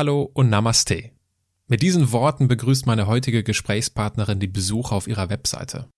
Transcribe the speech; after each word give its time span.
Hallo 0.00 0.30
und 0.32 0.48
Namaste. 0.48 1.10
Mit 1.66 1.82
diesen 1.82 2.10
Worten 2.10 2.48
begrüßt 2.48 2.86
meine 2.86 3.06
heutige 3.06 3.42
Gesprächspartnerin 3.42 4.40
die 4.40 4.46
Besucher 4.46 4.96
auf 4.96 5.06
ihrer 5.06 5.28
Webseite. 5.28 5.90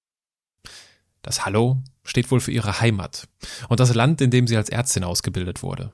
Das 1.23 1.47
Hallo 1.47 1.85
steht 2.03 2.29
wohl 2.33 2.41
für 2.41 2.51
ihre 2.51 2.81
Heimat 2.81 3.29
und 3.69 3.79
das 3.79 3.95
Land, 3.95 4.21
in 4.21 4.33
dem 4.33 4.49
sie 4.49 4.57
als 4.57 4.71
Ärztin 4.71 5.05
ausgebildet 5.05 5.63
wurde. 5.63 5.93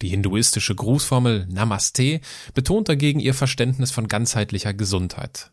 Die 0.00 0.08
hinduistische 0.08 0.74
Grußformel 0.74 1.46
Namaste 1.50 2.22
betont 2.54 2.88
dagegen 2.88 3.20
ihr 3.20 3.34
Verständnis 3.34 3.90
von 3.90 4.08
ganzheitlicher 4.08 4.72
Gesundheit. 4.72 5.52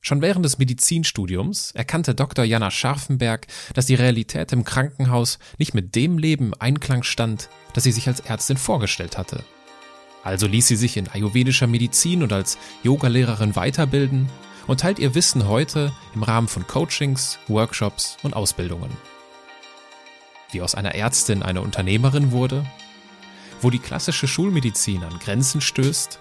Schon 0.00 0.22
während 0.22 0.44
des 0.44 0.58
Medizinstudiums 0.58 1.72
erkannte 1.72 2.14
Dr. 2.14 2.44
Jana 2.44 2.70
Scharfenberg, 2.70 3.48
dass 3.74 3.86
die 3.86 3.96
Realität 3.96 4.52
im 4.52 4.62
Krankenhaus 4.62 5.40
nicht 5.58 5.74
mit 5.74 5.96
dem 5.96 6.18
Leben 6.18 6.52
im 6.52 6.54
Einklang 6.60 7.02
stand, 7.02 7.48
das 7.74 7.82
sie 7.82 7.90
sich 7.90 8.06
als 8.06 8.20
Ärztin 8.20 8.58
vorgestellt 8.58 9.18
hatte. 9.18 9.44
Also 10.22 10.46
ließ 10.46 10.66
sie 10.66 10.76
sich 10.76 10.96
in 10.96 11.08
ayurvedischer 11.08 11.66
Medizin 11.66 12.22
und 12.22 12.32
als 12.32 12.58
Yogalehrerin 12.82 13.56
weiterbilden 13.56 14.28
und 14.66 14.80
teilt 14.80 14.98
ihr 14.98 15.14
Wissen 15.14 15.48
heute 15.48 15.92
im 16.14 16.22
Rahmen 16.22 16.48
von 16.48 16.66
Coachings, 16.66 17.38
Workshops 17.48 18.16
und 18.22 18.34
Ausbildungen. 18.34 18.90
Wie 20.52 20.62
aus 20.62 20.74
einer 20.74 20.94
Ärztin 20.94 21.42
eine 21.42 21.62
Unternehmerin 21.62 22.32
wurde, 22.32 22.64
wo 23.62 23.70
die 23.70 23.78
klassische 23.78 24.28
Schulmedizin 24.28 25.02
an 25.02 25.18
Grenzen 25.18 25.60
stößt 25.60 26.18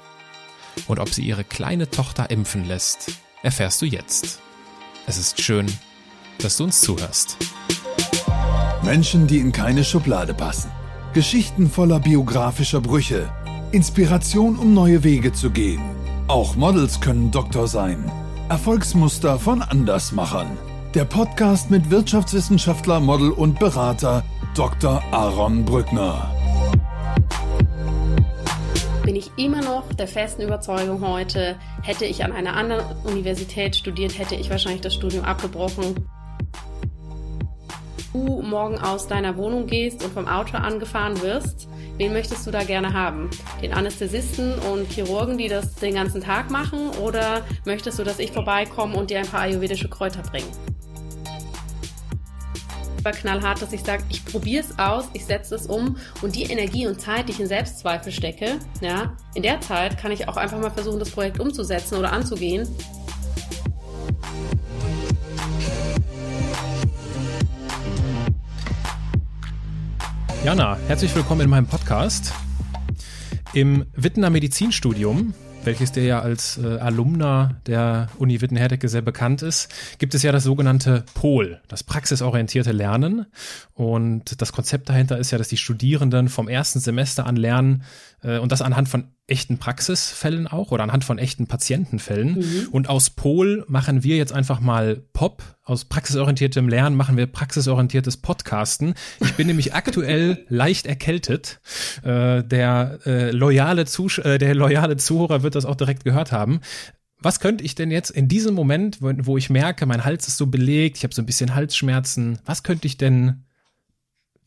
und 0.88 1.00
ob 1.00 1.10
sie 1.10 1.24
ihre 1.24 1.44
kleine 1.44 1.90
Tochter 1.90 2.30
impfen 2.30 2.66
lässt, 2.66 3.12
erfährst 3.44 3.82
du 3.82 3.86
jetzt. 3.86 4.40
Es 5.08 5.18
ist 5.18 5.42
schön, 5.42 5.66
dass 6.40 6.58
du 6.58 6.66
uns 6.66 6.82
zuhörst. 6.82 7.38
Menschen, 8.84 9.28
die 9.28 9.40
in 9.40 9.52
keine 9.52 9.84
Schublade 9.84 10.34
passen. 10.34 10.72
Geschichten 11.14 11.70
voller 11.70 12.00
biografischer 12.00 12.82
Brüche. 12.82 13.32
Inspiration, 13.72 14.58
um 14.58 14.74
neue 14.74 15.04
Wege 15.04 15.32
zu 15.32 15.52
gehen. 15.52 15.82
Auch 16.28 16.56
Models 16.56 17.00
können 17.02 17.32
Doktor 17.32 17.68
sein. 17.68 18.12
Erfolgsmuster 18.50 19.40
von 19.40 19.62
Andersmachern. 19.62 20.58
Der 20.96 21.06
Podcast 21.06 21.70
mit 21.70 21.92
Wirtschaftswissenschaftler, 21.92 23.00
Model 23.00 23.32
und 23.32 23.60
Berater 23.60 24.24
Dr. 24.56 25.04
Aaron 25.12 25.66
Brückner 25.66 26.32
bin 29.10 29.16
ich 29.16 29.32
immer 29.38 29.64
noch 29.64 29.92
der 29.94 30.08
festen 30.08 30.44
Überzeugung 30.44 31.02
heute, 31.02 31.58
hätte 31.82 32.06
ich 32.06 32.24
an 32.24 32.32
einer 32.32 32.56
anderen 32.56 32.86
Universität 33.06 33.76
studiert, 33.76 34.20
hätte 34.20 34.36
ich 34.36 34.52
wahrscheinlich 34.52 34.82
das 34.82 34.94
Studium 34.94 35.26
abgebrochen. 35.26 35.96
Du 38.12 38.42
morgen 38.42 38.80
aus 38.80 39.08
deiner 39.08 39.38
Wohnung 39.38 39.68
gehst 39.68 40.04
und 40.04 40.12
vom 40.12 40.28
Auto 40.28 40.58
angefahren 40.58 41.22
wirst, 41.22 41.68
wen 41.98 42.12
möchtest 42.12 42.48
du 42.48 42.52
da 42.52 42.64
gerne 42.64 42.94
haben? 42.94 43.30
Den 43.62 43.72
Anästhesisten 43.72 44.54
und 44.72 44.92
Chirurgen, 44.92 45.38
die 45.38 45.48
das 45.48 45.76
den 45.76 45.94
ganzen 45.94 46.22
Tag 46.22 46.50
machen? 46.50 46.90
Oder 47.04 47.44
möchtest 47.66 48.00
du, 48.00 48.04
dass 48.04 48.18
ich 48.18 48.32
vorbeikomme 48.32 48.98
und 48.98 49.12
dir 49.12 49.20
ein 49.20 49.28
paar 49.28 49.42
ayurvedische 49.42 49.90
Kräuter 49.90 50.24
bringe? 50.24 50.48
war 53.04 53.14
knallhart, 53.14 53.62
dass 53.62 53.72
ich 53.72 53.82
sage, 53.82 54.04
ich 54.10 54.26
probiere 54.26 54.64
es 54.64 54.78
aus, 54.78 55.06
ich 55.14 55.26
setze 55.26 55.56
es 55.56 55.68
um 55.68 55.98
und 56.22 56.36
die 56.36 56.44
Energie 56.44 56.86
und 56.86 57.00
Zeit, 57.00 57.28
die 57.28 57.32
ich 57.32 57.40
in 57.40 57.48
Selbstzweifel 57.48 58.12
stecke, 58.12 58.60
ja, 58.82 59.16
in 59.36 59.44
der 59.44 59.62
Zeit 59.62 59.98
kann 59.98 60.12
ich 60.12 60.28
auch 60.28 60.38
einfach 60.38 60.60
mal 60.60 60.70
versuchen, 60.70 61.00
das 61.00 61.12
Projekt 61.12 61.40
umzusetzen 61.40 61.98
oder 61.98 62.12
anzugehen. 62.12 62.68
Jana, 70.44 70.78
herzlich 70.88 71.14
willkommen 71.16 71.42
in 71.42 71.50
meinem 71.50 71.68
Podcast. 71.68 72.34
Im 73.54 73.86
Wittener 73.94 74.30
Medizinstudium 74.30 75.34
welches 75.64 75.92
dir 75.92 76.04
ja 76.04 76.22
als 76.22 76.58
äh, 76.58 76.78
Alumna 76.78 77.56
der 77.66 78.10
Uni 78.18 78.42
Witten-Herdecke 78.42 78.88
sehr 78.88 79.02
bekannt 79.02 79.42
ist, 79.42 79.70
gibt 79.98 80.16
es 80.16 80.24
ja 80.24 80.32
das 80.32 80.44
sogenannte 80.44 81.04
POL, 81.14 81.60
das 81.68 81.84
praxisorientierte 81.84 82.72
Lernen. 82.72 83.26
Und 83.74 84.42
das 84.42 84.54
Konzept 84.54 84.90
dahinter 84.90 85.18
ist 85.18 85.32
ja, 85.32 85.38
dass 85.38 85.50
die 85.50 85.58
Studierenden 85.58 86.30
vom 86.30 86.48
ersten 86.48 86.80
Semester 86.80 87.26
an 87.26 87.36
lernen 87.36 87.84
und 88.22 88.52
das 88.52 88.62
anhand 88.62 88.90
von 88.90 89.12
echten 89.30 89.58
Praxisfällen 89.58 90.48
auch 90.48 90.72
oder 90.72 90.84
anhand 90.84 91.04
von 91.04 91.18
echten 91.18 91.48
Patientenfällen. 91.48 92.40
Mhm. 92.40 92.68
Und 92.72 92.90
aus 92.90 93.10
Pol 93.12 93.64
machen 93.68 94.04
wir 94.04 94.18
jetzt 94.18 94.34
einfach 94.34 94.60
mal 94.60 95.02
Pop. 95.14 95.44
Aus 95.64 95.86
praxisorientiertem 95.86 96.68
Lernen 96.68 96.96
machen 96.96 97.16
wir 97.16 97.28
praxisorientiertes 97.28 98.18
Podcasten. 98.18 98.96
Ich 99.20 99.36
bin 99.36 99.48
nämlich 99.48 99.74
aktuell 99.74 100.46
leicht 100.50 100.88
erkältet. 100.88 101.60
Äh, 102.04 102.44
der, 102.44 103.00
äh, 103.06 103.32
loyale 103.32 103.86
Zusch 103.86 104.20
äh, 104.20 104.38
der 104.38 104.56
loyale 104.56 104.98
Zuhörer 104.98 105.44
wird 105.44 105.56
das 105.56 105.66
auch 105.66 105.76
direkt 105.76 106.04
gehört 106.04 106.32
haben. 106.32 106.62
Was 107.22 107.40
könnte 107.40 107.64
ich 107.64 107.76
denn 107.76 107.92
jetzt 107.92 108.12
in 108.12 108.28
diesem 108.28 108.56
Moment, 108.56 109.02
wo, 109.02 109.12
wo 109.18 109.38
ich 109.38 109.50
merke, 109.50 109.86
mein 109.86 110.06
Hals 110.06 110.28
ist 110.28 110.38
so 110.38 110.48
belegt, 110.48 110.98
ich 110.98 111.04
habe 111.04 111.14
so 111.14 111.22
ein 111.22 111.26
bisschen 111.26 111.54
Halsschmerzen, 111.54 112.40
was 112.46 112.64
könnte 112.64 112.88
ich 112.88 112.98
denn 112.98 113.44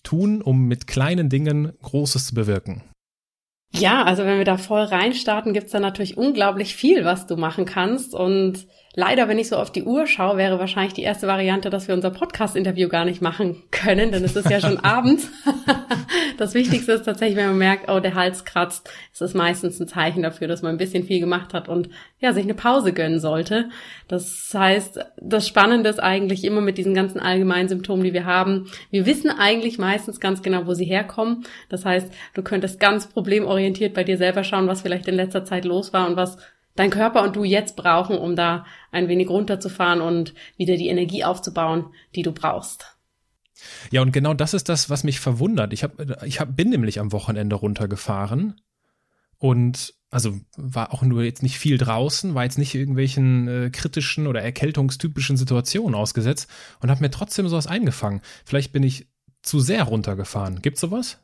tun, 0.02 0.40
um 0.42 0.66
mit 0.66 0.86
kleinen 0.86 1.28
Dingen 1.28 1.72
Großes 1.82 2.28
zu 2.28 2.34
bewirken? 2.34 2.82
Ja, 3.74 4.04
also 4.04 4.24
wenn 4.24 4.38
wir 4.38 4.44
da 4.44 4.58
voll 4.58 4.82
reinstarten, 4.82 5.54
gibt's 5.54 5.72
da 5.72 5.80
natürlich 5.80 6.16
unglaublich 6.16 6.76
viel, 6.76 7.04
was 7.04 7.26
du 7.26 7.36
machen 7.36 7.64
kannst. 7.64 8.14
Und 8.14 8.66
Leider, 8.94 9.26
wenn 9.26 9.38
ich 9.38 9.48
so 9.48 9.56
auf 9.56 9.72
die 9.72 9.84
Uhr 9.84 10.06
schaue, 10.06 10.36
wäre 10.36 10.58
wahrscheinlich 10.58 10.92
die 10.92 11.02
erste 11.02 11.26
Variante, 11.26 11.70
dass 11.70 11.88
wir 11.88 11.94
unser 11.94 12.10
Podcast-Interview 12.10 12.88
gar 12.88 13.06
nicht 13.06 13.22
machen 13.22 13.62
können, 13.70 14.12
denn 14.12 14.22
es 14.22 14.36
ist 14.36 14.50
ja 14.50 14.60
schon 14.60 14.78
Abend. 14.84 15.22
das 16.36 16.52
Wichtigste 16.52 16.92
ist 16.92 17.04
tatsächlich, 17.04 17.38
wenn 17.38 17.46
man 17.46 17.58
merkt, 17.58 17.90
oh, 17.90 18.00
der 18.00 18.14
Hals 18.14 18.44
kratzt, 18.44 18.90
ist 19.10 19.22
es 19.22 19.32
meistens 19.32 19.80
ein 19.80 19.88
Zeichen 19.88 20.22
dafür, 20.22 20.46
dass 20.46 20.60
man 20.60 20.72
ein 20.72 20.78
bisschen 20.78 21.04
viel 21.04 21.20
gemacht 21.20 21.54
hat 21.54 21.70
und 21.70 21.88
ja, 22.20 22.34
sich 22.34 22.44
eine 22.44 22.54
Pause 22.54 22.92
gönnen 22.92 23.18
sollte. 23.18 23.70
Das 24.08 24.52
heißt, 24.52 25.00
das 25.16 25.48
Spannende 25.48 25.88
ist 25.88 26.02
eigentlich 26.02 26.44
immer 26.44 26.60
mit 26.60 26.76
diesen 26.76 26.92
ganzen 26.92 27.18
allgemeinen 27.18 27.70
Symptomen, 27.70 28.04
die 28.04 28.12
wir 28.12 28.26
haben. 28.26 28.70
Wir 28.90 29.06
wissen 29.06 29.30
eigentlich 29.30 29.78
meistens 29.78 30.20
ganz 30.20 30.42
genau, 30.42 30.66
wo 30.66 30.74
sie 30.74 30.84
herkommen. 30.84 31.46
Das 31.70 31.86
heißt, 31.86 32.12
du 32.34 32.42
könntest 32.42 32.78
ganz 32.78 33.06
problemorientiert 33.06 33.94
bei 33.94 34.04
dir 34.04 34.18
selber 34.18 34.44
schauen, 34.44 34.68
was 34.68 34.82
vielleicht 34.82 35.08
in 35.08 35.14
letzter 35.14 35.46
Zeit 35.46 35.64
los 35.64 35.94
war 35.94 36.06
und 36.06 36.16
was 36.16 36.36
dein 36.74 36.90
Körper 36.90 37.22
und 37.22 37.36
du 37.36 37.44
jetzt 37.44 37.76
brauchen, 37.76 38.16
um 38.16 38.36
da 38.36 38.64
ein 38.90 39.08
wenig 39.08 39.28
runterzufahren 39.28 40.00
und 40.00 40.34
wieder 40.56 40.76
die 40.76 40.88
Energie 40.88 41.24
aufzubauen, 41.24 41.86
die 42.14 42.22
du 42.22 42.32
brauchst. 42.32 42.96
Ja, 43.90 44.02
und 44.02 44.12
genau 44.12 44.34
das 44.34 44.54
ist 44.54 44.68
das, 44.68 44.90
was 44.90 45.04
mich 45.04 45.20
verwundert. 45.20 45.72
Ich, 45.72 45.84
hab, 45.84 46.24
ich 46.24 46.40
hab, 46.40 46.56
bin 46.56 46.70
nämlich 46.70 46.98
am 46.98 47.12
Wochenende 47.12 47.56
runtergefahren 47.56 48.60
und 49.38 49.94
also 50.10 50.38
war 50.56 50.92
auch 50.92 51.02
nur 51.02 51.22
jetzt 51.22 51.42
nicht 51.42 51.58
viel 51.58 51.78
draußen, 51.78 52.34
war 52.34 52.44
jetzt 52.44 52.58
nicht 52.58 52.74
irgendwelchen 52.74 53.48
äh, 53.48 53.70
kritischen 53.70 54.26
oder 54.26 54.42
erkältungstypischen 54.42 55.38
Situationen 55.38 55.94
ausgesetzt 55.94 56.50
und 56.80 56.90
habe 56.90 57.00
mir 57.00 57.10
trotzdem 57.10 57.48
sowas 57.48 57.66
eingefangen. 57.66 58.20
Vielleicht 58.44 58.72
bin 58.72 58.82
ich 58.82 59.06
zu 59.42 59.58
sehr 59.60 59.84
runtergefahren. 59.84 60.60
Gibt's 60.60 60.82
sowas? 60.82 61.18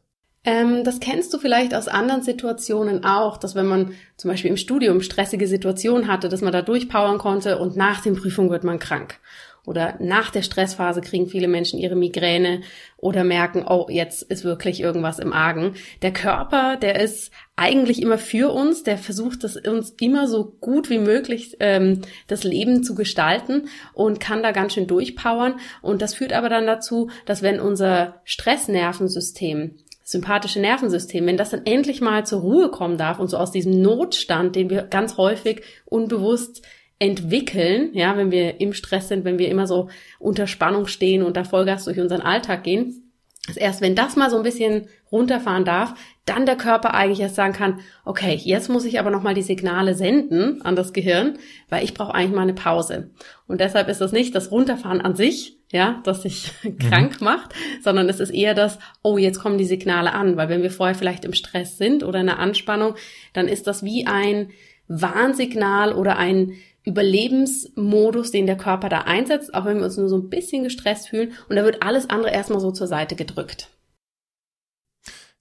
Ähm, 0.48 0.82
das 0.82 0.98
kennst 0.98 1.34
du 1.34 1.38
vielleicht 1.38 1.74
aus 1.74 1.88
anderen 1.88 2.22
Situationen 2.22 3.04
auch, 3.04 3.36
dass 3.36 3.54
wenn 3.54 3.66
man 3.66 3.92
zum 4.16 4.30
Beispiel 4.30 4.50
im 4.50 4.56
Studium 4.56 5.02
stressige 5.02 5.46
Situationen 5.46 6.08
hatte, 6.08 6.30
dass 6.30 6.40
man 6.40 6.54
da 6.54 6.62
durchpowern 6.62 7.18
konnte 7.18 7.58
und 7.58 7.76
nach 7.76 8.00
den 8.00 8.16
Prüfungen 8.16 8.48
wird 8.48 8.64
man 8.64 8.78
krank. 8.78 9.20
Oder 9.66 9.96
nach 10.00 10.30
der 10.30 10.40
Stressphase 10.40 11.02
kriegen 11.02 11.26
viele 11.26 11.48
Menschen 11.48 11.78
ihre 11.78 11.96
Migräne 11.96 12.62
oder 12.96 13.24
merken, 13.24 13.66
oh, 13.68 13.88
jetzt 13.90 14.22
ist 14.22 14.42
wirklich 14.42 14.80
irgendwas 14.80 15.18
im 15.18 15.34
Argen. 15.34 15.74
Der 16.00 16.14
Körper, 16.14 16.78
der 16.80 16.98
ist 16.98 17.30
eigentlich 17.54 18.00
immer 18.00 18.16
für 18.16 18.50
uns, 18.50 18.84
der 18.84 18.96
versucht 18.96 19.44
das 19.44 19.56
uns 19.56 19.90
immer 20.00 20.28
so 20.28 20.46
gut 20.62 20.88
wie 20.88 20.98
möglich 20.98 21.58
ähm, 21.60 22.00
das 22.26 22.44
Leben 22.44 22.82
zu 22.82 22.94
gestalten 22.94 23.68
und 23.92 24.18
kann 24.18 24.42
da 24.42 24.52
ganz 24.52 24.72
schön 24.72 24.86
durchpowern. 24.86 25.60
Und 25.82 26.00
das 26.00 26.14
führt 26.14 26.32
aber 26.32 26.48
dann 26.48 26.66
dazu, 26.66 27.10
dass 27.26 27.42
wenn 27.42 27.60
unser 27.60 28.22
Stressnervensystem 28.24 29.74
sympathische 30.08 30.58
Nervensystem, 30.58 31.26
wenn 31.26 31.36
das 31.36 31.50
dann 31.50 31.66
endlich 31.66 32.00
mal 32.00 32.24
zur 32.24 32.40
Ruhe 32.40 32.70
kommen 32.70 32.96
darf 32.96 33.18
und 33.18 33.28
so 33.28 33.36
aus 33.36 33.50
diesem 33.50 33.82
Notstand, 33.82 34.56
den 34.56 34.70
wir 34.70 34.84
ganz 34.84 35.18
häufig 35.18 35.60
unbewusst 35.84 36.62
entwickeln, 36.98 37.90
ja, 37.92 38.16
wenn 38.16 38.30
wir 38.30 38.58
im 38.58 38.72
Stress 38.72 39.08
sind, 39.08 39.26
wenn 39.26 39.38
wir 39.38 39.50
immer 39.50 39.66
so 39.66 39.90
unter 40.18 40.46
Spannung 40.46 40.86
stehen 40.86 41.22
und 41.22 41.36
da 41.36 41.44
Vollgas 41.44 41.84
durch 41.84 42.00
unseren 42.00 42.22
Alltag 42.22 42.64
gehen, 42.64 43.12
dass 43.46 43.58
erst 43.58 43.82
wenn 43.82 43.94
das 43.94 44.16
mal 44.16 44.30
so 44.30 44.38
ein 44.38 44.42
bisschen 44.42 44.88
runterfahren 45.12 45.66
darf, 45.66 45.92
dann 46.24 46.46
der 46.46 46.56
Körper 46.56 46.94
eigentlich 46.94 47.20
erst 47.20 47.34
sagen 47.34 47.52
kann, 47.52 47.80
okay, 48.06 48.40
jetzt 48.42 48.70
muss 48.70 48.86
ich 48.86 48.98
aber 48.98 49.10
nochmal 49.10 49.34
die 49.34 49.42
Signale 49.42 49.92
senden 49.92 50.62
an 50.62 50.74
das 50.74 50.94
Gehirn, 50.94 51.38
weil 51.68 51.84
ich 51.84 51.92
brauche 51.92 52.14
eigentlich 52.14 52.34
mal 52.34 52.42
eine 52.42 52.54
Pause. 52.54 53.10
Und 53.46 53.60
deshalb 53.60 53.88
ist 53.88 54.00
das 54.00 54.12
nicht 54.12 54.34
das 54.34 54.50
Runterfahren 54.50 55.02
an 55.02 55.16
sich, 55.16 55.57
ja, 55.70 56.00
das 56.04 56.22
sich 56.22 56.52
krank 56.78 57.20
mhm. 57.20 57.24
macht, 57.24 57.54
sondern 57.82 58.08
es 58.08 58.20
ist 58.20 58.30
eher 58.30 58.54
das, 58.54 58.78
oh, 59.02 59.18
jetzt 59.18 59.40
kommen 59.40 59.58
die 59.58 59.64
Signale 59.64 60.12
an, 60.14 60.36
weil 60.36 60.48
wenn 60.48 60.62
wir 60.62 60.70
vorher 60.70 60.94
vielleicht 60.94 61.24
im 61.24 61.34
Stress 61.34 61.78
sind 61.78 62.02
oder 62.02 62.20
in 62.20 62.28
einer 62.28 62.38
Anspannung, 62.38 62.94
dann 63.32 63.48
ist 63.48 63.66
das 63.66 63.82
wie 63.82 64.06
ein 64.06 64.50
Warnsignal 64.88 65.92
oder 65.92 66.16
ein 66.16 66.54
Überlebensmodus, 66.84 68.30
den 68.30 68.46
der 68.46 68.56
Körper 68.56 68.88
da 68.88 69.02
einsetzt, 69.02 69.54
auch 69.54 69.66
wenn 69.66 69.76
wir 69.76 69.84
uns 69.84 69.98
nur 69.98 70.08
so 70.08 70.16
ein 70.16 70.30
bisschen 70.30 70.64
gestresst 70.64 71.08
fühlen 71.08 71.32
und 71.48 71.56
da 71.56 71.64
wird 71.64 71.82
alles 71.82 72.08
andere 72.08 72.32
erstmal 72.32 72.60
so 72.60 72.70
zur 72.70 72.86
Seite 72.86 73.14
gedrückt. 73.14 73.68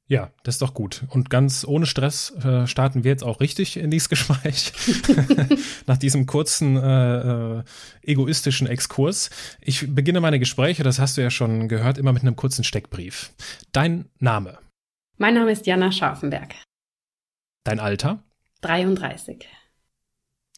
Ja, 0.09 0.31
das 0.43 0.55
ist 0.55 0.61
doch 0.61 0.73
gut. 0.73 1.03
Und 1.09 1.29
ganz 1.29 1.65
ohne 1.67 1.85
Stress 1.85 2.31
äh, 2.43 2.65
starten 2.65 3.03
wir 3.03 3.11
jetzt 3.11 3.23
auch 3.23 3.41
richtig 3.41 3.75
in 3.75 3.91
dieses 3.91 4.07
Gespräch. 4.09 4.71
Nach 5.85 5.97
diesem 5.97 6.25
kurzen 6.25 6.77
äh, 6.77 7.57
äh, 7.57 7.63
egoistischen 8.03 8.67
Exkurs. 8.67 9.29
Ich 9.59 9.93
beginne 9.93 10.21
meine 10.21 10.39
Gespräche, 10.39 10.83
das 10.83 10.99
hast 10.99 11.17
du 11.17 11.21
ja 11.21 11.29
schon 11.29 11.67
gehört, 11.67 11.97
immer 11.97 12.13
mit 12.13 12.21
einem 12.21 12.37
kurzen 12.37 12.63
Steckbrief. 12.63 13.31
Dein 13.73 14.09
Name? 14.19 14.59
Mein 15.17 15.33
Name 15.33 15.51
ist 15.51 15.67
Jana 15.67 15.91
Scharfenberg. 15.91 16.55
Dein 17.65 17.81
Alter? 17.81 18.23
33. 18.61 19.45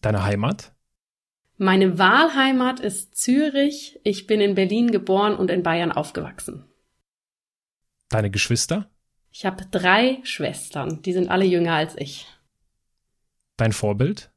Deine 0.01 0.23
Heimat? 0.23 0.73
Meine 1.57 1.97
Wahlheimat 1.97 2.79
ist 2.79 3.17
Zürich. 3.17 3.99
Ich 4.03 4.27
bin 4.27 4.41
in 4.41 4.53
Berlin 4.53 4.91
geboren 4.91 5.35
und 5.35 5.49
in 5.49 5.63
Bayern 5.63 5.91
aufgewachsen. 5.91 6.65
Deine 8.09 8.29
Geschwister? 8.29 8.89
Ich 9.31 9.45
habe 9.45 9.65
drei 9.69 10.19
Schwestern, 10.23 11.01
die 11.01 11.13
sind 11.13 11.29
alle 11.29 11.45
jünger 11.45 11.73
als 11.73 11.95
ich. 11.97 12.27
Dein 13.57 13.73
Vorbild? 13.73 14.31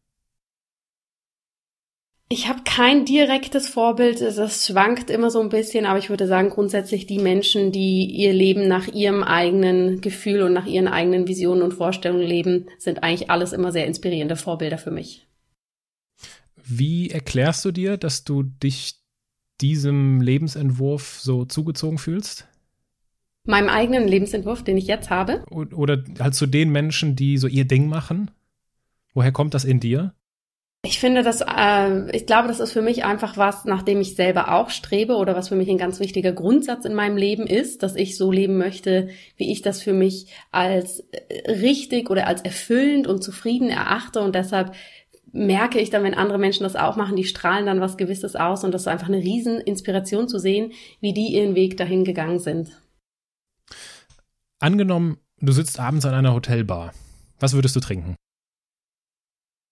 Ich 2.28 2.48
habe 2.48 2.62
kein 2.64 3.04
direktes 3.04 3.68
Vorbild, 3.68 4.22
das 4.22 4.66
schwankt 4.66 5.10
immer 5.10 5.30
so 5.30 5.38
ein 5.42 5.50
bisschen, 5.50 5.84
aber 5.84 5.98
ich 5.98 6.08
würde 6.08 6.26
sagen, 6.26 6.48
grundsätzlich 6.48 7.06
die 7.06 7.18
Menschen, 7.18 7.72
die 7.72 8.06
ihr 8.06 8.32
Leben 8.32 8.68
nach 8.68 8.88
ihrem 8.88 9.22
eigenen 9.22 10.00
Gefühl 10.00 10.40
und 10.40 10.54
nach 10.54 10.64
ihren 10.64 10.88
eigenen 10.88 11.28
Visionen 11.28 11.60
und 11.60 11.74
Vorstellungen 11.74 12.26
leben, 12.26 12.68
sind 12.78 13.02
eigentlich 13.02 13.30
alles 13.30 13.52
immer 13.52 13.70
sehr 13.70 13.86
inspirierende 13.86 14.36
Vorbilder 14.36 14.78
für 14.78 14.90
mich. 14.90 15.26
Wie 16.64 17.10
erklärst 17.10 17.66
du 17.66 17.70
dir, 17.70 17.98
dass 17.98 18.24
du 18.24 18.44
dich 18.44 18.94
diesem 19.60 20.22
Lebensentwurf 20.22 21.20
so 21.20 21.44
zugezogen 21.44 21.98
fühlst? 21.98 22.48
Meinem 23.44 23.68
eigenen 23.68 24.06
Lebensentwurf, 24.06 24.62
den 24.62 24.76
ich 24.76 24.86
jetzt 24.86 25.10
habe. 25.10 25.44
Oder 25.50 26.02
halt 26.20 26.34
zu 26.34 26.46
den 26.46 26.70
Menschen, 26.70 27.16
die 27.16 27.38
so 27.38 27.48
ihr 27.48 27.64
Ding 27.64 27.88
machen? 27.88 28.30
Woher 29.14 29.32
kommt 29.32 29.54
das 29.54 29.64
in 29.64 29.80
dir? 29.80 30.14
Ich 30.84 30.98
finde, 30.98 31.22
dass 31.22 31.42
äh, 31.42 32.10
ich 32.16 32.26
glaube, 32.26 32.48
das 32.48 32.58
ist 32.58 32.72
für 32.72 32.82
mich 32.82 33.04
einfach 33.04 33.36
was, 33.36 33.64
nach 33.64 33.82
dem 33.82 34.00
ich 34.00 34.16
selber 34.16 34.52
auch 34.52 34.68
strebe 34.68 35.14
oder 35.14 35.36
was 35.36 35.48
für 35.48 35.54
mich 35.54 35.70
ein 35.70 35.78
ganz 35.78 36.00
wichtiger 36.00 36.32
Grundsatz 36.32 36.84
in 36.84 36.94
meinem 36.94 37.16
Leben 37.16 37.46
ist, 37.46 37.84
dass 37.84 37.94
ich 37.94 38.16
so 38.16 38.32
leben 38.32 38.58
möchte, 38.58 39.08
wie 39.36 39.52
ich 39.52 39.62
das 39.62 39.80
für 39.80 39.92
mich 39.92 40.26
als 40.50 41.04
äh, 41.12 41.52
richtig 41.52 42.10
oder 42.10 42.26
als 42.26 42.42
erfüllend 42.42 43.06
und 43.06 43.22
zufrieden 43.22 43.70
erachte 43.70 44.20
und 44.20 44.34
deshalb 44.34 44.74
merke 45.30 45.78
ich 45.78 45.90
dann, 45.90 46.02
wenn 46.02 46.14
andere 46.14 46.38
Menschen 46.38 46.64
das 46.64 46.74
auch 46.74 46.96
machen, 46.96 47.14
die 47.14 47.24
strahlen 47.24 47.64
dann 47.64 47.80
was 47.80 47.96
Gewisses 47.96 48.34
aus 48.34 48.64
und 48.64 48.74
das 48.74 48.82
ist 48.82 48.88
einfach 48.88 49.08
eine 49.08 49.18
riesen 49.18 49.60
Inspiration 49.60 50.28
zu 50.28 50.40
sehen, 50.40 50.72
wie 51.00 51.14
die 51.14 51.28
ihren 51.28 51.54
Weg 51.54 51.76
dahin 51.76 52.02
gegangen 52.02 52.40
sind. 52.40 52.81
Angenommen, 54.62 55.18
du 55.40 55.50
sitzt 55.50 55.80
abends 55.80 56.06
an 56.06 56.14
einer 56.14 56.34
Hotelbar. 56.34 56.92
Was 57.40 57.52
würdest 57.52 57.74
du 57.74 57.80
trinken? 57.80 58.14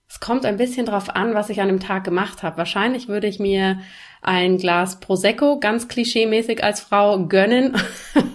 Es 0.09 0.19
kommt 0.19 0.45
ein 0.45 0.57
bisschen 0.57 0.85
drauf 0.85 1.15
an, 1.15 1.33
was 1.33 1.49
ich 1.49 1.61
an 1.61 1.69
dem 1.69 1.79
Tag 1.79 2.03
gemacht 2.03 2.43
habe. 2.43 2.57
Wahrscheinlich 2.57 3.07
würde 3.07 3.29
ich 3.29 3.39
mir 3.39 3.79
ein 4.21 4.59
Glas 4.59 4.99
Prosecco 4.99 5.61
ganz 5.61 5.87
klischeemäßig 5.87 6.65
als 6.65 6.81
Frau 6.81 7.25
gönnen. 7.29 7.77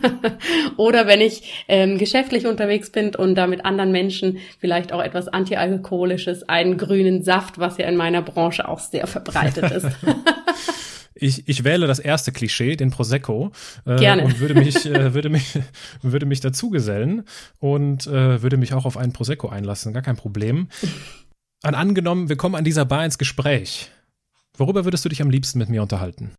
Oder 0.78 1.08
wenn 1.08 1.20
ich 1.20 1.66
ähm, 1.68 1.98
geschäftlich 1.98 2.48
unterwegs 2.48 2.90
bin 2.90 3.14
und 3.14 3.36
da 3.36 3.48
mit 3.48 3.66
anderen 3.66 3.92
Menschen 3.92 4.38
vielleicht 4.58 4.94
auch 4.94 5.02
etwas 5.02 5.28
antialkoholisches, 5.28 6.48
einen 6.48 6.78
grünen 6.78 7.22
Saft, 7.22 7.60
was 7.60 7.78
ja 7.78 7.90
in 7.90 7.98
meiner 7.98 8.22
Branche 8.22 8.70
auch 8.70 8.80
sehr 8.80 9.08
verbreitet 9.08 9.72
ist. 9.72 9.88
Ich, 11.18 11.48
ich 11.48 11.64
wähle 11.64 11.88
das 11.88 12.00
erste 12.00 12.32
Klischee, 12.32 12.76
den 12.76 12.92
Prosecco. 12.92 13.52
Äh, 13.86 13.96
Gerne. 13.96 14.26
Und 14.26 14.40
würde 14.40 14.54
mich, 14.54 14.86
äh, 14.86 15.14
würde 15.14 15.30
mich, 15.30 15.58
würde 16.02 16.26
mich 16.26 16.42
dazugesellen 16.42 17.24
und 17.60 18.06
äh, 18.08 18.42
würde 18.42 18.58
mich 18.58 18.74
auch 18.74 18.86
auf 18.86 18.98
einen 18.98 19.14
Prosecco 19.14 19.48
einlassen. 19.48 19.94
Gar 19.94 20.04
kein 20.04 20.18
Problem. 20.18 20.68
Und 21.64 21.76
angenommen, 21.76 22.30
wir 22.30 22.36
kommen 22.36 22.56
an 22.56 22.66
dieser 22.66 22.86
Bar 22.86 23.06
ins 23.06 23.18
Gespräch. 23.18 23.90
Worüber 24.58 24.86
würdest 24.86 25.06
du 25.06 25.10
dich 25.10 25.22
am 25.22 25.30
liebsten 25.30 25.60
mit 25.60 25.70
mir 25.70 25.82
unterhalten? 25.82 26.32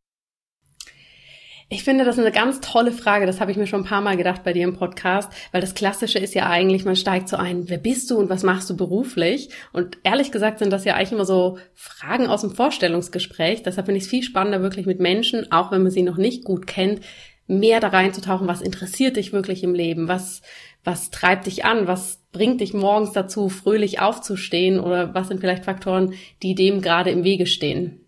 Ich 1.68 1.82
finde 1.82 2.04
das 2.04 2.16
eine 2.16 2.30
ganz 2.30 2.60
tolle 2.60 2.92
Frage. 2.92 3.26
Das 3.26 3.40
habe 3.40 3.50
ich 3.50 3.56
mir 3.56 3.66
schon 3.66 3.80
ein 3.80 3.88
paar 3.88 4.00
Mal 4.00 4.16
gedacht 4.16 4.44
bei 4.44 4.52
dir 4.52 4.62
im 4.62 4.76
Podcast, 4.76 5.32
weil 5.50 5.60
das 5.60 5.74
Klassische 5.74 6.20
ist 6.20 6.34
ja 6.34 6.48
eigentlich, 6.48 6.84
man 6.84 6.94
steigt 6.94 7.28
so 7.28 7.36
ein, 7.36 7.68
wer 7.68 7.78
bist 7.78 8.08
du 8.10 8.18
und 8.18 8.30
was 8.30 8.44
machst 8.44 8.70
du 8.70 8.76
beruflich? 8.76 9.50
Und 9.72 9.98
ehrlich 10.04 10.30
gesagt 10.30 10.60
sind 10.60 10.70
das 10.72 10.84
ja 10.84 10.94
eigentlich 10.94 11.10
immer 11.10 11.24
so 11.24 11.58
Fragen 11.74 12.28
aus 12.28 12.42
dem 12.42 12.52
Vorstellungsgespräch. 12.52 13.64
Deshalb 13.64 13.86
finde 13.86 13.98
ich 13.98 14.04
es 14.04 14.10
viel 14.10 14.22
spannender, 14.22 14.62
wirklich 14.62 14.86
mit 14.86 15.00
Menschen, 15.00 15.50
auch 15.50 15.72
wenn 15.72 15.82
man 15.82 15.90
sie 15.90 16.02
noch 16.02 16.18
nicht 16.18 16.44
gut 16.44 16.68
kennt, 16.68 17.00
mehr 17.48 17.80
da 17.80 17.88
reinzutauchen. 17.88 18.46
Was 18.46 18.60
interessiert 18.60 19.16
dich 19.16 19.32
wirklich 19.32 19.64
im 19.64 19.74
Leben? 19.74 20.06
Was, 20.06 20.42
was 20.84 21.10
treibt 21.10 21.46
dich 21.46 21.64
an? 21.64 21.88
Was 21.88 22.22
bringt 22.30 22.60
dich 22.60 22.74
morgens 22.74 23.10
dazu, 23.10 23.48
fröhlich 23.48 23.98
aufzustehen? 23.98 24.78
Oder 24.78 25.14
was 25.14 25.26
sind 25.26 25.40
vielleicht 25.40 25.64
Faktoren, 25.64 26.14
die 26.44 26.54
dem 26.54 26.80
gerade 26.80 27.10
im 27.10 27.24
Wege 27.24 27.46
stehen? 27.46 28.06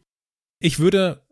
Ich 0.61 0.78
würde 0.78 1.22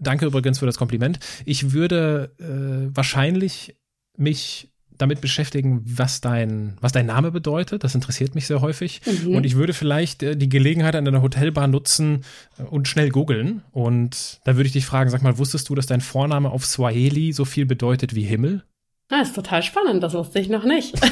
Danke 0.00 0.26
übrigens 0.26 0.58
für 0.58 0.66
das 0.66 0.78
Kompliment. 0.78 1.18
Ich 1.44 1.72
würde 1.72 2.30
äh, 2.38 2.94
wahrscheinlich 2.94 3.76
mich 4.16 4.70
damit 4.98 5.20
beschäftigen, 5.20 5.82
was 5.84 6.20
dein, 6.20 6.76
was 6.80 6.92
dein 6.92 7.06
Name 7.06 7.30
bedeutet. 7.30 7.84
Das 7.84 7.94
interessiert 7.94 8.34
mich 8.34 8.46
sehr 8.46 8.60
häufig. 8.60 9.00
Mhm. 9.04 9.36
Und 9.36 9.44
ich 9.44 9.56
würde 9.56 9.72
vielleicht 9.72 10.22
äh, 10.22 10.36
die 10.36 10.48
Gelegenheit 10.48 10.96
an 10.96 11.06
einer 11.06 11.22
Hotelbar 11.22 11.66
nutzen 11.66 12.24
äh, 12.58 12.62
und 12.62 12.88
schnell 12.88 13.10
googeln. 13.10 13.62
Und 13.72 14.40
da 14.44 14.56
würde 14.56 14.66
ich 14.66 14.72
dich 14.72 14.86
fragen, 14.86 15.10
sag 15.10 15.22
mal, 15.22 15.38
wusstest 15.38 15.68
du, 15.68 15.74
dass 15.74 15.86
dein 15.86 16.00
Vorname 16.00 16.50
auf 16.50 16.64
Swahili 16.64 17.32
so 17.32 17.44
viel 17.44 17.66
bedeutet 17.66 18.14
wie 18.14 18.22
Himmel? 18.22 18.64
Das 19.08 19.18
ah, 19.18 19.22
ist 19.22 19.34
total 19.36 19.62
spannend, 19.62 20.02
das 20.02 20.14
wusste 20.14 20.40
ich 20.40 20.48
noch 20.48 20.64
nicht. 20.64 20.98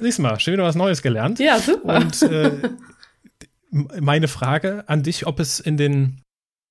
Siehst 0.00 0.18
mal, 0.18 0.40
schon 0.40 0.54
wieder 0.54 0.64
was 0.64 0.74
Neues 0.74 1.02
gelernt. 1.02 1.38
Ja, 1.38 1.60
super. 1.60 1.98
Und 1.98 2.20
äh, 2.22 2.50
meine 4.00 4.26
Frage 4.26 4.84
an 4.88 5.04
dich, 5.04 5.26
ob 5.26 5.38
es 5.38 5.60
in 5.60 5.76
den 5.76 6.23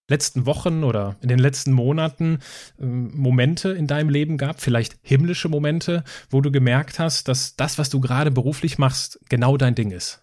letzten 0.07 0.45
Wochen 0.45 0.83
oder 0.83 1.15
in 1.21 1.29
den 1.29 1.39
letzten 1.39 1.71
Monaten 1.71 2.39
äh, 2.79 2.85
Momente 2.85 3.69
in 3.69 3.87
deinem 3.87 4.09
Leben 4.09 4.37
gab, 4.37 4.61
vielleicht 4.61 4.97
himmlische 5.01 5.49
Momente, 5.49 6.03
wo 6.29 6.41
du 6.41 6.51
gemerkt 6.51 6.99
hast, 6.99 7.27
dass 7.27 7.55
das, 7.55 7.77
was 7.77 7.89
du 7.89 7.99
gerade 7.99 8.31
beruflich 8.31 8.77
machst, 8.77 9.19
genau 9.29 9.57
dein 9.57 9.75
Ding 9.75 9.91
ist? 9.91 10.21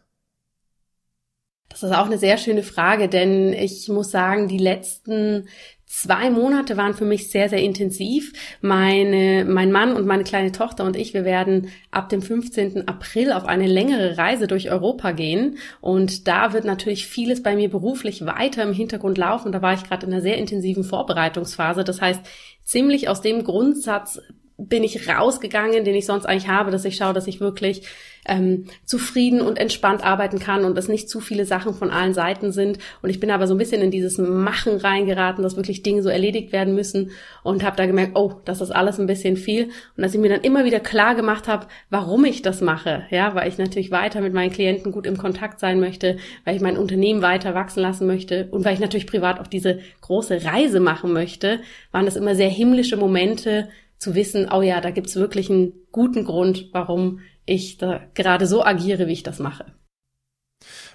Das 1.68 1.84
ist 1.84 1.92
auch 1.92 2.06
eine 2.06 2.18
sehr 2.18 2.36
schöne 2.36 2.64
Frage, 2.64 3.08
denn 3.08 3.52
ich 3.52 3.88
muss 3.88 4.10
sagen, 4.10 4.48
die 4.48 4.58
letzten 4.58 5.48
Zwei 5.92 6.30
Monate 6.30 6.76
waren 6.76 6.94
für 6.94 7.04
mich 7.04 7.32
sehr, 7.32 7.48
sehr 7.48 7.60
intensiv. 7.60 8.32
Meine, 8.60 9.44
mein 9.44 9.72
Mann 9.72 9.96
und 9.96 10.06
meine 10.06 10.22
kleine 10.22 10.52
Tochter 10.52 10.84
und 10.84 10.94
ich, 10.94 11.14
wir 11.14 11.24
werden 11.24 11.70
ab 11.90 12.08
dem 12.08 12.22
15. 12.22 12.86
April 12.86 13.32
auf 13.32 13.44
eine 13.44 13.66
längere 13.66 14.16
Reise 14.16 14.46
durch 14.46 14.70
Europa 14.70 15.10
gehen. 15.10 15.58
Und 15.80 16.28
da 16.28 16.52
wird 16.52 16.64
natürlich 16.64 17.08
vieles 17.08 17.42
bei 17.42 17.56
mir 17.56 17.68
beruflich 17.68 18.24
weiter 18.24 18.62
im 18.62 18.72
Hintergrund 18.72 19.18
laufen. 19.18 19.50
Da 19.50 19.62
war 19.62 19.74
ich 19.74 19.82
gerade 19.82 20.06
in 20.06 20.12
einer 20.12 20.22
sehr 20.22 20.38
intensiven 20.38 20.84
Vorbereitungsphase. 20.84 21.82
Das 21.82 22.00
heißt, 22.00 22.20
ziemlich 22.62 23.08
aus 23.08 23.20
dem 23.20 23.42
Grundsatz 23.42 24.20
bin 24.68 24.84
ich 24.84 25.08
rausgegangen, 25.08 25.84
den 25.84 25.94
ich 25.94 26.06
sonst 26.06 26.26
eigentlich 26.26 26.48
habe, 26.48 26.70
dass 26.70 26.84
ich 26.84 26.96
schaue, 26.96 27.14
dass 27.14 27.26
ich 27.26 27.40
wirklich 27.40 27.82
ähm, 28.26 28.66
zufrieden 28.84 29.40
und 29.40 29.58
entspannt 29.58 30.04
arbeiten 30.04 30.38
kann 30.38 30.64
und 30.64 30.76
dass 30.76 30.88
nicht 30.88 31.08
zu 31.08 31.20
viele 31.20 31.44
Sachen 31.44 31.74
von 31.74 31.90
allen 31.90 32.12
Seiten 32.12 32.52
sind. 32.52 32.78
Und 33.02 33.10
ich 33.10 33.20
bin 33.20 33.30
aber 33.30 33.46
so 33.46 33.54
ein 33.54 33.58
bisschen 33.58 33.80
in 33.80 33.90
dieses 33.90 34.18
Machen 34.18 34.76
reingeraten, 34.76 35.42
dass 35.42 35.56
wirklich 35.56 35.82
Dinge 35.82 36.02
so 36.02 36.08
erledigt 36.08 36.52
werden 36.52 36.74
müssen 36.74 37.12
und 37.42 37.64
habe 37.64 37.76
da 37.76 37.86
gemerkt, 37.86 38.12
oh, 38.16 38.34
das 38.44 38.60
ist 38.60 38.70
alles 38.70 39.00
ein 39.00 39.06
bisschen 39.06 39.36
viel. 39.36 39.70
Und 39.96 40.02
dass 40.02 40.14
ich 40.14 40.20
mir 40.20 40.28
dann 40.28 40.42
immer 40.42 40.64
wieder 40.64 40.80
klar 40.80 41.14
gemacht 41.14 41.48
habe, 41.48 41.66
warum 41.88 42.24
ich 42.24 42.42
das 42.42 42.60
mache, 42.60 43.04
ja, 43.10 43.34
weil 43.34 43.48
ich 43.48 43.58
natürlich 43.58 43.90
weiter 43.90 44.20
mit 44.20 44.34
meinen 44.34 44.52
Klienten 44.52 44.92
gut 44.92 45.06
im 45.06 45.16
Kontakt 45.16 45.58
sein 45.60 45.80
möchte, 45.80 46.18
weil 46.44 46.56
ich 46.56 46.62
mein 46.62 46.76
Unternehmen 46.76 47.22
weiter 47.22 47.54
wachsen 47.54 47.80
lassen 47.80 48.06
möchte 48.06 48.48
und 48.50 48.64
weil 48.64 48.74
ich 48.74 48.80
natürlich 48.80 49.06
privat 49.06 49.40
auch 49.40 49.46
diese 49.46 49.80
große 50.02 50.44
Reise 50.44 50.80
machen 50.80 51.12
möchte, 51.12 51.60
waren 51.90 52.04
das 52.04 52.16
immer 52.16 52.34
sehr 52.34 52.50
himmlische 52.50 52.96
Momente, 52.96 53.68
zu 54.00 54.14
wissen, 54.14 54.48
oh 54.50 54.62
ja, 54.62 54.80
da 54.80 54.90
gibt's 54.90 55.14
wirklich 55.14 55.50
einen 55.50 55.72
guten 55.92 56.24
Grund, 56.24 56.70
warum 56.72 57.20
ich 57.44 57.76
da 57.76 58.00
gerade 58.14 58.46
so 58.46 58.64
agiere, 58.64 59.06
wie 59.06 59.12
ich 59.12 59.22
das 59.22 59.38
mache. 59.38 59.66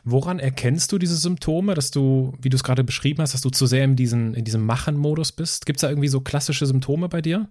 Woran 0.04 0.40
erkennst 0.40 0.92
du 0.92 0.98
diese 0.98 1.16
Symptome, 1.16 1.74
dass 1.74 1.92
du, 1.92 2.34
wie 2.40 2.50
du 2.50 2.56
es 2.56 2.64
gerade 2.64 2.84
beschrieben 2.84 3.22
hast, 3.22 3.34
dass 3.34 3.42
du 3.42 3.50
zu 3.50 3.66
sehr 3.66 3.84
in, 3.84 3.96
diesen, 3.96 4.34
in 4.34 4.44
diesem 4.44 4.66
Machen-Modus 4.66 5.32
bist? 5.32 5.66
Gibt 5.66 5.78
es 5.78 5.82
da 5.82 5.90
irgendwie 5.90 6.08
so 6.08 6.22
klassische 6.22 6.66
Symptome 6.66 7.10
bei 7.10 7.22
dir? 7.22 7.50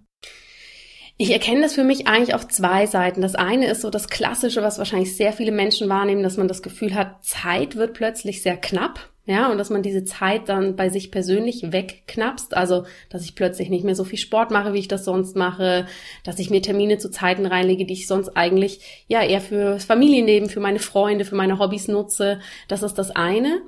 Ich 1.17 1.31
erkenne 1.31 1.61
das 1.61 1.73
für 1.73 1.83
mich 1.83 2.07
eigentlich 2.07 2.35
auf 2.35 2.47
zwei 2.47 2.85
Seiten. 2.87 3.21
Das 3.21 3.35
eine 3.35 3.67
ist 3.67 3.81
so 3.81 3.89
das 3.89 4.09
Klassische, 4.09 4.61
was 4.61 4.77
wahrscheinlich 4.77 5.15
sehr 5.15 5.31
viele 5.31 5.53
Menschen 5.53 5.87
wahrnehmen, 5.87 6.23
dass 6.23 6.37
man 6.37 6.49
das 6.49 6.61
Gefühl 6.61 6.93
hat, 6.93 7.23
Zeit 7.23 7.75
wird 7.75 7.93
plötzlich 7.93 8.41
sehr 8.41 8.57
knapp. 8.57 9.14
Ja, 9.27 9.51
und 9.51 9.57
dass 9.57 9.71
man 9.71 9.81
diese 9.81 10.03
Zeit 10.03 10.49
dann 10.49 10.75
bei 10.75 10.89
sich 10.89 11.09
persönlich 11.09 11.71
wegknapst. 11.71 12.55
Also, 12.55 12.85
dass 13.09 13.23
ich 13.23 13.33
plötzlich 13.33 13.69
nicht 13.69 13.83
mehr 13.83 13.95
so 13.95 14.03
viel 14.03 14.19
Sport 14.19 14.51
mache, 14.51 14.73
wie 14.73 14.79
ich 14.79 14.87
das 14.87 15.03
sonst 15.03 15.35
mache, 15.35 15.87
dass 16.23 16.37
ich 16.37 16.51
mir 16.51 16.61
Termine 16.61 16.99
zu 16.99 17.09
Zeiten 17.09 17.47
reinlege, 17.47 17.85
die 17.85 17.93
ich 17.93 18.07
sonst 18.07 18.29
eigentlich 18.29 19.05
ja 19.07 19.23
eher 19.23 19.41
fürs 19.41 19.85
Familienleben, 19.85 20.47
für 20.47 20.59
meine 20.59 20.79
Freunde, 20.79 21.25
für 21.25 21.35
meine 21.35 21.57
Hobbys 21.57 21.87
nutze. 21.87 22.39
Das 22.67 22.83
ist 22.83 22.95
das 22.95 23.09
eine. 23.09 23.61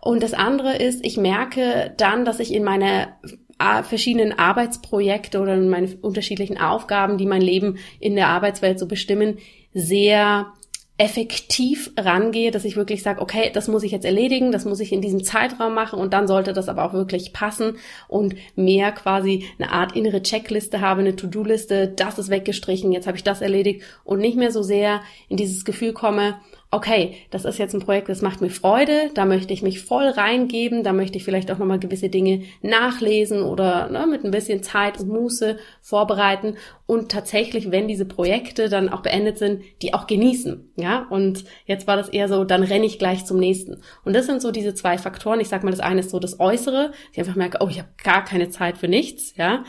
Und 0.00 0.22
das 0.24 0.34
andere 0.34 0.76
ist, 0.76 1.04
ich 1.04 1.16
merke 1.16 1.94
dann, 1.96 2.24
dass 2.24 2.40
ich 2.40 2.52
in 2.52 2.64
meiner 2.64 3.16
äh, 3.60 3.82
verschiedenen 3.84 4.36
Arbeitsprojekte 4.36 5.38
oder 5.38 5.56
meine 5.56 5.96
unterschiedlichen 6.00 6.58
Aufgaben, 6.58 7.16
die 7.16 7.26
mein 7.26 7.42
Leben 7.42 7.78
in 8.00 8.16
der 8.16 8.28
Arbeitswelt 8.28 8.80
so 8.80 8.88
bestimmen, 8.88 9.38
sehr 9.72 10.52
effektiv 11.00 11.90
rangehe, 11.98 12.50
dass 12.50 12.66
ich 12.66 12.76
wirklich 12.76 13.02
sage, 13.02 13.22
okay, 13.22 13.50
das 13.54 13.68
muss 13.68 13.84
ich 13.84 13.90
jetzt 13.90 14.04
erledigen, 14.04 14.52
das 14.52 14.66
muss 14.66 14.80
ich 14.80 14.92
in 14.92 15.00
diesem 15.00 15.24
Zeitraum 15.24 15.72
machen 15.72 15.98
und 15.98 16.12
dann 16.12 16.28
sollte 16.28 16.52
das 16.52 16.68
aber 16.68 16.84
auch 16.84 16.92
wirklich 16.92 17.32
passen 17.32 17.78
und 18.06 18.34
mehr 18.54 18.92
quasi 18.92 19.46
eine 19.58 19.72
Art 19.72 19.96
innere 19.96 20.22
Checkliste 20.22 20.82
habe, 20.82 21.00
eine 21.00 21.16
To-Do-Liste, 21.16 21.88
das 21.88 22.18
ist 22.18 22.28
weggestrichen, 22.28 22.92
jetzt 22.92 23.06
habe 23.06 23.16
ich 23.16 23.24
das 23.24 23.40
erledigt 23.40 23.82
und 24.04 24.18
nicht 24.18 24.36
mehr 24.36 24.52
so 24.52 24.62
sehr 24.62 25.00
in 25.30 25.38
dieses 25.38 25.64
Gefühl 25.64 25.94
komme, 25.94 26.34
okay, 26.72 27.16
das 27.30 27.44
ist 27.44 27.58
jetzt 27.58 27.74
ein 27.74 27.80
Projekt, 27.80 28.08
das 28.08 28.22
macht 28.22 28.40
mir 28.40 28.50
Freude, 28.50 29.10
da 29.14 29.24
möchte 29.24 29.52
ich 29.52 29.62
mich 29.62 29.80
voll 29.80 30.06
reingeben, 30.06 30.84
da 30.84 30.92
möchte 30.92 31.18
ich 31.18 31.24
vielleicht 31.24 31.50
auch 31.50 31.58
nochmal 31.58 31.80
gewisse 31.80 32.08
Dinge 32.08 32.42
nachlesen 32.62 33.42
oder 33.42 33.88
ne, 33.88 34.06
mit 34.06 34.24
ein 34.24 34.30
bisschen 34.30 34.62
Zeit 34.62 35.00
und 35.00 35.08
Muße 35.08 35.58
vorbereiten. 35.82 36.56
Und 36.86 37.10
tatsächlich, 37.10 37.72
wenn 37.72 37.88
diese 37.88 38.04
Projekte 38.04 38.68
dann 38.68 38.88
auch 38.88 39.00
beendet 39.00 39.38
sind, 39.38 39.62
die 39.82 39.94
auch 39.94 40.06
genießen, 40.06 40.72
ja, 40.76 41.06
und 41.10 41.44
jetzt 41.66 41.88
war 41.88 41.96
das 41.96 42.08
eher 42.08 42.28
so, 42.28 42.44
dann 42.44 42.62
renne 42.62 42.86
ich 42.86 43.00
gleich 43.00 43.24
zum 43.24 43.38
nächsten. 43.38 43.82
Und 44.04 44.14
das 44.14 44.26
sind 44.26 44.40
so 44.40 44.52
diese 44.52 44.74
zwei 44.74 44.96
Faktoren, 44.96 45.40
ich 45.40 45.48
sag 45.48 45.64
mal, 45.64 45.70
das 45.72 45.80
eine 45.80 46.00
ist 46.00 46.10
so 46.10 46.20
das 46.20 46.38
Äußere, 46.38 46.92
ich 47.12 47.18
einfach 47.18 47.36
merke, 47.36 47.58
oh, 47.60 47.68
ich 47.68 47.78
habe 47.78 47.88
gar 48.02 48.24
keine 48.24 48.48
Zeit 48.48 48.78
für 48.78 48.88
nichts, 48.88 49.34
ja, 49.36 49.64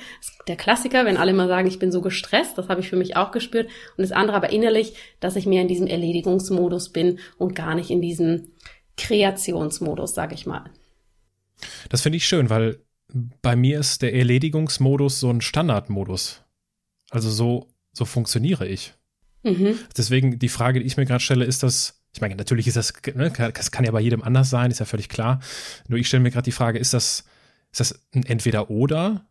der 0.48 0.56
Klassiker, 0.56 1.06
wenn 1.06 1.18
alle 1.18 1.34
mal 1.34 1.48
sagen, 1.48 1.68
ich 1.68 1.80
bin 1.80 1.92
so 1.92 2.02
gestresst, 2.02 2.58
das 2.58 2.70
habe 2.70 2.82
ich 2.82 2.90
für 2.90 2.96
mich 2.96 3.16
auch 3.16 3.32
gespürt 3.32 3.70
und 3.98 4.02
das 4.02 4.12
andere 4.12 4.38
aber 4.38 4.52
innerlich, 4.52 4.96
dass 5.20 5.36
ich 5.36 5.46
mehr 5.46 5.62
in 5.62 5.68
diesem 5.68 5.88
Erledigungsmodus 5.88 6.90
bin 6.90 7.20
und 7.38 7.56
gar 7.56 7.76
nicht 7.76 7.90
in 7.90 8.02
diesem 8.02 8.48
Kreationsmodus, 8.98 10.14
sage 10.14 10.36
ich 10.36 10.46
mal. 10.46 10.70
Das 11.90 12.02
finde 12.02 12.18
ich 12.18 12.26
schön, 12.26 12.50
weil 12.50 12.80
bei 13.42 13.56
mir 13.56 13.80
ist 13.80 14.02
der 14.02 14.14
Erledigungsmodus 14.14 15.20
so 15.20 15.30
ein 15.30 15.42
Standardmodus. 15.42 16.42
Also 17.10 17.30
so, 17.30 17.68
so 17.92 18.06
funktioniere 18.06 18.68
ich. 18.68 18.94
Mhm. 19.44 19.78
Deswegen 19.98 20.40
die 20.40 20.50
Frage, 20.50 20.80
die 20.80 20.86
ich 20.86 20.98
mir 20.98 21.06
gerade 21.06 21.24
stelle, 21.24 21.46
ist 21.46 21.64
das, 21.64 22.02
ich 22.14 22.22
meine, 22.22 22.36
natürlich 22.36 22.68
ist 22.68 22.78
das, 22.78 22.94
ne, 23.14 23.32
das 23.54 23.72
kann 23.72 23.86
ja 23.86 23.92
bei 23.92 24.02
jedem 24.02 24.24
anders 24.24 24.50
sein, 24.50 24.72
ist 24.72 24.80
ja 24.80 24.86
völlig 24.86 25.10
klar. 25.10 25.42
Nur 25.88 26.00
ich 26.00 26.08
stelle 26.08 26.24
mir 26.24 26.32
gerade 26.32 26.46
die 26.46 26.52
Frage, 26.52 26.80
ist 26.80 26.94
das, 26.94 27.26
ist 27.72 27.80
das 27.80 28.02
ein 28.14 28.24
Entweder-Oder 28.24 29.26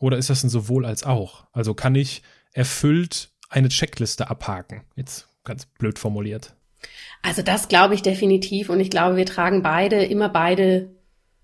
oder 0.00 0.18
ist 0.18 0.30
das 0.30 0.42
ein 0.42 0.48
sowohl 0.48 0.84
als 0.84 1.04
auch? 1.04 1.44
Also 1.52 1.74
kann 1.74 1.94
ich 1.94 2.22
erfüllt 2.52 3.30
eine 3.48 3.68
Checkliste 3.68 4.28
abhaken? 4.28 4.82
Jetzt 4.96 5.28
ganz 5.44 5.66
blöd 5.66 5.98
formuliert. 5.98 6.54
Also 7.22 7.42
das 7.42 7.68
glaube 7.68 7.94
ich 7.94 8.02
definitiv 8.02 8.70
und 8.70 8.80
ich 8.80 8.90
glaube, 8.90 9.16
wir 9.16 9.26
tragen 9.26 9.62
beide 9.62 10.04
immer 10.04 10.30
beide 10.30 10.90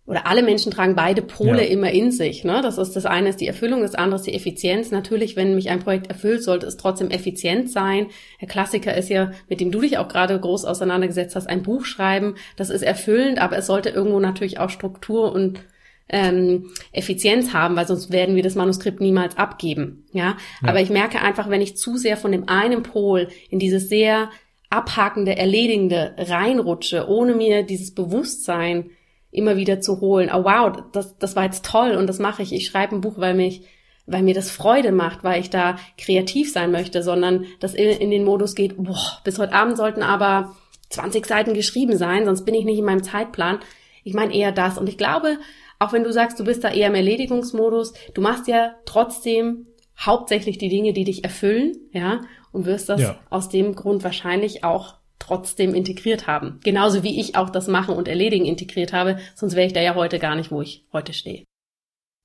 oder 0.06 0.26
alle 0.26 0.42
Menschen 0.42 0.70
tragen 0.70 0.94
beide 0.94 1.20
Pole 1.20 1.64
ja. 1.64 1.68
immer 1.68 1.90
in 1.90 2.12
sich. 2.12 2.44
Ne? 2.44 2.60
Das 2.62 2.78
ist 2.78 2.94
das 2.94 3.06
eine 3.06 3.28
ist 3.28 3.40
die 3.40 3.48
Erfüllung, 3.48 3.82
das 3.82 3.96
andere 3.96 4.20
ist 4.20 4.26
die 4.26 4.34
Effizienz. 4.34 4.92
Natürlich, 4.92 5.34
wenn 5.34 5.56
mich 5.56 5.68
ein 5.68 5.80
Projekt 5.80 6.06
erfüllt, 6.06 6.44
sollte 6.44 6.66
es 6.66 6.76
trotzdem 6.76 7.10
effizient 7.10 7.70
sein. 7.70 8.06
Der 8.40 8.48
Klassiker 8.48 8.96
ist 8.96 9.10
ja, 9.10 9.32
mit 9.48 9.60
dem 9.60 9.72
du 9.72 9.80
dich 9.80 9.98
auch 9.98 10.08
gerade 10.08 10.38
groß 10.38 10.64
auseinandergesetzt 10.64 11.34
hast, 11.34 11.48
ein 11.48 11.64
Buch 11.64 11.84
schreiben. 11.84 12.36
Das 12.56 12.70
ist 12.70 12.82
erfüllend, 12.82 13.40
aber 13.40 13.58
es 13.58 13.66
sollte 13.66 13.90
irgendwo 13.90 14.20
natürlich 14.20 14.60
auch 14.60 14.70
Struktur 14.70 15.32
und 15.32 15.60
ähm, 16.08 16.70
Effizienz 16.92 17.52
haben, 17.52 17.76
weil 17.76 17.86
sonst 17.86 18.12
werden 18.12 18.36
wir 18.36 18.42
das 18.42 18.54
Manuskript 18.54 19.00
niemals 19.00 19.36
abgeben. 19.36 20.04
Ja? 20.12 20.36
ja, 20.62 20.68
aber 20.68 20.80
ich 20.80 20.90
merke 20.90 21.20
einfach, 21.20 21.48
wenn 21.48 21.60
ich 21.60 21.76
zu 21.76 21.96
sehr 21.96 22.16
von 22.16 22.32
dem 22.32 22.48
einen 22.48 22.82
Pol 22.82 23.28
in 23.50 23.58
dieses 23.58 23.88
sehr 23.88 24.30
abhakende, 24.70 25.36
erledigende 25.36 26.14
reinrutsche, 26.18 27.08
ohne 27.08 27.34
mir 27.34 27.62
dieses 27.62 27.94
Bewusstsein 27.94 28.90
immer 29.30 29.56
wieder 29.56 29.80
zu 29.80 30.00
holen. 30.00 30.30
Oh 30.32 30.44
wow, 30.44 30.76
das, 30.92 31.18
das 31.18 31.36
war 31.36 31.44
jetzt 31.44 31.64
toll 31.64 31.92
und 31.92 32.06
das 32.06 32.18
mache 32.18 32.42
ich. 32.42 32.52
Ich 32.52 32.66
schreibe 32.66 32.94
ein 32.94 33.00
Buch, 33.00 33.18
weil 33.18 33.34
mich 33.34 33.62
weil 34.06 34.22
mir 34.22 34.34
das 34.34 34.50
Freude 34.50 34.92
macht, 34.92 35.24
weil 35.24 35.40
ich 35.40 35.50
da 35.50 35.76
kreativ 35.98 36.52
sein 36.52 36.70
möchte, 36.70 37.02
sondern 37.02 37.44
dass 37.58 37.74
in, 37.74 37.88
in 37.88 38.10
den 38.10 38.24
Modus 38.24 38.54
geht, 38.54 38.76
boah, 38.76 39.20
bis 39.24 39.38
heute 39.38 39.52
Abend 39.52 39.76
sollten 39.76 40.02
aber 40.02 40.54
20 40.90 41.26
Seiten 41.26 41.54
geschrieben 41.54 41.96
sein, 41.96 42.24
sonst 42.24 42.44
bin 42.44 42.54
ich 42.54 42.64
nicht 42.64 42.78
in 42.78 42.84
meinem 42.84 43.02
Zeitplan. 43.02 43.58
Ich 44.04 44.14
meine 44.14 44.32
eher 44.32 44.52
das. 44.52 44.78
Und 44.78 44.88
ich 44.88 44.96
glaube, 44.96 45.38
auch 45.78 45.92
wenn 45.92 46.04
du 46.04 46.12
sagst, 46.12 46.38
du 46.40 46.44
bist 46.44 46.64
da 46.64 46.70
eher 46.70 46.88
im 46.88 46.94
Erledigungsmodus, 46.94 47.92
du 48.14 48.20
machst 48.20 48.48
ja 48.48 48.74
trotzdem 48.84 49.66
hauptsächlich 49.98 50.58
die 50.58 50.68
Dinge, 50.68 50.92
die 50.92 51.04
dich 51.04 51.24
erfüllen, 51.24 51.76
ja, 51.92 52.20
und 52.52 52.66
wirst 52.66 52.88
das 52.88 53.00
ja. 53.00 53.18
aus 53.30 53.48
dem 53.48 53.74
Grund 53.74 54.04
wahrscheinlich 54.04 54.64
auch 54.64 54.96
trotzdem 55.18 55.74
integriert 55.74 56.26
haben. 56.26 56.60
Genauso 56.62 57.02
wie 57.02 57.20
ich 57.20 57.36
auch 57.36 57.50
das 57.50 57.68
Machen 57.68 57.94
und 57.94 58.08
Erledigen 58.08 58.44
integriert 58.44 58.92
habe, 58.92 59.18
sonst 59.34 59.56
wäre 59.56 59.66
ich 59.66 59.72
da 59.72 59.80
ja 59.80 59.94
heute 59.94 60.18
gar 60.18 60.36
nicht, 60.36 60.50
wo 60.50 60.60
ich 60.60 60.86
heute 60.92 61.12
stehe. 61.12 61.44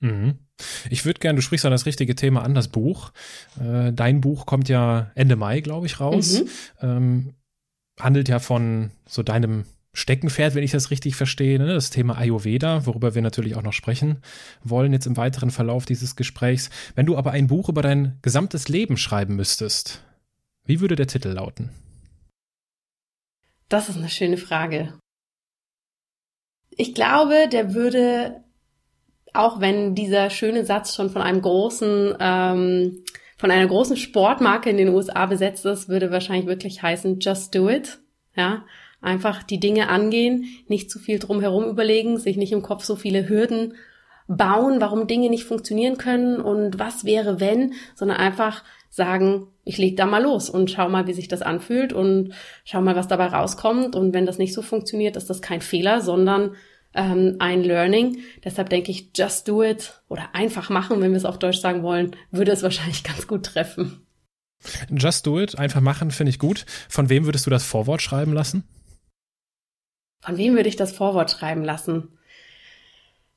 Mhm. 0.02 0.40
Ich 0.90 1.06
würde 1.06 1.20
gerne, 1.20 1.38
du 1.38 1.42
sprichst 1.42 1.66
an 1.66 1.72
das 1.72 1.86
richtige 1.86 2.16
Thema 2.16 2.44
an, 2.44 2.54
das 2.54 2.68
Buch. 2.68 3.12
Äh, 3.60 3.94
dein 3.94 4.22
Buch 4.22 4.46
kommt 4.46 4.68
ja 4.68 5.12
Ende 5.16 5.36
Mai, 5.36 5.62
glaube 5.62 5.86
ich, 5.86 6.00
raus. 6.00 6.42
Mhm. 6.42 6.50
Ähm, 6.82 7.34
handelt 8.00 8.30
ja 8.30 8.40
von 8.40 8.92
so 9.08 9.24
deinem 9.24 9.66
Steckenpferd, 9.94 10.56
wenn 10.56 10.64
ich 10.64 10.72
das 10.72 10.90
richtig 10.90 11.16
verstehe, 11.16 11.60
ne? 11.60 11.74
das 11.74 11.90
Thema 11.90 12.18
Ayurveda, 12.18 12.86
worüber 12.86 13.14
wir 13.14 13.22
natürlich 13.22 13.56
auch 13.56 13.64
noch 13.64 13.74
sprechen 13.74 14.22
wollen 14.64 14.94
jetzt 14.94 15.06
im 15.06 15.18
weiteren 15.18 15.52
Verlauf 15.52 15.86
dieses 15.86 16.16
Gesprächs. 16.16 16.70
Wenn 16.96 17.06
du 17.06 17.18
aber 17.18 17.32
ein 17.32 17.48
Buch 17.48 17.70
über 17.70 17.82
dein 17.82 18.18
gesamtes 18.22 18.70
Leben 18.70 18.98
schreiben 18.98 19.36
müsstest, 19.36 20.04
wie 20.66 20.80
würde 20.80 20.96
der 20.96 21.08
Titel 21.08 21.30
lauten? 21.30 21.70
Das 23.68 23.90
ist 23.90 23.98
eine 23.98 24.10
schöne 24.10 24.38
Frage. 24.38 24.94
Ich 26.72 26.94
glaube, 26.94 27.50
der 27.52 27.74
würde, 27.74 28.44
auch 29.34 29.60
wenn 29.60 29.96
dieser 29.96 30.30
schöne 30.30 30.66
Satz 30.66 30.96
schon 30.96 31.10
von 31.10 31.22
einem 31.22 31.42
großen, 31.42 32.16
ähm, 32.20 33.04
von 33.38 33.52
einer 33.52 33.68
großen 33.68 33.98
Sportmarke 33.98 34.70
in 34.70 34.78
den 34.78 34.90
USA 34.90 35.26
besetzt 35.26 35.66
ist, 35.66 35.90
würde 35.90 36.12
wahrscheinlich 36.12 36.48
wirklich 36.48 36.82
heißen 36.82 37.20
Just 37.20 37.54
Do 37.56 37.70
It. 37.70 38.00
Ja, 38.36 38.66
Einfach 39.02 39.44
die 39.44 39.60
Dinge 39.60 39.90
angehen, 39.90 40.46
nicht 40.68 40.92
zu 40.92 41.00
viel 41.00 41.20
drumherum 41.20 41.66
überlegen, 41.66 42.18
sich 42.18 42.38
nicht 42.38 42.52
im 42.52 42.62
Kopf 42.62 42.84
so 42.84 42.96
viele 42.96 43.28
Hürden 43.28 43.74
bauen, 44.28 44.80
warum 44.80 45.08
Dinge 45.08 45.30
nicht 45.30 45.44
funktionieren 45.44 45.98
können 45.98 46.40
und 46.40 46.80
was 46.80 47.04
wäre 47.04 47.40
wenn, 47.40 47.74
sondern 47.96 48.18
einfach 48.18 48.64
sagen, 48.90 49.48
ich 49.64 49.78
leg 49.78 49.98
da 49.98 50.06
mal 50.06 50.22
los 50.22 50.50
und 50.50 50.70
schau 50.70 50.90
mal, 50.90 51.08
wie 51.08 51.14
sich 51.14 51.28
das 51.28 51.42
anfühlt 51.42 51.94
und 51.94 52.34
schau 52.64 52.82
mal, 52.82 52.96
was 52.96 53.08
dabei 53.08 53.28
rauskommt. 53.28 53.96
Und 53.96 54.14
wenn 54.14 54.26
das 54.26 54.38
nicht 54.38 54.54
so 54.54 54.62
funktioniert, 54.62 55.16
ist 55.16 55.30
das 55.30 55.42
kein 55.42 55.62
Fehler, 55.62 56.02
sondern 56.02 56.56
ähm, 56.94 57.38
ein 57.40 57.64
Learning. 57.64 58.20
Deshalb 58.44 58.70
denke 58.70 58.92
ich, 58.92 59.12
just 59.16 59.48
do 59.48 59.64
it 59.64 60.02
oder 60.10 60.34
einfach 60.34 60.70
machen, 60.70 61.02
wenn 61.02 61.12
wir 61.12 61.18
es 61.18 61.26
auf 61.26 61.40
Deutsch 61.40 61.60
sagen 61.60 61.84
wollen, 61.84 62.16
würde 62.32 62.52
es 62.52 62.64
wahrscheinlich 62.64 63.04
ganz 63.04 63.28
gut 63.28 63.46
treffen. 63.46 64.06
Just 64.96 65.26
do 65.26 65.40
it, 65.40 65.58
einfach 65.58 65.82
machen, 65.82 66.12
finde 66.12 66.30
ich 66.30 66.38
gut. 66.40 66.66
Von 66.88 67.10
wem 67.10 67.26
würdest 67.26 67.46
du 67.46 67.50
das 67.50 67.64
Vorwort 67.64 68.02
schreiben 68.02 68.34
lassen? 68.34 68.64
Von 70.22 70.38
wem 70.38 70.56
würde 70.56 70.70
ich 70.70 70.76
das 70.76 70.92
Vorwort 70.92 71.32
schreiben 71.32 71.64
lassen? 71.64 72.10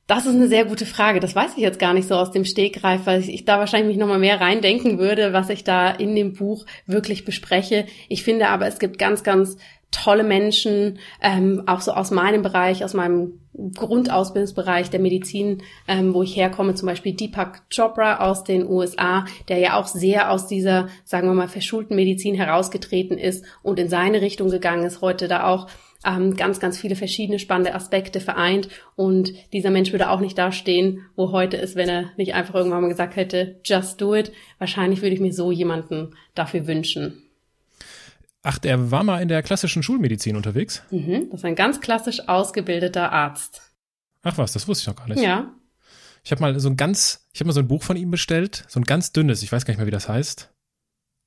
Das 0.06 0.26
ist 0.26 0.34
eine 0.34 0.48
sehr 0.48 0.66
gute 0.66 0.84
Frage. 0.84 1.18
Das 1.18 1.34
weiß 1.34 1.52
ich 1.56 1.62
jetzt 1.62 1.78
gar 1.78 1.94
nicht 1.94 2.06
so 2.06 2.14
aus 2.14 2.30
dem 2.30 2.44
Stegreif, 2.44 3.06
weil 3.06 3.26
ich 3.26 3.46
da 3.46 3.58
wahrscheinlich 3.58 3.88
mich 3.88 3.96
nochmal 3.96 4.18
mehr 4.18 4.38
reindenken 4.38 4.98
würde, 4.98 5.32
was 5.32 5.48
ich 5.48 5.64
da 5.64 5.90
in 5.90 6.14
dem 6.14 6.34
Buch 6.34 6.66
wirklich 6.86 7.24
bespreche. 7.24 7.86
Ich 8.10 8.22
finde 8.22 8.48
aber, 8.48 8.66
es 8.66 8.78
gibt 8.78 8.98
ganz, 8.98 9.22
ganz 9.22 9.56
tolle 9.90 10.24
Menschen, 10.24 10.98
ähm, 11.22 11.62
auch 11.66 11.80
so 11.80 11.92
aus 11.92 12.10
meinem 12.10 12.42
Bereich, 12.42 12.84
aus 12.84 12.92
meinem 12.92 13.40
Grundausbildungsbereich 13.74 14.90
der 14.90 15.00
Medizin, 15.00 15.62
ähm, 15.86 16.12
wo 16.12 16.22
ich 16.22 16.36
herkomme, 16.36 16.74
zum 16.74 16.86
Beispiel 16.86 17.14
Deepak 17.14 17.62
Chopra 17.74 18.16
aus 18.16 18.44
den 18.44 18.68
USA, 18.68 19.24
der 19.48 19.58
ja 19.58 19.78
auch 19.78 19.86
sehr 19.86 20.30
aus 20.32 20.46
dieser, 20.46 20.88
sagen 21.04 21.28
wir 21.28 21.34
mal, 21.34 21.48
verschulten 21.48 21.96
Medizin 21.96 22.34
herausgetreten 22.34 23.16
ist 23.16 23.44
und 23.62 23.78
in 23.78 23.88
seine 23.88 24.20
Richtung 24.20 24.50
gegangen 24.50 24.84
ist, 24.84 25.00
heute 25.00 25.28
da 25.28 25.46
auch 25.46 25.68
ähm, 26.04 26.36
ganz, 26.36 26.60
ganz 26.60 26.78
viele 26.78 26.96
verschiedene 26.96 27.38
spannende 27.38 27.74
Aspekte 27.74 28.20
vereint. 28.20 28.68
Und 28.96 29.32
dieser 29.52 29.70
Mensch 29.70 29.92
würde 29.92 30.10
auch 30.10 30.20
nicht 30.20 30.38
dastehen, 30.38 31.06
wo 31.16 31.32
heute 31.32 31.56
ist, 31.56 31.76
wenn 31.76 31.88
er 31.88 32.10
nicht 32.16 32.34
einfach 32.34 32.54
irgendwann 32.54 32.82
mal 32.82 32.88
gesagt 32.88 33.16
hätte, 33.16 33.60
just 33.64 34.00
do 34.00 34.14
it. 34.14 34.32
Wahrscheinlich 34.58 35.02
würde 35.02 35.14
ich 35.14 35.20
mir 35.20 35.32
so 35.32 35.50
jemanden 35.50 36.14
dafür 36.34 36.66
wünschen. 36.66 37.22
Ach, 38.42 38.58
der 38.58 38.90
war 38.90 39.04
mal 39.04 39.22
in 39.22 39.28
der 39.28 39.42
klassischen 39.42 39.82
Schulmedizin 39.82 40.36
unterwegs? 40.36 40.82
Mhm, 40.90 41.28
das 41.30 41.40
ist 41.40 41.44
ein 41.44 41.54
ganz 41.54 41.80
klassisch 41.80 42.28
ausgebildeter 42.28 43.10
Arzt. 43.10 43.62
Ach 44.22 44.36
was, 44.36 44.52
das 44.52 44.68
wusste 44.68 44.82
ich 44.82 44.86
noch 44.86 44.96
gar 44.96 45.08
nicht. 45.08 45.22
Ja. 45.22 45.50
Ich 46.22 46.30
habe 46.30 46.40
mal 46.40 46.58
so 46.58 46.68
ein 46.68 46.76
ganz, 46.76 47.26
ich 47.32 47.40
habe 47.40 47.48
mal 47.48 47.52
so 47.54 47.60
ein 47.60 47.68
Buch 47.68 47.82
von 47.82 47.96
ihm 47.96 48.10
bestellt, 48.10 48.64
so 48.68 48.80
ein 48.80 48.84
ganz 48.84 49.12
dünnes, 49.12 49.42
ich 49.42 49.52
weiß 49.52 49.64
gar 49.64 49.72
nicht 49.72 49.78
mehr, 49.78 49.86
wie 49.86 49.90
das 49.90 50.08
heißt 50.08 50.53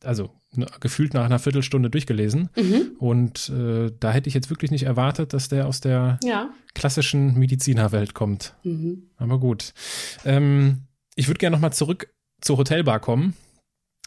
also 0.04 0.30
ne, 0.54 0.68
gefühlt 0.80 1.14
nach 1.14 1.26
einer 1.26 1.40
Viertelstunde 1.40 1.90
durchgelesen. 1.90 2.50
Mhm. 2.56 2.92
Und 3.00 3.50
äh, 3.50 3.92
da 4.00 4.12
hätte 4.12 4.28
ich 4.28 4.34
jetzt 4.34 4.50
wirklich 4.50 4.72
nicht 4.72 4.84
erwartet, 4.84 5.34
dass 5.34 5.50
der 5.50 5.68
aus 5.68 5.82
der 5.82 6.20
ja. 6.24 6.50
klassischen 6.74 7.38
Medizinerwelt 7.38 8.14
kommt. 8.14 8.56
Mhm. 8.64 9.10
Aber 9.18 9.40
gut. 9.40 9.74
Ähm, 10.26 10.88
ich 11.16 11.28
würde 11.28 11.40
gerne 11.40 11.56
nochmal 11.56 11.74
zurück 11.74 12.14
zur 12.42 12.58
Hotelbar 12.58 13.00
kommen. 13.00 13.34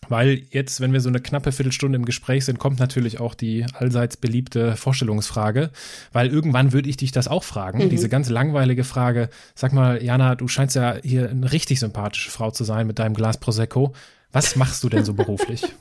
Weil 0.08 0.44
jetzt, 0.50 0.80
wenn 0.80 0.92
wir 0.94 1.00
so 1.00 1.10
eine 1.10 1.20
knappe 1.20 1.52
Viertelstunde 1.52 1.96
im 1.96 2.06
Gespräch 2.06 2.46
sind, 2.46 2.58
kommt 2.58 2.78
natürlich 2.80 3.20
auch 3.20 3.34
die 3.34 3.66
allseits 3.74 4.16
beliebte 4.16 4.74
Vorstellungsfrage, 4.76 5.70
weil 6.12 6.28
irgendwann 6.28 6.72
würde 6.72 6.88
ich 6.88 6.96
dich 6.96 7.12
das 7.12 7.28
auch 7.28 7.44
fragen, 7.44 7.84
mhm. 7.84 7.90
diese 7.90 8.08
ganz 8.08 8.30
langweilige 8.30 8.84
Frage, 8.84 9.28
sag 9.54 9.72
mal, 9.72 10.02
Jana, 10.02 10.36
du 10.36 10.48
scheinst 10.48 10.74
ja 10.74 10.96
hier 11.02 11.28
eine 11.28 11.52
richtig 11.52 11.80
sympathische 11.80 12.30
Frau 12.30 12.50
zu 12.50 12.64
sein 12.64 12.86
mit 12.86 12.98
deinem 12.98 13.14
Glas 13.14 13.38
Prosecco. 13.38 13.92
Was 14.32 14.56
machst 14.56 14.82
du 14.84 14.88
denn 14.88 15.04
so 15.04 15.14
beruflich? 15.14 15.62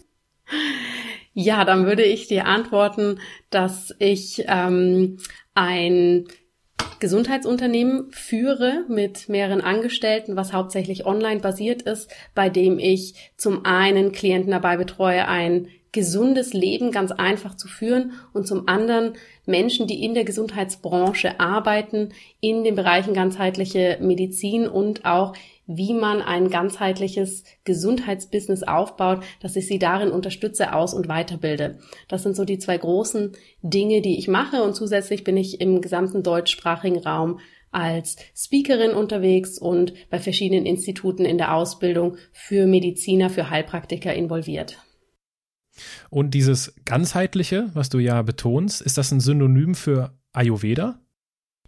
Ja, 1.34 1.64
dann 1.64 1.86
würde 1.86 2.04
ich 2.04 2.28
dir 2.28 2.48
antworten, 2.48 3.20
dass 3.50 3.96
ich 4.00 4.44
ähm, 4.48 5.20
ein 5.54 6.26
Gesundheitsunternehmen 7.00 8.12
führe 8.12 8.84
mit 8.90 9.30
mehreren 9.30 9.62
Angestellten, 9.62 10.36
was 10.36 10.52
hauptsächlich 10.52 11.06
online 11.06 11.40
basiert 11.40 11.84
ist, 11.84 12.12
bei 12.36 12.50
dem 12.50 12.78
ich 12.78 13.32
zum 13.38 13.64
einen 13.64 14.12
Klienten 14.12 14.52
dabei 14.52 14.76
betreue, 14.76 15.28
ein 15.28 15.68
gesundes 15.92 16.54
Leben 16.54 16.92
ganz 16.92 17.12
einfach 17.12 17.56
zu 17.56 17.68
führen 17.68 18.14
und 18.34 18.46
zum 18.46 18.68
anderen 18.68 19.14
Menschen, 19.46 19.88
die 19.88 20.04
in 20.04 20.14
der 20.14 20.24
Gesundheitsbranche 20.24 21.40
arbeiten, 21.40 22.10
in 22.42 22.64
den 22.64 22.76
Bereichen 22.76 23.14
ganzheitliche 23.14 23.98
Medizin 24.02 24.68
und 24.68 25.06
auch 25.06 25.34
wie 25.72 25.94
man 25.94 26.24
ein 26.24 26.50
ganzheitliches 26.50 27.44
Gesundheitsbusiness 27.64 28.64
aufbaut, 28.64 29.24
dass 29.40 29.56
ich 29.56 29.68
sie 29.68 29.78
darin 29.78 30.10
unterstütze, 30.10 30.74
aus- 30.74 30.96
und 30.96 31.08
weiterbilde. 31.08 31.78
Das 32.08 32.24
sind 32.24 32.36
so 32.36 32.44
die 32.44 32.58
zwei 32.58 32.76
großen 32.76 33.34
Dinge, 33.62 34.02
die 34.02 34.18
ich 34.18 34.28
mache 34.28 34.64
und 34.64 34.76
zusätzlich 34.76 35.24
bin 35.24 35.38
ich 35.38 35.62
im 35.62 35.80
gesamten 35.80 36.24
deutschsprachigen 36.24 36.98
Raum 36.98 37.40
als 37.70 38.16
Speakerin 38.36 38.96
unterwegs 38.96 39.60
und 39.60 39.94
bei 40.10 40.18
verschiedenen 40.18 40.66
Instituten 40.66 41.24
in 41.24 41.38
der 41.38 41.54
Ausbildung 41.54 42.18
für 42.32 42.66
Mediziner, 42.66 43.30
für 43.30 43.52
Heilpraktiker 43.52 44.12
involviert. 44.12 44.84
Und 46.10 46.34
dieses 46.34 46.74
ganzheitliche, 46.84 47.70
was 47.76 47.90
du 47.90 48.00
ja 48.00 48.24
betonst, 48.24 48.82
ist 48.82 48.98
das 48.98 49.12
ein 49.12 49.20
Synonym 49.20 49.76
für 49.76 50.18
Ayurveda? 50.34 51.00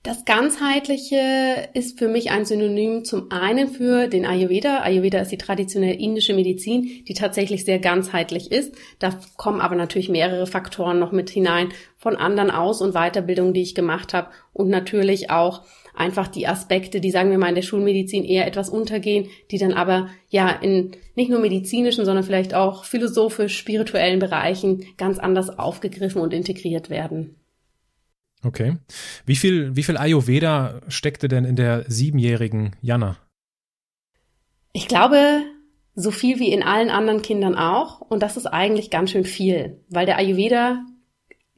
Das 0.03 0.25
Ganzheitliche 0.25 1.69
ist 1.75 1.99
für 1.99 2.07
mich 2.07 2.31
ein 2.31 2.43
Synonym 2.43 3.05
zum 3.05 3.31
einen 3.31 3.67
für 3.67 4.07
den 4.07 4.25
Ayurveda. 4.25 4.81
Ayurveda 4.81 5.19
ist 5.19 5.31
die 5.31 5.37
traditionelle 5.37 5.93
indische 5.93 6.33
Medizin, 6.33 7.03
die 7.07 7.13
tatsächlich 7.13 7.65
sehr 7.65 7.77
ganzheitlich 7.77 8.51
ist. 8.51 8.73
Da 8.97 9.19
kommen 9.37 9.61
aber 9.61 9.75
natürlich 9.75 10.09
mehrere 10.09 10.47
Faktoren 10.47 10.97
noch 10.97 11.11
mit 11.11 11.29
hinein 11.29 11.69
von 11.97 12.15
anderen 12.15 12.49
Aus- 12.49 12.81
und 12.81 12.93
Weiterbildungen, 12.93 13.53
die 13.53 13.61
ich 13.61 13.75
gemacht 13.75 14.15
habe 14.15 14.31
und 14.53 14.69
natürlich 14.69 15.29
auch 15.29 15.61
einfach 15.93 16.27
die 16.27 16.47
Aspekte, 16.47 16.99
die 16.99 17.11
sagen 17.11 17.29
wir 17.29 17.37
mal 17.37 17.49
in 17.49 17.55
der 17.55 17.61
Schulmedizin 17.61 18.25
eher 18.25 18.47
etwas 18.47 18.69
untergehen, 18.69 19.27
die 19.51 19.59
dann 19.59 19.73
aber 19.73 20.09
ja 20.29 20.49
in 20.49 20.93
nicht 21.13 21.29
nur 21.29 21.41
medizinischen, 21.41 22.05
sondern 22.05 22.23
vielleicht 22.23 22.55
auch 22.55 22.85
philosophisch, 22.85 23.55
spirituellen 23.55 24.17
Bereichen 24.17 24.83
ganz 24.97 25.19
anders 25.19 25.59
aufgegriffen 25.59 26.21
und 26.21 26.33
integriert 26.33 26.89
werden. 26.89 27.35
Okay. 28.43 28.77
Wie 29.25 29.35
viel, 29.35 29.75
wie 29.75 29.83
viel 29.83 29.97
Ayurveda 29.97 30.81
steckte 30.87 31.27
denn 31.27 31.45
in 31.45 31.55
der 31.55 31.85
siebenjährigen 31.87 32.75
Jana? 32.81 33.17
Ich 34.73 34.87
glaube, 34.87 35.43
so 35.95 36.11
viel 36.11 36.39
wie 36.39 36.51
in 36.51 36.63
allen 36.63 36.89
anderen 36.89 37.21
Kindern 37.21 37.55
auch. 37.55 38.01
Und 38.01 38.23
das 38.23 38.37
ist 38.37 38.47
eigentlich 38.47 38.89
ganz 38.89 39.11
schön 39.11 39.25
viel, 39.25 39.81
weil 39.89 40.05
der 40.05 40.17
Ayurveda 40.17 40.85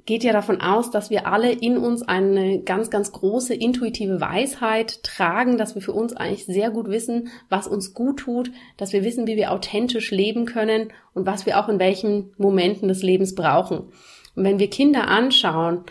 geht 0.05 0.23
ja 0.23 0.33
davon 0.33 0.59
aus, 0.59 0.91
dass 0.91 1.09
wir 1.09 1.27
alle 1.27 1.51
in 1.51 1.77
uns 1.77 2.01
eine 2.01 2.61
ganz, 2.61 2.89
ganz 2.89 3.13
große 3.13 3.53
intuitive 3.53 4.19
Weisheit 4.19 5.01
tragen, 5.03 5.57
dass 5.57 5.75
wir 5.75 5.81
für 5.81 5.93
uns 5.93 6.13
eigentlich 6.13 6.45
sehr 6.45 6.71
gut 6.71 6.89
wissen, 6.89 7.29
was 7.49 7.67
uns 7.67 7.93
gut 7.93 8.19
tut, 8.19 8.51
dass 8.75 8.91
wir 8.91 9.05
wissen, 9.05 9.27
wie 9.27 9.37
wir 9.37 9.53
authentisch 9.53 10.11
leben 10.11 10.45
können 10.45 10.91
und 11.13 11.25
was 11.25 11.45
wir 11.45 11.57
auch 11.57 11.69
in 11.69 11.79
welchen 11.79 12.33
Momenten 12.37 12.89
des 12.89 13.01
Lebens 13.01 13.33
brauchen. 13.33 13.91
Und 14.35 14.43
wenn 14.43 14.59
wir 14.59 14.69
Kinder 14.69 15.07
anschauen, 15.07 15.85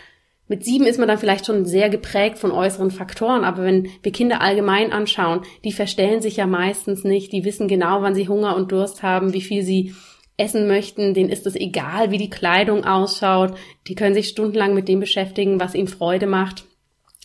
mit 0.49 0.65
sieben 0.65 0.87
ist 0.87 0.99
man 0.99 1.09
dann 1.09 1.19
vielleicht 1.19 1.47
schon 1.47 1.65
sehr 1.65 1.89
geprägt 1.89 2.39
von 2.39 2.51
äußeren 2.51 2.91
Faktoren, 2.91 3.45
aber 3.45 3.65
wenn 3.65 3.89
wir 4.03 4.13
Kinder 4.13 4.41
allgemein 4.41 4.93
anschauen, 4.93 5.43
die 5.65 5.73
verstellen 5.73 6.21
sich 6.21 6.37
ja 6.37 6.47
meistens 6.47 7.05
nicht, 7.05 7.33
die 7.33 7.45
wissen 7.45 7.69
genau, 7.69 8.03
wann 8.03 8.15
sie 8.15 8.29
Hunger 8.29 8.57
und 8.57 8.73
Durst 8.73 9.03
haben, 9.03 9.33
wie 9.33 9.41
viel 9.41 9.63
sie 9.63 9.95
essen 10.37 10.67
möchten, 10.67 11.15
denen 11.15 11.31
ist 11.31 11.47
es 11.47 11.55
egal, 11.55 12.11
wie 12.11 12.19
die 12.19 12.31
Kleidung 12.31 12.85
ausschaut, 12.85 13.55
die 13.87 13.95
können 13.95 14.15
sich 14.15 14.29
stundenlang 14.29 14.75
mit 14.75 14.89
dem 14.89 15.01
beschäftigen, 15.01 15.61
was 15.61 15.75
ihnen 15.75 15.89
Freude 15.89 16.27
macht. 16.27 16.65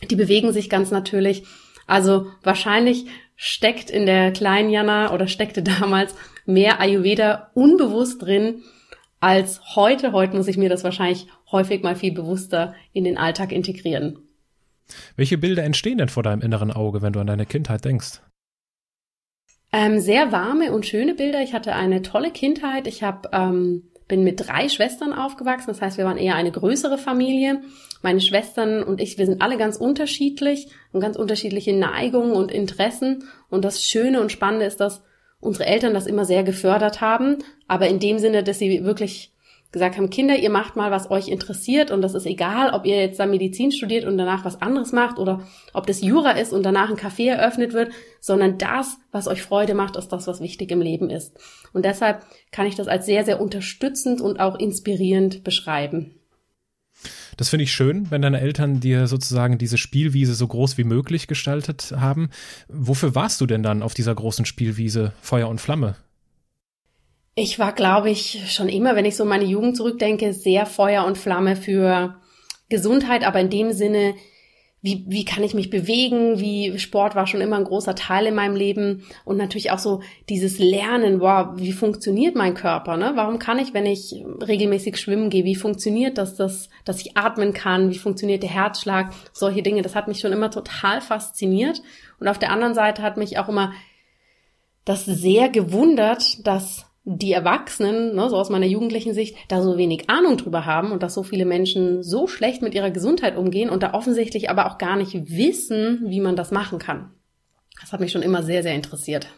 Die 0.10 0.16
bewegen 0.16 0.54
sich 0.54 0.70
ganz 0.70 0.92
natürlich. 0.92 1.44
Also 1.88 2.28
wahrscheinlich 2.44 3.06
steckt 3.36 3.90
in 3.90 4.06
der 4.06 4.32
kleinen 4.32 4.70
Jana 4.70 5.14
oder 5.14 5.28
steckte 5.28 5.64
damals 5.80 6.16
mehr 6.46 6.80
Ayurveda 6.80 7.52
unbewusst 7.56 8.22
drin, 8.22 8.64
als 9.20 9.76
heute. 9.76 10.12
Heute 10.12 10.36
muss 10.36 10.48
ich 10.48 10.58
mir 10.58 10.70
das 10.70 10.84
wahrscheinlich 10.84 11.28
häufig 11.52 11.84
mal 11.84 11.96
viel 11.96 12.14
bewusster 12.14 12.76
in 12.94 13.04
den 13.04 13.18
Alltag 13.18 13.52
integrieren. 13.52 14.20
Welche 15.16 15.38
Bilder 15.38 15.64
entstehen 15.64 15.98
denn 15.98 16.10
vor 16.10 16.24
deinem 16.24 16.42
inneren 16.42 16.72
Auge, 16.72 17.02
wenn 17.02 17.14
du 17.14 17.20
an 17.20 17.28
deine 17.28 17.46
Kindheit 17.46 17.84
denkst? 17.86 18.22
Ähm, 19.72 20.00
sehr 20.00 20.32
warme 20.32 20.72
und 20.72 20.86
schöne 20.86 21.14
Bilder. 21.14 21.42
Ich 21.42 21.54
hatte 21.54 21.76
eine 21.76 22.02
tolle 22.02 22.32
Kindheit. 22.32 22.88
Ich 22.88 23.04
hab, 23.04 23.34
ähm, 23.36 23.84
bin 24.08 24.24
mit 24.24 24.48
drei 24.48 24.70
Schwestern 24.70 25.12
aufgewachsen. 25.12 25.68
Das 25.68 25.82
heißt, 25.82 25.98
wir 25.98 26.06
waren 26.06 26.18
eher 26.18 26.36
eine 26.36 26.52
größere 26.52 26.98
Familie. 26.98 27.62
Meine 28.02 28.22
Schwestern 28.22 28.82
und 28.82 29.02
ich, 29.02 29.18
wir 29.18 29.26
sind 29.26 29.42
alle 29.42 29.58
ganz 29.58 29.76
unterschiedlich 29.76 30.70
und 30.94 31.02
ganz 31.02 31.18
unterschiedliche 31.18 31.74
Neigungen 31.74 32.32
und 32.32 32.52
Interessen. 32.52 33.26
Und 33.50 33.66
das 33.66 33.84
Schöne 33.84 34.22
und 34.22 34.32
Spannende 34.32 34.66
ist, 34.66 34.80
dass 34.80 35.04
unsere 35.40 35.66
Eltern 35.66 35.94
das 35.94 36.08
immer 36.08 36.26
sehr 36.26 36.44
gefördert 36.44 37.02
haben, 37.02 37.38
aber 37.68 37.88
in 37.88 38.00
dem 38.00 38.20
Sinne, 38.20 38.44
dass 38.44 38.60
sie 38.60 38.84
wirklich 38.84 39.34
gesagt 39.78 39.98
haben, 39.98 40.10
Kinder, 40.10 40.36
ihr 40.36 40.50
macht 40.50 40.76
mal, 40.76 40.90
was 40.90 41.12
euch 41.12 41.28
interessiert 41.28 41.92
und 41.92 42.02
das 42.02 42.16
ist 42.16 42.26
egal, 42.26 42.72
ob 42.72 42.86
ihr 42.86 43.00
jetzt 43.00 43.20
da 43.20 43.28
Medizin 43.28 43.72
studiert 43.72 44.06
und 44.06 44.18
danach 44.18 44.44
was 44.44 44.60
anderes 44.60 44.92
macht 44.92 45.20
oder 45.20 45.42
ob 45.74 45.86
das 45.86 46.02
Jura 46.02 46.32
ist 46.32 46.52
und 46.52 46.64
danach 46.64 46.90
ein 46.90 46.98
Café 46.98 47.30
eröffnet 47.30 47.74
wird, 47.74 47.92
sondern 48.20 48.58
das, 48.58 48.98
was 49.12 49.28
euch 49.28 49.44
Freude 49.44 49.76
macht, 49.76 49.96
ist 49.96 50.10
das, 50.10 50.26
was 50.26 50.42
wichtig 50.42 50.72
im 50.72 50.82
Leben 50.82 51.10
ist. 51.10 51.38
Und 51.74 51.86
deshalb 51.86 52.24
kann 52.52 52.66
ich 52.66 52.76
das 52.76 52.88
als 52.88 53.06
sehr, 53.06 53.24
sehr 53.24 53.40
unterstützend 53.40 54.20
und 54.20 54.40
auch 54.40 54.58
inspirierend 54.58 55.44
beschreiben. 55.44 56.16
Das 57.38 57.50
finde 57.50 57.66
ich 57.66 57.72
schön, 57.72 58.10
wenn 58.10 58.24
deine 58.24 58.40
Eltern 58.42 58.80
dir 58.80 59.06
sozusagen 59.06 59.60
diese 59.60 59.78
Spielwiese 59.78 60.34
so 60.34 60.48
groß 60.48 60.80
wie 60.80 60.84
möglich 60.84 61.28
gestaltet 61.28 61.94
haben. 61.96 62.30
Wofür 62.68 63.14
warst 63.14 63.40
du 63.42 63.46
denn 63.46 63.62
dann 63.62 63.84
auf 63.84 63.94
dieser 63.94 64.16
großen 64.16 64.46
Spielwiese 64.46 65.14
Feuer 65.22 65.48
und 65.48 65.62
Flamme? 65.62 65.96
Ich 67.40 67.60
war, 67.60 67.72
glaube 67.72 68.10
ich, 68.10 68.52
schon 68.52 68.68
immer, 68.68 68.96
wenn 68.96 69.06
ich 69.06 69.16
so 69.16 69.24
meine 69.24 69.44
Jugend 69.44 69.78
zurückdenke, 69.78 70.34
sehr 70.34 70.66
Feuer 70.66 71.06
und 71.06 71.20
Flamme 71.20 71.56
für 71.56 72.20
Gesundheit, 72.68 73.24
aber 73.24 73.40
in 73.40 73.52
dem 73.52 73.74
Sinne, 73.74 74.16
wie, 74.82 75.06
wie 75.08 75.24
kann 75.24 75.44
ich 75.44 75.54
mich 75.54 75.70
bewegen, 75.70 76.40
wie 76.40 76.80
Sport 76.80 77.14
war 77.14 77.28
schon 77.28 77.42
immer 77.42 77.58
ein 77.58 77.64
großer 77.64 77.94
Teil 77.94 78.26
in 78.26 78.34
meinem 78.34 78.56
Leben. 78.56 79.04
Und 79.24 79.38
natürlich 79.38 79.70
auch 79.70 79.78
so 79.78 80.02
dieses 80.30 80.58
Lernen, 80.58 81.20
wow, 81.20 81.50
wie 81.58 81.74
funktioniert 81.74 82.36
mein 82.36 82.56
Körper, 82.56 82.98
ne? 82.98 83.12
Warum 83.14 83.38
kann 83.38 83.60
ich, 83.60 83.76
wenn 83.76 83.86
ich 83.86 84.16
regelmäßig 84.42 84.98
schwimmen 84.98 85.30
gehe, 85.30 85.46
wie 85.46 85.54
funktioniert 85.54 86.18
das, 86.18 86.38
das, 86.38 86.70
dass 86.86 87.02
ich 87.02 87.18
atmen 87.18 87.54
kann, 87.54 87.92
wie 87.92 88.00
funktioniert 88.00 88.42
der 88.42 88.50
Herzschlag, 88.50 89.14
solche 89.32 89.62
Dinge, 89.62 89.84
das 89.84 89.94
hat 89.94 90.08
mich 90.08 90.22
schon 90.22 90.34
immer 90.34 90.50
total 90.50 91.02
fasziniert. 91.02 91.84
Und 92.20 92.30
auf 92.30 92.40
der 92.40 92.52
anderen 92.52 92.74
Seite 92.74 93.04
hat 93.04 93.16
mich 93.16 93.38
auch 93.38 93.48
immer 93.48 93.74
das 94.86 95.06
sehr 95.06 95.50
gewundert, 95.50 96.48
dass 96.48 96.87
die 97.10 97.32
Erwachsenen, 97.32 98.16
ne, 98.16 98.30
so 98.30 98.36
aus 98.36 98.50
meiner 98.50 98.66
jugendlichen 98.66 99.14
Sicht, 99.14 99.38
da 99.48 99.62
so 99.62 99.78
wenig 99.78 100.10
Ahnung 100.10 100.36
drüber 100.36 100.66
haben 100.66 100.92
und 100.92 101.04
dass 101.04 101.14
so 101.14 101.24
viele 101.24 101.46
Menschen 101.46 102.04
so 102.04 102.28
schlecht 102.28 102.62
mit 102.62 102.76
ihrer 102.76 102.92
Gesundheit 102.92 103.38
umgehen 103.38 103.70
und 103.70 103.82
da 103.82 103.94
offensichtlich 103.94 104.50
aber 104.50 104.66
auch 104.66 104.78
gar 104.78 104.98
nicht 104.98 105.14
wissen, 105.30 106.02
wie 106.10 106.20
man 106.20 106.36
das 106.36 106.52
machen 106.52 106.80
kann. 106.80 107.12
Das 107.80 107.94
hat 107.94 108.02
mich 108.02 108.12
schon 108.12 108.24
immer 108.24 108.44
sehr, 108.44 108.62
sehr 108.62 108.76
interessiert. 108.76 109.30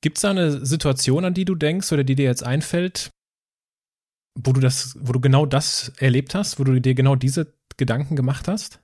Gibt 0.00 0.16
es 0.16 0.22
da 0.22 0.30
eine 0.30 0.64
Situation, 0.64 1.26
an 1.26 1.34
die 1.34 1.44
du 1.44 1.54
denkst 1.54 1.92
oder 1.92 2.04
die 2.04 2.14
dir 2.14 2.24
jetzt 2.24 2.42
einfällt, 2.42 3.10
wo 4.34 4.52
du 4.52 4.62
das, 4.62 4.96
wo 4.98 5.12
du 5.12 5.20
genau 5.20 5.44
das 5.44 5.92
erlebt 5.98 6.34
hast, 6.34 6.58
wo 6.58 6.64
du 6.64 6.80
dir 6.80 6.94
genau 6.94 7.16
diese 7.16 7.52
Gedanken 7.76 8.16
gemacht 8.16 8.48
hast? 8.48 8.80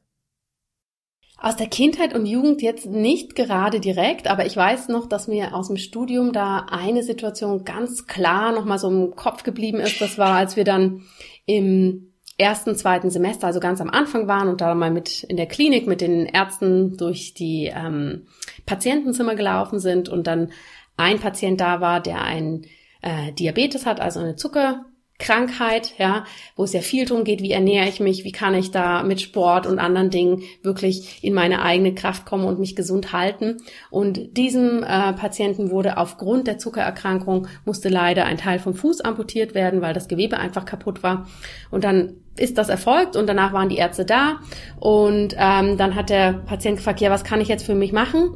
Aus 1.38 1.56
der 1.56 1.66
Kindheit 1.66 2.14
und 2.14 2.24
Jugend 2.24 2.62
jetzt 2.62 2.86
nicht 2.86 3.34
gerade 3.34 3.78
direkt, 3.78 4.26
aber 4.26 4.46
ich 4.46 4.56
weiß 4.56 4.88
noch, 4.88 5.06
dass 5.06 5.28
mir 5.28 5.54
aus 5.54 5.68
dem 5.68 5.76
Studium 5.76 6.32
da 6.32 6.66
eine 6.70 7.02
Situation 7.02 7.64
ganz 7.64 8.06
klar 8.06 8.52
nochmal 8.52 8.78
so 8.78 8.88
im 8.88 9.14
Kopf 9.14 9.42
geblieben 9.42 9.78
ist. 9.78 10.00
Das 10.00 10.16
war, 10.16 10.34
als 10.34 10.56
wir 10.56 10.64
dann 10.64 11.02
im 11.44 12.14
ersten, 12.38 12.74
zweiten 12.74 13.10
Semester, 13.10 13.46
also 13.46 13.60
ganz 13.60 13.80
am 13.80 13.90
Anfang 13.90 14.28
waren 14.28 14.48
und 14.48 14.60
da 14.60 14.74
mal 14.74 14.90
mit 14.90 15.24
in 15.24 15.36
der 15.36 15.46
Klinik 15.46 15.86
mit 15.86 16.00
den 16.00 16.26
Ärzten 16.26 16.96
durch 16.96 17.34
die 17.34 17.70
ähm, 17.74 18.26
Patientenzimmer 18.64 19.34
gelaufen 19.34 19.78
sind 19.78 20.08
und 20.08 20.26
dann 20.26 20.52
ein 20.96 21.18
Patient 21.18 21.60
da 21.60 21.80
war, 21.80 22.00
der 22.00 22.22
ein 22.22 22.66
äh, 23.02 23.32
Diabetes 23.32 23.84
hat, 23.84 24.00
also 24.00 24.20
eine 24.20 24.36
Zucker 24.36 24.86
Krankheit, 25.18 25.94
ja, 25.98 26.24
wo 26.56 26.64
es 26.64 26.72
ja 26.72 26.80
viel 26.80 27.06
darum 27.06 27.24
geht, 27.24 27.40
wie 27.40 27.52
ernähre 27.52 27.88
ich 27.88 28.00
mich, 28.00 28.24
wie 28.24 28.32
kann 28.32 28.54
ich 28.54 28.70
da 28.70 29.02
mit 29.02 29.20
Sport 29.20 29.66
und 29.66 29.78
anderen 29.78 30.10
Dingen 30.10 30.42
wirklich 30.62 31.24
in 31.24 31.32
meine 31.32 31.62
eigene 31.62 31.94
Kraft 31.94 32.26
kommen 32.26 32.44
und 32.44 32.58
mich 32.58 32.76
gesund 32.76 33.12
halten. 33.12 33.56
Und 33.90 34.36
diesem 34.36 34.82
äh, 34.82 35.12
Patienten 35.14 35.70
wurde 35.70 35.96
aufgrund 35.96 36.46
der 36.46 36.58
Zuckererkrankung 36.58 37.48
musste 37.64 37.88
leider 37.88 38.26
ein 38.26 38.36
Teil 38.36 38.58
vom 38.58 38.74
Fuß 38.74 39.00
amputiert 39.00 39.54
werden, 39.54 39.80
weil 39.80 39.94
das 39.94 40.08
Gewebe 40.08 40.38
einfach 40.38 40.64
kaputt 40.64 41.02
war. 41.02 41.26
Und 41.70 41.84
dann 41.84 42.14
ist 42.38 42.58
das 42.58 42.68
erfolgt 42.68 43.16
und 43.16 43.26
danach 43.26 43.52
waren 43.52 43.70
die 43.70 43.76
Ärzte 43.78 44.04
da 44.04 44.40
und 44.78 45.34
ähm, 45.38 45.78
dann 45.78 45.94
hat 45.94 46.10
der 46.10 46.34
Patient 46.34 46.76
gefragt, 46.76 47.00
ja, 47.00 47.10
was 47.10 47.24
kann 47.24 47.40
ich 47.40 47.48
jetzt 47.48 47.64
für 47.64 47.74
mich 47.74 47.92
machen? 47.92 48.34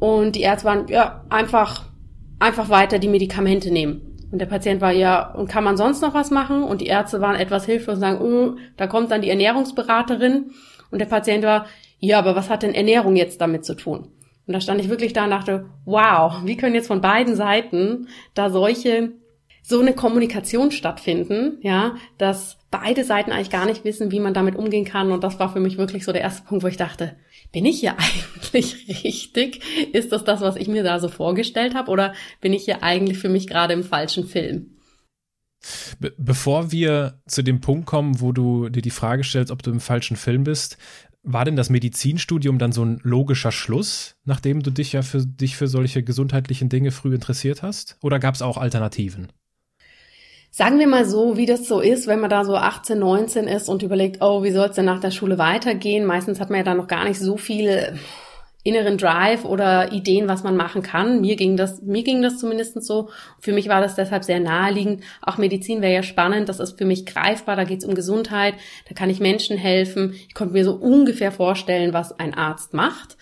Und 0.00 0.36
die 0.36 0.40
Ärzte 0.40 0.66
waren, 0.66 0.88
ja, 0.88 1.24
einfach, 1.28 1.84
einfach 2.38 2.68
weiter 2.68 2.98
die 2.98 3.08
Medikamente 3.08 3.70
nehmen. 3.70 4.13
Und 4.34 4.40
der 4.40 4.46
Patient 4.46 4.80
war 4.80 4.90
ja, 4.90 5.30
und 5.30 5.48
kann 5.48 5.62
man 5.62 5.76
sonst 5.76 6.02
noch 6.02 6.12
was 6.12 6.32
machen? 6.32 6.64
Und 6.64 6.80
die 6.80 6.86
Ärzte 6.86 7.20
waren 7.20 7.36
etwas 7.36 7.66
hilflos 7.66 7.94
und 7.94 8.00
sagen, 8.00 8.20
uh, 8.20 8.56
da 8.76 8.88
kommt 8.88 9.12
dann 9.12 9.22
die 9.22 9.30
Ernährungsberaterin. 9.30 10.50
Und 10.90 10.98
der 10.98 11.06
Patient 11.06 11.44
war, 11.44 11.66
ja, 12.00 12.18
aber 12.18 12.34
was 12.34 12.50
hat 12.50 12.64
denn 12.64 12.74
Ernährung 12.74 13.14
jetzt 13.14 13.40
damit 13.40 13.64
zu 13.64 13.76
tun? 13.76 14.08
Und 14.44 14.52
da 14.52 14.60
stand 14.60 14.80
ich 14.80 14.88
wirklich 14.88 15.12
da 15.12 15.22
und 15.22 15.30
dachte, 15.30 15.66
wow, 15.84 16.40
wie 16.42 16.56
können 16.56 16.74
jetzt 16.74 16.88
von 16.88 17.00
beiden 17.00 17.36
Seiten 17.36 18.08
da 18.34 18.50
solche, 18.50 19.12
so 19.62 19.78
eine 19.78 19.92
Kommunikation 19.92 20.72
stattfinden, 20.72 21.58
ja, 21.60 21.94
dass 22.18 22.58
beide 22.72 23.04
Seiten 23.04 23.30
eigentlich 23.30 23.50
gar 23.50 23.66
nicht 23.66 23.84
wissen, 23.84 24.10
wie 24.10 24.18
man 24.18 24.34
damit 24.34 24.56
umgehen 24.56 24.84
kann. 24.84 25.12
Und 25.12 25.22
das 25.22 25.38
war 25.38 25.52
für 25.52 25.60
mich 25.60 25.78
wirklich 25.78 26.04
so 26.04 26.10
der 26.10 26.22
erste 26.22 26.42
Punkt, 26.42 26.64
wo 26.64 26.68
ich 26.68 26.76
dachte, 26.76 27.14
bin 27.52 27.64
ich 27.64 27.80
hier 27.80 27.96
eigentlich 28.52 29.04
richtig? 29.04 29.62
Ist 29.92 30.12
das 30.12 30.24
das, 30.24 30.40
was 30.40 30.56
ich 30.56 30.68
mir 30.68 30.82
da 30.82 31.00
so 31.00 31.08
vorgestellt 31.08 31.74
habe? 31.74 31.90
Oder 31.90 32.14
bin 32.40 32.52
ich 32.52 32.64
hier 32.64 32.82
eigentlich 32.82 33.18
für 33.18 33.28
mich 33.28 33.46
gerade 33.46 33.74
im 33.74 33.84
falschen 33.84 34.26
Film? 34.26 34.70
Be 35.98 36.12
bevor 36.18 36.72
wir 36.72 37.20
zu 37.26 37.42
dem 37.42 37.60
Punkt 37.60 37.86
kommen, 37.86 38.20
wo 38.20 38.32
du 38.32 38.68
dir 38.68 38.82
die 38.82 38.90
Frage 38.90 39.24
stellst, 39.24 39.50
ob 39.50 39.62
du 39.62 39.70
im 39.70 39.80
falschen 39.80 40.16
Film 40.16 40.44
bist, 40.44 40.76
war 41.22 41.46
denn 41.46 41.56
das 41.56 41.70
Medizinstudium 41.70 42.58
dann 42.58 42.72
so 42.72 42.84
ein 42.84 43.00
logischer 43.02 43.50
Schluss, 43.50 44.16
nachdem 44.24 44.62
du 44.62 44.70
dich 44.70 44.92
ja 44.92 45.00
für 45.00 45.24
dich 45.24 45.56
für 45.56 45.68
solche 45.68 46.02
gesundheitlichen 46.02 46.68
Dinge 46.68 46.90
früh 46.90 47.14
interessiert 47.14 47.62
hast? 47.62 47.96
Oder 48.02 48.18
gab 48.18 48.34
es 48.34 48.42
auch 48.42 48.58
Alternativen? 48.58 49.28
Sagen 50.56 50.78
wir 50.78 50.86
mal 50.86 51.04
so, 51.04 51.36
wie 51.36 51.46
das 51.46 51.66
so 51.66 51.80
ist, 51.80 52.06
wenn 52.06 52.20
man 52.20 52.30
da 52.30 52.44
so 52.44 52.54
18, 52.54 52.96
19 52.96 53.48
ist 53.48 53.68
und 53.68 53.82
überlegt, 53.82 54.18
oh, 54.20 54.44
wie 54.44 54.52
soll 54.52 54.68
es 54.68 54.76
denn 54.76 54.84
nach 54.84 55.00
der 55.00 55.10
Schule 55.10 55.36
weitergehen? 55.36 56.04
Meistens 56.04 56.38
hat 56.38 56.48
man 56.48 56.58
ja 56.58 56.62
da 56.62 56.74
noch 56.74 56.86
gar 56.86 57.02
nicht 57.02 57.18
so 57.18 57.36
viel 57.36 57.98
inneren 58.62 58.96
Drive 58.96 59.44
oder 59.44 59.90
Ideen, 59.90 60.28
was 60.28 60.44
man 60.44 60.56
machen 60.56 60.82
kann. 60.82 61.20
Mir 61.20 61.34
ging 61.34 61.56
das, 61.56 61.82
mir 61.82 62.04
ging 62.04 62.22
das 62.22 62.38
zumindest 62.38 62.80
so. 62.84 63.08
Für 63.40 63.52
mich 63.52 63.68
war 63.68 63.80
das 63.80 63.96
deshalb 63.96 64.22
sehr 64.22 64.38
naheliegend. 64.38 65.02
Auch 65.22 65.38
Medizin 65.38 65.82
wäre 65.82 65.92
ja 65.92 66.04
spannend. 66.04 66.48
Das 66.48 66.60
ist 66.60 66.78
für 66.78 66.84
mich 66.84 67.04
greifbar. 67.04 67.56
Da 67.56 67.64
geht 67.64 67.80
es 67.80 67.84
um 67.84 67.96
Gesundheit. 67.96 68.54
Da 68.88 68.94
kann 68.94 69.10
ich 69.10 69.18
Menschen 69.18 69.58
helfen. 69.58 70.12
Ich 70.28 70.34
konnte 70.34 70.52
mir 70.52 70.64
so 70.64 70.74
ungefähr 70.74 71.32
vorstellen, 71.32 71.92
was 71.92 72.16
ein 72.20 72.32
Arzt 72.32 72.74
macht. 72.74 73.16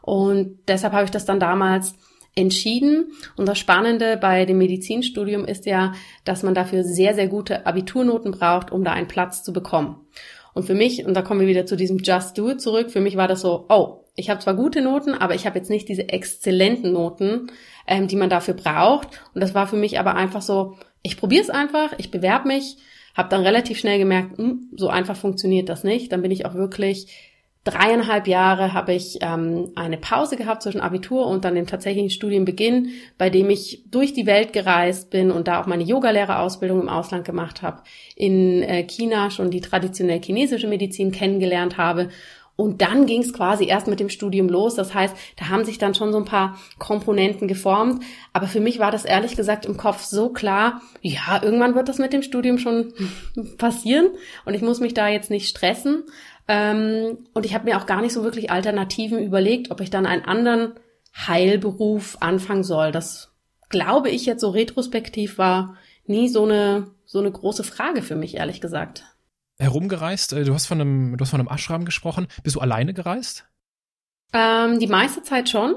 Und 0.00 0.58
deshalb 0.68 0.94
habe 0.94 1.04
ich 1.04 1.10
das 1.10 1.26
dann 1.26 1.38
damals 1.38 1.96
entschieden. 2.38 3.12
Und 3.36 3.46
das 3.46 3.58
Spannende 3.58 4.16
bei 4.16 4.44
dem 4.44 4.58
Medizinstudium 4.58 5.44
ist 5.44 5.66
ja, 5.66 5.92
dass 6.24 6.42
man 6.42 6.54
dafür 6.54 6.84
sehr, 6.84 7.14
sehr 7.14 7.26
gute 7.26 7.66
Abiturnoten 7.66 8.30
braucht, 8.30 8.70
um 8.70 8.84
da 8.84 8.92
einen 8.92 9.08
Platz 9.08 9.42
zu 9.42 9.52
bekommen. 9.52 10.06
Und 10.54 10.64
für 10.64 10.74
mich, 10.74 11.04
und 11.04 11.14
da 11.14 11.22
kommen 11.22 11.40
wir 11.40 11.46
wieder 11.48 11.66
zu 11.66 11.76
diesem 11.76 11.98
Just 11.98 12.38
Do 12.38 12.50
It 12.50 12.60
zurück, 12.60 12.90
für 12.90 13.00
mich 13.00 13.16
war 13.16 13.28
das 13.28 13.40
so, 13.40 13.66
oh, 13.68 14.04
ich 14.14 14.30
habe 14.30 14.40
zwar 14.40 14.54
gute 14.54 14.82
Noten, 14.82 15.14
aber 15.14 15.34
ich 15.34 15.46
habe 15.46 15.58
jetzt 15.58 15.70
nicht 15.70 15.88
diese 15.88 16.08
exzellenten 16.08 16.92
Noten, 16.92 17.50
ähm, 17.86 18.08
die 18.08 18.16
man 18.16 18.30
dafür 18.30 18.54
braucht. 18.54 19.08
Und 19.34 19.40
das 19.40 19.54
war 19.54 19.66
für 19.66 19.76
mich 19.76 19.98
aber 19.98 20.14
einfach 20.14 20.42
so, 20.42 20.76
ich 21.02 21.16
probiere 21.16 21.42
es 21.42 21.50
einfach, 21.50 21.92
ich 21.98 22.10
bewerbe 22.10 22.48
mich, 22.48 22.76
habe 23.14 23.28
dann 23.28 23.42
relativ 23.42 23.78
schnell 23.78 23.98
gemerkt, 23.98 24.38
mh, 24.38 24.44
hm, 24.44 24.70
so 24.76 24.88
einfach 24.88 25.16
funktioniert 25.16 25.68
das 25.68 25.84
nicht. 25.84 26.12
Dann 26.12 26.22
bin 26.22 26.30
ich 26.30 26.46
auch 26.46 26.54
wirklich 26.54 27.27
dreieinhalb 27.64 28.26
Jahre 28.26 28.72
habe 28.72 28.94
ich 28.94 29.18
ähm, 29.20 29.72
eine 29.74 29.98
Pause 29.98 30.36
gehabt 30.36 30.62
zwischen 30.62 30.80
Abitur 30.80 31.26
und 31.26 31.44
dann 31.44 31.54
dem 31.54 31.66
tatsächlichen 31.66 32.10
Studienbeginn, 32.10 32.90
bei 33.18 33.30
dem 33.30 33.50
ich 33.50 33.84
durch 33.90 34.12
die 34.12 34.26
Welt 34.26 34.52
gereist 34.52 35.10
bin 35.10 35.30
und 35.30 35.48
da 35.48 35.60
auch 35.60 35.66
meine 35.66 35.84
Yogalehrerausbildung 35.84 36.82
im 36.82 36.88
Ausland 36.88 37.24
gemacht 37.24 37.62
habe, 37.62 37.82
in 38.16 38.62
äh, 38.62 38.84
China 38.84 39.30
schon 39.30 39.50
die 39.50 39.60
traditionell 39.60 40.20
chinesische 40.22 40.68
Medizin 40.68 41.12
kennengelernt 41.12 41.76
habe 41.76 42.08
und 42.60 42.82
dann 42.82 43.06
ging 43.06 43.20
es 43.20 43.32
quasi 43.32 43.66
erst 43.66 43.86
mit 43.86 44.00
dem 44.00 44.08
Studium 44.08 44.48
los. 44.48 44.74
Das 44.74 44.92
heißt, 44.92 45.14
da 45.36 45.48
haben 45.48 45.64
sich 45.64 45.78
dann 45.78 45.94
schon 45.94 46.10
so 46.10 46.18
ein 46.18 46.24
paar 46.24 46.58
Komponenten 46.80 47.46
geformt. 47.46 48.02
Aber 48.32 48.48
für 48.48 48.58
mich 48.58 48.80
war 48.80 48.90
das 48.90 49.04
ehrlich 49.04 49.36
gesagt 49.36 49.64
im 49.64 49.76
Kopf 49.76 50.02
so 50.02 50.30
klar, 50.30 50.82
ja, 51.00 51.40
irgendwann 51.40 51.76
wird 51.76 51.88
das 51.88 51.98
mit 51.98 52.12
dem 52.12 52.22
Studium 52.22 52.58
schon 52.58 52.94
passieren 53.58 54.08
und 54.44 54.54
ich 54.54 54.62
muss 54.62 54.80
mich 54.80 54.92
da 54.92 55.06
jetzt 55.06 55.30
nicht 55.30 55.46
stressen. 55.46 56.02
Ähm, 56.48 57.18
und 57.34 57.46
ich 57.46 57.54
habe 57.54 57.66
mir 57.66 57.78
auch 57.78 57.86
gar 57.86 58.00
nicht 58.00 58.12
so 58.12 58.24
wirklich 58.24 58.50
Alternativen 58.50 59.22
überlegt, 59.22 59.70
ob 59.70 59.80
ich 59.80 59.90
dann 59.90 60.06
einen 60.06 60.24
anderen 60.24 60.72
Heilberuf 61.14 62.16
anfangen 62.20 62.64
soll. 62.64 62.90
Das 62.90 63.34
glaube 63.68 64.08
ich 64.08 64.24
jetzt 64.26 64.40
so 64.40 64.50
retrospektiv 64.50 65.38
war 65.38 65.76
nie 66.06 66.28
so 66.28 66.44
eine 66.44 66.90
so 67.04 67.18
eine 67.18 67.32
große 67.32 67.64
Frage 67.64 68.02
für 68.02 68.16
mich, 68.16 68.36
ehrlich 68.36 68.60
gesagt. 68.60 69.04
Herumgereist? 69.58 70.34
Äh, 70.34 70.44
du 70.44 70.54
hast 70.54 70.66
von 70.66 70.80
einem, 70.80 71.16
du 71.16 71.22
hast 71.22 71.30
von 71.30 71.40
einem 71.40 71.48
Ashram 71.48 71.84
gesprochen. 71.84 72.28
Bist 72.42 72.56
du 72.56 72.60
alleine 72.60 72.92
gereist? 72.92 73.46
Ähm, 74.32 74.78
die 74.78 74.86
meiste 74.86 75.22
Zeit 75.22 75.48
schon. 75.48 75.74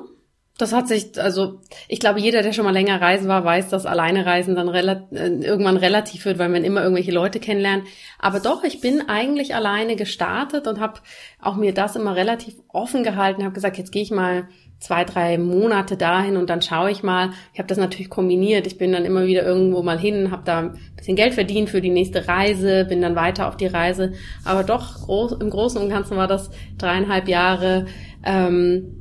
Das 0.57 0.73
hat 0.73 0.87
sich, 0.87 1.19
also 1.19 1.61
ich 1.87 1.99
glaube, 1.99 2.19
jeder, 2.19 2.43
der 2.43 2.53
schon 2.53 2.65
mal 2.65 2.73
länger 2.73 3.01
reisen 3.01 3.27
war, 3.27 3.43
weiß, 3.43 3.69
dass 3.69 3.85
alleine 3.85 4.25
Reisen 4.25 4.55
dann 4.55 4.69
rela 4.69 5.07
äh, 5.11 5.27
irgendwann 5.27 5.77
relativ 5.77 6.25
wird, 6.25 6.37
weil 6.37 6.49
man 6.49 6.63
immer 6.63 6.83
irgendwelche 6.83 7.11
Leute 7.11 7.39
kennenlernt. 7.39 7.85
Aber 8.19 8.39
doch, 8.39 8.63
ich 8.63 8.79
bin 8.79 9.09
eigentlich 9.09 9.55
alleine 9.55 9.95
gestartet 9.95 10.67
und 10.67 10.79
habe 10.79 10.99
auch 11.41 11.55
mir 11.55 11.73
das 11.73 11.95
immer 11.95 12.15
relativ 12.15 12.55
offen 12.67 13.03
gehalten, 13.03 13.43
habe 13.43 13.53
gesagt, 13.53 13.77
jetzt 13.77 13.91
gehe 13.91 14.03
ich 14.03 14.11
mal 14.11 14.47
zwei, 14.81 15.05
drei 15.05 15.37
Monate 15.37 15.95
dahin 15.95 16.35
und 16.35 16.49
dann 16.49 16.61
schaue 16.61 16.91
ich 16.91 17.03
mal. 17.03 17.29
Ich 17.53 17.59
habe 17.59 17.67
das 17.67 17.77
natürlich 17.77 18.09
kombiniert. 18.09 18.67
Ich 18.67 18.77
bin 18.77 18.91
dann 18.91 19.05
immer 19.05 19.25
wieder 19.25 19.43
irgendwo 19.43 19.83
mal 19.83 19.99
hin, 19.99 20.31
habe 20.31 20.41
da 20.43 20.59
ein 20.59 20.79
bisschen 20.97 21.15
Geld 21.15 21.35
verdient 21.35 21.69
für 21.69 21.81
die 21.81 21.89
nächste 21.89 22.27
Reise, 22.27 22.85
bin 22.85 23.01
dann 23.01 23.15
weiter 23.15 23.47
auf 23.47 23.57
die 23.57 23.67
Reise. 23.67 24.13
Aber 24.43 24.63
doch 24.63 25.05
groß, 25.05 25.33
im 25.33 25.49
Großen 25.49 25.79
und 25.81 25.89
Ganzen 25.89 26.17
war 26.17 26.27
das 26.27 26.49
dreieinhalb 26.77 27.27
Jahre. 27.27 27.85
Ähm, 28.25 28.97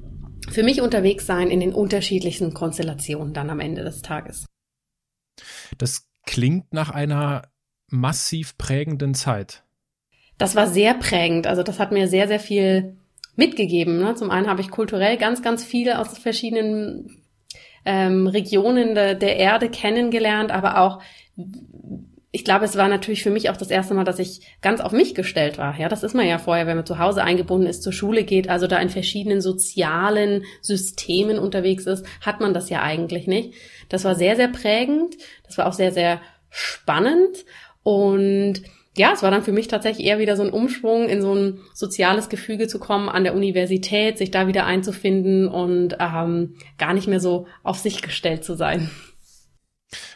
für 0.50 0.62
mich 0.62 0.80
unterwegs 0.80 1.26
sein 1.26 1.50
in 1.50 1.60
den 1.60 1.72
unterschiedlichsten 1.72 2.54
Konstellationen 2.54 3.32
dann 3.32 3.50
am 3.50 3.60
Ende 3.60 3.84
des 3.84 4.02
Tages. 4.02 4.46
Das 5.78 6.08
klingt 6.26 6.72
nach 6.72 6.90
einer 6.90 7.50
massiv 7.88 8.56
prägenden 8.58 9.14
Zeit. 9.14 9.64
Das 10.38 10.56
war 10.56 10.66
sehr 10.66 10.94
prägend. 10.94 11.46
Also 11.46 11.62
das 11.62 11.78
hat 11.78 11.92
mir 11.92 12.08
sehr, 12.08 12.28
sehr 12.28 12.40
viel 12.40 12.96
mitgegeben. 13.36 13.98
Ne? 13.98 14.14
Zum 14.14 14.30
einen 14.30 14.48
habe 14.48 14.60
ich 14.60 14.70
kulturell 14.70 15.16
ganz, 15.16 15.42
ganz 15.42 15.64
viel 15.64 15.92
aus 15.92 16.18
verschiedenen 16.18 17.22
ähm, 17.84 18.26
Regionen 18.26 18.94
de, 18.94 19.14
der 19.16 19.36
Erde 19.36 19.70
kennengelernt, 19.70 20.50
aber 20.50 20.80
auch 20.80 21.02
ich 22.32 22.44
glaube, 22.44 22.64
es 22.64 22.76
war 22.76 22.88
natürlich 22.88 23.22
für 23.24 23.30
mich 23.30 23.50
auch 23.50 23.56
das 23.56 23.70
erste 23.70 23.94
Mal, 23.94 24.04
dass 24.04 24.20
ich 24.20 24.40
ganz 24.62 24.80
auf 24.80 24.92
mich 24.92 25.14
gestellt 25.14 25.58
war. 25.58 25.76
Ja, 25.78 25.88
das 25.88 26.04
ist 26.04 26.14
man 26.14 26.28
ja 26.28 26.38
vorher, 26.38 26.66
wenn 26.66 26.76
man 26.76 26.86
zu 26.86 26.98
Hause 26.98 27.24
eingebunden 27.24 27.66
ist, 27.66 27.82
zur 27.82 27.92
Schule 27.92 28.22
geht, 28.22 28.48
also 28.48 28.68
da 28.68 28.78
in 28.78 28.88
verschiedenen 28.88 29.40
sozialen 29.40 30.44
Systemen 30.60 31.38
unterwegs 31.38 31.86
ist, 31.86 32.06
hat 32.20 32.40
man 32.40 32.54
das 32.54 32.70
ja 32.70 32.82
eigentlich 32.82 33.26
nicht. 33.26 33.54
Das 33.88 34.04
war 34.04 34.14
sehr, 34.14 34.36
sehr 34.36 34.48
prägend. 34.48 35.16
Das 35.44 35.58
war 35.58 35.66
auch 35.66 35.72
sehr, 35.72 35.92
sehr 35.92 36.20
spannend 36.50 37.44
und 37.82 38.62
ja, 38.96 39.12
es 39.12 39.22
war 39.22 39.30
dann 39.30 39.42
für 39.42 39.52
mich 39.52 39.68
tatsächlich 39.68 40.06
eher 40.06 40.18
wieder 40.18 40.36
so 40.36 40.42
ein 40.42 40.50
Umschwung 40.50 41.08
in 41.08 41.22
so 41.22 41.32
ein 41.32 41.60
soziales 41.74 42.28
Gefüge 42.28 42.66
zu 42.66 42.80
kommen 42.80 43.08
an 43.08 43.22
der 43.22 43.34
Universität, 43.34 44.18
sich 44.18 44.32
da 44.32 44.48
wieder 44.48 44.66
einzufinden 44.66 45.46
und 45.48 45.96
ähm, 46.00 46.56
gar 46.76 46.92
nicht 46.92 47.06
mehr 47.06 47.20
so 47.20 47.46
auf 47.62 47.78
sich 47.78 48.02
gestellt 48.02 48.44
zu 48.44 48.54
sein. 48.54 48.90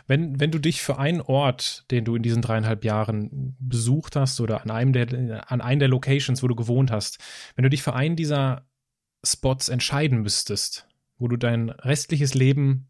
Wenn, 0.07 0.39
wenn 0.39 0.51
du 0.51 0.59
dich 0.59 0.83
für 0.83 0.99
einen 0.99 1.21
Ort, 1.21 1.91
den 1.91 2.05
du 2.05 2.15
in 2.15 2.23
diesen 2.23 2.43
dreieinhalb 2.43 2.85
Jahren 2.85 3.57
besucht 3.59 4.17
hast 4.17 4.41
oder 4.41 4.63
an 4.63 4.71
einem 4.71 4.93
der, 4.93 5.51
an 5.51 5.61
einen 5.61 5.79
der 5.79 5.89
Locations, 5.89 6.43
wo 6.43 6.49
du 6.49 6.55
gewohnt 6.55 6.91
hast, 6.91 7.19
wenn 7.57 7.63
du 7.63 7.71
dich 7.71 7.83
für 7.83 7.95
einen 7.95 8.17
dieser 8.17 8.67
Spots 9.25 9.69
entscheiden 9.69 10.21
müsstest, 10.21 10.87
wo 11.17 11.29
du 11.29 11.37
dein 11.37 11.71
restliches 11.71 12.35
Leben 12.35 12.89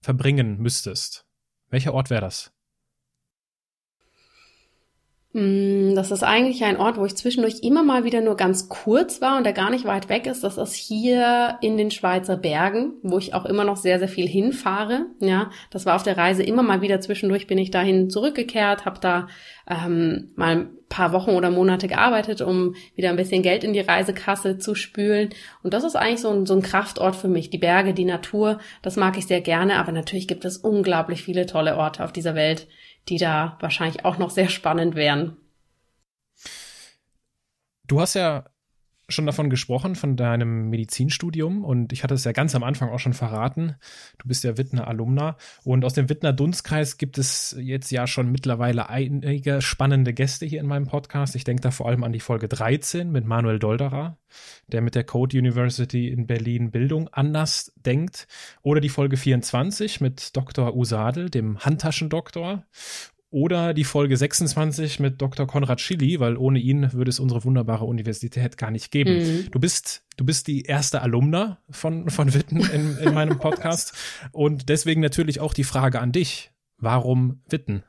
verbringen 0.00 0.58
müsstest, 0.58 1.26
welcher 1.70 1.94
Ort 1.94 2.10
wäre 2.10 2.22
das? 2.22 2.55
Mm, 5.36 5.94
das 5.94 6.12
ist 6.12 6.22
eigentlich 6.22 6.64
ein 6.64 6.78
Ort, 6.78 6.96
wo 6.96 7.04
ich 7.04 7.14
zwischendurch 7.14 7.56
immer 7.60 7.82
mal 7.82 8.04
wieder 8.04 8.22
nur 8.22 8.38
ganz 8.38 8.70
kurz 8.70 9.20
war 9.20 9.36
und 9.36 9.44
der 9.44 9.52
gar 9.52 9.68
nicht 9.68 9.84
weit 9.84 10.08
weg 10.08 10.26
ist. 10.26 10.42
Das 10.42 10.56
ist 10.56 10.72
hier 10.72 11.58
in 11.60 11.76
den 11.76 11.90
Schweizer 11.90 12.38
Bergen, 12.38 12.94
wo 13.02 13.18
ich 13.18 13.34
auch 13.34 13.44
immer 13.44 13.62
noch 13.62 13.76
sehr, 13.76 13.98
sehr 13.98 14.08
viel 14.08 14.26
hinfahre. 14.26 15.04
Ja, 15.20 15.50
das 15.68 15.84
war 15.84 15.94
auf 15.94 16.02
der 16.02 16.16
Reise 16.16 16.42
immer 16.42 16.62
mal 16.62 16.80
wieder 16.80 17.02
zwischendurch 17.02 17.46
bin 17.46 17.58
ich 17.58 17.70
dahin 17.70 18.08
zurückgekehrt, 18.08 18.86
habe 18.86 18.98
da 18.98 19.26
ähm, 19.68 20.30
mal 20.36 20.56
ein 20.56 20.68
paar 20.88 21.12
Wochen 21.12 21.32
oder 21.32 21.50
Monate 21.50 21.86
gearbeitet, 21.86 22.40
um 22.40 22.74
wieder 22.94 23.10
ein 23.10 23.16
bisschen 23.16 23.42
Geld 23.42 23.62
in 23.62 23.74
die 23.74 23.80
Reisekasse 23.80 24.56
zu 24.56 24.74
spülen. 24.74 25.28
Und 25.62 25.74
das 25.74 25.84
ist 25.84 25.96
eigentlich 25.96 26.22
so 26.22 26.30
ein, 26.30 26.46
so 26.46 26.54
ein 26.54 26.62
Kraftort 26.62 27.14
für 27.14 27.28
mich. 27.28 27.50
Die 27.50 27.58
Berge, 27.58 27.92
die 27.92 28.06
Natur, 28.06 28.58
das 28.80 28.96
mag 28.96 29.18
ich 29.18 29.26
sehr 29.26 29.42
gerne. 29.42 29.76
Aber 29.76 29.92
natürlich 29.92 30.28
gibt 30.28 30.46
es 30.46 30.56
unglaublich 30.56 31.22
viele 31.22 31.44
tolle 31.44 31.76
Orte 31.76 32.04
auf 32.04 32.12
dieser 32.12 32.34
Welt, 32.34 32.68
die 33.08 33.18
da 33.18 33.56
wahrscheinlich 33.60 34.04
auch 34.04 34.18
noch 34.18 34.30
sehr 34.30 34.48
spannend 34.48 34.94
wären. 34.94 35.36
Du 37.84 38.00
hast 38.00 38.14
ja 38.14 38.44
schon 39.08 39.26
davon 39.26 39.50
gesprochen, 39.50 39.94
von 39.94 40.16
deinem 40.16 40.68
Medizinstudium 40.68 41.64
und 41.64 41.92
ich 41.92 42.02
hatte 42.02 42.14
es 42.14 42.24
ja 42.24 42.32
ganz 42.32 42.54
am 42.54 42.64
Anfang 42.64 42.90
auch 42.90 42.98
schon 42.98 43.14
verraten. 43.14 43.76
Du 44.18 44.26
bist 44.26 44.42
ja 44.42 44.58
Wittner 44.58 44.88
Alumna 44.88 45.36
und 45.64 45.84
aus 45.84 45.94
dem 45.94 46.08
Wittner 46.08 46.32
Dunstkreis 46.32 46.98
gibt 46.98 47.18
es 47.18 47.56
jetzt 47.58 47.90
ja 47.90 48.06
schon 48.06 48.32
mittlerweile 48.32 48.88
einige 48.88 49.62
spannende 49.62 50.12
Gäste 50.12 50.44
hier 50.44 50.60
in 50.60 50.66
meinem 50.66 50.86
Podcast. 50.86 51.36
Ich 51.36 51.44
denke 51.44 51.62
da 51.62 51.70
vor 51.70 51.86
allem 51.88 52.02
an 52.02 52.12
die 52.12 52.20
Folge 52.20 52.48
13 52.48 53.10
mit 53.12 53.24
Manuel 53.24 53.58
Dolderer, 53.58 54.16
der 54.66 54.80
mit 54.80 54.96
der 54.96 55.04
Code 55.04 55.38
University 55.38 56.08
in 56.08 56.26
Berlin 56.26 56.72
Bildung 56.72 57.08
anders 57.12 57.72
denkt 57.76 58.26
oder 58.62 58.80
die 58.80 58.88
Folge 58.88 59.16
24 59.16 60.00
mit 60.00 60.36
Dr. 60.36 60.74
Usadel, 60.76 61.30
dem 61.30 61.60
Handtaschendoktor 61.60 62.64
oder 63.30 63.74
die 63.74 63.84
Folge 63.84 64.16
26 64.16 65.00
mit 65.00 65.20
Dr. 65.20 65.46
Konrad 65.46 65.80
Schilly, 65.80 66.20
weil 66.20 66.36
ohne 66.36 66.58
ihn 66.58 66.92
würde 66.92 67.10
es 67.10 67.20
unsere 67.20 67.44
wunderbare 67.44 67.84
Universität 67.84 68.56
gar 68.56 68.70
nicht 68.70 68.90
geben. 68.90 69.18
Mhm. 69.18 69.50
Du 69.50 69.58
bist, 69.58 70.04
du 70.16 70.24
bist 70.24 70.46
die 70.46 70.62
erste 70.62 71.02
Alumna 71.02 71.58
von, 71.70 72.08
von 72.08 72.34
Witten 72.34 72.60
in, 72.60 72.96
in 72.98 73.14
meinem 73.14 73.38
Podcast 73.38 73.94
und 74.32 74.68
deswegen 74.68 75.00
natürlich 75.00 75.40
auch 75.40 75.54
die 75.54 75.64
Frage 75.64 76.00
an 76.00 76.12
dich. 76.12 76.52
Warum 76.78 77.40
Witten? 77.48 77.82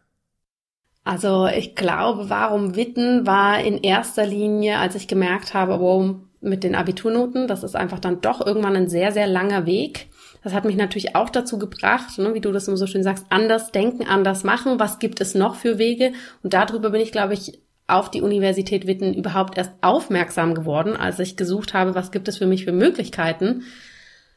Also 1.03 1.47
ich 1.47 1.75
glaube, 1.75 2.29
warum 2.29 2.75
Witten 2.75 3.25
war 3.25 3.61
in 3.61 3.77
erster 3.77 4.25
Linie, 4.25 4.79
als 4.79 4.95
ich 4.95 5.07
gemerkt 5.07 5.53
habe, 5.53 5.79
wow, 5.79 6.15
mit 6.41 6.63
den 6.63 6.75
Abiturnoten, 6.75 7.47
das 7.47 7.63
ist 7.63 7.75
einfach 7.75 7.99
dann 7.99 8.21
doch 8.21 8.45
irgendwann 8.45 8.75
ein 8.75 8.89
sehr, 8.89 9.11
sehr 9.11 9.27
langer 9.27 9.65
Weg. 9.65 10.09
Das 10.47 10.53
hat 10.53 10.63
mich 10.63 10.77
natürlich 10.77 11.13
auch 11.13 11.29
dazu 11.29 11.59
gebracht, 11.59 12.17
ne, 12.19 12.33
wie 12.33 12.39
du 12.39 12.53
das 12.53 12.69
immer 12.69 12.77
so 12.77 12.87
schön 12.87 13.03
sagst, 13.03 13.25
anders 13.27 13.73
denken, 13.73 14.07
anders 14.07 14.45
machen. 14.45 14.79
Was 14.79 14.97
gibt 14.97 15.19
es 15.19 15.35
noch 15.35 15.55
für 15.55 15.77
Wege? 15.77 16.13
Und 16.41 16.53
darüber 16.53 16.91
bin 16.91 17.01
ich, 17.01 17.11
glaube 17.11 17.33
ich, 17.33 17.59
auf 17.85 18.09
die 18.09 18.21
Universität 18.21 18.87
Witten 18.87 19.13
überhaupt 19.13 19.57
erst 19.57 19.73
aufmerksam 19.81 20.55
geworden, 20.55 20.95
als 20.95 21.19
ich 21.19 21.35
gesucht 21.35 21.73
habe, 21.73 21.95
was 21.95 22.13
gibt 22.13 22.29
es 22.29 22.37
für 22.37 22.47
mich 22.47 22.63
für 22.63 22.71
Möglichkeiten. 22.71 23.63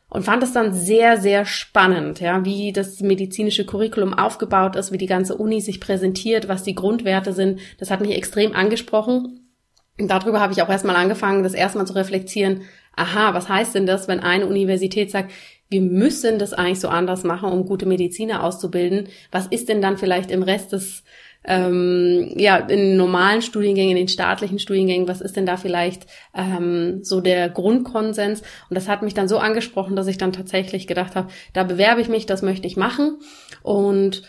Und 0.09 0.25
fand 0.25 0.43
es 0.43 0.53
dann 0.53 0.75
sehr, 0.75 1.17
sehr 1.17 1.45
spannend, 1.45 2.19
ja, 2.19 2.45
wie 2.45 2.73
das 2.73 2.99
medizinische 2.99 3.65
Curriculum 3.65 4.13
aufgebaut 4.13 4.75
ist, 4.75 4.91
wie 4.91 4.99
die 4.99 5.07
ganze 5.07 5.37
Uni 5.37 5.61
sich 5.61 5.81
präsentiert, 5.81 6.49
was 6.49 6.65
die 6.65 6.75
Grundwerte 6.75 7.33
sind. 7.33 7.61
Das 7.79 7.93
hat 7.93 8.01
mich 8.01 8.17
extrem 8.17 8.57
angesprochen. 8.57 9.49
Und 9.97 10.11
darüber 10.11 10.41
habe 10.41 10.53
ich 10.53 10.61
auch 10.61 10.71
erstmal 10.71 10.97
angefangen, 10.97 11.45
das 11.45 11.55
erstmal 11.55 11.87
zu 11.87 11.95
reflektieren. 11.95 12.63
Aha, 12.97 13.33
was 13.33 13.49
heißt 13.49 13.77
denn 13.77 13.87
das, 13.87 14.09
wenn 14.09 14.19
eine 14.19 14.47
Universität 14.47 15.13
sagt, 15.13 15.31
wir 15.71 15.81
müssen 15.81 16.39
das 16.39 16.53
eigentlich 16.53 16.81
so 16.81 16.89
anders 16.89 17.23
machen, 17.23 17.51
um 17.51 17.65
gute 17.65 17.87
Mediziner 17.87 18.43
auszubilden. 18.43 19.09
Was 19.31 19.47
ist 19.47 19.69
denn 19.69 19.81
dann 19.81 19.97
vielleicht 19.97 20.33
im 20.33 20.43
Rest 20.43 20.73
des, 20.73 21.05
ähm, 21.45 22.33
ja, 22.37 22.57
in 22.57 22.97
normalen 22.97 23.41
Studiengängen, 23.41 23.97
in 23.97 24.03
den 24.03 24.09
staatlichen 24.09 24.59
Studiengängen, 24.59 25.07
was 25.07 25.21
ist 25.21 25.37
denn 25.37 25.47
da 25.47 25.57
vielleicht 25.57 26.07
ähm, 26.35 27.05
so 27.05 27.21
der 27.21 27.49
Grundkonsens? 27.49 28.41
Und 28.69 28.75
das 28.75 28.89
hat 28.89 29.03
mich 29.03 29.15
dann 29.15 29.29
so 29.29 29.39
angesprochen, 29.39 29.95
dass 29.95 30.09
ich 30.09 30.19
dann 30.19 30.33
tatsächlich 30.33 30.89
gedacht 30.89 31.15
habe, 31.15 31.29
da 31.53 31.63
bewerbe 31.63 32.01
ich 32.01 32.09
mich, 32.09 32.27
das 32.27 32.43
möchte 32.43 32.67
ich 32.67 32.77
machen. 32.77 33.21
Und 33.63 34.23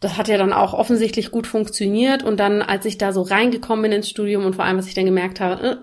das 0.00 0.16
hat 0.16 0.28
ja 0.28 0.38
dann 0.38 0.54
auch 0.54 0.72
offensichtlich 0.72 1.30
gut 1.30 1.46
funktioniert. 1.46 2.22
Und 2.22 2.40
dann, 2.40 2.62
als 2.62 2.86
ich 2.86 2.96
da 2.96 3.12
so 3.12 3.20
reingekommen 3.20 3.82
bin 3.82 3.92
ins 3.92 4.08
Studium 4.08 4.46
und 4.46 4.56
vor 4.56 4.64
allem, 4.64 4.78
was 4.78 4.88
ich 4.88 4.94
dann 4.94 5.04
gemerkt 5.04 5.40
habe, 5.40 5.62
äh, 5.62 5.76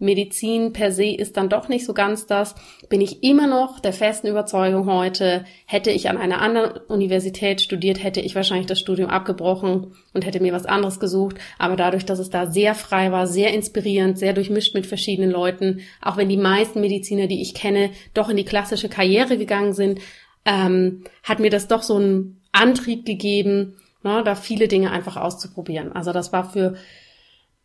Medizin 0.00 0.72
per 0.72 0.92
se 0.92 1.14
ist 1.14 1.36
dann 1.36 1.48
doch 1.48 1.68
nicht 1.68 1.84
so 1.84 1.94
ganz 1.94 2.26
das, 2.26 2.54
bin 2.88 3.00
ich 3.00 3.22
immer 3.22 3.46
noch 3.46 3.80
der 3.80 3.92
festen 3.92 4.26
Überzeugung 4.26 4.86
heute, 4.86 5.44
hätte 5.66 5.90
ich 5.90 6.08
an 6.08 6.16
einer 6.16 6.40
anderen 6.40 6.80
Universität 6.88 7.60
studiert, 7.60 8.02
hätte 8.02 8.20
ich 8.20 8.34
wahrscheinlich 8.34 8.66
das 8.66 8.80
Studium 8.80 9.10
abgebrochen 9.10 9.92
und 10.14 10.26
hätte 10.26 10.40
mir 10.40 10.52
was 10.54 10.66
anderes 10.66 10.98
gesucht. 11.00 11.36
Aber 11.58 11.76
dadurch, 11.76 12.06
dass 12.06 12.18
es 12.18 12.30
da 12.30 12.50
sehr 12.50 12.74
frei 12.74 13.12
war, 13.12 13.26
sehr 13.26 13.52
inspirierend, 13.52 14.18
sehr 14.18 14.32
durchmischt 14.32 14.74
mit 14.74 14.86
verschiedenen 14.86 15.30
Leuten, 15.30 15.80
auch 16.00 16.16
wenn 16.16 16.30
die 16.30 16.36
meisten 16.38 16.80
Mediziner, 16.80 17.26
die 17.26 17.42
ich 17.42 17.54
kenne, 17.54 17.90
doch 18.14 18.30
in 18.30 18.38
die 18.38 18.44
klassische 18.44 18.88
Karriere 18.88 19.36
gegangen 19.36 19.74
sind, 19.74 20.00
ähm, 20.46 21.04
hat 21.22 21.40
mir 21.40 21.50
das 21.50 21.68
doch 21.68 21.82
so 21.82 21.96
einen 21.96 22.40
Antrieb 22.52 23.04
gegeben, 23.04 23.76
ne, 24.02 24.22
da 24.24 24.34
viele 24.34 24.66
Dinge 24.66 24.90
einfach 24.90 25.16
auszuprobieren. 25.16 25.92
Also 25.92 26.12
das 26.12 26.32
war 26.32 26.50
für 26.50 26.74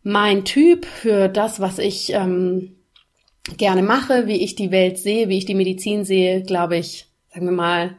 mein 0.05 0.45
Typ, 0.45 0.85
für 0.85 1.27
das, 1.27 1.59
was 1.59 1.79
ich 1.79 2.11
ähm, 2.13 2.75
gerne 3.57 3.81
mache, 3.81 4.27
wie 4.27 4.43
ich 4.43 4.53
die 4.55 4.69
Welt 4.69 4.99
sehe, 4.99 5.29
wie 5.29 5.37
ich 5.39 5.45
die 5.45 5.55
Medizin 5.55 6.05
sehe, 6.05 6.43
glaube 6.43 6.77
ich, 6.77 7.07
sagen 7.33 7.47
wir 7.47 7.53
mal, 7.53 7.97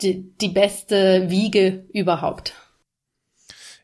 die, 0.00 0.32
die 0.40 0.48
beste 0.48 1.28
Wiege 1.28 1.84
überhaupt. 1.92 2.54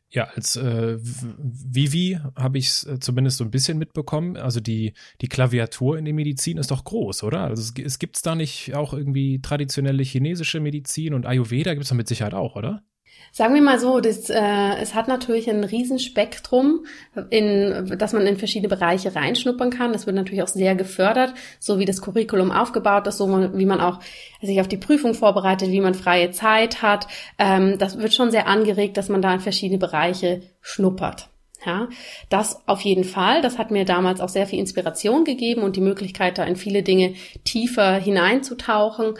Ja, 0.08 0.24
als 0.34 0.56
äh, 0.56 0.96
Vivi 0.98 2.18
habe 2.34 2.56
ich 2.56 2.68
es 2.68 2.86
äh, 2.86 2.98
zumindest 3.00 3.36
so 3.36 3.44
ein 3.44 3.50
bisschen 3.50 3.76
mitbekommen. 3.76 4.38
Also 4.38 4.60
die, 4.60 4.94
die 5.20 5.28
Klaviatur 5.28 5.98
in 5.98 6.06
der 6.06 6.14
Medizin 6.14 6.56
ist 6.56 6.70
doch 6.70 6.84
groß, 6.84 7.22
oder? 7.22 7.40
Also 7.40 7.62
es, 7.62 7.84
es 7.84 7.98
gibt 7.98 8.24
da 8.24 8.34
nicht 8.34 8.74
auch 8.74 8.94
irgendwie 8.94 9.42
traditionelle 9.42 10.02
chinesische 10.02 10.60
Medizin 10.60 11.12
und 11.12 11.26
Ayurveda 11.26 11.74
gibt 11.74 11.82
es 11.82 11.90
da 11.90 11.94
mit 11.94 12.08
Sicherheit 12.08 12.32
auch, 12.32 12.56
oder? 12.56 12.82
Sagen 13.32 13.54
wir 13.54 13.62
mal 13.62 13.78
so, 13.78 14.00
das, 14.00 14.30
äh, 14.30 14.74
es 14.80 14.94
hat 14.94 15.08
natürlich 15.08 15.48
ein 15.48 15.62
Riesenspektrum, 15.62 16.86
in, 17.30 17.96
dass 17.98 18.12
man 18.12 18.26
in 18.26 18.36
verschiedene 18.36 18.68
Bereiche 18.68 19.14
reinschnuppern 19.14 19.70
kann. 19.70 19.92
Das 19.92 20.06
wird 20.06 20.16
natürlich 20.16 20.42
auch 20.42 20.48
sehr 20.48 20.74
gefördert, 20.74 21.34
so 21.58 21.78
wie 21.78 21.84
das 21.84 22.02
Curriculum 22.02 22.50
aufgebaut 22.50 23.06
ist, 23.06 23.18
so 23.18 23.28
wie 23.28 23.66
man 23.66 23.80
auch 23.80 24.00
sich 24.42 24.60
auf 24.60 24.68
die 24.68 24.76
Prüfung 24.76 25.14
vorbereitet, 25.14 25.70
wie 25.70 25.80
man 25.80 25.94
freie 25.94 26.30
Zeit 26.30 26.82
hat. 26.82 27.06
Ähm, 27.38 27.78
das 27.78 27.98
wird 27.98 28.14
schon 28.14 28.30
sehr 28.30 28.48
angeregt, 28.48 28.96
dass 28.96 29.08
man 29.08 29.22
da 29.22 29.32
in 29.34 29.40
verschiedene 29.40 29.78
Bereiche 29.78 30.42
schnuppert. 30.60 31.28
Ja, 31.66 31.88
das 32.28 32.62
auf 32.68 32.82
jeden 32.82 33.02
Fall. 33.02 33.42
Das 33.42 33.58
hat 33.58 33.72
mir 33.72 33.84
damals 33.84 34.20
auch 34.20 34.28
sehr 34.28 34.46
viel 34.46 34.60
Inspiration 34.60 35.24
gegeben 35.24 35.62
und 35.62 35.74
die 35.74 35.80
Möglichkeit, 35.80 36.38
da 36.38 36.44
in 36.44 36.54
viele 36.54 36.84
Dinge 36.84 37.14
tiefer 37.44 37.94
hineinzutauchen. 37.94 39.14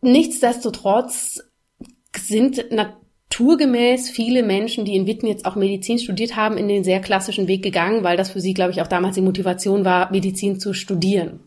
Nichtsdestotrotz 0.00 1.42
sind 2.16 2.70
naturgemäß 3.34 4.10
viele 4.10 4.44
Menschen, 4.44 4.84
die 4.84 4.94
in 4.94 5.06
Witten 5.06 5.26
jetzt 5.26 5.44
auch 5.44 5.56
Medizin 5.56 5.98
studiert 5.98 6.36
haben, 6.36 6.56
in 6.56 6.68
den 6.68 6.84
sehr 6.84 7.00
klassischen 7.00 7.48
Weg 7.48 7.62
gegangen, 7.62 8.04
weil 8.04 8.16
das 8.16 8.30
für 8.30 8.40
sie, 8.40 8.54
glaube 8.54 8.70
ich, 8.70 8.80
auch 8.80 8.86
damals 8.86 9.16
die 9.16 9.22
Motivation 9.22 9.84
war, 9.84 10.10
Medizin 10.12 10.60
zu 10.60 10.72
studieren. 10.72 11.40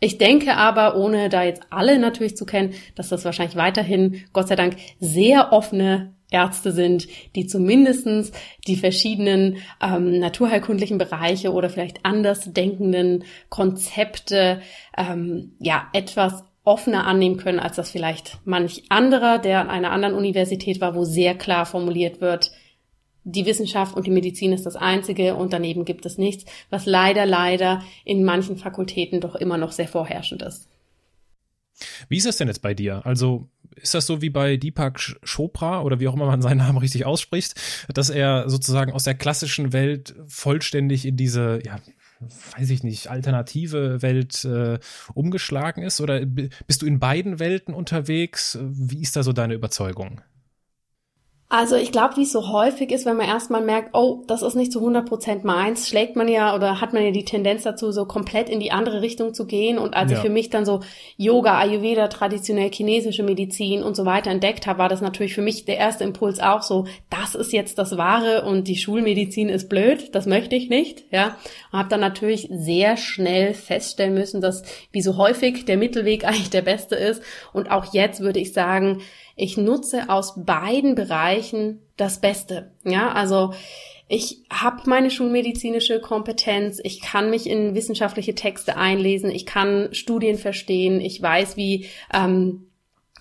Ich 0.00 0.16
denke 0.16 0.56
aber, 0.56 0.96
ohne 0.96 1.28
da 1.28 1.42
jetzt 1.42 1.62
alle 1.68 1.98
natürlich 1.98 2.38
zu 2.38 2.46
kennen, 2.46 2.72
dass 2.94 3.10
das 3.10 3.26
wahrscheinlich 3.26 3.56
weiterhin, 3.56 4.24
Gott 4.32 4.48
sei 4.48 4.56
Dank, 4.56 4.76
sehr 4.98 5.52
offene 5.52 6.14
Ärzte 6.30 6.72
sind, 6.72 7.06
die 7.36 7.46
zumindestens 7.46 8.32
die 8.66 8.76
verschiedenen 8.76 9.58
ähm, 9.82 10.20
naturheilkundlichen 10.20 10.96
Bereiche 10.96 11.52
oder 11.52 11.68
vielleicht 11.68 12.06
anders 12.06 12.50
denkenden 12.50 13.24
Konzepte 13.50 14.62
ähm, 14.96 15.52
ja 15.58 15.88
etwas 15.92 16.44
offener 16.64 17.06
annehmen 17.06 17.36
können, 17.36 17.58
als 17.58 17.76
das 17.76 17.90
vielleicht 17.90 18.38
manch 18.44 18.84
anderer, 18.88 19.38
der 19.38 19.60
an 19.60 19.70
einer 19.70 19.92
anderen 19.92 20.14
Universität 20.14 20.80
war, 20.80 20.94
wo 20.94 21.04
sehr 21.04 21.34
klar 21.34 21.66
formuliert 21.66 22.20
wird, 22.20 22.52
die 23.24 23.46
Wissenschaft 23.46 23.96
und 23.96 24.06
die 24.06 24.10
Medizin 24.10 24.52
ist 24.52 24.66
das 24.66 24.76
Einzige 24.76 25.34
und 25.34 25.52
daneben 25.52 25.84
gibt 25.84 26.06
es 26.06 26.18
nichts, 26.18 26.44
was 26.70 26.86
leider, 26.86 27.26
leider 27.26 27.82
in 28.04 28.24
manchen 28.24 28.56
Fakultäten 28.56 29.20
doch 29.20 29.34
immer 29.34 29.58
noch 29.58 29.72
sehr 29.72 29.88
vorherrschend 29.88 30.42
ist. 30.42 30.68
Wie 32.08 32.16
ist 32.16 32.26
das 32.26 32.36
denn 32.36 32.48
jetzt 32.48 32.62
bei 32.62 32.74
dir? 32.74 33.04
Also 33.04 33.48
ist 33.76 33.94
das 33.94 34.06
so 34.06 34.20
wie 34.20 34.30
bei 34.30 34.56
Deepak 34.56 35.00
Chopra 35.24 35.82
oder 35.82 36.00
wie 36.00 36.08
auch 36.08 36.14
immer 36.14 36.26
man 36.26 36.42
seinen 36.42 36.58
Namen 36.58 36.78
richtig 36.78 37.06
ausspricht, 37.06 37.54
dass 37.92 38.10
er 38.10 38.48
sozusagen 38.48 38.92
aus 38.92 39.04
der 39.04 39.14
klassischen 39.14 39.72
Welt 39.72 40.14
vollständig 40.26 41.06
in 41.06 41.16
diese, 41.16 41.60
ja, 41.64 41.78
weiß 42.20 42.70
ich 42.70 42.82
nicht, 42.82 43.08
alternative 43.08 44.02
Welt 44.02 44.44
äh, 44.44 44.78
umgeschlagen 45.14 45.82
ist? 45.82 46.00
Oder 46.00 46.24
bist 46.26 46.82
du 46.82 46.86
in 46.86 46.98
beiden 46.98 47.38
Welten 47.38 47.74
unterwegs? 47.74 48.58
Wie 48.60 49.00
ist 49.00 49.16
da 49.16 49.22
so 49.22 49.32
deine 49.32 49.54
Überzeugung? 49.54 50.20
Also 51.52 51.74
ich 51.74 51.90
glaube, 51.90 52.16
wie 52.16 52.22
es 52.22 52.30
so 52.30 52.52
häufig 52.52 52.92
ist, 52.92 53.06
wenn 53.06 53.16
man 53.16 53.26
erstmal 53.26 53.60
merkt, 53.60 53.90
oh, 53.92 54.22
das 54.28 54.42
ist 54.42 54.54
nicht 54.54 54.70
zu 54.70 54.78
100 54.78 55.04
Prozent 55.04 55.42
meins, 55.42 55.88
schlägt 55.88 56.14
man 56.14 56.28
ja 56.28 56.54
oder 56.54 56.80
hat 56.80 56.92
man 56.92 57.02
ja 57.02 57.10
die 57.10 57.24
Tendenz 57.24 57.64
dazu, 57.64 57.90
so 57.90 58.04
komplett 58.04 58.48
in 58.48 58.60
die 58.60 58.70
andere 58.70 59.02
Richtung 59.02 59.34
zu 59.34 59.46
gehen. 59.46 59.76
Und 59.76 59.94
als 59.94 60.12
ja. 60.12 60.16
ich 60.16 60.22
für 60.22 60.30
mich 60.30 60.50
dann 60.50 60.64
so 60.64 60.78
Yoga, 61.16 61.58
Ayurveda, 61.58 62.06
traditionell 62.06 62.70
chinesische 62.70 63.24
Medizin 63.24 63.82
und 63.82 63.96
so 63.96 64.04
weiter 64.04 64.30
entdeckt 64.30 64.68
habe, 64.68 64.78
war 64.78 64.88
das 64.88 65.00
natürlich 65.00 65.34
für 65.34 65.42
mich 65.42 65.64
der 65.64 65.78
erste 65.78 66.04
Impuls 66.04 66.38
auch 66.38 66.62
so, 66.62 66.86
das 67.10 67.34
ist 67.34 67.52
jetzt 67.52 67.78
das 67.78 67.98
Wahre 67.98 68.44
und 68.44 68.68
die 68.68 68.76
Schulmedizin 68.76 69.48
ist 69.48 69.68
blöd, 69.68 70.14
das 70.14 70.26
möchte 70.26 70.54
ich 70.54 70.68
nicht. 70.68 71.02
Ja, 71.10 71.36
und 71.72 71.80
habe 71.80 71.88
dann 71.88 71.98
natürlich 71.98 72.48
sehr 72.52 72.96
schnell 72.96 73.54
feststellen 73.54 74.14
müssen, 74.14 74.40
dass 74.40 74.62
wie 74.92 75.02
so 75.02 75.16
häufig 75.16 75.64
der 75.64 75.78
Mittelweg 75.78 76.24
eigentlich 76.28 76.50
der 76.50 76.62
beste 76.62 76.94
ist. 76.94 77.22
Und 77.52 77.72
auch 77.72 77.92
jetzt 77.92 78.20
würde 78.20 78.38
ich 78.38 78.52
sagen, 78.52 79.00
ich 79.40 79.56
nutze 79.56 80.10
aus 80.10 80.44
beiden 80.44 80.94
Bereichen 80.94 81.80
das 81.96 82.20
Beste. 82.20 82.72
Ja, 82.84 83.12
also 83.12 83.52
ich 84.08 84.42
habe 84.52 84.82
meine 84.86 85.10
schulmedizinische 85.10 86.00
Kompetenz, 86.00 86.80
ich 86.82 87.00
kann 87.00 87.30
mich 87.30 87.48
in 87.48 87.74
wissenschaftliche 87.74 88.34
Texte 88.34 88.76
einlesen, 88.76 89.30
ich 89.30 89.46
kann 89.46 89.88
Studien 89.92 90.36
verstehen, 90.36 91.00
ich 91.00 91.22
weiß, 91.22 91.56
wie 91.56 91.86
ähm, 92.12 92.69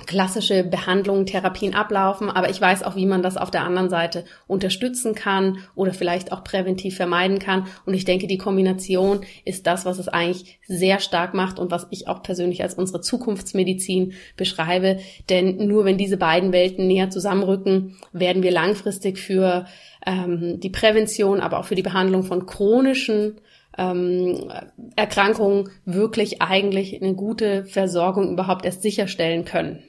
klassische 0.06 0.64
Behandlungen, 0.64 1.26
Therapien 1.26 1.74
ablaufen, 1.74 2.30
aber 2.30 2.50
ich 2.50 2.60
weiß 2.60 2.84
auch, 2.84 2.96
wie 2.96 3.06
man 3.06 3.22
das 3.22 3.38
auf 3.38 3.52
der 3.52 3.64
anderen 3.64 3.90
Seite 3.90 4.26
unterstützen 4.48 5.16
kann 5.16 5.60
oder 5.76 5.94
vielleicht 5.94 6.32
auch 6.32 6.44
präventiv 6.44 6.96
vermeiden 6.96 7.40
kann. 7.40 7.68
Und 7.86 7.94
ich 7.94 8.06
denke, 8.06 8.28
die 8.28 8.38
Kombination 8.38 9.22
ist 9.46 9.68
das, 9.68 9.86
was 9.86 10.00
es 10.00 10.08
eigentlich 10.08 10.60
sehr 10.68 11.00
stark 11.00 11.34
macht 11.34 11.60
und 11.60 11.72
was 11.72 11.88
ich 11.92 12.08
auch 12.08 12.24
persönlich 12.24 12.62
als 12.64 12.76
unsere 12.76 13.02
Zukunftsmedizin 13.02 14.14
beschreibe. 14.38 15.00
Denn 15.30 15.68
nur 15.68 15.86
wenn 15.86 15.98
diese 15.98 16.18
beiden 16.18 16.52
Welten 16.52 16.88
näher 16.88 17.10
zusammenrücken, 17.10 17.98
werden 18.12 18.44
wir 18.44 18.52
langfristig 18.52 19.18
für 19.18 19.66
ähm, 20.06 20.60
die 20.60 20.70
Prävention, 20.70 21.42
aber 21.42 21.60
auch 21.60 21.66
für 21.66 21.76
die 21.76 21.82
Behandlung 21.82 22.24
von 22.24 22.46
chronischen 22.46 23.40
ähm, 23.78 24.52
Erkrankungen 24.96 25.70
wirklich 25.86 26.42
eigentlich 26.42 27.02
eine 27.02 27.16
gute 27.16 27.66
Versorgung 27.66 28.32
überhaupt 28.32 28.66
erst 28.66 28.82
sicherstellen 28.82 29.46
können. 29.46 29.84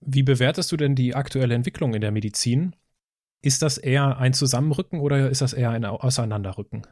Wie 0.00 0.22
bewertest 0.22 0.70
du 0.72 0.76
denn 0.76 0.94
die 0.94 1.14
aktuelle 1.14 1.54
Entwicklung 1.54 1.94
in 1.94 2.00
der 2.00 2.10
Medizin? 2.10 2.74
Ist 3.40 3.62
das 3.62 3.78
eher 3.78 4.18
ein 4.18 4.32
Zusammenrücken 4.32 5.00
oder 5.00 5.30
ist 5.30 5.42
das 5.42 5.52
eher 5.52 5.70
ein 5.70 5.84
Auseinanderrücken? 5.84 6.86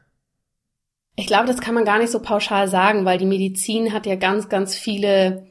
Ich 1.17 1.27
glaube, 1.27 1.47
das 1.47 1.61
kann 1.61 1.75
man 1.75 1.85
gar 1.85 1.99
nicht 1.99 2.11
so 2.11 2.21
pauschal 2.21 2.69
sagen, 2.69 3.05
weil 3.05 3.19
die 3.19 3.27
Medizin 3.27 3.93
hat 3.93 4.07
ja 4.07 4.17
ganz, 4.17 4.49
ganz 4.49 4.75
viele 4.75 5.47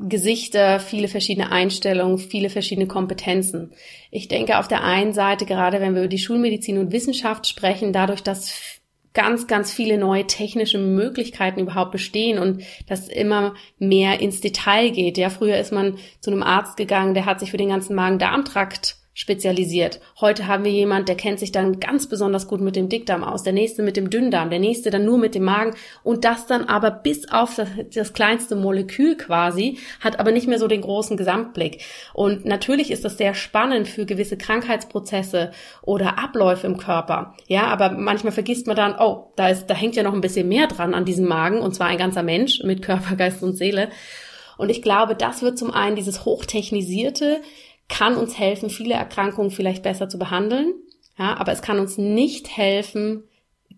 Gesichter, 0.00 0.80
viele 0.80 1.08
verschiedene 1.08 1.52
Einstellungen, 1.52 2.18
viele 2.18 2.50
verschiedene 2.50 2.86
Kompetenzen. 2.86 3.72
Ich 4.10 4.28
denke 4.28 4.58
auf 4.58 4.66
der 4.66 4.82
einen 4.82 5.12
Seite, 5.12 5.46
gerade 5.46 5.80
wenn 5.80 5.94
wir 5.94 6.02
über 6.02 6.08
die 6.08 6.18
Schulmedizin 6.18 6.78
und 6.78 6.90
Wissenschaft 6.90 7.46
sprechen, 7.46 7.92
dadurch, 7.92 8.22
dass 8.22 8.79
ganz, 9.12 9.46
ganz 9.46 9.72
viele 9.72 9.98
neue 9.98 10.26
technische 10.26 10.78
Möglichkeiten 10.78 11.60
überhaupt 11.60 11.90
bestehen 11.90 12.38
und 12.38 12.62
das 12.88 13.08
immer 13.08 13.54
mehr 13.78 14.20
ins 14.20 14.40
Detail 14.40 14.90
geht. 14.90 15.18
Ja, 15.18 15.30
früher 15.30 15.58
ist 15.58 15.72
man 15.72 15.98
zu 16.20 16.30
einem 16.30 16.42
Arzt 16.42 16.76
gegangen, 16.76 17.14
der 17.14 17.26
hat 17.26 17.40
sich 17.40 17.50
für 17.50 17.56
den 17.56 17.70
ganzen 17.70 17.96
Magen-Darm-Trakt 17.96 18.99
spezialisiert. 19.12 20.00
Heute 20.20 20.46
haben 20.46 20.64
wir 20.64 20.70
jemand, 20.70 21.08
der 21.08 21.16
kennt 21.16 21.40
sich 21.40 21.50
dann 21.50 21.80
ganz 21.80 22.08
besonders 22.08 22.46
gut 22.46 22.60
mit 22.60 22.76
dem 22.76 22.88
Dickdarm 22.88 23.24
aus, 23.24 23.42
der 23.42 23.52
nächste 23.52 23.82
mit 23.82 23.96
dem 23.96 24.08
Dünndarm, 24.08 24.50
der 24.50 24.60
nächste 24.60 24.90
dann 24.90 25.04
nur 25.04 25.18
mit 25.18 25.34
dem 25.34 25.42
Magen 25.42 25.74
und 26.04 26.24
das 26.24 26.46
dann 26.46 26.64
aber 26.64 26.92
bis 26.92 27.28
auf 27.30 27.56
das, 27.56 27.68
das, 27.92 28.12
kleinste 28.12 28.54
Molekül 28.54 29.16
quasi, 29.16 29.78
hat 29.98 30.20
aber 30.20 30.30
nicht 30.30 30.46
mehr 30.46 30.60
so 30.60 30.68
den 30.68 30.80
großen 30.80 31.16
Gesamtblick. 31.16 31.82
Und 32.14 32.44
natürlich 32.44 32.90
ist 32.92 33.04
das 33.04 33.18
sehr 33.18 33.34
spannend 33.34 33.88
für 33.88 34.06
gewisse 34.06 34.38
Krankheitsprozesse 34.38 35.50
oder 35.82 36.18
Abläufe 36.18 36.66
im 36.66 36.76
Körper. 36.76 37.34
Ja, 37.48 37.64
aber 37.64 37.90
manchmal 37.90 38.32
vergisst 38.32 38.68
man 38.68 38.76
dann, 38.76 38.94
oh, 38.98 39.32
da 39.34 39.48
ist, 39.48 39.66
da 39.66 39.74
hängt 39.74 39.96
ja 39.96 40.04
noch 40.04 40.14
ein 40.14 40.20
bisschen 40.20 40.48
mehr 40.48 40.68
dran 40.68 40.94
an 40.94 41.04
diesem 41.04 41.26
Magen 41.26 41.58
und 41.58 41.74
zwar 41.74 41.88
ein 41.88 41.98
ganzer 41.98 42.22
Mensch 42.22 42.62
mit 42.62 42.82
Körper, 42.82 43.16
Geist 43.16 43.42
und 43.42 43.56
Seele. 43.56 43.88
Und 44.56 44.68
ich 44.68 44.82
glaube, 44.82 45.14
das 45.14 45.40
wird 45.40 45.58
zum 45.58 45.70
einen 45.70 45.96
dieses 45.96 46.26
hochtechnisierte, 46.26 47.40
kann 47.90 48.16
uns 48.16 48.38
helfen, 48.38 48.70
viele 48.70 48.94
Erkrankungen 48.94 49.50
vielleicht 49.50 49.82
besser 49.82 50.08
zu 50.08 50.18
behandeln. 50.18 50.72
Ja, 51.18 51.36
aber 51.36 51.52
es 51.52 51.60
kann 51.60 51.78
uns 51.78 51.98
nicht 51.98 52.56
helfen, 52.56 53.24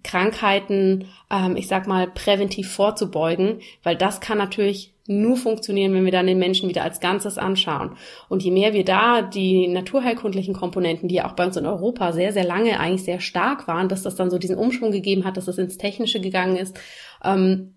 Krankheiten, 0.05 1.07
ähm, 1.31 1.57
ich 1.57 1.66
sag 1.66 1.87
mal, 1.87 2.07
präventiv 2.07 2.70
vorzubeugen, 2.70 3.61
weil 3.83 3.96
das 3.96 4.20
kann 4.20 4.38
natürlich 4.38 4.94
nur 5.09 5.37
funktionieren, 5.37 5.92
wenn 5.94 6.05
wir 6.05 6.12
dann 6.12 6.27
den 6.29 6.38
Menschen 6.38 6.68
wieder 6.68 6.85
als 6.85 7.01
Ganzes 7.01 7.37
anschauen. 7.37 7.96
Und 8.29 8.42
je 8.42 8.53
mehr 8.53 8.72
wir 8.72 8.85
da 8.85 9.22
die 9.22 9.66
naturheilkundlichen 9.66 10.55
Komponenten, 10.55 11.09
die 11.09 11.16
ja 11.16 11.29
auch 11.29 11.35
bei 11.35 11.44
uns 11.44 11.57
in 11.57 11.66
Europa 11.66 12.12
sehr, 12.12 12.33
sehr 12.33 12.44
lange 12.44 12.79
eigentlich 12.79 13.05
sehr 13.05 13.20
stark 13.20 13.66
waren, 13.66 13.88
dass 13.88 14.03
das 14.03 14.14
dann 14.14 14.31
so 14.31 14.38
diesen 14.38 14.57
Umschwung 14.57 14.92
gegeben 14.92 15.25
hat, 15.25 15.37
dass 15.37 15.46
das 15.46 15.59
ins 15.59 15.77
Technische 15.77 16.20
gegangen 16.20 16.57
ist, 16.57 16.79
ähm, 17.25 17.75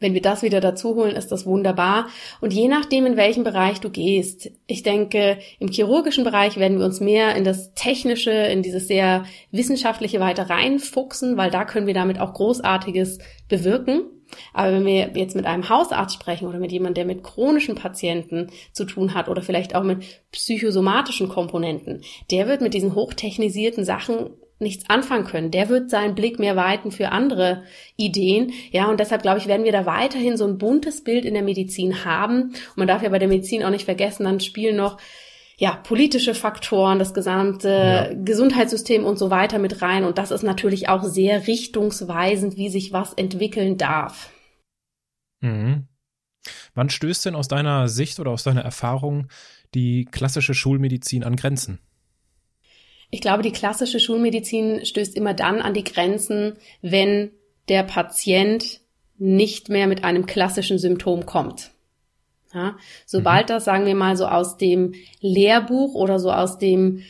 wenn 0.00 0.14
wir 0.14 0.22
das 0.22 0.42
wieder 0.42 0.60
dazu 0.60 0.94
holen, 0.94 1.16
ist 1.16 1.32
das 1.32 1.46
wunderbar. 1.46 2.08
Und 2.40 2.52
je 2.52 2.68
nachdem, 2.68 3.06
in 3.06 3.16
welchem 3.16 3.44
Bereich 3.44 3.80
du 3.80 3.90
gehst, 3.90 4.50
ich 4.66 4.82
denke, 4.82 5.38
im 5.58 5.68
chirurgischen 5.68 6.24
Bereich 6.24 6.56
werden 6.56 6.78
wir 6.78 6.86
uns 6.86 7.00
mehr 7.00 7.34
in 7.34 7.44
das 7.44 7.74
Technische, 7.74 8.30
in 8.30 8.62
dieses 8.62 8.86
sehr 8.86 9.24
Wissenschaftliche 9.50 10.20
weiter 10.20 10.48
reinfuchsen, 10.48 11.36
weil 11.36 11.50
da 11.50 11.64
können 11.64 11.86
wir 11.86 11.94
damit 11.94 12.20
auch 12.20 12.34
Großartiges 12.34 13.18
bewirken. 13.48 14.02
Aber 14.52 14.72
wenn 14.72 14.84
wir 14.84 15.10
jetzt 15.14 15.36
mit 15.36 15.46
einem 15.46 15.68
Hausarzt 15.68 16.14
sprechen 16.14 16.48
oder 16.48 16.58
mit 16.58 16.72
jemandem, 16.72 16.94
der 16.94 17.14
mit 17.14 17.24
chronischen 17.24 17.74
Patienten 17.74 18.48
zu 18.72 18.84
tun 18.84 19.14
hat 19.14 19.28
oder 19.28 19.42
vielleicht 19.42 19.74
auch 19.74 19.82
mit 19.82 20.04
psychosomatischen 20.32 21.28
Komponenten, 21.28 22.02
der 22.30 22.46
wird 22.46 22.60
mit 22.60 22.74
diesen 22.74 22.94
hochtechnisierten 22.94 23.84
Sachen 23.84 24.30
nichts 24.60 24.88
anfangen 24.90 25.24
können. 25.24 25.50
Der 25.50 25.68
wird 25.68 25.90
seinen 25.90 26.14
Blick 26.14 26.38
mehr 26.38 26.56
weiten 26.56 26.90
für 26.90 27.10
andere 27.10 27.62
Ideen. 27.96 28.52
Ja, 28.70 28.88
und 28.90 29.00
deshalb 29.00 29.22
glaube 29.22 29.38
ich, 29.38 29.46
werden 29.46 29.64
wir 29.64 29.72
da 29.72 29.86
weiterhin 29.86 30.36
so 30.36 30.46
ein 30.46 30.58
buntes 30.58 31.04
Bild 31.04 31.24
in 31.24 31.34
der 31.34 31.42
Medizin 31.42 32.04
haben. 32.04 32.42
Und 32.42 32.76
man 32.76 32.88
darf 32.88 33.02
ja 33.02 33.08
bei 33.08 33.18
der 33.18 33.28
Medizin 33.28 33.62
auch 33.64 33.70
nicht 33.70 33.84
vergessen, 33.84 34.24
dann 34.24 34.40
spielen 34.40 34.76
noch 34.76 34.98
ja, 35.60 35.74
politische 35.74 36.34
Faktoren, 36.34 37.00
das 37.00 37.14
gesamte 37.14 37.68
ja. 37.68 38.14
Gesundheitssystem 38.14 39.04
und 39.04 39.18
so 39.18 39.30
weiter 39.30 39.58
mit 39.58 39.82
rein. 39.82 40.04
Und 40.04 40.16
das 40.18 40.30
ist 40.30 40.44
natürlich 40.44 40.88
auch 40.88 41.02
sehr 41.02 41.48
richtungsweisend, 41.48 42.56
wie 42.56 42.68
sich 42.68 42.92
was 42.92 43.12
entwickeln 43.12 43.76
darf. 43.76 44.30
Mhm. 45.40 45.88
Wann 46.74 46.90
stößt 46.90 47.26
denn 47.26 47.34
aus 47.34 47.48
deiner 47.48 47.88
Sicht 47.88 48.20
oder 48.20 48.30
aus 48.30 48.44
deiner 48.44 48.62
Erfahrung 48.62 49.26
die 49.74 50.04
klassische 50.04 50.54
Schulmedizin 50.54 51.24
an 51.24 51.34
Grenzen? 51.34 51.80
Ich 53.10 53.20
glaube, 53.20 53.42
die 53.42 53.52
klassische 53.52 54.00
Schulmedizin 54.00 54.84
stößt 54.84 55.16
immer 55.16 55.34
dann 55.34 55.60
an 55.60 55.74
die 55.74 55.84
Grenzen, 55.84 56.56
wenn 56.82 57.30
der 57.68 57.82
Patient 57.82 58.80
nicht 59.16 59.68
mehr 59.68 59.86
mit 59.86 60.04
einem 60.04 60.26
klassischen 60.26 60.78
Symptom 60.78 61.26
kommt. 61.26 61.70
Ja, 62.54 62.76
sobald 63.04 63.44
mhm. 63.44 63.48
das, 63.48 63.64
sagen 63.64 63.86
wir 63.86 63.94
mal, 63.94 64.16
so 64.16 64.26
aus 64.26 64.56
dem 64.56 64.94
Lehrbuch 65.20 65.94
oder 65.94 66.18
so 66.18 66.32
aus 66.32 66.58
dem 66.58 67.02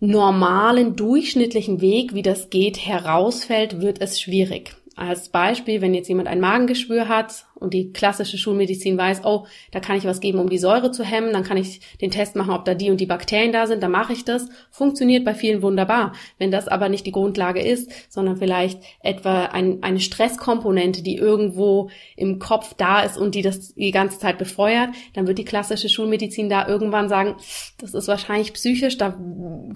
normalen, 0.00 0.96
durchschnittlichen 0.96 1.80
Weg, 1.80 2.14
wie 2.14 2.22
das 2.22 2.50
geht, 2.50 2.78
herausfällt, 2.78 3.80
wird 3.80 4.00
es 4.00 4.20
schwierig. 4.20 4.76
Als 4.96 5.28
Beispiel, 5.28 5.80
wenn 5.80 5.94
jetzt 5.94 6.08
jemand 6.08 6.28
ein 6.28 6.40
Magengeschwür 6.40 7.08
hat 7.08 7.46
und 7.58 7.72
die 7.74 7.92
klassische 7.92 8.38
Schulmedizin 8.38 8.98
weiß, 8.98 9.22
oh, 9.24 9.46
da 9.72 9.80
kann 9.80 9.96
ich 9.96 10.04
was 10.04 10.20
geben, 10.20 10.38
um 10.38 10.48
die 10.48 10.58
Säure 10.58 10.92
zu 10.92 11.04
hemmen, 11.04 11.32
dann 11.32 11.42
kann 11.42 11.56
ich 11.56 11.80
den 12.00 12.10
Test 12.10 12.36
machen, 12.36 12.52
ob 12.52 12.64
da 12.64 12.74
die 12.74 12.90
und 12.90 13.00
die 13.00 13.06
Bakterien 13.06 13.52
da 13.52 13.66
sind, 13.66 13.82
dann 13.82 13.90
mache 13.90 14.12
ich 14.12 14.24
das. 14.24 14.48
Funktioniert 14.70 15.24
bei 15.24 15.34
vielen 15.34 15.62
wunderbar. 15.62 16.12
Wenn 16.38 16.50
das 16.50 16.68
aber 16.68 16.88
nicht 16.88 17.06
die 17.06 17.12
Grundlage 17.12 17.60
ist, 17.60 17.90
sondern 18.08 18.36
vielleicht 18.36 18.80
etwa 19.00 19.46
ein, 19.46 19.82
eine 19.82 20.00
Stresskomponente, 20.00 21.02
die 21.02 21.16
irgendwo 21.16 21.90
im 22.16 22.38
Kopf 22.38 22.74
da 22.74 23.00
ist 23.00 23.16
und 23.16 23.34
die 23.34 23.42
das 23.42 23.74
die 23.74 23.90
ganze 23.90 24.18
Zeit 24.18 24.38
befeuert, 24.38 24.90
dann 25.14 25.26
wird 25.26 25.38
die 25.38 25.44
klassische 25.44 25.88
Schulmedizin 25.88 26.48
da 26.48 26.68
irgendwann 26.68 27.08
sagen, 27.08 27.36
das 27.78 27.94
ist 27.94 28.08
wahrscheinlich 28.08 28.52
psychisch, 28.52 28.98
da 28.98 29.10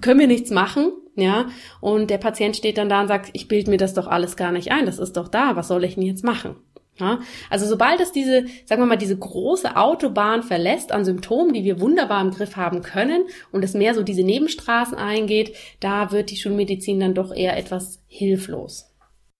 können 0.01 0.19
wir 0.19 0.27
nichts 0.27 0.51
machen 0.51 0.91
ja, 1.15 1.49
und 1.81 2.09
der 2.09 2.17
Patient 2.17 2.55
steht 2.55 2.77
dann 2.77 2.87
da 2.87 3.01
und 3.01 3.07
sagt, 3.07 3.31
ich 3.33 3.47
bilde 3.47 3.69
mir 3.69 3.77
das 3.77 3.93
doch 3.93 4.07
alles 4.07 4.37
gar 4.37 4.51
nicht 4.51 4.71
ein, 4.71 4.85
das 4.85 4.97
ist 4.97 5.17
doch 5.17 5.27
da, 5.27 5.55
was 5.55 5.67
soll 5.67 5.83
ich 5.83 5.95
denn 5.95 6.03
jetzt 6.03 6.23
machen? 6.23 6.55
Ja, 7.01 7.19
also 7.49 7.65
sobald 7.65 7.99
es 7.99 8.11
diese, 8.11 8.45
sagen 8.65 8.81
wir 8.81 8.85
mal, 8.85 8.95
diese 8.95 9.17
große 9.17 9.75
Autobahn 9.75 10.43
verlässt 10.43 10.91
an 10.91 11.03
Symptomen, 11.03 11.51
die 11.51 11.63
wir 11.63 11.79
wunderbar 11.79 12.21
im 12.21 12.29
Griff 12.29 12.55
haben 12.55 12.83
können 12.83 13.23
und 13.51 13.63
es 13.63 13.73
mehr 13.73 13.95
so 13.95 14.03
diese 14.03 14.21
Nebenstraßen 14.21 14.95
eingeht, 14.95 15.55
da 15.79 16.11
wird 16.11 16.29
die 16.29 16.37
Schulmedizin 16.37 16.99
dann 16.99 17.15
doch 17.15 17.33
eher 17.33 17.57
etwas 17.57 18.03
hilflos. 18.07 18.87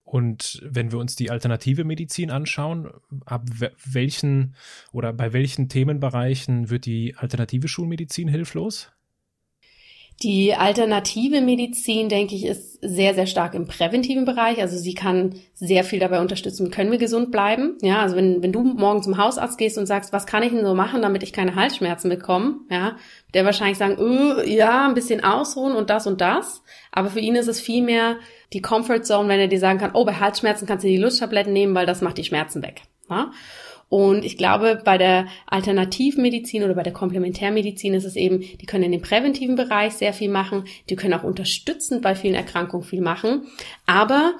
Und 0.02 0.60
wenn 0.64 0.90
wir 0.90 0.98
uns 0.98 1.14
die 1.14 1.30
alternative 1.30 1.84
Medizin 1.84 2.32
anschauen, 2.32 2.90
ab 3.24 3.46
welchen 3.84 4.56
oder 4.92 5.12
bei 5.12 5.32
welchen 5.32 5.68
Themenbereichen 5.68 6.68
wird 6.68 6.84
die 6.84 7.14
alternative 7.16 7.68
Schulmedizin 7.68 8.26
hilflos? 8.26 8.90
Die 10.22 10.54
alternative 10.54 11.40
Medizin, 11.40 12.08
denke 12.08 12.34
ich, 12.34 12.44
ist 12.44 12.78
sehr, 12.80 13.14
sehr 13.14 13.26
stark 13.26 13.54
im 13.54 13.66
präventiven 13.66 14.24
Bereich. 14.24 14.60
Also 14.60 14.76
sie 14.76 14.94
kann 14.94 15.34
sehr 15.54 15.82
viel 15.84 15.98
dabei 15.98 16.20
unterstützen, 16.20 16.70
können 16.70 16.90
wir 16.90 16.98
gesund 16.98 17.30
bleiben. 17.32 17.78
Ja, 17.82 18.02
also 18.02 18.16
wenn, 18.16 18.42
wenn 18.42 18.52
du 18.52 18.62
morgen 18.62 19.02
zum 19.02 19.16
Hausarzt 19.16 19.58
gehst 19.58 19.78
und 19.78 19.86
sagst, 19.86 20.12
was 20.12 20.26
kann 20.26 20.42
ich 20.42 20.50
denn 20.50 20.64
so 20.64 20.74
machen, 20.74 21.02
damit 21.02 21.22
ich 21.22 21.32
keine 21.32 21.54
Halsschmerzen 21.54 22.08
bekomme, 22.08 22.56
ja, 22.70 22.96
der 23.34 23.44
wahrscheinlich 23.44 23.78
sagen, 23.78 23.96
öh, 23.98 24.44
ja, 24.48 24.86
ein 24.86 24.94
bisschen 24.94 25.24
ausruhen 25.24 25.74
und 25.74 25.90
das 25.90 26.06
und 26.06 26.20
das. 26.20 26.62
Aber 26.90 27.10
für 27.10 27.20
ihn 27.20 27.34
ist 27.34 27.48
es 27.48 27.60
viel 27.60 27.82
mehr 27.82 28.16
die 28.52 28.62
Comfort 28.62 29.02
Zone, 29.02 29.28
wenn 29.28 29.40
er 29.40 29.48
dir 29.48 29.60
sagen 29.60 29.78
kann, 29.78 29.92
oh, 29.94 30.04
bei 30.04 30.14
Halsschmerzen 30.14 30.66
kannst 30.66 30.84
du 30.84 30.88
die 30.88 30.98
Lusttabletten 30.98 31.52
nehmen, 31.52 31.74
weil 31.74 31.86
das 31.86 32.00
macht 32.00 32.18
die 32.18 32.24
Schmerzen 32.24 32.62
weg. 32.62 32.82
Ja? 33.08 33.32
Und 33.92 34.24
ich 34.24 34.38
glaube, 34.38 34.80
bei 34.82 34.96
der 34.96 35.26
Alternativmedizin 35.46 36.64
oder 36.64 36.72
bei 36.72 36.82
der 36.82 36.94
Komplementärmedizin 36.94 37.92
ist 37.92 38.06
es 38.06 38.16
eben, 38.16 38.40
die 38.40 38.64
können 38.64 38.84
in 38.84 38.92
dem 38.92 39.02
präventiven 39.02 39.54
Bereich 39.54 39.92
sehr 39.92 40.14
viel 40.14 40.30
machen, 40.30 40.64
die 40.88 40.96
können 40.96 41.12
auch 41.12 41.24
unterstützend 41.24 42.00
bei 42.00 42.14
vielen 42.14 42.34
Erkrankungen 42.34 42.86
viel 42.86 43.02
machen. 43.02 43.42
Aber 43.84 44.32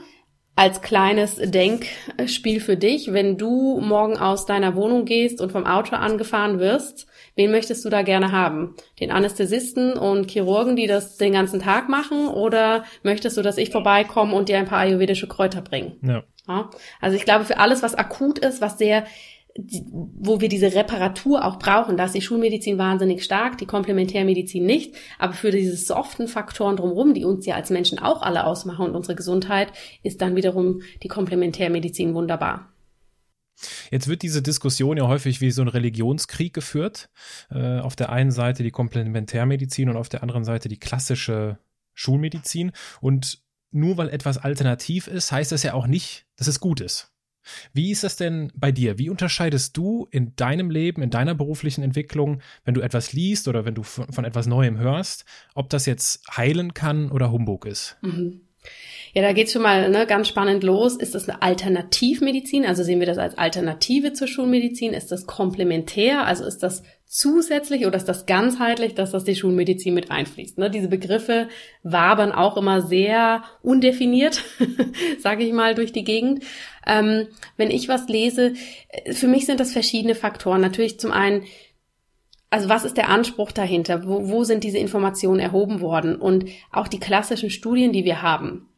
als 0.56 0.80
kleines 0.80 1.36
Denkspiel 1.36 2.60
für 2.60 2.78
dich, 2.78 3.12
wenn 3.12 3.36
du 3.36 3.78
morgen 3.78 4.16
aus 4.16 4.46
deiner 4.46 4.74
Wohnung 4.74 5.04
gehst 5.04 5.42
und 5.42 5.52
vom 5.52 5.66
Auto 5.66 5.96
angefahren 5.96 6.58
wirst, 6.58 7.06
wen 7.36 7.50
möchtest 7.50 7.84
du 7.84 7.90
da 7.90 8.00
gerne 8.00 8.32
haben? 8.32 8.74
Den 9.00 9.10
Anästhesisten 9.10 9.92
und 9.92 10.30
Chirurgen, 10.30 10.76
die 10.76 10.86
das 10.86 11.18
den 11.18 11.34
ganzen 11.34 11.60
Tag 11.60 11.90
machen? 11.90 12.26
Oder 12.28 12.84
möchtest 13.02 13.36
du, 13.36 13.42
dass 13.42 13.58
ich 13.58 13.68
vorbeikomme 13.68 14.34
und 14.34 14.48
dir 14.48 14.56
ein 14.56 14.66
paar 14.66 14.78
ayurvedische 14.78 15.28
Kräuter 15.28 15.60
bringe? 15.60 15.96
Ja. 16.00 16.22
ja. 16.48 16.70
Also 17.02 17.18
ich 17.18 17.26
glaube, 17.26 17.44
für 17.44 17.58
alles, 17.58 17.82
was 17.82 17.94
akut 17.94 18.38
ist, 18.38 18.62
was 18.62 18.78
sehr 18.78 19.04
wo 19.58 20.40
wir 20.40 20.48
diese 20.48 20.74
Reparatur 20.74 21.44
auch 21.44 21.58
brauchen. 21.58 21.96
Da 21.96 22.06
ist 22.06 22.14
die 22.14 22.22
Schulmedizin 22.22 22.78
wahnsinnig 22.78 23.22
stark, 23.22 23.58
die 23.58 23.66
Komplementärmedizin 23.66 24.64
nicht. 24.64 24.94
Aber 25.18 25.34
für 25.34 25.50
diese 25.50 25.76
soften 25.76 26.26
Faktoren 26.26 26.76
drumherum, 26.76 27.12
die 27.12 27.24
uns 27.24 27.44
ja 27.44 27.54
als 27.54 27.70
Menschen 27.70 27.98
auch 27.98 28.22
alle 28.22 28.46
ausmachen 28.46 28.86
und 28.86 28.96
unsere 28.96 29.14
Gesundheit, 29.14 29.72
ist 30.02 30.22
dann 30.22 30.36
wiederum 30.36 30.82
die 31.02 31.08
Komplementärmedizin 31.08 32.14
wunderbar. 32.14 32.72
Jetzt 33.90 34.08
wird 34.08 34.22
diese 34.22 34.42
Diskussion 34.42 34.96
ja 34.96 35.06
häufig 35.06 35.40
wie 35.40 35.50
so 35.50 35.62
ein 35.62 35.68
Religionskrieg 35.68 36.54
geführt. 36.54 37.10
Äh, 37.50 37.78
auf 37.78 37.94
der 37.94 38.10
einen 38.10 38.30
Seite 38.30 38.62
die 38.62 38.70
Komplementärmedizin 38.70 39.88
und 39.90 39.96
auf 39.96 40.08
der 40.08 40.22
anderen 40.22 40.44
Seite 40.44 40.68
die 40.68 40.78
klassische 40.78 41.58
Schulmedizin. 41.92 42.72
Und 43.00 43.42
nur 43.70 43.98
weil 43.98 44.08
etwas 44.08 44.38
alternativ 44.38 45.06
ist, 45.06 45.30
heißt 45.30 45.52
das 45.52 45.62
ja 45.62 45.74
auch 45.74 45.86
nicht, 45.86 46.26
dass 46.36 46.46
es 46.46 46.60
gut 46.60 46.80
ist. 46.80 47.11
Wie 47.72 47.90
ist 47.90 48.04
das 48.04 48.16
denn 48.16 48.52
bei 48.54 48.72
dir? 48.72 48.98
Wie 48.98 49.10
unterscheidest 49.10 49.76
du 49.76 50.06
in 50.10 50.34
deinem 50.36 50.70
Leben, 50.70 51.02
in 51.02 51.10
deiner 51.10 51.34
beruflichen 51.34 51.82
Entwicklung, 51.82 52.40
wenn 52.64 52.74
du 52.74 52.80
etwas 52.80 53.12
liest 53.12 53.48
oder 53.48 53.64
wenn 53.64 53.74
du 53.74 53.82
von, 53.82 54.12
von 54.12 54.24
etwas 54.24 54.46
Neuem 54.46 54.78
hörst, 54.78 55.24
ob 55.54 55.70
das 55.70 55.86
jetzt 55.86 56.26
heilen 56.36 56.74
kann 56.74 57.10
oder 57.10 57.30
Humbug 57.30 57.66
ist? 57.66 57.96
Mhm. 58.02 58.42
Ja, 59.14 59.20
da 59.20 59.32
geht's 59.34 59.52
schon 59.52 59.62
mal 59.62 59.90
ne, 59.90 60.06
ganz 60.06 60.28
spannend 60.28 60.64
los. 60.64 60.96
Ist 60.96 61.14
das 61.14 61.28
eine 61.28 61.42
Alternativmedizin? 61.42 62.64
Also 62.64 62.82
sehen 62.82 62.98
wir 62.98 63.06
das 63.06 63.18
als 63.18 63.36
Alternative 63.36 64.14
zur 64.14 64.26
Schulmedizin? 64.26 64.94
Ist 64.94 65.12
das 65.12 65.26
komplementär? 65.26 66.24
Also 66.24 66.46
ist 66.46 66.62
das 66.62 66.82
zusätzlich 67.04 67.84
oder 67.84 67.98
ist 67.98 68.08
das 68.08 68.24
ganzheitlich, 68.24 68.94
dass 68.94 69.10
das 69.10 69.24
die 69.24 69.36
Schulmedizin 69.36 69.92
mit 69.92 70.10
einfließt? 70.10 70.56
Ne, 70.56 70.70
diese 70.70 70.88
Begriffe 70.88 71.48
wabern 71.82 72.32
auch 72.32 72.56
immer 72.56 72.80
sehr 72.80 73.42
undefiniert, 73.60 74.42
sage 75.18 75.44
ich 75.44 75.52
mal, 75.52 75.74
durch 75.74 75.92
die 75.92 76.04
Gegend. 76.04 76.44
Ähm, 76.86 77.28
wenn 77.58 77.70
ich 77.70 77.88
was 77.88 78.08
lese, 78.08 78.54
äh, 78.88 79.12
für 79.12 79.28
mich 79.28 79.44
sind 79.44 79.60
das 79.60 79.72
verschiedene 79.72 80.14
Faktoren. 80.14 80.62
Natürlich 80.62 80.98
zum 80.98 81.12
einen 81.12 81.44
also 82.48 82.68
was 82.68 82.84
ist 82.84 82.98
der 82.98 83.08
Anspruch 83.08 83.50
dahinter? 83.50 84.06
Wo, 84.06 84.28
wo 84.28 84.44
sind 84.44 84.62
diese 84.62 84.76
Informationen 84.76 85.40
erhoben 85.40 85.80
worden? 85.80 86.16
Und 86.16 86.44
auch 86.70 86.86
die 86.86 87.00
klassischen 87.00 87.48
Studien, 87.48 87.92
die 87.92 88.04
wir 88.04 88.20
haben, 88.20 88.68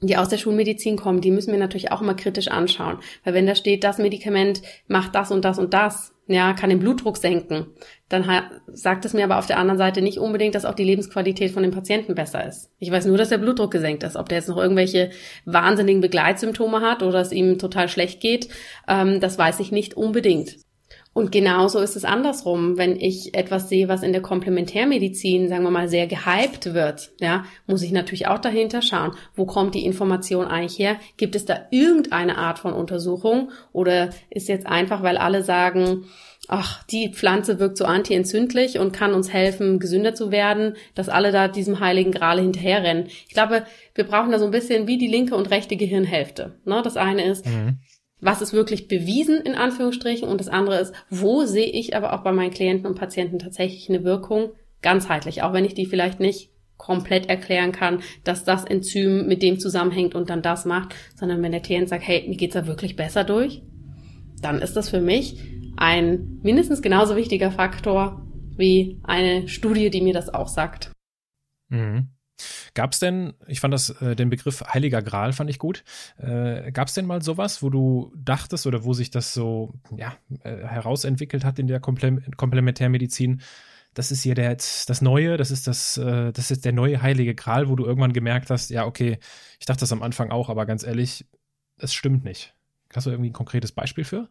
die 0.00 0.16
aus 0.16 0.28
der 0.28 0.38
Schulmedizin 0.38 0.96
kommen, 0.96 1.20
die 1.20 1.30
müssen 1.30 1.52
wir 1.52 1.58
natürlich 1.58 1.92
auch 1.92 2.00
immer 2.00 2.14
kritisch 2.14 2.48
anschauen. 2.48 2.98
Weil 3.24 3.34
wenn 3.34 3.46
da 3.46 3.54
steht, 3.54 3.84
das 3.84 3.98
Medikament 3.98 4.62
macht 4.88 5.14
das 5.14 5.30
und 5.30 5.44
das 5.44 5.58
und 5.58 5.74
das, 5.74 6.12
ja, 6.26 6.52
kann 6.52 6.70
den 6.70 6.78
Blutdruck 6.78 7.16
senken, 7.16 7.66
dann 8.08 8.24
sagt 8.68 9.04
es 9.04 9.14
mir 9.14 9.24
aber 9.24 9.38
auf 9.38 9.46
der 9.46 9.58
anderen 9.58 9.78
Seite 9.78 10.00
nicht 10.00 10.18
unbedingt, 10.18 10.54
dass 10.54 10.64
auch 10.64 10.74
die 10.74 10.84
Lebensqualität 10.84 11.50
von 11.50 11.62
dem 11.62 11.72
Patienten 11.72 12.14
besser 12.14 12.46
ist. 12.46 12.70
Ich 12.78 12.90
weiß 12.90 13.06
nur, 13.06 13.18
dass 13.18 13.30
der 13.30 13.38
Blutdruck 13.38 13.72
gesenkt 13.72 14.04
ist. 14.04 14.16
Ob 14.16 14.28
der 14.28 14.38
jetzt 14.38 14.48
noch 14.48 14.56
irgendwelche 14.56 15.10
wahnsinnigen 15.44 16.00
Begleitsymptome 16.00 16.80
hat 16.80 17.02
oder 17.02 17.20
es 17.20 17.32
ihm 17.32 17.58
total 17.58 17.88
schlecht 17.88 18.20
geht, 18.20 18.48
ähm, 18.88 19.20
das 19.20 19.38
weiß 19.38 19.60
ich 19.60 19.72
nicht 19.72 19.94
unbedingt. 19.94 20.56
Und 21.12 21.32
genauso 21.32 21.80
ist 21.80 21.96
es 21.96 22.04
andersrum, 22.04 22.78
wenn 22.78 22.94
ich 22.94 23.34
etwas 23.34 23.68
sehe, 23.68 23.88
was 23.88 24.04
in 24.04 24.12
der 24.12 24.22
Komplementärmedizin, 24.22 25.48
sagen 25.48 25.64
wir 25.64 25.70
mal, 25.70 25.88
sehr 25.88 26.06
gehypt 26.06 26.72
wird, 26.72 27.10
ja, 27.18 27.44
muss 27.66 27.82
ich 27.82 27.90
natürlich 27.90 28.28
auch 28.28 28.38
dahinter 28.38 28.80
schauen, 28.80 29.12
wo 29.34 29.44
kommt 29.44 29.74
die 29.74 29.84
Information 29.84 30.46
eigentlich 30.46 30.78
her? 30.78 30.96
Gibt 31.16 31.34
es 31.34 31.44
da 31.44 31.66
irgendeine 31.72 32.38
Art 32.38 32.60
von 32.60 32.72
Untersuchung 32.72 33.50
oder 33.72 34.10
ist 34.30 34.48
jetzt 34.48 34.68
einfach, 34.68 35.02
weil 35.02 35.16
alle 35.16 35.42
sagen, 35.42 36.04
ach, 36.46 36.84
die 36.84 37.12
Pflanze 37.12 37.58
wirkt 37.58 37.76
so 37.76 37.86
antientzündlich 37.86 38.78
und 38.78 38.92
kann 38.92 39.12
uns 39.12 39.32
helfen, 39.32 39.80
gesünder 39.80 40.14
zu 40.14 40.30
werden, 40.30 40.74
dass 40.94 41.08
alle 41.08 41.32
da 41.32 41.48
diesem 41.48 41.80
heiligen 41.80 42.12
Gral 42.12 42.40
hinterherrennen. 42.40 43.06
Ich 43.06 43.34
glaube, 43.34 43.64
wir 43.96 44.04
brauchen 44.04 44.30
da 44.30 44.38
so 44.38 44.44
ein 44.44 44.52
bisschen 44.52 44.86
wie 44.86 44.96
die 44.96 45.08
linke 45.08 45.34
und 45.34 45.50
rechte 45.50 45.76
Gehirnhälfte. 45.76 46.60
Ne? 46.64 46.82
Das 46.84 46.96
eine 46.96 47.24
ist, 47.24 47.46
mhm 47.46 47.80
was 48.20 48.42
ist 48.42 48.52
wirklich 48.52 48.88
bewiesen 48.88 49.40
in 49.40 49.54
Anführungsstrichen 49.54 50.28
und 50.28 50.38
das 50.38 50.48
andere 50.48 50.78
ist, 50.78 50.94
wo 51.08 51.44
sehe 51.44 51.70
ich 51.70 51.96
aber 51.96 52.12
auch 52.12 52.22
bei 52.22 52.32
meinen 52.32 52.50
Klienten 52.50 52.86
und 52.86 52.98
Patienten 52.98 53.38
tatsächlich 53.38 53.88
eine 53.88 54.04
Wirkung 54.04 54.52
ganzheitlich, 54.82 55.42
auch 55.42 55.52
wenn 55.52 55.64
ich 55.64 55.74
die 55.74 55.86
vielleicht 55.86 56.20
nicht 56.20 56.50
komplett 56.76 57.28
erklären 57.28 57.72
kann, 57.72 58.02
dass 58.24 58.44
das 58.44 58.64
Enzym 58.64 59.26
mit 59.26 59.42
dem 59.42 59.58
zusammenhängt 59.58 60.14
und 60.14 60.30
dann 60.30 60.40
das 60.40 60.64
macht, 60.64 60.94
sondern 61.14 61.42
wenn 61.42 61.52
der 61.52 61.60
Klient 61.60 61.90
sagt, 61.90 62.06
hey, 62.06 62.26
mir 62.26 62.36
geht's 62.36 62.54
da 62.54 62.66
wirklich 62.66 62.96
besser 62.96 63.22
durch, 63.22 63.62
dann 64.40 64.62
ist 64.62 64.76
das 64.76 64.88
für 64.88 65.00
mich 65.00 65.38
ein 65.76 66.40
mindestens 66.42 66.80
genauso 66.80 67.16
wichtiger 67.16 67.50
Faktor 67.50 68.26
wie 68.56 68.98
eine 69.02 69.48
Studie, 69.48 69.90
die 69.90 70.00
mir 70.00 70.14
das 70.14 70.32
auch 70.32 70.48
sagt. 70.48 70.92
Mhm. 71.68 72.08
Gab 72.74 72.92
es 72.92 72.98
denn, 72.98 73.34
ich 73.46 73.60
fand 73.60 73.74
das, 73.74 73.90
äh, 74.00 74.16
den 74.16 74.30
Begriff 74.30 74.62
Heiliger 74.72 75.02
Gral 75.02 75.32
fand 75.32 75.50
ich 75.50 75.58
gut. 75.58 75.84
Äh, 76.18 76.72
Gab 76.72 76.88
es 76.88 76.94
denn 76.94 77.06
mal 77.06 77.22
sowas, 77.22 77.62
wo 77.62 77.70
du 77.70 78.12
dachtest 78.16 78.66
oder 78.66 78.84
wo 78.84 78.92
sich 78.92 79.10
das 79.10 79.34
so 79.34 79.74
ja, 79.96 80.14
äh, 80.42 80.56
herausentwickelt 80.56 81.44
hat 81.44 81.58
in 81.58 81.66
der 81.66 81.80
Komple 81.80 82.22
Komplementärmedizin? 82.36 83.42
Das 83.94 84.12
ist 84.12 84.22
hier 84.22 84.36
der, 84.36 84.54
das 84.54 85.02
Neue, 85.02 85.36
das 85.36 85.50
ist 85.50 85.66
das, 85.66 85.96
äh, 85.96 86.32
das 86.32 86.50
ist 86.50 86.64
der 86.64 86.72
neue 86.72 87.02
Heilige 87.02 87.34
Gral, 87.34 87.68
wo 87.68 87.74
du 87.76 87.84
irgendwann 87.84 88.12
gemerkt 88.12 88.50
hast, 88.50 88.70
ja, 88.70 88.86
okay, 88.86 89.18
ich 89.58 89.66
dachte 89.66 89.80
das 89.80 89.92
am 89.92 90.02
Anfang 90.02 90.30
auch, 90.30 90.48
aber 90.48 90.64
ganz 90.64 90.84
ehrlich, 90.84 91.26
es 91.76 91.92
stimmt 91.92 92.24
nicht. 92.24 92.54
Hast 92.94 93.06
du 93.06 93.10
irgendwie 93.10 93.30
ein 93.30 93.34
konkretes 93.34 93.72
Beispiel 93.72 94.04
für? 94.04 94.28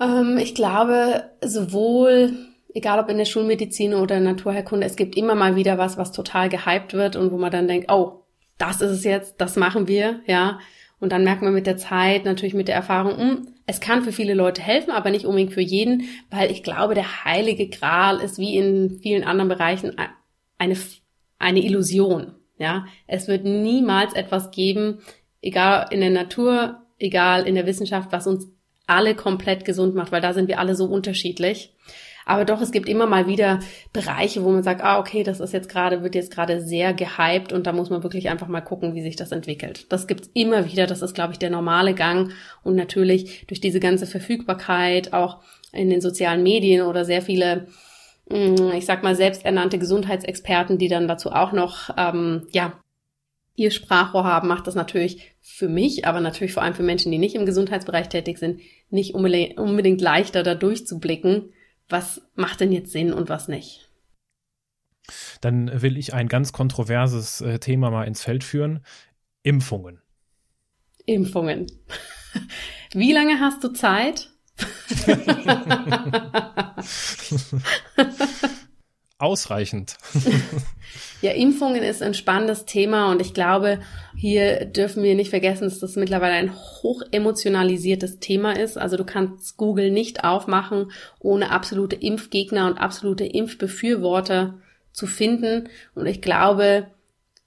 Ähm, 0.00 0.38
ich 0.38 0.54
glaube, 0.54 1.30
sowohl 1.42 2.51
egal 2.74 2.98
ob 2.98 3.08
in 3.08 3.18
der 3.18 3.24
Schulmedizin 3.24 3.94
oder 3.94 4.20
Naturheilkunde, 4.20 4.86
es 4.86 4.96
gibt 4.96 5.16
immer 5.16 5.34
mal 5.34 5.56
wieder 5.56 5.78
was, 5.78 5.96
was 5.96 6.12
total 6.12 6.48
gehypt 6.48 6.94
wird 6.94 7.16
und 7.16 7.32
wo 7.32 7.38
man 7.38 7.50
dann 7.50 7.68
denkt, 7.68 7.90
oh, 7.90 8.22
das 8.58 8.80
ist 8.80 8.90
es 8.90 9.04
jetzt, 9.04 9.40
das 9.40 9.56
machen 9.56 9.88
wir, 9.88 10.20
ja. 10.26 10.58
Und 11.00 11.10
dann 11.10 11.24
merkt 11.24 11.42
man 11.42 11.52
mit 11.52 11.66
der 11.66 11.76
Zeit, 11.76 12.24
natürlich 12.24 12.54
mit 12.54 12.68
der 12.68 12.76
Erfahrung, 12.76 13.16
mh, 13.16 13.22
hm, 13.22 13.48
es 13.66 13.80
kann 13.80 14.02
für 14.02 14.12
viele 14.12 14.34
Leute 14.34 14.62
helfen, 14.62 14.90
aber 14.90 15.10
nicht 15.10 15.24
unbedingt 15.24 15.52
für 15.52 15.60
jeden, 15.60 16.04
weil 16.30 16.50
ich 16.50 16.62
glaube, 16.62 16.94
der 16.94 17.24
heilige 17.24 17.68
Gral 17.68 18.20
ist 18.20 18.38
wie 18.38 18.56
in 18.56 18.98
vielen 19.00 19.24
anderen 19.24 19.48
Bereichen 19.48 19.96
eine, 20.58 20.76
eine 21.38 21.64
Illusion, 21.64 22.34
ja. 22.58 22.86
Es 23.06 23.28
wird 23.28 23.44
niemals 23.44 24.14
etwas 24.14 24.50
geben, 24.50 24.98
egal 25.40 25.86
in 25.90 26.00
der 26.00 26.10
Natur, 26.10 26.82
egal 26.98 27.46
in 27.46 27.54
der 27.54 27.66
Wissenschaft, 27.66 28.12
was 28.12 28.26
uns 28.26 28.48
alle 28.86 29.14
komplett 29.14 29.64
gesund 29.64 29.94
macht, 29.94 30.12
weil 30.12 30.20
da 30.20 30.32
sind 30.32 30.48
wir 30.48 30.58
alle 30.58 30.74
so 30.74 30.84
unterschiedlich. 30.84 31.74
Aber 32.24 32.44
doch, 32.44 32.60
es 32.60 32.70
gibt 32.70 32.88
immer 32.88 33.06
mal 33.06 33.26
wieder 33.26 33.60
Bereiche, 33.92 34.44
wo 34.44 34.50
man 34.50 34.62
sagt, 34.62 34.82
ah, 34.82 34.98
okay, 34.98 35.22
das 35.22 35.40
ist 35.40 35.52
jetzt 35.52 35.68
gerade, 35.68 36.02
wird 36.02 36.14
jetzt 36.14 36.32
gerade 36.32 36.60
sehr 36.60 36.94
gehypt 36.94 37.52
und 37.52 37.66
da 37.66 37.72
muss 37.72 37.90
man 37.90 38.02
wirklich 38.02 38.28
einfach 38.28 38.48
mal 38.48 38.60
gucken, 38.60 38.94
wie 38.94 39.02
sich 39.02 39.16
das 39.16 39.32
entwickelt. 39.32 39.86
Das 39.90 40.06
gibt's 40.06 40.30
immer 40.34 40.70
wieder. 40.70 40.86
Das 40.86 41.02
ist, 41.02 41.14
glaube 41.14 41.32
ich, 41.32 41.38
der 41.38 41.50
normale 41.50 41.94
Gang. 41.94 42.32
Und 42.62 42.76
natürlich 42.76 43.46
durch 43.46 43.60
diese 43.60 43.80
ganze 43.80 44.06
Verfügbarkeit 44.06 45.12
auch 45.12 45.38
in 45.72 45.90
den 45.90 46.00
sozialen 46.00 46.42
Medien 46.42 46.86
oder 46.86 47.04
sehr 47.04 47.22
viele 47.22 47.66
mm, 48.30 48.72
ich 48.76 48.86
sag 48.86 49.02
mal, 49.02 49.16
selbsternannte 49.16 49.78
Gesundheitsexperten, 49.78 50.78
die 50.78 50.88
dann 50.88 51.08
dazu 51.08 51.32
auch 51.32 51.52
noch, 51.52 51.90
ähm, 51.96 52.46
ja, 52.52 52.74
ihr 53.54 53.70
Sprachrohr 53.70 54.24
haben, 54.24 54.48
macht 54.48 54.66
das 54.66 54.74
natürlich 54.74 55.32
für 55.40 55.68
mich, 55.68 56.06
aber 56.06 56.20
natürlich 56.20 56.54
vor 56.54 56.62
allem 56.62 56.74
für 56.74 56.82
Menschen, 56.82 57.12
die 57.12 57.18
nicht 57.18 57.34
im 57.34 57.44
Gesundheitsbereich 57.44 58.08
tätig 58.08 58.38
sind, 58.38 58.60
nicht 58.88 59.14
unbedingt 59.14 60.00
leichter, 60.00 60.42
da 60.42 60.54
durchzublicken 60.54 61.52
was 61.92 62.22
macht 62.34 62.60
denn 62.60 62.72
jetzt 62.72 62.90
Sinn 62.90 63.12
und 63.12 63.28
was 63.28 63.48
nicht. 63.48 63.90
Dann 65.40 65.82
will 65.82 65.96
ich 65.96 66.14
ein 66.14 66.28
ganz 66.28 66.52
kontroverses 66.52 67.40
äh, 67.40 67.58
Thema 67.58 67.90
mal 67.90 68.04
ins 68.04 68.22
Feld 68.22 68.44
führen. 68.44 68.84
Impfungen. 69.42 70.00
Impfungen. 71.06 71.66
Wie 72.92 73.12
lange 73.12 73.40
hast 73.40 73.62
du 73.62 73.68
Zeit? 73.68 74.30
Ausreichend. 79.22 79.98
Ja, 81.20 81.30
Impfungen 81.30 81.84
ist 81.84 82.02
ein 82.02 82.12
spannendes 82.12 82.64
Thema 82.64 83.12
und 83.12 83.20
ich 83.20 83.34
glaube, 83.34 83.78
hier 84.16 84.64
dürfen 84.64 85.04
wir 85.04 85.14
nicht 85.14 85.30
vergessen, 85.30 85.62
dass 85.62 85.78
das 85.78 85.94
mittlerweile 85.94 86.34
ein 86.34 86.52
hoch 86.52 87.02
emotionalisiertes 87.12 88.18
Thema 88.18 88.58
ist. 88.58 88.76
Also 88.76 88.96
du 88.96 89.04
kannst 89.04 89.56
Google 89.56 89.92
nicht 89.92 90.24
aufmachen, 90.24 90.90
ohne 91.20 91.52
absolute 91.52 91.94
Impfgegner 91.94 92.66
und 92.66 92.78
absolute 92.78 93.24
Impfbefürworter 93.24 94.58
zu 94.90 95.06
finden. 95.06 95.68
Und 95.94 96.06
ich 96.06 96.20
glaube, 96.20 96.88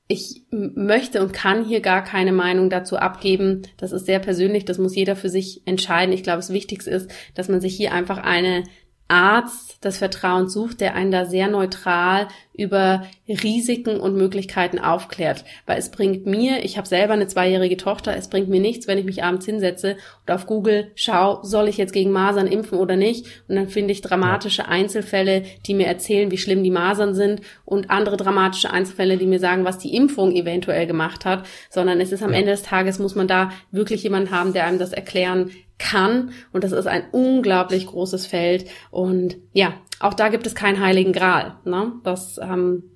ich 0.08 0.44
möchte 0.52 1.22
und 1.22 1.34
kann 1.34 1.66
hier 1.66 1.82
gar 1.82 2.06
keine 2.06 2.32
Meinung 2.32 2.70
dazu 2.70 2.96
abgeben. 2.96 3.64
Das 3.76 3.92
ist 3.92 4.06
sehr 4.06 4.20
persönlich, 4.20 4.64
das 4.64 4.78
muss 4.78 4.96
jeder 4.96 5.18
für 5.18 5.30
sich 5.30 5.64
entscheiden. 5.66 6.14
Ich 6.14 6.24
glaube, 6.24 6.38
das 6.38 6.54
Wichtigste 6.54 6.92
ist, 6.92 7.12
dass 7.34 7.50
man 7.50 7.60
sich 7.60 7.76
hier 7.76 7.92
einfach 7.92 8.20
eine 8.20 8.64
Arzt 9.08 9.84
des 9.86 9.98
Vertrauens 9.98 10.54
sucht, 10.54 10.82
der 10.82 10.96
einen 10.96 11.12
da 11.12 11.26
sehr 11.26 11.48
neutral 11.48 12.28
über 12.58 13.06
Risiken 13.28 14.00
und 14.00 14.16
Möglichkeiten 14.16 14.78
aufklärt. 14.78 15.44
Weil 15.66 15.80
es 15.80 15.90
bringt 15.90 16.28
mir, 16.28 16.64
ich 16.64 16.78
habe 16.78 16.88
selber 16.88 17.14
eine 17.14 17.28
zweijährige 17.28 17.78
Tochter, 17.78 18.16
es 18.16 18.30
bringt 18.30 18.50
mir 18.50 18.60
nichts, 18.60 18.88
wenn 18.88 19.00
ich 19.00 19.06
mich 19.06 19.24
abends 19.24 19.46
hinsetze 19.46 19.98
und 20.26 20.34
auf 20.34 20.46
Google 20.46 20.92
schaue, 20.94 21.40
soll 21.44 21.68
ich 21.68 21.78
jetzt 21.78 21.94
gegen 21.94 22.12
Masern 22.12 22.48
impfen 22.48 22.78
oder 22.78 22.96
nicht? 22.96 23.26
Und 23.48 23.56
dann 23.56 23.70
finde 23.70 23.92
ich 23.92 24.02
dramatische 24.02 24.68
Einzelfälle, 24.68 25.44
die 25.66 25.74
mir 25.74 25.88
erzählen, 25.88 26.30
wie 26.30 26.38
schlimm 26.38 26.64
die 26.64 26.72
Masern 26.72 27.16
sind 27.16 27.42
und 27.66 27.90
andere 27.90 28.18
dramatische 28.18 28.72
Einzelfälle, 28.72 29.18
die 29.18 29.26
mir 29.26 29.40
sagen, 29.40 29.66
was 29.66 29.80
die 29.80 29.96
Impfung 29.96 30.36
eventuell 30.36 30.86
gemacht 30.86 31.26
hat. 31.26 31.48
Sondern 31.70 32.00
es 32.00 32.12
ist 32.12 32.22
am. 32.22 32.36
Ende 32.36 32.52
des 32.52 32.64
Tages, 32.64 33.00
muss 33.00 33.16
man 33.16 33.28
da 33.28 33.52
wirklich 33.72 34.04
jemanden 34.04 34.32
haben, 34.32 34.54
der 34.54 34.66
einem 34.66 34.78
das 34.78 34.94
erklären 34.94 35.52
kann. 35.78 36.32
Und 36.52 36.64
das 36.64 36.72
ist 36.72 36.88
ein 36.88 37.06
unglaublich 37.12 37.88
großes 37.88 38.28
Feld. 38.28 38.66
Und 38.92 39.38
ja, 39.54 39.74
auch 40.00 40.14
da 40.14 40.30
gibt 40.30 40.46
es 40.46 40.56
keinen 40.56 40.80
heiligen 40.80 41.14
Gral. 41.14 41.58
Ne? 41.66 41.94
Das 42.04 42.38
ähm, 42.38 42.92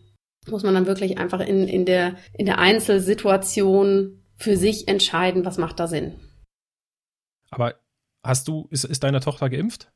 muss 0.47 0.63
man 0.63 0.73
dann 0.73 0.85
wirklich 0.85 1.17
einfach 1.17 1.39
in, 1.39 1.67
in, 1.67 1.85
der, 1.85 2.15
in 2.33 2.45
der 2.45 2.59
Einzelsituation 2.59 4.23
für 4.35 4.57
sich 4.57 4.87
entscheiden, 4.87 5.45
was 5.45 5.57
macht 5.57 5.79
da 5.79 5.87
Sinn. 5.87 6.19
Aber 7.51 7.75
hast 8.23 8.47
du, 8.47 8.67
ist, 8.69 8.85
ist 8.85 9.03
deine 9.03 9.19
Tochter 9.19 9.49
geimpft? 9.49 9.91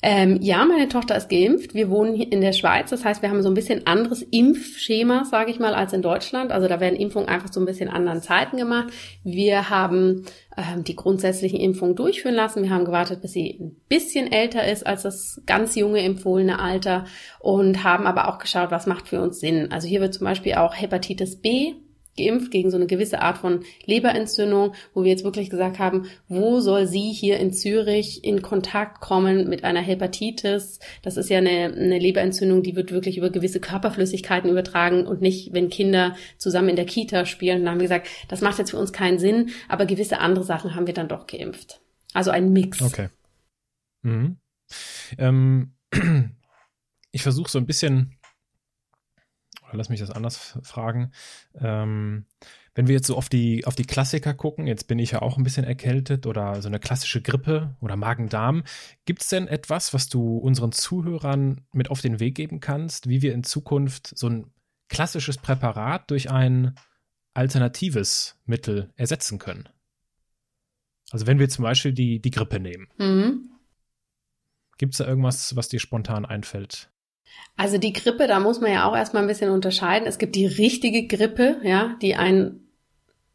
Ähm, 0.00 0.38
ja, 0.40 0.64
meine 0.64 0.88
Tochter 0.88 1.16
ist 1.16 1.28
geimpft. 1.28 1.74
Wir 1.74 1.90
wohnen 1.90 2.14
hier 2.14 2.30
in 2.30 2.40
der 2.40 2.52
Schweiz. 2.52 2.90
Das 2.90 3.04
heißt, 3.04 3.20
wir 3.20 3.30
haben 3.30 3.42
so 3.42 3.48
ein 3.48 3.54
bisschen 3.54 3.88
anderes 3.88 4.22
Impfschema, 4.22 5.24
sage 5.24 5.50
ich 5.50 5.58
mal, 5.58 5.74
als 5.74 5.92
in 5.92 6.02
Deutschland. 6.02 6.52
Also 6.52 6.68
da 6.68 6.78
werden 6.78 6.94
Impfungen 6.94 7.28
einfach 7.28 7.52
so 7.52 7.58
ein 7.58 7.66
bisschen 7.66 7.88
anderen 7.88 8.22
Zeiten 8.22 8.56
gemacht. 8.58 8.92
Wir 9.24 9.70
haben 9.70 10.24
ähm, 10.56 10.84
die 10.84 10.94
grundsätzlichen 10.94 11.58
Impfungen 11.58 11.96
durchführen 11.96 12.36
lassen. 12.36 12.62
Wir 12.62 12.70
haben 12.70 12.84
gewartet, 12.84 13.22
bis 13.22 13.32
sie 13.32 13.58
ein 13.60 13.76
bisschen 13.88 14.30
älter 14.30 14.70
ist 14.70 14.86
als 14.86 15.02
das 15.02 15.42
ganz 15.46 15.74
junge 15.74 16.00
empfohlene 16.00 16.60
Alter 16.60 17.04
und 17.40 17.82
haben 17.82 18.06
aber 18.06 18.28
auch 18.28 18.38
geschaut, 18.38 18.70
was 18.70 18.86
macht 18.86 19.08
für 19.08 19.20
uns 19.20 19.40
Sinn. 19.40 19.72
Also 19.72 19.88
hier 19.88 20.00
wird 20.00 20.14
zum 20.14 20.26
Beispiel 20.26 20.54
auch 20.54 20.74
Hepatitis 20.76 21.40
B 21.40 21.74
geimpft 22.18 22.50
gegen 22.50 22.70
so 22.70 22.76
eine 22.76 22.86
gewisse 22.86 23.22
Art 23.22 23.38
von 23.38 23.60
Leberentzündung, 23.86 24.74
wo 24.92 25.04
wir 25.04 25.10
jetzt 25.10 25.24
wirklich 25.24 25.48
gesagt 25.48 25.78
haben, 25.78 26.06
wo 26.28 26.60
soll 26.60 26.86
sie 26.86 27.12
hier 27.12 27.38
in 27.38 27.52
Zürich 27.52 28.24
in 28.24 28.42
Kontakt 28.42 29.00
kommen 29.00 29.48
mit 29.48 29.64
einer 29.64 29.80
Hepatitis? 29.80 30.80
Das 31.02 31.16
ist 31.16 31.30
ja 31.30 31.38
eine, 31.38 31.72
eine 31.74 31.98
Leberentzündung, 31.98 32.62
die 32.62 32.76
wird 32.76 32.92
wirklich 32.92 33.16
über 33.16 33.30
gewisse 33.30 33.60
Körperflüssigkeiten 33.60 34.50
übertragen 34.50 35.06
und 35.06 35.22
nicht, 35.22 35.52
wenn 35.52 35.70
Kinder 35.70 36.16
zusammen 36.36 36.68
in 36.68 36.76
der 36.76 36.86
Kita 36.86 37.24
spielen. 37.24 37.64
Da 37.64 37.70
haben 37.70 37.78
wir 37.78 37.84
gesagt, 37.84 38.08
das 38.28 38.40
macht 38.40 38.58
jetzt 38.58 38.70
für 38.70 38.78
uns 38.78 38.92
keinen 38.92 39.18
Sinn, 39.18 39.50
aber 39.68 39.86
gewisse 39.86 40.18
andere 40.18 40.44
Sachen 40.44 40.74
haben 40.74 40.86
wir 40.86 40.94
dann 40.94 41.08
doch 41.08 41.26
geimpft. 41.26 41.80
Also 42.12 42.30
ein 42.30 42.52
Mix. 42.52 42.82
Okay. 42.82 43.08
Mhm. 44.02 44.38
Ähm, 45.16 45.72
ich 47.12 47.22
versuche 47.22 47.50
so 47.50 47.58
ein 47.58 47.66
bisschen 47.66 48.17
lass 49.72 49.88
mich 49.88 50.00
das 50.00 50.10
anders 50.10 50.58
fragen. 50.62 51.12
Ähm, 51.54 52.26
wenn 52.74 52.86
wir 52.86 52.94
jetzt 52.94 53.08
so 53.08 53.16
auf 53.16 53.28
die, 53.28 53.66
auf 53.66 53.74
die 53.74 53.86
Klassiker 53.86 54.34
gucken, 54.34 54.66
jetzt 54.66 54.86
bin 54.86 55.00
ich 55.00 55.10
ja 55.10 55.22
auch 55.22 55.36
ein 55.36 55.42
bisschen 55.42 55.64
erkältet 55.64 56.26
oder 56.26 56.62
so 56.62 56.68
eine 56.68 56.78
klassische 56.78 57.20
Grippe 57.20 57.76
oder 57.80 57.96
Magen-Darm. 57.96 58.62
Gibt 59.04 59.22
es 59.22 59.28
denn 59.28 59.48
etwas, 59.48 59.94
was 59.94 60.08
du 60.08 60.38
unseren 60.38 60.70
Zuhörern 60.72 61.62
mit 61.72 61.90
auf 61.90 62.00
den 62.00 62.20
Weg 62.20 62.36
geben 62.36 62.60
kannst, 62.60 63.08
wie 63.08 63.20
wir 63.20 63.34
in 63.34 63.42
Zukunft 63.42 64.16
so 64.16 64.28
ein 64.28 64.52
klassisches 64.88 65.38
Präparat 65.38 66.10
durch 66.10 66.30
ein 66.30 66.74
alternatives 67.34 68.36
Mittel 68.46 68.92
ersetzen 68.94 69.38
können? 69.38 69.68
Also 71.10 71.26
wenn 71.26 71.38
wir 71.38 71.48
zum 71.48 71.64
Beispiel 71.64 71.92
die, 71.92 72.20
die 72.20 72.30
Grippe 72.30 72.60
nehmen. 72.60 72.86
Mhm. 72.98 73.50
Gibt 74.76 74.94
es 74.94 74.98
da 74.98 75.06
irgendwas, 75.06 75.56
was 75.56 75.68
dir 75.68 75.80
spontan 75.80 76.24
einfällt? 76.24 76.90
Also 77.56 77.76
die 77.78 77.92
Grippe, 77.92 78.26
da 78.28 78.38
muss 78.38 78.60
man 78.60 78.72
ja 78.72 78.88
auch 78.88 78.96
erstmal 78.96 79.22
ein 79.22 79.28
bisschen 79.28 79.50
unterscheiden. 79.50 80.06
Es 80.06 80.18
gibt 80.18 80.36
die 80.36 80.46
richtige 80.46 81.06
Grippe, 81.06 81.56
ja, 81.64 81.96
die 82.00 82.14
einen 82.14 82.68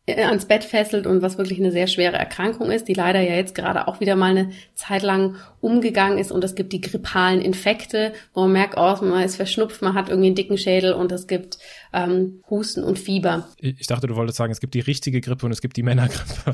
äh, 0.05 0.23
ans 0.23 0.45
Bett 0.45 0.65
fesselt 0.65 1.07
und 1.07 1.21
was 1.21 1.37
wirklich 1.37 1.59
eine 1.59 1.71
sehr 1.71 1.87
schwere 1.87 2.17
Erkrankung 2.17 2.71
ist, 2.71 2.89
die 2.89 2.93
leider 2.93 3.21
ja 3.21 3.35
jetzt 3.35 3.55
gerade 3.55 3.87
auch 3.87 4.01
wieder 4.01 4.15
mal 4.15 4.31
eine 4.31 4.51
Zeit 4.75 5.01
lang 5.01 5.35
umgegangen 5.61 6.17
ist. 6.17 6.31
Und 6.31 6.43
es 6.43 6.55
gibt 6.55 6.73
die 6.73 6.81
grippalen 6.81 7.41
Infekte, 7.41 8.13
wo 8.33 8.41
man 8.41 8.51
merkt, 8.51 8.75
oh, 8.77 8.97
man 9.03 9.23
ist 9.23 9.37
verschnupft, 9.37 9.81
man 9.81 9.93
hat 9.93 10.09
irgendwie 10.09 10.27
einen 10.27 10.35
dicken 10.35 10.57
Schädel 10.57 10.93
und 10.93 11.11
es 11.11 11.27
gibt 11.27 11.57
ähm, 11.93 12.41
Husten 12.49 12.83
und 12.83 12.99
Fieber. 12.99 13.47
Ich 13.59 13.87
dachte, 13.87 14.07
du 14.07 14.15
wolltest 14.15 14.37
sagen, 14.37 14.51
es 14.51 14.59
gibt 14.59 14.73
die 14.73 14.81
richtige 14.81 15.21
Grippe 15.21 15.45
und 15.45 15.51
es 15.53 15.61
gibt 15.61 15.77
die 15.77 15.83
Männergrippe. 15.83 16.53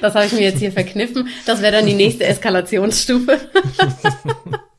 das 0.00 0.14
habe 0.14 0.26
ich 0.26 0.32
mir 0.32 0.42
jetzt 0.42 0.58
hier 0.58 0.72
verkniffen. 0.72 1.28
Das 1.46 1.62
wäre 1.62 1.72
dann 1.72 1.86
die 1.86 1.94
nächste 1.94 2.24
Eskalationsstufe. 2.26 3.38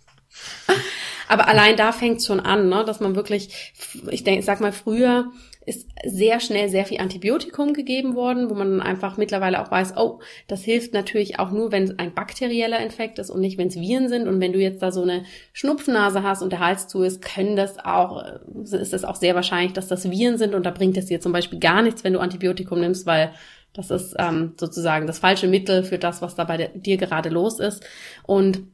Aber 1.33 1.47
allein 1.47 1.75
da 1.75 1.91
fängt 1.91 2.21
schon 2.21 2.39
an, 2.39 2.69
ne? 2.69 2.83
dass 2.85 2.99
man 2.99 3.15
wirklich, 3.15 3.73
ich 4.11 4.23
denke, 4.23 4.43
sag 4.43 4.61
mal, 4.61 4.71
früher 4.71 5.31
ist 5.65 5.89
sehr 6.05 6.39
schnell 6.39 6.69
sehr 6.69 6.85
viel 6.85 6.99
Antibiotikum 6.99 7.73
gegeben 7.73 8.13
worden, 8.13 8.51
wo 8.51 8.53
man 8.53 8.81
einfach 8.81 9.17
mittlerweile 9.17 9.59
auch 9.59 9.71
weiß, 9.71 9.97
oh, 9.97 10.19
das 10.47 10.63
hilft 10.63 10.93
natürlich 10.93 11.39
auch 11.39 11.49
nur, 11.49 11.71
wenn 11.71 11.85
es 11.85 11.97
ein 11.97 12.13
bakterieller 12.13 12.79
Infekt 12.81 13.17
ist 13.17 13.31
und 13.31 13.41
nicht, 13.41 13.57
wenn 13.57 13.69
es 13.69 13.77
Viren 13.77 14.09
sind. 14.09 14.27
Und 14.27 14.41
wenn 14.41 14.53
du 14.53 14.59
jetzt 14.59 14.83
da 14.83 14.91
so 14.91 15.01
eine 15.01 15.23
Schnupfnase 15.53 16.21
hast 16.21 16.43
und 16.43 16.51
der 16.51 16.59
Hals 16.59 16.87
zu 16.87 17.01
ist, 17.01 17.23
können 17.23 17.55
das 17.55 17.79
auch, 17.79 18.23
ist 18.63 18.93
es 18.93 19.03
auch 19.03 19.15
sehr 19.15 19.33
wahrscheinlich, 19.33 19.73
dass 19.73 19.87
das 19.87 20.11
Viren 20.11 20.37
sind. 20.37 20.53
Und 20.53 20.67
da 20.67 20.69
bringt 20.69 20.97
es 20.97 21.07
dir 21.07 21.19
zum 21.19 21.31
Beispiel 21.31 21.57
gar 21.57 21.81
nichts, 21.81 22.03
wenn 22.03 22.13
du 22.13 22.19
Antibiotikum 22.19 22.79
nimmst, 22.79 23.07
weil 23.07 23.33
das 23.73 23.89
ist 23.89 24.15
ähm, 24.19 24.53
sozusagen 24.59 25.07
das 25.07 25.17
falsche 25.17 25.47
Mittel 25.47 25.83
für 25.83 25.97
das, 25.97 26.21
was 26.21 26.35
da 26.35 26.43
bei 26.43 26.67
dir 26.75 26.97
gerade 26.97 27.29
los 27.29 27.59
ist. 27.59 27.83
Und 28.27 28.67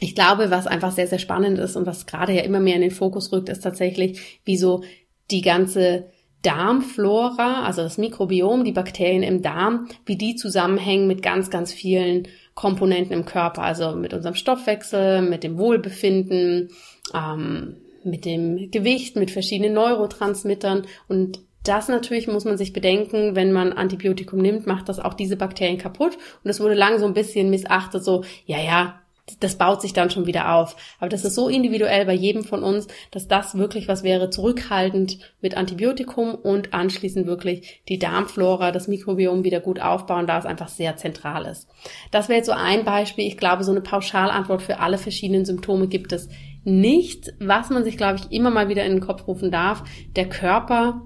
ich 0.00 0.14
glaube, 0.14 0.50
was 0.50 0.66
einfach 0.66 0.92
sehr, 0.92 1.06
sehr 1.06 1.18
spannend 1.18 1.58
ist 1.58 1.76
und 1.76 1.86
was 1.86 2.06
gerade 2.06 2.32
ja 2.32 2.42
immer 2.42 2.60
mehr 2.60 2.76
in 2.76 2.82
den 2.82 2.90
Fokus 2.90 3.32
rückt, 3.32 3.48
ist 3.48 3.62
tatsächlich, 3.62 4.40
wie 4.44 4.56
so 4.56 4.82
die 5.30 5.42
ganze 5.42 6.10
Darmflora, 6.42 7.62
also 7.62 7.82
das 7.82 7.98
Mikrobiom, 7.98 8.64
die 8.64 8.72
Bakterien 8.72 9.22
im 9.22 9.42
Darm, 9.42 9.88
wie 10.04 10.16
die 10.16 10.34
zusammenhängen 10.34 11.06
mit 11.06 11.22
ganz, 11.22 11.50
ganz 11.50 11.72
vielen 11.72 12.26
Komponenten 12.54 13.12
im 13.12 13.24
Körper, 13.24 13.62
also 13.62 13.94
mit 13.94 14.12
unserem 14.12 14.34
Stoffwechsel, 14.34 15.22
mit 15.22 15.44
dem 15.44 15.56
Wohlbefinden, 15.56 16.70
ähm, 17.14 17.76
mit 18.04 18.24
dem 18.24 18.70
Gewicht, 18.72 19.14
mit 19.14 19.30
verschiedenen 19.30 19.74
Neurotransmittern 19.74 20.86
und 21.06 21.40
das 21.64 21.86
natürlich 21.86 22.26
muss 22.26 22.44
man 22.44 22.58
sich 22.58 22.72
bedenken, 22.72 23.36
wenn 23.36 23.52
man 23.52 23.72
Antibiotikum 23.72 24.40
nimmt, 24.40 24.66
macht 24.66 24.88
das 24.88 24.98
auch 24.98 25.14
diese 25.14 25.36
Bakterien 25.36 25.78
kaputt. 25.78 26.18
Und 26.42 26.50
es 26.50 26.58
wurde 26.58 26.74
lange 26.74 26.98
so 26.98 27.06
ein 27.06 27.14
bisschen 27.14 27.50
missachtet, 27.50 28.02
so, 28.02 28.24
ja, 28.46 28.58
ja, 28.60 29.01
das 29.38 29.56
baut 29.56 29.80
sich 29.80 29.92
dann 29.92 30.10
schon 30.10 30.26
wieder 30.26 30.54
auf. 30.54 30.76
Aber 30.98 31.08
das 31.08 31.24
ist 31.24 31.36
so 31.36 31.48
individuell 31.48 32.06
bei 32.06 32.12
jedem 32.12 32.42
von 32.42 32.62
uns, 32.64 32.88
dass 33.12 33.28
das 33.28 33.56
wirklich 33.56 33.86
was 33.86 34.02
wäre, 34.02 34.30
zurückhaltend 34.30 35.18
mit 35.40 35.56
Antibiotikum 35.56 36.34
und 36.34 36.74
anschließend 36.74 37.26
wirklich 37.26 37.82
die 37.88 37.98
Darmflora, 37.98 38.72
das 38.72 38.88
Mikrobiom 38.88 39.44
wieder 39.44 39.60
gut 39.60 39.80
aufbauen, 39.80 40.26
da 40.26 40.38
es 40.38 40.46
einfach 40.46 40.68
sehr 40.68 40.96
zentral 40.96 41.46
ist. 41.46 41.68
Das 42.10 42.28
wäre 42.28 42.38
jetzt 42.38 42.46
so 42.46 42.52
ein 42.52 42.84
Beispiel. 42.84 43.26
Ich 43.26 43.36
glaube, 43.36 43.62
so 43.62 43.70
eine 43.70 43.80
Pauschalantwort 43.80 44.62
für 44.62 44.80
alle 44.80 44.98
verschiedenen 44.98 45.44
Symptome 45.44 45.86
gibt 45.86 46.12
es 46.12 46.28
nicht. 46.64 47.32
Was 47.38 47.70
man 47.70 47.84
sich, 47.84 47.96
glaube 47.96 48.18
ich, 48.18 48.36
immer 48.36 48.50
mal 48.50 48.68
wieder 48.68 48.84
in 48.84 48.92
den 48.92 49.00
Kopf 49.00 49.28
rufen 49.28 49.52
darf, 49.52 49.84
der 50.16 50.28
Körper 50.28 51.02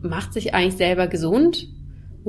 macht 0.00 0.32
sich 0.32 0.54
eigentlich 0.54 0.76
selber 0.76 1.08
gesund 1.08 1.68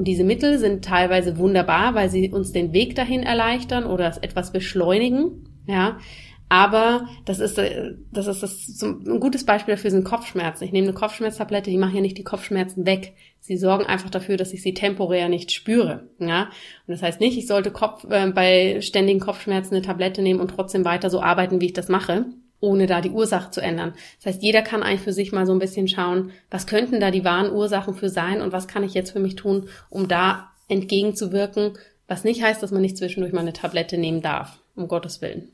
und 0.02 0.06
diese 0.06 0.24
Mittel 0.24 0.58
sind 0.58 0.84
teilweise 0.84 1.38
wunderbar, 1.38 1.94
weil 1.94 2.10
sie 2.10 2.32
uns 2.32 2.52
den 2.52 2.74
Weg 2.74 2.96
dahin 2.96 3.22
erleichtern 3.22 3.86
oder 3.86 4.08
etwas 4.24 4.52
beschleunigen, 4.52 5.48
ja. 5.68 6.00
Aber 6.50 7.08
das 7.26 7.40
ist, 7.40 7.60
äh, 7.60 7.94
das 8.12 8.26
ist 8.26 8.42
das, 8.42 8.82
ein 8.82 9.20
gutes 9.20 9.46
Beispiel 9.46 9.76
dafür 9.76 9.92
sind 9.92 10.04
Kopfschmerzen. 10.04 10.64
Ich 10.64 10.72
nehme 10.72 10.88
eine 10.88 10.96
Kopfschmerztablette, 10.96 11.70
die 11.70 11.78
machen 11.78 11.94
ja 11.94 12.02
nicht 12.02 12.18
die 12.18 12.24
Kopfschmerzen 12.24 12.88
weg. 12.88 13.14
Sie 13.42 13.58
sorgen 13.58 13.86
einfach 13.86 14.10
dafür, 14.10 14.38
dass 14.38 14.54
ich 14.54 14.64
sie 14.64 14.74
temporär 14.74 15.30
nicht 15.30 15.52
spüre. 15.52 16.10
Ja? 16.18 16.46
Und 16.88 16.94
das 16.94 17.04
heißt 17.04 17.20
nicht, 17.20 17.38
ich 17.38 17.46
sollte 17.46 17.70
Kopf, 17.70 18.04
äh, 18.10 18.32
bei 18.32 18.82
ständigen 18.82 19.20
Kopfschmerzen 19.20 19.76
eine 19.76 19.86
Tablette 19.86 20.24
nehmen 20.24 20.40
und 20.40 20.48
trotzdem 20.48 20.84
weiter 20.84 21.12
so 21.12 21.22
arbeiten, 21.22 21.62
wie 21.62 21.68
ich 21.68 21.74
das 21.74 21.90
mache 21.90 22.26
ohne 22.62 22.88
da 22.88 23.02
die 23.02 23.10
Ursache 23.10 23.52
zu 23.52 23.60
ändern. 23.60 23.94
Das 24.18 24.34
heißt, 24.34 24.44
jeder 24.44 24.62
kann 24.62 24.84
eigentlich 24.84 25.02
für 25.02 25.14
sich 25.14 25.34
mal 25.34 25.46
so 25.46 25.52
ein 25.52 25.60
bisschen 25.60 25.88
schauen, 25.88 26.32
was 26.50 26.68
könnten 26.68 27.00
da 27.00 27.12
die 27.12 27.26
wahren 27.26 27.52
Ursachen 27.52 27.94
für 27.94 28.10
sein 28.10 28.42
und 28.42 28.54
was 28.54 28.68
kann 28.68 28.84
ich 28.84 28.94
jetzt 28.94 29.12
für 29.12 29.20
mich 29.20 29.36
tun, 29.36 29.68
um 29.90 30.08
da 30.08 30.52
entgegenzuwirken, 30.70 31.74
was 32.08 32.24
nicht 32.24 32.42
heißt, 32.42 32.64
dass 32.64 32.72
man 32.72 32.82
nicht 32.82 32.98
zwischendurch 32.98 33.34
mal 33.34 33.42
eine 33.42 33.54
Tablette 33.54 33.98
nehmen 33.98 34.22
darf, 34.22 34.62
um 34.76 34.88
Gottes 34.88 35.22
Willen. 35.22 35.50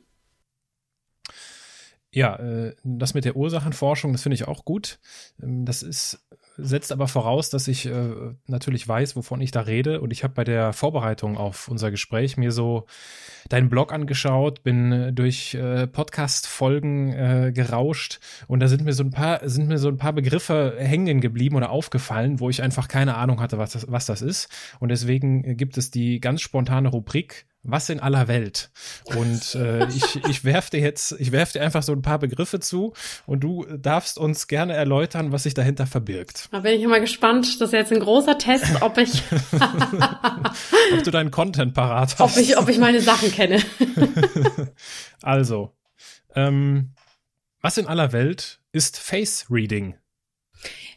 Ja, 2.12 2.36
äh, 2.38 2.76
das 2.84 3.14
mit 3.14 3.26
der 3.26 3.36
Ursachenforschung, 3.36 4.12
das 4.12 4.24
finde 4.24 4.36
ich 4.36 4.48
auch 4.48 4.66
gut. 4.66 5.00
Ähm, 5.42 5.66
das 5.66 5.84
ist 5.84 6.27
setzt 6.58 6.92
aber 6.92 7.08
voraus, 7.08 7.50
dass 7.50 7.68
ich 7.68 7.86
äh, 7.86 8.10
natürlich 8.48 8.88
weiß, 8.88 9.16
wovon 9.16 9.42
ich 9.42 9.52
da 9.52 9.62
rede. 9.62 10.02
Und 10.02 10.12
ich 10.12 10.24
habe 10.24 10.34
bei 10.34 10.44
der 10.44 10.74
Vorbereitung 10.74 11.38
auf 11.38 11.68
unser 11.68 11.92
Gespräch 11.92 12.38
mir 12.38 12.52
so 12.52 12.86
deinen 13.50 13.70
Blog 13.70 13.94
angeschaut, 13.94 14.64
bin 14.64 14.92
äh, 14.92 15.14
durch 15.14 15.54
äh, 15.54 15.88
Podcast-Folgen 15.88 17.14
äh, 17.14 17.52
gerauscht 17.54 18.20
und 18.48 18.60
da 18.60 18.68
sind 18.68 18.84
mir 18.84 18.94
so 18.94 19.04
ein 19.04 19.12
paar, 19.12 19.48
sind 19.48 19.68
mir 19.68 19.78
so 19.78 19.88
ein 19.88 19.98
paar 19.98 20.14
Begriffe 20.14 20.76
hängen 20.78 21.22
geblieben 21.22 21.56
oder 21.56 21.70
aufgefallen, 21.70 22.40
wo 22.40 22.50
ich 22.50 22.62
einfach 22.62 22.88
keine 22.88 23.16
Ahnung 23.16 23.40
hatte, 23.40 23.58
was 23.58 23.72
das, 23.72 23.86
was 23.90 24.06
das 24.06 24.22
ist. 24.22 24.50
Und 24.80 24.90
deswegen 24.90 25.58
gibt 25.58 25.78
es 25.78 25.92
die 25.92 26.20
ganz 26.20 26.42
spontane 26.42 26.90
Rubrik 26.90 27.46
was 27.64 27.90
in 27.90 28.00
aller 28.00 28.28
Welt? 28.28 28.70
Und 29.06 29.56
äh, 29.56 29.88
ich, 29.90 30.24
ich 30.30 30.44
werfe 30.44 30.72
dir 30.72 30.80
jetzt, 30.80 31.16
ich 31.20 31.32
werfe 31.32 31.54
dir 31.54 31.62
einfach 31.62 31.84
so 31.84 31.92
ein 31.92 32.02
paar 32.02 32.20
Begriffe 32.20 32.60
zu 32.60 32.94
und 33.26 33.42
du 33.42 33.66
darfst 33.78 34.18
uns 34.18 34.48
gerne 34.48 34.74
erläutern, 34.74 35.32
was 35.32 35.44
sich 35.44 35.54
dahinter 35.54 35.86
verbirgt. 35.86 36.50
Da 36.52 36.62
bin 36.62 36.74
ich 36.74 36.82
immer 36.82 37.00
gespannt. 37.00 37.60
Das 37.62 37.70
ist 37.70 37.74
jetzt 37.74 37.92
ein 37.92 38.00
großer 38.00 38.38
Test, 38.38 38.82
ob 38.82 38.98
ich 38.98 39.22
ob 40.94 41.04
du 41.04 41.12
deinen 41.12 41.32
Content 41.32 41.74
parat 41.74 42.18
hast. 42.18 42.22
Ob 42.22 42.38
ich, 42.38 42.58
ob 42.58 42.70
ich 42.70 42.78
meine 42.78 43.02
Sachen 43.02 43.32
kenne. 43.32 43.62
also, 45.22 45.74
ähm, 46.36 46.94
was 47.62 47.78
in 47.78 47.88
aller 47.88 48.14
Welt 48.14 48.60
ist 48.72 48.98
Face 48.98 49.48
Reading? 49.50 49.96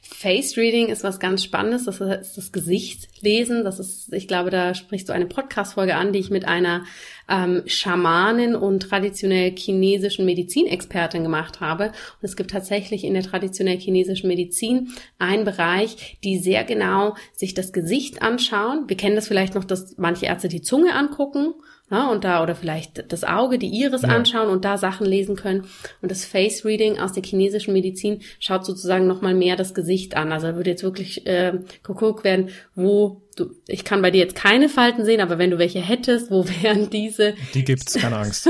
Face 0.03 0.57
Reading 0.57 0.89
ist 0.89 1.05
was 1.05 1.21
ganz 1.21 1.45
Spannendes. 1.45 1.85
Das 1.85 2.01
ist 2.01 2.37
das 2.37 2.53
Gesicht 2.53 3.09
lesen. 3.23 3.65
Das 3.65 3.79
ist, 3.79 4.13
ich 4.13 4.27
glaube, 4.27 4.51
da 4.51 4.75
sprichst 4.75 5.09
du 5.09 5.13
eine 5.13 5.27
Podcast-Folge 5.27 5.95
an, 5.95 6.13
die 6.13 6.19
ich 6.19 6.31
mit 6.31 6.47
einer 6.47 6.85
ähm, 7.29 7.63
Schamanin 7.67 8.55
und 8.55 8.81
traditionell 8.81 9.55
chinesischen 9.57 10.25
Medizinexpertin 10.25 11.23
gemacht 11.23 11.61
habe. 11.61 11.89
Und 11.89 12.23
es 12.23 12.37
gibt 12.37 12.51
tatsächlich 12.51 13.05
in 13.05 13.15
der 13.15 13.23
traditionell 13.23 13.79
chinesischen 13.79 14.29
Medizin 14.29 14.91
einen 15.19 15.45
Bereich, 15.45 16.19
die 16.25 16.39
sehr 16.39 16.65
genau 16.65 17.15
sich 17.35 17.55
das 17.55 17.73
Gesicht 17.73 18.23
anschauen. 18.23 18.89
Wir 18.89 18.97
kennen 18.97 19.17
das 19.17 19.29
vielleicht 19.29 19.55
noch, 19.55 19.65
dass 19.65 19.99
manche 19.99 20.27
Ärzte 20.27 20.49
die 20.49 20.63
Zunge 20.63 20.95
angucken 20.95 21.55
ja, 21.91 22.09
und 22.09 22.23
da 22.23 22.43
oder 22.43 22.55
vielleicht 22.55 23.13
das 23.13 23.25
Auge, 23.25 23.59
die 23.59 23.69
Iris 23.69 24.03
ja. 24.03 24.11
anschauen 24.11 24.49
und 24.49 24.65
da 24.65 24.79
Sachen 24.79 25.07
lesen 25.07 25.35
können. 25.35 25.67
Und 26.01 26.11
das 26.11 26.25
Face 26.25 26.65
Reading 26.65 27.01
aus 27.01 27.13
der 27.13 27.25
chinesischen 27.25 27.73
Medizin 27.73 28.21
schaut 28.39 28.65
sozusagen 28.65 29.09
nochmal 29.09 29.35
mehr 29.35 29.57
das 29.57 29.75
Gesicht 29.75 30.17
an. 30.17 30.31
Also 30.31 30.49
da 30.49 30.57
würde 30.57 30.71
jetzt 30.71 30.85
wirklich 30.85 31.27
äh, 31.27 31.59
geguckt 31.83 32.23
werden, 32.23 32.51
wo 32.77 33.23
du, 33.35 33.51
ich 33.67 33.85
kann 33.85 34.03
bei 34.03 34.13
dir 34.13 34.19
jetzt 34.19 34.37
keine 34.37 34.69
Falten 34.69 35.05
sehen, 35.05 35.21
aber 35.21 35.39
wenn 35.39 35.51
du 35.51 35.59
welche 35.59 35.81
hättest, 35.81 36.31
wo 36.31 36.47
wären 36.63 36.91
diese? 36.91 37.35
Die 37.55 37.65
gibt's, 37.65 37.95
keine 37.95 38.19
Angst. 38.19 38.47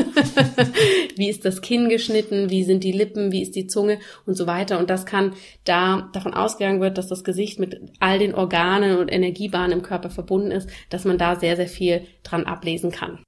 wie 1.17 1.31
ist 1.31 1.47
das 1.47 1.63
Kinn 1.63 1.89
geschnitten? 1.89 2.51
Wie 2.51 2.65
sind 2.65 2.85
die 2.85 2.93
Lippen? 2.93 3.33
Wie 3.33 3.41
ist 3.41 3.57
die 3.57 3.67
Zunge? 3.67 4.01
Und 4.27 4.35
so 4.35 4.47
weiter. 4.47 4.79
Und 4.79 4.91
das 4.91 5.07
kann 5.07 5.33
da 5.65 6.11
davon 6.13 6.35
ausgegangen 6.35 6.83
wird, 6.83 6.99
dass 6.99 7.09
das 7.09 7.25
Gesicht 7.25 7.59
mit 7.59 7.81
all 8.01 8.19
den 8.19 8.35
Organen 8.35 8.99
und 8.99 9.11
Energiebahnen 9.11 9.79
im 9.79 9.83
Körper 9.83 10.11
verbunden 10.11 10.51
ist, 10.51 10.69
dass 10.91 11.07
man 11.07 11.17
da 11.17 11.37
sehr, 11.37 11.57
sehr 11.57 11.69
viel 11.69 12.03
dran 12.23 12.45
ablesen 12.45 12.91
kann. 12.91 13.19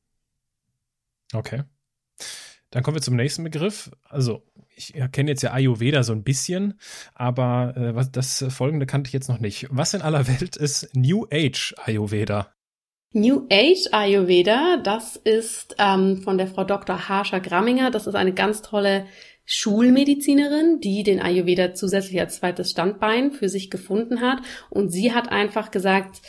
Okay. 1.32 1.62
Dann 2.70 2.82
kommen 2.82 2.96
wir 2.96 3.02
zum 3.02 3.16
nächsten 3.16 3.44
Begriff. 3.44 3.90
Also, 4.08 4.42
ich 4.74 4.94
kenne 5.12 5.30
jetzt 5.30 5.42
ja 5.42 5.52
Ayurveda 5.52 6.02
so 6.02 6.12
ein 6.12 6.24
bisschen, 6.24 6.80
aber 7.14 7.74
äh, 7.76 7.94
was, 7.94 8.10
das 8.10 8.44
folgende 8.48 8.86
kannte 8.86 9.08
ich 9.08 9.12
jetzt 9.12 9.28
noch 9.28 9.40
nicht. 9.40 9.66
Was 9.70 9.94
in 9.94 10.02
aller 10.02 10.26
Welt 10.26 10.56
ist 10.56 10.88
New 10.94 11.26
Age 11.30 11.74
Ayurveda? 11.84 12.54
New 13.12 13.46
Age 13.50 13.88
Ayurveda, 13.92 14.78
das 14.82 15.16
ist 15.16 15.76
ähm, 15.78 16.22
von 16.22 16.38
der 16.38 16.46
Frau 16.46 16.64
Dr. 16.64 17.10
Harsha 17.10 17.40
Gramminger. 17.40 17.90
Das 17.90 18.06
ist 18.06 18.14
eine 18.14 18.32
ganz 18.32 18.62
tolle 18.62 19.06
Schulmedizinerin, 19.44 20.80
die 20.80 21.02
den 21.02 21.20
Ayurveda 21.20 21.74
zusätzlich 21.74 22.18
als 22.20 22.36
zweites 22.36 22.70
Standbein 22.70 23.32
für 23.32 23.50
sich 23.50 23.70
gefunden 23.70 24.22
hat. 24.22 24.38
Und 24.70 24.88
sie 24.90 25.12
hat 25.12 25.30
einfach 25.30 25.70
gesagt, 25.70 26.22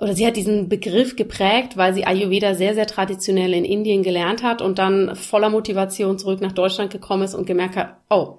oder 0.00 0.14
sie 0.14 0.26
hat 0.26 0.36
diesen 0.36 0.68
Begriff 0.68 1.14
geprägt, 1.14 1.76
weil 1.76 1.92
sie 1.92 2.06
Ayurveda 2.06 2.54
sehr, 2.54 2.74
sehr 2.74 2.86
traditionell 2.86 3.52
in 3.52 3.66
Indien 3.66 4.02
gelernt 4.02 4.42
hat 4.42 4.62
und 4.62 4.78
dann 4.78 5.14
voller 5.14 5.50
Motivation 5.50 6.18
zurück 6.18 6.40
nach 6.40 6.52
Deutschland 6.52 6.90
gekommen 6.90 7.24
ist 7.24 7.34
und 7.34 7.46
gemerkt 7.46 7.76
hat, 7.76 7.96
oh, 8.08 8.38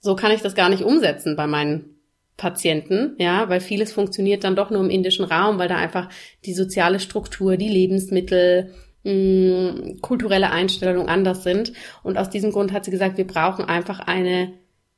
so 0.00 0.16
kann 0.16 0.32
ich 0.32 0.40
das 0.40 0.54
gar 0.54 0.70
nicht 0.70 0.82
umsetzen 0.82 1.36
bei 1.36 1.46
meinen 1.46 1.96
Patienten, 2.38 3.14
ja, 3.18 3.48
weil 3.48 3.60
vieles 3.60 3.92
funktioniert 3.92 4.44
dann 4.44 4.56
doch 4.56 4.70
nur 4.70 4.80
im 4.80 4.90
indischen 4.90 5.24
Raum, 5.24 5.58
weil 5.58 5.68
da 5.68 5.76
einfach 5.76 6.08
die 6.44 6.54
soziale 6.54 7.00
Struktur, 7.00 7.56
die 7.56 7.68
Lebensmittel, 7.68 8.74
mh, 9.04 9.12
mm, 9.12 10.00
kulturelle 10.00 10.50
Einstellungen 10.50 11.08
anders 11.08 11.42
sind. 11.42 11.72
Und 12.02 12.18
aus 12.18 12.30
diesem 12.30 12.52
Grund 12.52 12.72
hat 12.72 12.84
sie 12.84 12.90
gesagt, 12.90 13.16
wir 13.16 13.26
brauchen 13.26 13.64
einfach 13.64 14.00
eine, 14.00 14.52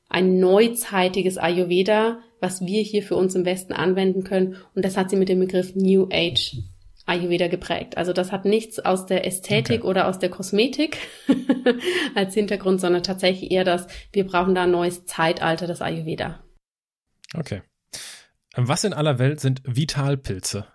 ein 0.09 0.38
neuzeitiges 0.38 1.38
Ayurveda, 1.38 2.18
was 2.41 2.61
wir 2.61 2.82
hier 2.82 3.03
für 3.03 3.16
uns 3.16 3.34
im 3.34 3.45
Westen 3.45 3.72
anwenden 3.72 4.24
können. 4.24 4.57
Und 4.74 4.84
das 4.84 4.97
hat 4.97 5.11
sie 5.11 5.16
mit 5.16 5.28
dem 5.28 5.41
Begriff 5.41 5.74
New 5.74 6.09
Age 6.12 6.57
Ayurveda 7.09 7.49
geprägt. 7.49 7.97
Also 7.97 8.12
das 8.12 8.32
hat 8.32 8.45
nichts 8.45 8.78
aus 8.78 9.07
der 9.07 9.26
Ästhetik 9.26 9.80
okay. 9.80 9.89
oder 9.89 10.09
aus 10.09 10.18
der 10.18 10.28
Kosmetik 10.28 10.99
als 12.14 12.34
Hintergrund, 12.34 12.80
sondern 12.80 13.03
tatsächlich 13.03 13.51
eher 13.51 13.64
das, 13.64 13.86
wir 14.12 14.26
brauchen 14.26 14.55
da 14.55 14.64
ein 14.64 14.70
neues 14.70 15.07
Zeitalter 15.07 15.66
des 15.66 15.80
Ayurveda. 15.80 16.45
Okay. 17.34 17.62
Was 18.55 18.84
in 18.84 18.93
aller 18.93 19.18
Welt 19.18 19.41
sind 19.41 19.62
Vitalpilze? 19.64 20.66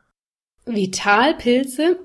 Vitalpilze, 0.65 1.99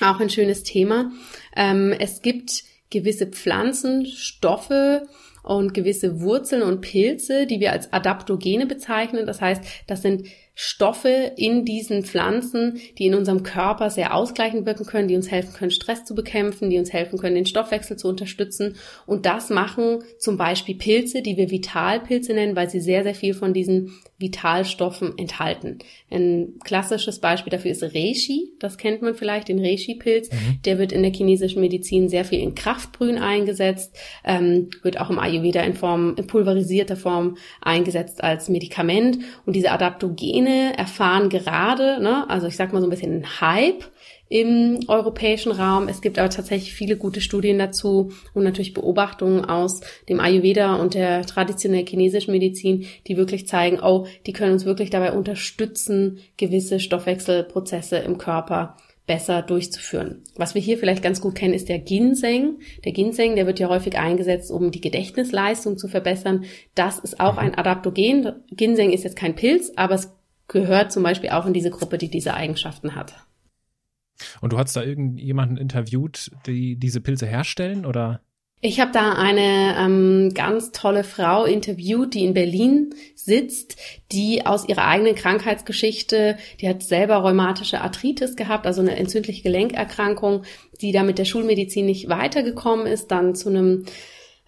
auch 0.00 0.18
ein 0.20 0.30
schönes 0.30 0.62
Thema. 0.62 1.12
Ähm, 1.54 1.94
es 1.98 2.22
gibt 2.22 2.64
gewisse 2.90 3.26
Pflanzenstoffe, 3.26 5.02
und 5.46 5.74
gewisse 5.74 6.20
Wurzeln 6.20 6.62
und 6.62 6.80
Pilze, 6.80 7.46
die 7.46 7.60
wir 7.60 7.70
als 7.70 7.92
Adaptogene 7.92 8.66
bezeichnen. 8.66 9.26
Das 9.26 9.40
heißt, 9.40 9.62
das 9.86 10.02
sind 10.02 10.26
Stoffe 10.58 11.32
in 11.36 11.64
diesen 11.64 12.02
Pflanzen, 12.02 12.80
die 12.98 13.06
in 13.06 13.14
unserem 13.14 13.42
Körper 13.42 13.90
sehr 13.90 14.14
ausgleichend 14.14 14.66
wirken 14.66 14.86
können, 14.86 15.06
die 15.06 15.14
uns 15.14 15.30
helfen 15.30 15.52
können, 15.52 15.70
Stress 15.70 16.04
zu 16.04 16.14
bekämpfen, 16.14 16.70
die 16.70 16.78
uns 16.78 16.92
helfen 16.92 17.18
können, 17.18 17.36
den 17.36 17.46
Stoffwechsel 17.46 17.96
zu 17.96 18.08
unterstützen. 18.08 18.74
Und 19.06 19.24
das 19.24 19.50
machen 19.50 20.02
zum 20.18 20.36
Beispiel 20.36 20.74
Pilze, 20.74 21.22
die 21.22 21.36
wir 21.36 21.50
Vitalpilze 21.50 22.32
nennen, 22.32 22.56
weil 22.56 22.68
sie 22.68 22.80
sehr, 22.80 23.04
sehr 23.04 23.14
viel 23.14 23.34
von 23.34 23.52
diesen 23.52 23.92
Vitalstoffen 24.18 25.18
enthalten. 25.18 25.78
Ein 26.10 26.54
klassisches 26.64 27.20
Beispiel 27.20 27.50
dafür 27.50 27.70
ist 27.70 27.82
Reishi. 27.82 28.52
Das 28.58 28.78
kennt 28.78 29.02
man 29.02 29.14
vielleicht, 29.14 29.48
den 29.48 29.58
Reishi-Pilz. 29.58 30.32
Mhm. 30.32 30.62
Der 30.64 30.78
wird 30.78 30.92
in 30.92 31.02
der 31.02 31.12
chinesischen 31.12 31.60
Medizin 31.60 32.08
sehr 32.08 32.24
viel 32.24 32.40
in 32.40 32.54
Kraftbrühen 32.54 33.18
eingesetzt, 33.18 33.94
ähm, 34.24 34.70
wird 34.82 34.98
auch 35.00 35.10
im 35.10 35.18
Ayurveda 35.18 35.60
in 35.60 35.74
Form, 35.74 36.14
in 36.16 36.26
pulverisierter 36.26 36.96
Form 36.96 37.36
eingesetzt 37.60 38.24
als 38.24 38.48
Medikament. 38.48 39.18
Und 39.44 39.54
diese 39.54 39.70
Adaptogene 39.70 40.78
erfahren 40.78 41.28
gerade, 41.28 42.02
ne, 42.02 42.28
also 42.30 42.46
ich 42.46 42.56
sag 42.56 42.72
mal 42.72 42.80
so 42.80 42.86
ein 42.86 42.90
bisschen 42.90 43.12
einen 43.12 43.40
Hype 43.40 43.84
im 44.28 44.80
europäischen 44.88 45.52
Raum. 45.52 45.88
Es 45.88 46.00
gibt 46.00 46.18
aber 46.18 46.30
tatsächlich 46.30 46.72
viele 46.72 46.96
gute 46.96 47.20
Studien 47.20 47.58
dazu 47.58 48.12
und 48.34 48.44
natürlich 48.44 48.74
Beobachtungen 48.74 49.44
aus 49.44 49.80
dem 50.08 50.20
Ayurveda 50.20 50.76
und 50.76 50.94
der 50.94 51.24
traditionell 51.26 51.86
chinesischen 51.86 52.32
Medizin, 52.32 52.86
die 53.06 53.16
wirklich 53.16 53.46
zeigen, 53.46 53.80
oh, 53.80 54.06
die 54.26 54.32
können 54.32 54.52
uns 54.52 54.64
wirklich 54.64 54.90
dabei 54.90 55.12
unterstützen, 55.12 56.18
gewisse 56.36 56.80
Stoffwechselprozesse 56.80 57.98
im 57.98 58.18
Körper 58.18 58.76
besser 59.06 59.42
durchzuführen. 59.42 60.22
Was 60.34 60.54
wir 60.54 60.62
hier 60.62 60.78
vielleicht 60.78 61.02
ganz 61.02 61.20
gut 61.20 61.36
kennen, 61.36 61.54
ist 61.54 61.68
der 61.68 61.78
Ginseng. 61.78 62.58
Der 62.84 62.92
Ginseng, 62.92 63.36
der 63.36 63.46
wird 63.46 63.60
ja 63.60 63.68
häufig 63.68 63.96
eingesetzt, 63.96 64.50
um 64.50 64.72
die 64.72 64.80
Gedächtnisleistung 64.80 65.78
zu 65.78 65.86
verbessern. 65.86 66.44
Das 66.74 66.98
ist 66.98 67.20
auch 67.20 67.36
ein 67.36 67.54
Adaptogen. 67.54 68.32
Ginseng 68.50 68.92
ist 68.92 69.04
jetzt 69.04 69.16
kein 69.16 69.36
Pilz, 69.36 69.72
aber 69.76 69.94
es 69.94 70.12
gehört 70.48 70.92
zum 70.92 71.02
Beispiel 71.02 71.30
auch 71.30 71.46
in 71.46 71.52
diese 71.52 71.70
Gruppe, 71.70 71.98
die 71.98 72.08
diese 72.08 72.34
Eigenschaften 72.34 72.96
hat. 72.96 73.14
Und 74.40 74.52
du 74.52 74.58
hast 74.58 74.76
da 74.76 74.82
irgendjemanden 74.82 75.56
interviewt, 75.56 76.30
die 76.46 76.76
diese 76.76 77.00
Pilze 77.00 77.26
herstellen 77.26 77.86
oder? 77.86 78.20
Ich 78.62 78.80
habe 78.80 78.90
da 78.90 79.12
eine 79.12 79.76
ähm, 79.78 80.32
ganz 80.32 80.72
tolle 80.72 81.04
Frau 81.04 81.44
interviewt, 81.44 82.14
die 82.14 82.24
in 82.24 82.32
Berlin 82.32 82.94
sitzt, 83.14 83.76
die 84.12 84.46
aus 84.46 84.66
ihrer 84.66 84.86
eigenen 84.86 85.14
Krankheitsgeschichte, 85.14 86.38
die 86.60 86.68
hat 86.68 86.82
selber 86.82 87.16
rheumatische 87.16 87.82
Arthritis 87.82 88.34
gehabt, 88.34 88.66
also 88.66 88.80
eine 88.80 88.96
entzündliche 88.96 89.42
Gelenkerkrankung, 89.42 90.44
die 90.80 90.92
da 90.92 91.02
mit 91.02 91.18
der 91.18 91.26
Schulmedizin 91.26 91.84
nicht 91.84 92.08
weitergekommen 92.08 92.86
ist, 92.86 93.10
dann 93.10 93.34
zu 93.34 93.50
einem 93.50 93.84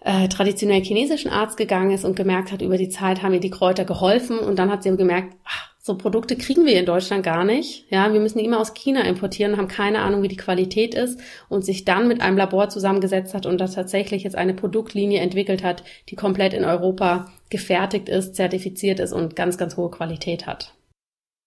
äh, 0.01 0.27
traditionell 0.27 0.81
chinesischen 0.83 1.29
Arzt 1.29 1.57
gegangen 1.57 1.91
ist 1.91 2.03
und 2.03 2.15
gemerkt 2.15 2.51
hat, 2.51 2.63
über 2.63 2.77
die 2.77 2.89
Zeit 2.89 3.21
haben 3.21 3.33
ihr 3.35 3.39
die 3.39 3.51
Kräuter 3.51 3.85
geholfen 3.85 4.39
und 4.39 4.57
dann 4.57 4.71
hat 4.71 4.81
sie 4.81 4.95
gemerkt, 4.95 5.35
ach, 5.43 5.69
so 5.89 5.97
Produkte 5.97 6.35
kriegen 6.35 6.67
wir 6.67 6.79
in 6.79 6.85
Deutschland 6.85 7.23
gar 7.23 7.43
nicht. 7.43 7.85
Ja, 7.89 8.13
wir 8.13 8.19
müssen 8.19 8.37
die 8.37 8.45
immer 8.45 8.59
aus 8.59 8.75
China 8.75 9.01
importieren, 9.05 9.57
haben 9.57 9.67
keine 9.67 10.01
Ahnung, 10.01 10.21
wie 10.21 10.27
die 10.27 10.37
Qualität 10.37 10.93
ist 10.93 11.19
und 11.49 11.65
sich 11.65 11.83
dann 11.83 12.07
mit 12.07 12.21
einem 12.21 12.37
Labor 12.37 12.69
zusammengesetzt 12.69 13.33
hat 13.33 13.47
und 13.47 13.57
das 13.57 13.73
tatsächlich 13.73 14.21
jetzt 14.21 14.35
eine 14.35 14.53
Produktlinie 14.53 15.19
entwickelt 15.19 15.63
hat, 15.63 15.83
die 16.09 16.15
komplett 16.15 16.53
in 16.53 16.63
Europa 16.63 17.31
gefertigt 17.49 18.07
ist, 18.07 18.35
zertifiziert 18.35 18.99
ist 18.99 19.13
und 19.13 19.35
ganz, 19.35 19.57
ganz 19.57 19.77
hohe 19.77 19.89
Qualität 19.89 20.45
hat. 20.45 20.75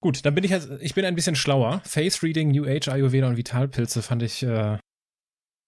Gut, 0.01 0.27
dann 0.27 0.35
bin 0.35 0.43
ich 0.43 0.51
jetzt, 0.51 0.69
ich 0.81 0.95
bin 0.95 1.05
ein 1.05 1.15
bisschen 1.15 1.37
schlauer. 1.37 1.81
Face 1.85 2.25
Reading, 2.25 2.51
New 2.51 2.67
Age, 2.67 2.89
Ayurveda 2.89 3.29
und 3.29 3.37
Vitalpilze 3.37 4.03
fand 4.03 4.25
ich, 4.25 4.43
äh, 4.43 4.77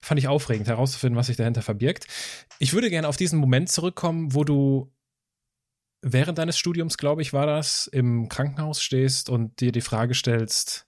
fand 0.03 0.19
ich 0.19 0.27
aufregend 0.27 0.67
herauszufinden, 0.67 1.17
was 1.17 1.27
sich 1.27 1.37
dahinter 1.37 1.61
verbirgt. 1.61 2.07
Ich 2.59 2.73
würde 2.73 2.89
gerne 2.89 3.07
auf 3.07 3.15
diesen 3.15 3.39
Moment 3.39 3.69
zurückkommen, 3.69 4.35
wo 4.35 4.43
du 4.43 4.91
während 6.01 6.37
deines 6.37 6.57
Studiums, 6.57 6.97
glaube 6.97 7.21
ich, 7.21 7.33
war 7.33 7.45
das, 7.45 7.87
im 7.87 8.29
Krankenhaus 8.29 8.81
stehst 8.81 9.29
und 9.29 9.59
dir 9.59 9.71
die 9.71 9.81
Frage 9.81 10.13
stellst, 10.13 10.87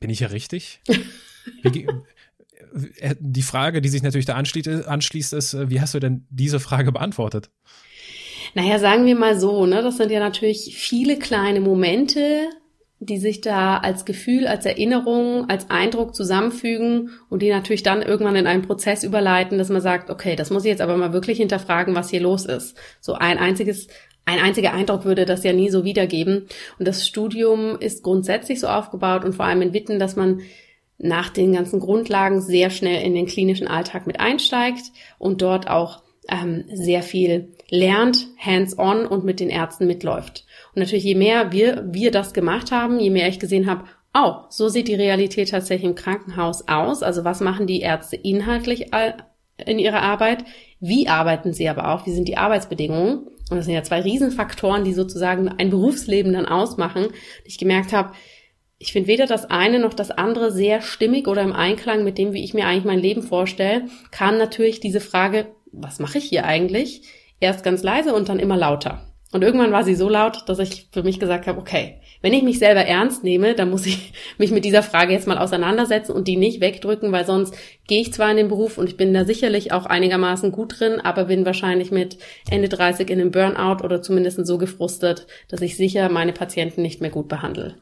bin 0.00 0.10
ich 0.10 0.20
ja 0.20 0.28
richtig? 0.28 0.80
Wie, 1.62 1.86
äh, 2.98 3.14
die 3.18 3.42
Frage, 3.42 3.80
die 3.80 3.88
sich 3.88 4.02
natürlich 4.02 4.26
da 4.26 4.34
anschließt, 4.34 5.32
ist, 5.32 5.54
äh, 5.54 5.70
wie 5.70 5.80
hast 5.80 5.94
du 5.94 6.00
denn 6.00 6.26
diese 6.30 6.60
Frage 6.60 6.92
beantwortet? 6.92 7.50
Naja, 8.54 8.78
sagen 8.78 9.06
wir 9.06 9.14
mal 9.14 9.38
so, 9.38 9.66
ne, 9.66 9.82
das 9.82 9.96
sind 9.96 10.10
ja 10.10 10.20
natürlich 10.20 10.76
viele 10.76 11.18
kleine 11.18 11.60
Momente, 11.60 12.48
die 13.00 13.18
sich 13.18 13.40
da 13.40 13.78
als 13.78 14.04
Gefühl, 14.04 14.46
als 14.46 14.66
Erinnerung, 14.66 15.48
als 15.48 15.70
Eindruck 15.70 16.14
zusammenfügen 16.14 17.10
und 17.28 17.42
die 17.42 17.50
natürlich 17.50 17.84
dann 17.84 18.02
irgendwann 18.02 18.36
in 18.36 18.46
einen 18.46 18.62
Prozess 18.62 19.04
überleiten, 19.04 19.58
dass 19.58 19.68
man 19.68 19.80
sagt, 19.80 20.10
okay, 20.10 20.34
das 20.34 20.50
muss 20.50 20.64
ich 20.64 20.70
jetzt 20.70 20.80
aber 20.80 20.96
mal 20.96 21.12
wirklich 21.12 21.38
hinterfragen, 21.38 21.94
was 21.94 22.10
hier 22.10 22.20
los 22.20 22.44
ist. 22.44 22.76
So 23.00 23.14
ein 23.14 23.38
einziges 23.38 23.88
ein 24.24 24.40
einziger 24.40 24.74
Eindruck 24.74 25.06
würde 25.06 25.24
das 25.24 25.42
ja 25.42 25.54
nie 25.54 25.70
so 25.70 25.84
wiedergeben. 25.84 26.48
Und 26.78 26.86
das 26.86 27.06
Studium 27.06 27.78
ist 27.80 28.02
grundsätzlich 28.02 28.60
so 28.60 28.66
aufgebaut 28.66 29.24
und 29.24 29.34
vor 29.34 29.46
allem 29.46 29.62
in 29.62 29.72
Witten, 29.72 29.98
dass 29.98 30.16
man 30.16 30.42
nach 30.98 31.30
den 31.30 31.54
ganzen 31.54 31.80
Grundlagen 31.80 32.42
sehr 32.42 32.68
schnell 32.68 33.02
in 33.06 33.14
den 33.14 33.26
klinischen 33.26 33.68
Alltag 33.68 34.06
mit 34.06 34.20
einsteigt 34.20 34.92
und 35.18 35.40
dort 35.40 35.70
auch 35.70 36.02
ähm, 36.28 36.64
sehr 36.70 37.02
viel 37.02 37.54
lernt, 37.70 38.26
hands-on 38.36 39.06
und 39.06 39.24
mit 39.24 39.40
den 39.40 39.48
Ärzten 39.48 39.86
mitläuft. 39.86 40.44
Und 40.78 40.84
natürlich, 40.84 41.02
je 41.02 41.16
mehr 41.16 41.50
wir, 41.50 41.84
wir 41.90 42.12
das 42.12 42.32
gemacht 42.32 42.70
haben, 42.70 43.00
je 43.00 43.10
mehr 43.10 43.26
ich 43.26 43.40
gesehen 43.40 43.68
habe, 43.68 43.82
oh, 44.14 44.44
so 44.48 44.68
sieht 44.68 44.86
die 44.86 44.94
Realität 44.94 45.50
tatsächlich 45.50 45.90
im 45.90 45.96
Krankenhaus 45.96 46.68
aus. 46.68 47.02
Also 47.02 47.24
was 47.24 47.40
machen 47.40 47.66
die 47.66 47.80
Ärzte 47.80 48.14
inhaltlich 48.14 48.92
in 49.66 49.80
ihrer 49.80 50.02
Arbeit? 50.02 50.44
Wie 50.78 51.08
arbeiten 51.08 51.52
sie 51.52 51.68
aber 51.68 51.92
auch? 51.92 52.06
Wie 52.06 52.12
sind 52.12 52.28
die 52.28 52.36
Arbeitsbedingungen? 52.36 53.26
Und 53.50 53.56
das 53.56 53.64
sind 53.64 53.74
ja 53.74 53.82
zwei 53.82 54.02
Riesenfaktoren, 54.02 54.84
die 54.84 54.92
sozusagen 54.92 55.48
ein 55.48 55.70
Berufsleben 55.70 56.32
dann 56.32 56.46
ausmachen. 56.46 57.08
Ich 57.44 57.58
gemerkt 57.58 57.92
habe, 57.92 58.12
ich 58.78 58.92
finde 58.92 59.08
weder 59.08 59.26
das 59.26 59.50
eine 59.50 59.80
noch 59.80 59.94
das 59.94 60.12
andere 60.12 60.52
sehr 60.52 60.80
stimmig 60.80 61.26
oder 61.26 61.42
im 61.42 61.52
Einklang 61.52 62.04
mit 62.04 62.18
dem, 62.18 62.32
wie 62.34 62.44
ich 62.44 62.54
mir 62.54 62.68
eigentlich 62.68 62.84
mein 62.84 63.00
Leben 63.00 63.24
vorstelle, 63.24 63.86
kam 64.12 64.38
natürlich 64.38 64.78
diese 64.78 65.00
Frage, 65.00 65.48
was 65.72 65.98
mache 65.98 66.18
ich 66.18 66.24
hier 66.26 66.44
eigentlich? 66.44 67.02
Erst 67.40 67.64
ganz 67.64 67.82
leise 67.82 68.14
und 68.14 68.28
dann 68.28 68.38
immer 68.38 68.56
lauter. 68.56 69.07
Und 69.30 69.44
irgendwann 69.44 69.72
war 69.72 69.84
sie 69.84 69.94
so 69.94 70.08
laut, 70.08 70.48
dass 70.48 70.58
ich 70.58 70.88
für 70.90 71.02
mich 71.02 71.20
gesagt 71.20 71.46
habe, 71.46 71.60
okay, 71.60 72.00
wenn 72.22 72.32
ich 72.32 72.42
mich 72.42 72.58
selber 72.58 72.80
ernst 72.80 73.24
nehme, 73.24 73.54
dann 73.54 73.68
muss 73.68 73.84
ich 73.84 74.12
mich 74.38 74.50
mit 74.50 74.64
dieser 74.64 74.82
Frage 74.82 75.12
jetzt 75.12 75.26
mal 75.26 75.38
auseinandersetzen 75.38 76.12
und 76.12 76.26
die 76.28 76.36
nicht 76.36 76.60
wegdrücken, 76.60 77.12
weil 77.12 77.26
sonst 77.26 77.54
gehe 77.86 78.00
ich 78.00 78.12
zwar 78.12 78.30
in 78.30 78.38
den 78.38 78.48
Beruf 78.48 78.78
und 78.78 78.88
ich 78.88 78.96
bin 78.96 79.12
da 79.12 79.24
sicherlich 79.24 79.72
auch 79.72 79.84
einigermaßen 79.84 80.50
gut 80.50 80.80
drin, 80.80 81.00
aber 81.00 81.26
bin 81.26 81.44
wahrscheinlich 81.44 81.90
mit 81.90 82.18
Ende 82.50 82.68
30 82.68 83.10
in 83.10 83.20
einem 83.20 83.30
Burnout 83.30 83.84
oder 83.84 84.00
zumindest 84.00 84.46
so 84.46 84.56
gefrustet, 84.56 85.26
dass 85.48 85.60
ich 85.60 85.76
sicher 85.76 86.08
meine 86.08 86.32
Patienten 86.32 86.80
nicht 86.80 87.00
mehr 87.00 87.10
gut 87.10 87.28
behandle. 87.28 87.76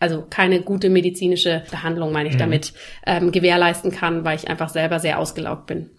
Also 0.00 0.24
keine 0.28 0.62
gute 0.62 0.90
medizinische 0.90 1.64
Behandlung, 1.72 2.12
meine 2.12 2.28
ich 2.28 2.36
mhm. 2.36 2.40
damit, 2.40 2.72
ähm, 3.04 3.32
gewährleisten 3.32 3.90
kann, 3.90 4.24
weil 4.24 4.36
ich 4.36 4.48
einfach 4.48 4.68
selber 4.68 5.00
sehr 5.00 5.18
ausgelaugt 5.18 5.66
bin. 5.66 5.90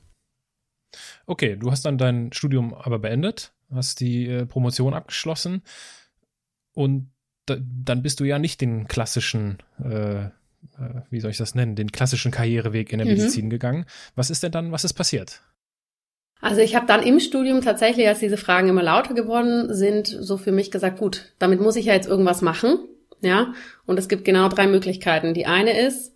Okay, 1.26 1.58
du 1.58 1.70
hast 1.70 1.86
dann 1.86 1.98
dein 1.98 2.32
Studium 2.32 2.74
aber 2.74 2.98
beendet, 2.98 3.52
hast 3.74 4.00
die 4.00 4.28
äh, 4.28 4.46
Promotion 4.46 4.94
abgeschlossen 4.94 5.64
und 6.74 7.12
da, 7.46 7.58
dann 7.60 8.04
bist 8.04 8.20
du 8.20 8.24
ja 8.24 8.40
nicht 8.40 8.62
den 8.62 8.88
klassischen, 8.88 9.58
äh, 9.84 10.26
äh, 10.26 10.30
wie 11.10 11.20
soll 11.20 11.32
ich 11.32 11.38
das 11.38 11.56
nennen, 11.56 11.76
den 11.76 11.92
klassischen 11.92 12.32
Karriereweg 12.32 12.92
in 12.92 13.00
der 13.00 13.08
mhm. 13.08 13.14
Medizin 13.14 13.50
gegangen. 13.50 13.86
Was 14.16 14.30
ist 14.30 14.44
denn 14.44 14.52
dann, 14.52 14.72
was 14.72 14.84
ist 14.84 14.94
passiert? 14.94 15.42
Also 16.42 16.62
ich 16.62 16.76
habe 16.76 16.88
dann 16.88 17.04
im 17.04 17.20
Studium 17.20 17.62
tatsächlich, 17.62 18.08
als 18.08 18.20
diese 18.20 18.38
Fragen 18.38 18.70
immer 18.70 18.84
lauter 18.84 19.14
geworden 19.14 19.74
sind, 19.74 20.08
so 20.08 20.38
für 20.38 20.54
mich 20.54 20.72
gesagt, 20.72 20.98
gut, 20.98 21.34
damit 21.38 21.60
muss 21.60 21.76
ich 21.76 21.86
ja 21.86 21.94
jetzt 21.94 22.08
irgendwas 22.08 22.42
machen, 22.42 22.80
ja. 23.22 23.54
Und 23.86 24.00
es 24.00 24.08
gibt 24.08 24.24
genau 24.24 24.48
drei 24.48 24.68
Möglichkeiten. 24.68 25.34
Die 25.34 25.48
eine 25.48 25.78
ist, 25.78 26.16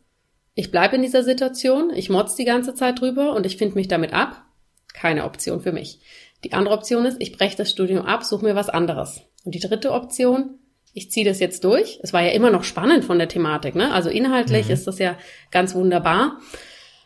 ich 0.56 0.72
bleibe 0.72 0.96
in 0.96 1.02
dieser 1.02 1.24
Situation, 1.24 1.92
ich 1.94 2.10
motz 2.10 2.36
die 2.36 2.46
ganze 2.46 2.74
Zeit 2.74 3.02
drüber 3.02 3.34
und 3.34 3.46
ich 3.46 3.58
finde 3.58 3.76
mich 3.76 3.88
damit 3.90 4.14
ab. 4.14 4.46
Keine 4.94 5.26
Option 5.26 5.60
für 5.60 5.72
mich. 5.72 6.00
Die 6.44 6.54
andere 6.54 6.76
Option 6.76 7.06
ist, 7.06 7.18
ich 7.20 7.38
breche 7.38 7.58
das 7.58 7.72
Studium 7.72 8.06
ab, 8.06 8.24
suche 8.24 8.44
mir 8.44 8.56
was 8.56 8.70
anderes. 8.70 9.22
Und 9.44 9.56
die 9.56 9.60
dritte 9.60 9.92
Option, 9.92 10.60
ich 10.94 11.10
ziehe 11.10 11.26
das 11.26 11.40
jetzt 11.40 11.64
durch. 11.64 12.00
Es 12.04 12.14
war 12.14 12.22
ja 12.22 12.32
immer 12.32 12.52
noch 12.52 12.64
spannend 12.64 13.06
von 13.06 13.18
der 13.18 13.28
Thematik, 13.28 13.76
ne? 13.76 13.92
Also 13.92 14.10
inhaltlich 14.10 14.68
mhm. 14.68 14.74
ist 14.74 14.88
das 14.88 15.00
ja 15.00 15.18
ganz 15.52 15.74
wunderbar. 15.74 16.40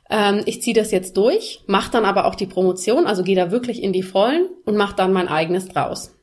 Ähm, 0.10 0.42
ich 0.46 0.62
ziehe 0.62 0.76
das 0.76 0.92
jetzt 0.92 1.18
durch, 1.18 1.62
mache 1.68 1.92
dann 1.92 2.06
aber 2.06 2.26
auch 2.26 2.36
die 2.36 2.48
Promotion, 2.48 3.08
also 3.08 3.24
gehe 3.24 3.36
da 3.36 3.52
wirklich 3.52 3.84
in 3.84 3.94
die 3.94 4.04
Vollen 4.04 4.48
und 4.66 4.76
mache 4.76 4.96
dann 4.96 5.14
mein 5.14 5.28
eigenes 5.28 5.68
draus. 5.68 6.14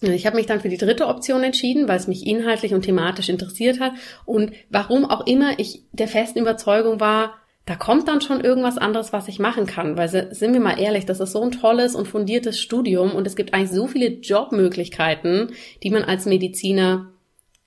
Ich 0.00 0.26
habe 0.26 0.36
mich 0.36 0.46
dann 0.46 0.60
für 0.60 0.68
die 0.68 0.76
dritte 0.76 1.06
Option 1.06 1.42
entschieden, 1.42 1.88
weil 1.88 1.96
es 1.96 2.08
mich 2.08 2.26
inhaltlich 2.26 2.74
und 2.74 2.82
thematisch 2.82 3.28
interessiert 3.28 3.80
hat 3.80 3.92
und 4.26 4.52
warum 4.68 5.04
auch 5.06 5.26
immer 5.26 5.58
ich 5.58 5.84
der 5.92 6.08
festen 6.08 6.40
Überzeugung 6.40 7.00
war, 7.00 7.34
da 7.66 7.76
kommt 7.76 8.08
dann 8.08 8.20
schon 8.20 8.40
irgendwas 8.40 8.76
anderes, 8.76 9.12
was 9.12 9.28
ich 9.28 9.38
machen 9.38 9.66
kann. 9.66 9.96
Weil 9.96 10.08
sind 10.08 10.52
wir 10.52 10.60
mal 10.60 10.78
ehrlich, 10.78 11.06
das 11.06 11.20
ist 11.20 11.32
so 11.32 11.42
ein 11.42 11.50
tolles 11.50 11.94
und 11.94 12.06
fundiertes 12.06 12.60
Studium 12.60 13.14
und 13.14 13.26
es 13.26 13.36
gibt 13.36 13.54
eigentlich 13.54 13.70
so 13.70 13.86
viele 13.86 14.08
Jobmöglichkeiten, 14.08 15.52
die 15.82 15.90
man 15.90 16.04
als 16.04 16.26
Mediziner 16.26 17.10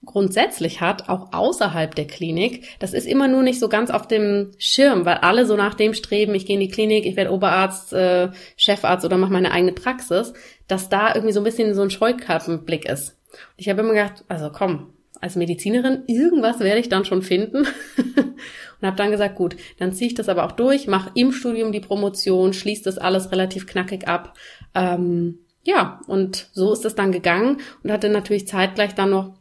grundsätzlich 0.06 0.80
hat, 0.80 1.10
auch 1.10 1.34
außerhalb 1.34 1.93
der 1.95 2.06
Klinik. 2.06 2.68
Das 2.80 2.93
ist 2.93 3.08
immer 3.08 3.28
nur 3.28 3.41
nicht 3.41 3.60
so 3.60 3.68
ganz 3.68 3.89
auf 3.89 4.08
dem 4.08 4.52
Schirm, 4.60 5.06
weil 5.06 5.18
alle 5.18 5.45
so 5.45 5.56
nach 5.56 5.74
dem 5.74 5.95
streben, 5.95 6.36
ich 6.36 6.45
gehe 6.45 6.56
in 6.56 6.62
die 6.62 6.70
Klinik, 6.70 7.06
ich 7.06 7.16
werde 7.16 7.32
Oberarzt, 7.32 7.93
äh, 7.93 8.30
Chefarzt 8.56 9.04
oder 9.04 9.18
mache 9.18 9.34
meine 9.34 9.52
eigene 9.52 9.74
Praxis, 9.74 10.34
dass 10.68 10.89
da 10.89 11.14
irgendwie 11.14 11.34
so 11.34 11.41
ein 11.41 11.43
bisschen 11.43 11.74
so 11.74 11.82
ein 11.82 11.89
Scheuklappenblick 11.89 12.86
ist. 12.86 13.18
Ich 13.58 13.68
habe 13.68 13.82
immer 13.82 13.93
gedacht, 13.93 14.24
also 14.28 14.50
komm, 14.52 14.93
als 15.22 15.36
Medizinerin, 15.36 16.03
irgendwas 16.07 16.59
werde 16.59 16.80
ich 16.80 16.89
dann 16.89 17.05
schon 17.05 17.22
finden. 17.22 17.68
und 18.80 18.88
habe 18.88 18.97
dann 18.97 19.11
gesagt, 19.11 19.36
gut, 19.36 19.55
dann 19.80 19.93
ziehe 19.93 20.09
ich 20.09 20.15
das 20.15 20.30
aber 20.30 20.45
auch 20.45 20.51
durch, 20.51 20.88
mache 20.88 21.11
im 21.15 21.32
Studium 21.32 21.72
die 21.72 21.80
Promotion, 21.80 22.53
schließe 22.53 22.84
das 22.84 22.97
alles 22.97 23.32
relativ 23.32 23.68
knackig 23.68 24.07
ab. 24.07 24.38
Ähm, 24.76 25.39
ja, 25.63 25.99
und 26.07 26.49
so 26.53 26.72
ist 26.72 26.86
es 26.86 26.95
dann 26.95 27.11
gegangen 27.11 27.57
und 27.84 27.91
hatte 27.91 28.09
natürlich 28.09 28.47
zeitgleich 28.47 28.95
dann 28.95 29.09
noch 29.09 29.34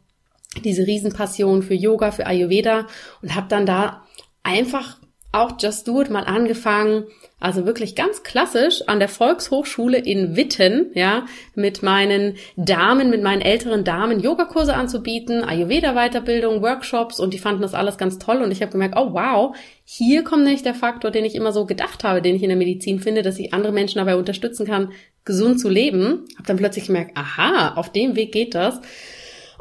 diese 0.65 0.87
Riesenpassion 0.87 1.63
für 1.63 1.75
Yoga, 1.75 2.11
für 2.11 2.27
Ayurveda 2.27 2.87
und 3.23 3.35
habe 3.35 3.47
dann 3.49 3.67
da 3.67 4.05
einfach 4.43 4.99
auch 5.33 5.53
Just 5.59 5.87
Do 5.87 6.01
It 6.01 6.11
mal 6.11 6.25
angefangen, 6.25 7.05
also 7.39 7.67
wirklich 7.67 7.95
ganz 7.95 8.23
klassisch 8.23 8.83
an 8.87 8.99
der 8.99 9.09
Volkshochschule 9.09 9.99
in 9.99 10.37
Witten, 10.37 10.91
ja, 10.95 11.27
mit 11.55 11.83
meinen 11.83 12.37
Damen, 12.57 13.11
mit 13.11 13.23
meinen 13.23 13.43
älteren 13.43 13.85
Damen 13.85 14.21
Yogakurse 14.21 14.75
anzubieten, 14.75 15.45
Ayurveda 15.45 15.93
Weiterbildung, 15.95 16.63
Workshops 16.63 17.21
und 17.21 17.35
die 17.35 17.39
fanden 17.39 17.63
das 17.63 17.75
alles 17.75 17.99
ganz 17.99 18.19
toll 18.19 18.39
und 18.39 18.51
ich 18.51 18.63
habe 18.63 18.73
gemerkt, 18.73 18.95
oh 18.97 19.13
wow, 19.13 19.55
hier 19.85 20.25
kommt 20.25 20.45
nämlich 20.45 20.63
der 20.63 20.75
Faktor, 20.75 21.11
den 21.11 21.25
ich 21.25 21.35
immer 21.35 21.53
so 21.53 21.67
gedacht 21.67 22.05
habe, 22.05 22.23
den 22.23 22.35
ich 22.35 22.43
in 22.43 22.49
der 22.49 22.59
Medizin 22.59 23.01
finde, 23.01 23.23
dass 23.23 23.39
ich 23.39 23.53
andere 23.53 23.73
Menschen 23.73 23.99
dabei 23.99 24.17
unterstützen 24.17 24.67
kann, 24.67 24.93
gesund 25.25 25.61
zu 25.61 25.69
leben. 25.69 26.25
Habe 26.37 26.47
dann 26.47 26.57
plötzlich 26.57 26.87
gemerkt, 26.87 27.17
aha, 27.17 27.75
auf 27.75 27.93
dem 27.93 28.17
Weg 28.17 28.33
geht 28.33 28.55
das. 28.55 28.81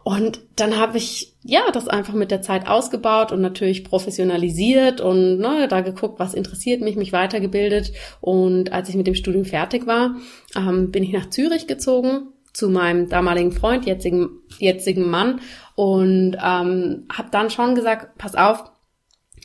Und 0.07 0.39
dann 0.55 0.77
habe 0.77 0.99
ich 0.99 1.33
ja 1.41 1.71
das 1.73 1.87
einfach 1.87 2.13
mit 2.13 2.29
der 2.29 2.43
Zeit 2.43 2.67
ausgebaut 2.67 3.31
und 3.31 3.41
natürlich 3.41 3.83
professionalisiert 3.83 5.01
und 5.01 5.39
ne, 5.39 5.67
da 5.67 5.81
geguckt, 5.81 6.19
was 6.19 6.35
interessiert 6.35 6.81
mich, 6.81 6.95
mich 6.95 7.11
weitergebildet. 7.11 7.91
Und 8.21 8.71
als 8.71 8.87
ich 8.87 8.93
mit 8.93 9.07
dem 9.07 9.15
Studium 9.15 9.45
fertig 9.45 9.87
war, 9.87 10.17
ähm, 10.55 10.91
bin 10.91 11.01
ich 11.01 11.11
nach 11.11 11.31
Zürich 11.31 11.65
gezogen 11.65 12.27
zu 12.53 12.69
meinem 12.69 13.09
damaligen 13.09 13.51
Freund, 13.51 13.87
jetzigen, 13.87 14.29
jetzigen 14.59 15.09
Mann 15.09 15.41
und 15.73 16.35
ähm, 16.35 17.07
habe 17.11 17.29
dann 17.31 17.49
schon 17.49 17.73
gesagt, 17.73 18.15
pass 18.19 18.35
auf, 18.35 18.63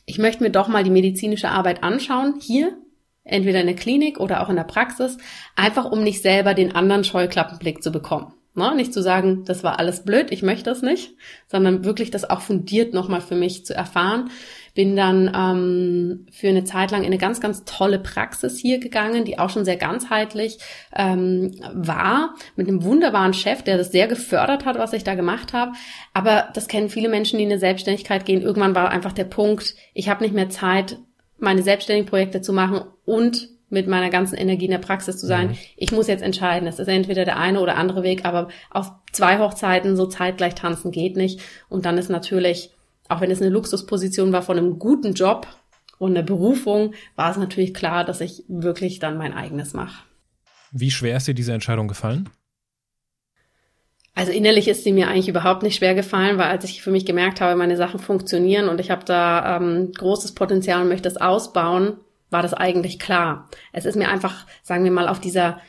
ich 0.04 0.18
möchte 0.18 0.42
mir 0.42 0.50
doch 0.50 0.68
mal 0.68 0.84
die 0.84 0.90
medizinische 0.90 1.48
Arbeit 1.48 1.82
anschauen, 1.82 2.34
hier, 2.38 2.76
entweder 3.24 3.62
in 3.62 3.66
der 3.66 3.76
Klinik 3.76 4.20
oder 4.20 4.42
auch 4.42 4.50
in 4.50 4.56
der 4.56 4.64
Praxis, 4.64 5.16
einfach 5.56 5.90
um 5.90 6.02
nicht 6.02 6.20
selber 6.20 6.52
den 6.52 6.74
anderen 6.74 7.02
Scheuklappenblick 7.02 7.82
zu 7.82 7.90
bekommen. 7.90 8.34
Ne? 8.55 8.74
Nicht 8.74 8.92
zu 8.92 9.01
sagen, 9.01 9.44
das 9.44 9.62
war 9.62 9.78
alles 9.78 10.05
blöd, 10.05 10.32
ich 10.32 10.42
möchte 10.42 10.64
das 10.64 10.82
nicht, 10.82 11.14
sondern 11.46 11.84
wirklich 11.84 12.11
das 12.11 12.28
auch 12.28 12.40
fundiert 12.40 12.92
nochmal 12.94 13.20
für 13.20 13.36
mich 13.36 13.64
zu 13.64 13.74
erfahren. 13.74 14.30
Bin 14.74 14.96
dann 14.96 15.30
ähm, 15.34 16.26
für 16.32 16.48
eine 16.48 16.64
Zeit 16.64 16.90
lang 16.90 17.03
in 17.03 17.07
eine 17.07 17.18
ganz, 17.18 17.40
ganz 17.40 17.64
tolle 17.64 18.01
Praxis 18.01 18.59
hier 18.59 18.80
gegangen, 18.80 19.24
die 19.24 19.38
auch 19.38 19.51
schon 19.51 19.64
sehr 19.64 19.76
ganzheitlich 19.76 20.59
ähm, 20.96 21.53
war, 21.72 22.34
mit 22.57 22.66
einem 22.66 22.82
wunderbaren 22.82 23.34
Chef, 23.34 23.62
der 23.62 23.78
das 23.78 23.92
sehr 23.92 24.09
gefördert 24.09 24.64
hat, 24.64 24.78
was 24.78 24.92
ich 24.92 25.05
da 25.05 25.14
gemacht 25.14 25.53
habe. 25.53 25.72
Aber 26.12 26.48
das 26.55 26.66
kennen 26.66 26.88
viele 26.88 27.09
Menschen, 27.09 27.38
die 27.38 27.44
in 27.44 27.51
eine 27.51 27.61
Selbstständigkeit 27.61 28.24
gehen. 28.24 28.42
Irgendwann 28.42 28.74
war 28.74 28.90
einfach 28.90 29.12
der 29.12 29.24
Punkt, 29.24 29.76
ich 29.94 30.09
habe 30.09 30.24
nicht 30.24 30.34
mehr 30.34 30.51
Zeit, 30.51 30.98
meine 31.38 31.62
selbstständigen 31.62 32.09
Projekte 32.09 32.40
zu 32.40 32.53
machen 32.53 32.82
und 33.05 33.48
mit 33.70 33.86
meiner 33.86 34.10
ganzen 34.10 34.36
Energie 34.36 34.66
in 34.66 34.72
der 34.72 34.78
Praxis 34.78 35.18
zu 35.18 35.26
sein. 35.26 35.48
Mhm. 35.48 35.58
Ich 35.76 35.92
muss 35.92 36.08
jetzt 36.08 36.22
entscheiden. 36.22 36.68
Es 36.68 36.78
ist 36.78 36.88
entweder 36.88 37.24
der 37.24 37.38
eine 37.38 37.60
oder 37.60 37.76
andere 37.76 38.02
Weg, 38.02 38.24
aber 38.24 38.48
auf 38.68 38.90
zwei 39.12 39.38
Hochzeiten 39.38 39.96
so 39.96 40.06
zeitgleich 40.06 40.54
tanzen 40.54 40.90
geht 40.90 41.16
nicht. 41.16 41.40
Und 41.68 41.86
dann 41.86 41.96
ist 41.96 42.10
natürlich, 42.10 42.70
auch 43.08 43.20
wenn 43.20 43.30
es 43.30 43.40
eine 43.40 43.50
Luxusposition 43.50 44.32
war 44.32 44.42
von 44.42 44.58
einem 44.58 44.78
guten 44.78 45.14
Job 45.14 45.46
und 45.98 46.10
einer 46.10 46.24
Berufung, 46.24 46.94
war 47.14 47.30
es 47.30 47.36
natürlich 47.36 47.72
klar, 47.72 48.04
dass 48.04 48.20
ich 48.20 48.44
wirklich 48.48 48.98
dann 48.98 49.16
mein 49.16 49.32
eigenes 49.32 49.72
mache. 49.72 50.04
Wie 50.72 50.90
schwer 50.90 51.16
ist 51.16 51.28
dir 51.28 51.34
diese 51.34 51.52
Entscheidung 51.52 51.88
gefallen? 51.88 52.28
Also 54.14 54.32
innerlich 54.32 54.68
ist 54.68 54.84
sie 54.84 54.92
mir 54.92 55.08
eigentlich 55.08 55.28
überhaupt 55.28 55.62
nicht 55.62 55.76
schwer 55.76 55.94
gefallen, 55.94 56.36
weil 56.36 56.48
als 56.48 56.64
ich 56.64 56.82
für 56.82 56.90
mich 56.90 57.06
gemerkt 57.06 57.40
habe, 57.40 57.56
meine 57.56 57.76
Sachen 57.76 58.00
funktionieren 58.00 58.68
und 58.68 58.80
ich 58.80 58.90
habe 58.90 59.04
da 59.04 59.56
ähm, 59.56 59.92
großes 59.92 60.32
Potenzial 60.32 60.82
und 60.82 60.88
möchte 60.88 61.08
es 61.08 61.16
ausbauen, 61.16 61.96
war 62.31 62.43
das 62.43 62.55
eigentlich 62.55 62.99
klar. 62.99 63.49
Es 63.72 63.85
ist 63.85 63.97
mir 63.97 64.09
einfach, 64.09 64.47
sagen 64.62 64.85
wir 64.85 64.91
mal, 64.91 65.09
auf 65.09 65.20
dieser 65.20 65.61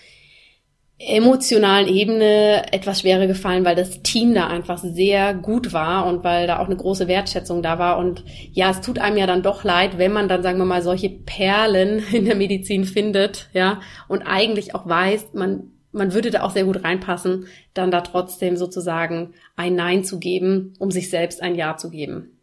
emotionalen 1.08 1.88
Ebene 1.88 2.72
etwas 2.72 3.02
schwerer 3.02 3.26
gefallen, 3.26 3.66
weil 3.66 3.76
das 3.76 4.04
Team 4.04 4.36
da 4.36 4.48
einfach 4.48 4.78
sehr 4.78 5.34
gut 5.34 5.74
war 5.74 6.06
und 6.06 6.24
weil 6.24 6.46
da 6.46 6.60
auch 6.60 6.68
eine 6.68 6.76
große 6.76 7.08
Wertschätzung 7.08 7.64
da 7.64 7.80
war. 7.80 7.98
Und 7.98 8.24
ja, 8.52 8.70
es 8.70 8.82
tut 8.82 9.00
einem 9.00 9.18
ja 9.18 9.26
dann 9.26 9.42
doch 9.42 9.64
leid, 9.64 9.98
wenn 9.98 10.14
man 10.14 10.28
dann, 10.28 10.44
sagen 10.44 10.60
wir 10.60 10.66
mal, 10.66 10.84
solche 10.84 11.10
Perlen 11.10 12.04
in 12.12 12.26
der 12.26 12.36
Medizin 12.36 12.86
findet, 12.86 13.50
ja, 13.54 13.82
und 14.08 14.22
eigentlich 14.22 14.76
auch 14.76 14.88
weiß, 14.88 15.34
man, 15.34 15.72
man 15.92 16.14
würde 16.14 16.30
da 16.30 16.44
auch 16.44 16.52
sehr 16.52 16.66
gut 16.66 16.84
reinpassen, 16.84 17.48
dann 17.74 17.90
da 17.90 18.02
trotzdem 18.02 18.56
sozusagen 18.56 19.34
ein 19.56 19.76
Nein 19.76 20.04
zu 20.04 20.20
geben, 20.20 20.74
um 20.78 20.92
sich 20.92 21.10
selbst 21.10 21.42
ein 21.42 21.56
Ja 21.56 21.78
zu 21.78 21.90
geben. 21.90 22.38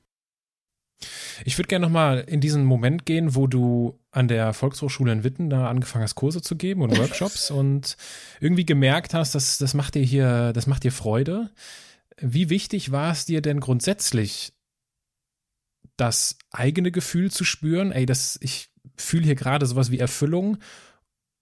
Ich 1.45 1.57
würde 1.57 1.69
gerne 1.69 1.87
nochmal 1.87 2.25
in 2.27 2.41
diesen 2.41 2.65
Moment 2.65 3.07
gehen, 3.07 3.37
wo 3.37 3.47
du 3.47 4.01
an 4.11 4.29
der 4.29 4.55
Volkshochschule 4.55 5.13
in 5.13 5.25
Witten 5.25 5.51
da 5.51 5.69
angefangen 5.69 6.05
hast, 6.05 6.15
Kurse 6.15 6.41
zu 6.41 6.57
geben 6.57 6.83
und 6.83 6.97
Workshops 6.97 7.51
und 7.51 7.97
irgendwie 8.41 8.67
gemerkt 8.67 9.15
hast, 9.15 9.35
dass 9.35 9.59
das 9.59 9.75
macht 9.75 9.95
dir 9.95 10.03
hier, 10.03 10.53
das 10.53 10.67
macht 10.67 10.85
dir 10.85 10.93
Freude. 10.93 11.51
Wie 12.21 12.51
wichtig 12.51 12.91
war 12.91 13.13
es 13.13 13.27
dir 13.27 13.43
denn 13.43 13.61
grundsätzlich, 13.61 14.53
das 15.97 16.39
eigene 16.51 16.91
Gefühl 16.91 17.31
zu 17.31 17.45
spüren? 17.45 17.93
Ey, 17.93 18.07
das, 18.07 18.39
ich 18.41 18.71
fühle 18.97 19.25
hier 19.25 19.35
gerade 19.35 19.67
sowas 19.67 19.91
wie 19.91 19.99
Erfüllung. 19.99 20.59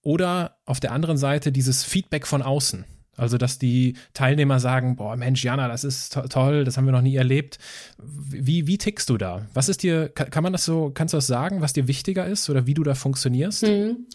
Oder 0.01 0.59
auf 0.65 0.79
der 0.79 0.91
anderen 0.91 1.17
Seite 1.17 1.51
dieses 1.51 1.83
Feedback 1.83 2.27
von 2.27 2.41
außen. 2.41 2.85
Also, 3.17 3.37
dass 3.37 3.59
die 3.59 3.95
Teilnehmer 4.13 4.59
sagen, 4.59 4.95
boah, 4.95 5.15
Mensch, 5.15 5.43
Jana, 5.43 5.67
das 5.67 5.83
ist 5.83 6.13
to 6.13 6.21
toll, 6.27 6.63
das 6.63 6.77
haben 6.77 6.85
wir 6.85 6.91
noch 6.91 7.01
nie 7.01 7.15
erlebt. 7.15 7.57
Wie, 7.97 8.67
wie 8.67 8.77
tickst 8.77 9.09
du 9.09 9.17
da? 9.17 9.47
Was 9.53 9.69
ist 9.69 9.83
dir, 9.83 10.09
kann, 10.09 10.29
kann 10.29 10.43
man 10.43 10.53
das 10.53 10.65
so, 10.65 10.91
kannst 10.93 11.13
du 11.13 11.17
das 11.17 11.27
sagen, 11.27 11.61
was 11.61 11.73
dir 11.73 11.87
wichtiger 11.87 12.25
ist 12.25 12.49
oder 12.49 12.67
wie 12.67 12.75
du 12.75 12.83
da 12.83 12.93
funktionierst? 12.93 13.63
Mhm. 13.63 14.05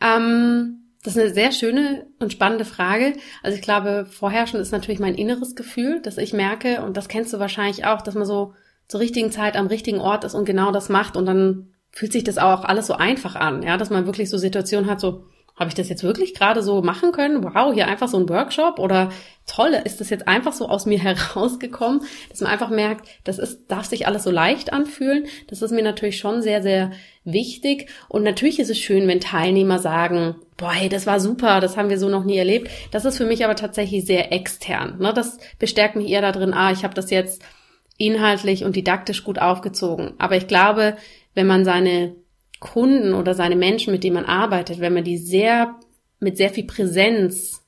Ähm, 0.00 0.82
das 1.02 1.16
ist 1.16 1.22
eine 1.22 1.34
sehr 1.34 1.52
schöne 1.52 2.06
und 2.20 2.32
spannende 2.32 2.64
Frage. 2.64 3.14
Also 3.42 3.56
ich 3.56 3.62
glaube, 3.62 4.06
vorherrschend 4.08 4.62
ist 4.62 4.70
natürlich 4.70 5.00
mein 5.00 5.16
inneres 5.16 5.56
Gefühl, 5.56 6.00
dass 6.00 6.16
ich 6.16 6.32
merke, 6.32 6.82
und 6.82 6.96
das 6.96 7.08
kennst 7.08 7.32
du 7.32 7.40
wahrscheinlich 7.40 7.84
auch, 7.84 8.02
dass 8.02 8.14
man 8.14 8.24
so 8.24 8.54
zur 8.86 9.00
richtigen 9.00 9.32
Zeit 9.32 9.56
am 9.56 9.66
richtigen 9.66 9.98
Ort 9.98 10.22
ist 10.24 10.34
und 10.34 10.44
genau 10.44 10.70
das 10.70 10.88
macht 10.88 11.16
und 11.16 11.26
dann 11.26 11.72
fühlt 11.90 12.12
sich 12.12 12.24
das 12.24 12.38
auch 12.38 12.64
alles 12.64 12.86
so 12.86 12.94
einfach 12.94 13.34
an, 13.34 13.62
ja, 13.62 13.76
dass 13.76 13.90
man 13.90 14.06
wirklich 14.06 14.30
so 14.30 14.38
Situationen 14.38 14.88
hat, 14.88 15.00
so, 15.00 15.26
habe 15.62 15.70
ich 15.70 15.74
das 15.74 15.88
jetzt 15.88 16.02
wirklich 16.02 16.34
gerade 16.34 16.62
so 16.62 16.82
machen 16.82 17.12
können? 17.12 17.42
Wow, 17.42 17.72
hier 17.72 17.86
einfach 17.86 18.08
so 18.08 18.18
ein 18.18 18.28
Workshop 18.28 18.78
oder 18.78 19.10
toll, 19.46 19.74
ist 19.84 20.00
das 20.00 20.10
jetzt 20.10 20.28
einfach 20.28 20.52
so 20.52 20.68
aus 20.68 20.86
mir 20.86 20.98
herausgekommen, 21.02 22.02
dass 22.28 22.40
man 22.40 22.50
einfach 22.50 22.68
merkt, 22.68 23.08
das 23.24 23.38
ist, 23.38 23.66
darf 23.68 23.86
sich 23.86 24.06
alles 24.06 24.24
so 24.24 24.30
leicht 24.30 24.72
anfühlen. 24.72 25.26
Das 25.48 25.62
ist 25.62 25.70
mir 25.70 25.82
natürlich 25.82 26.18
schon 26.18 26.42
sehr, 26.42 26.62
sehr 26.62 26.90
wichtig. 27.24 27.88
Und 28.08 28.24
natürlich 28.24 28.58
ist 28.58 28.70
es 28.70 28.78
schön, 28.78 29.08
wenn 29.08 29.20
Teilnehmer 29.20 29.78
sagen, 29.78 30.36
boah, 30.56 30.72
hey, 30.72 30.88
das 30.88 31.06
war 31.06 31.20
super, 31.20 31.60
das 31.60 31.76
haben 31.76 31.88
wir 31.88 31.98
so 31.98 32.08
noch 32.08 32.24
nie 32.24 32.38
erlebt. 32.38 32.70
Das 32.90 33.04
ist 33.04 33.16
für 33.16 33.26
mich 33.26 33.44
aber 33.44 33.56
tatsächlich 33.56 34.04
sehr 34.04 34.32
extern. 34.32 34.98
Ne? 34.98 35.12
Das 35.14 35.38
bestärkt 35.58 35.96
mich 35.96 36.08
eher 36.08 36.20
darin, 36.22 36.52
ah, 36.52 36.72
ich 36.72 36.84
habe 36.84 36.94
das 36.94 37.10
jetzt 37.10 37.42
inhaltlich 37.98 38.64
und 38.64 38.76
didaktisch 38.76 39.24
gut 39.24 39.38
aufgezogen. 39.38 40.14
Aber 40.18 40.36
ich 40.36 40.48
glaube, 40.48 40.96
wenn 41.34 41.46
man 41.46 41.64
seine 41.64 42.16
Kunden 42.62 43.12
oder 43.12 43.34
seine 43.34 43.56
Menschen, 43.56 43.92
mit 43.92 44.04
denen 44.04 44.14
man 44.14 44.24
arbeitet, 44.24 44.80
wenn 44.80 44.94
man 44.94 45.04
die 45.04 45.18
sehr 45.18 45.74
mit 46.20 46.36
sehr 46.36 46.50
viel 46.50 46.64
Präsenz 46.64 47.66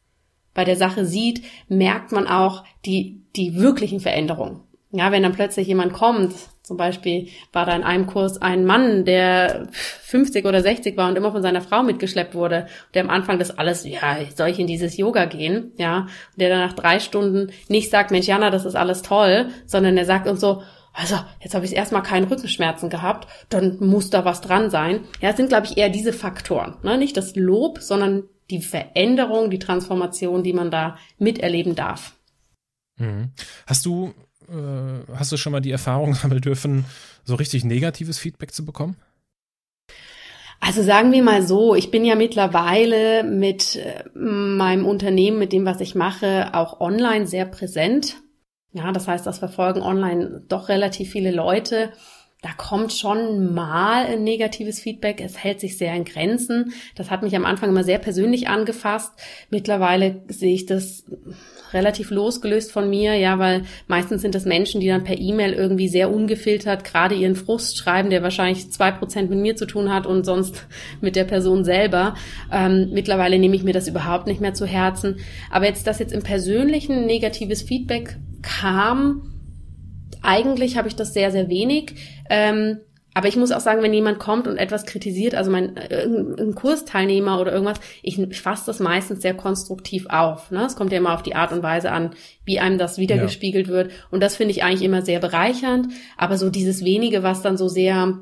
bei 0.54 0.64
der 0.64 0.76
Sache 0.76 1.04
sieht, 1.04 1.42
merkt 1.68 2.12
man 2.12 2.26
auch 2.26 2.64
die, 2.86 3.20
die 3.36 3.56
wirklichen 3.56 4.00
Veränderungen. 4.00 4.60
Ja, 4.92 5.10
wenn 5.10 5.24
dann 5.24 5.32
plötzlich 5.32 5.66
jemand 5.66 5.92
kommt, 5.92 6.32
zum 6.62 6.76
Beispiel 6.76 7.28
war 7.52 7.66
da 7.66 7.74
in 7.74 7.82
einem 7.82 8.06
Kurs 8.06 8.40
ein 8.40 8.64
Mann, 8.64 9.04
der 9.04 9.66
50 9.72 10.46
oder 10.46 10.62
60 10.62 10.96
war 10.96 11.08
und 11.08 11.16
immer 11.16 11.32
von 11.32 11.42
seiner 11.42 11.60
Frau 11.60 11.82
mitgeschleppt 11.82 12.36
wurde, 12.36 12.68
der 12.94 13.02
am 13.02 13.10
Anfang 13.10 13.40
das 13.40 13.58
alles, 13.58 13.84
ja, 13.84 14.18
soll 14.36 14.50
ich 14.50 14.60
in 14.60 14.68
dieses 14.68 14.96
Yoga 14.96 15.24
gehen, 15.24 15.72
ja, 15.76 16.06
der 16.36 16.48
dann 16.48 16.60
nach 16.60 16.74
drei 16.74 17.00
Stunden 17.00 17.50
nicht 17.68 17.90
sagt, 17.90 18.12
Mensch, 18.12 18.28
Jana, 18.28 18.50
das 18.50 18.64
ist 18.64 18.76
alles 18.76 19.02
toll, 19.02 19.48
sondern 19.66 19.98
er 19.98 20.04
sagt 20.04 20.28
uns 20.28 20.40
so, 20.40 20.62
also 20.94 21.16
jetzt 21.40 21.54
habe 21.54 21.64
ich 21.66 21.74
erstmal 21.74 22.04
keinen 22.04 22.28
Rückenschmerzen 22.28 22.88
gehabt, 22.88 23.28
dann 23.48 23.78
muss 23.80 24.10
da 24.10 24.24
was 24.24 24.40
dran 24.40 24.70
sein. 24.70 25.00
Ja, 25.20 25.30
es 25.30 25.36
sind, 25.36 25.48
glaube 25.48 25.66
ich, 25.66 25.76
eher 25.76 25.88
diese 25.88 26.12
Faktoren. 26.12 26.76
Ne? 26.82 26.96
Nicht 26.96 27.16
das 27.16 27.34
Lob, 27.34 27.80
sondern 27.80 28.22
die 28.48 28.62
Veränderung, 28.62 29.50
die 29.50 29.58
Transformation, 29.58 30.44
die 30.44 30.52
man 30.52 30.70
da 30.70 30.96
miterleben 31.18 31.74
darf. 31.74 32.14
Mhm. 32.96 33.32
Hast 33.66 33.84
du, 33.84 34.14
äh, 34.48 35.12
hast 35.16 35.32
du 35.32 35.36
schon 35.36 35.52
mal 35.52 35.60
die 35.60 35.72
Erfahrung 35.72 36.14
sammeln 36.14 36.40
dürfen, 36.40 36.84
so 37.24 37.34
richtig 37.34 37.64
negatives 37.64 38.18
Feedback 38.18 38.52
zu 38.52 38.64
bekommen? 38.64 38.96
Also 40.60 40.82
sagen 40.82 41.10
wir 41.10 41.22
mal 41.22 41.42
so, 41.42 41.74
ich 41.74 41.90
bin 41.90 42.04
ja 42.04 42.14
mittlerweile 42.14 43.24
mit 43.24 43.76
äh, 43.76 44.04
meinem 44.14 44.86
Unternehmen, 44.86 45.38
mit 45.38 45.52
dem, 45.52 45.66
was 45.66 45.80
ich 45.80 45.96
mache, 45.96 46.54
auch 46.54 46.80
online 46.80 47.26
sehr 47.26 47.46
präsent. 47.46 48.16
Ja, 48.74 48.90
das 48.90 49.06
heißt, 49.06 49.24
das 49.24 49.38
verfolgen 49.38 49.82
online 49.82 50.42
doch 50.48 50.68
relativ 50.68 51.10
viele 51.10 51.30
Leute. 51.30 51.92
Da 52.42 52.50
kommt 52.58 52.92
schon 52.92 53.54
mal 53.54 54.04
ein 54.04 54.24
negatives 54.24 54.80
Feedback. 54.80 55.22
Es 55.22 55.42
hält 55.42 55.60
sich 55.60 55.78
sehr 55.78 55.94
in 55.94 56.04
Grenzen. 56.04 56.74
Das 56.94 57.10
hat 57.10 57.22
mich 57.22 57.34
am 57.36 57.46
Anfang 57.46 57.70
immer 57.70 57.84
sehr 57.84 57.98
persönlich 57.98 58.48
angefasst. 58.48 59.12
Mittlerweile 59.48 60.22
sehe 60.28 60.52
ich 60.52 60.66
das 60.66 61.04
relativ 61.72 62.10
losgelöst 62.10 62.72
von 62.72 62.90
mir, 62.90 63.14
ja, 63.14 63.38
weil 63.38 63.62
meistens 63.86 64.22
sind 64.22 64.34
das 64.34 64.44
Menschen, 64.44 64.80
die 64.80 64.88
dann 64.88 65.04
per 65.04 65.18
E-Mail 65.18 65.52
irgendwie 65.52 65.88
sehr 65.88 66.12
ungefiltert 66.12 66.84
gerade 66.84 67.14
ihren 67.14 67.36
Frust 67.36 67.78
schreiben, 67.78 68.10
der 68.10 68.22
wahrscheinlich 68.22 68.70
zwei 68.72 68.90
Prozent 68.90 69.30
mit 69.30 69.38
mir 69.38 69.56
zu 69.56 69.66
tun 69.66 69.90
hat 69.90 70.06
und 70.06 70.26
sonst 70.26 70.66
mit 71.00 71.16
der 71.16 71.24
Person 71.24 71.64
selber. 71.64 72.14
Ähm, 72.52 72.90
mittlerweile 72.92 73.38
nehme 73.38 73.54
ich 73.56 73.62
mir 73.62 73.72
das 73.72 73.88
überhaupt 73.88 74.26
nicht 74.26 74.40
mehr 74.40 74.52
zu 74.52 74.66
Herzen. 74.66 75.16
Aber 75.50 75.64
jetzt, 75.64 75.86
dass 75.86 76.00
jetzt 76.00 76.12
im 76.12 76.22
persönlichen 76.22 77.06
negatives 77.06 77.62
Feedback 77.62 78.18
kam, 78.44 79.30
eigentlich 80.22 80.76
habe 80.76 80.88
ich 80.88 80.96
das 80.96 81.12
sehr, 81.12 81.30
sehr 81.30 81.48
wenig. 81.48 81.94
Ähm, 82.30 82.80
aber 83.16 83.28
ich 83.28 83.36
muss 83.36 83.52
auch 83.52 83.60
sagen, 83.60 83.82
wenn 83.82 83.92
jemand 83.94 84.18
kommt 84.18 84.48
und 84.48 84.56
etwas 84.56 84.86
kritisiert, 84.86 85.36
also 85.36 85.50
mein 85.50 85.76
äh, 85.76 86.04
ein 86.04 86.56
Kursteilnehmer 86.56 87.40
oder 87.40 87.52
irgendwas, 87.52 87.78
ich, 88.02 88.18
ich 88.18 88.40
fasse 88.40 88.66
das 88.66 88.80
meistens 88.80 89.22
sehr 89.22 89.34
konstruktiv 89.34 90.06
auf. 90.08 90.50
Ne? 90.50 90.64
Es 90.64 90.74
kommt 90.74 90.90
ja 90.90 90.98
immer 90.98 91.14
auf 91.14 91.22
die 91.22 91.36
Art 91.36 91.52
und 91.52 91.62
Weise 91.62 91.92
an, 91.92 92.10
wie 92.44 92.58
einem 92.58 92.76
das 92.76 92.98
wiedergespiegelt 92.98 93.68
ja. 93.68 93.72
wird. 93.72 93.92
Und 94.10 94.20
das 94.20 94.34
finde 94.34 94.50
ich 94.50 94.64
eigentlich 94.64 94.82
immer 94.82 95.02
sehr 95.02 95.20
bereichernd. 95.20 95.92
Aber 96.16 96.36
so 96.36 96.50
dieses 96.50 96.84
wenige, 96.84 97.22
was 97.22 97.40
dann 97.40 97.56
so 97.56 97.68
sehr, 97.68 98.18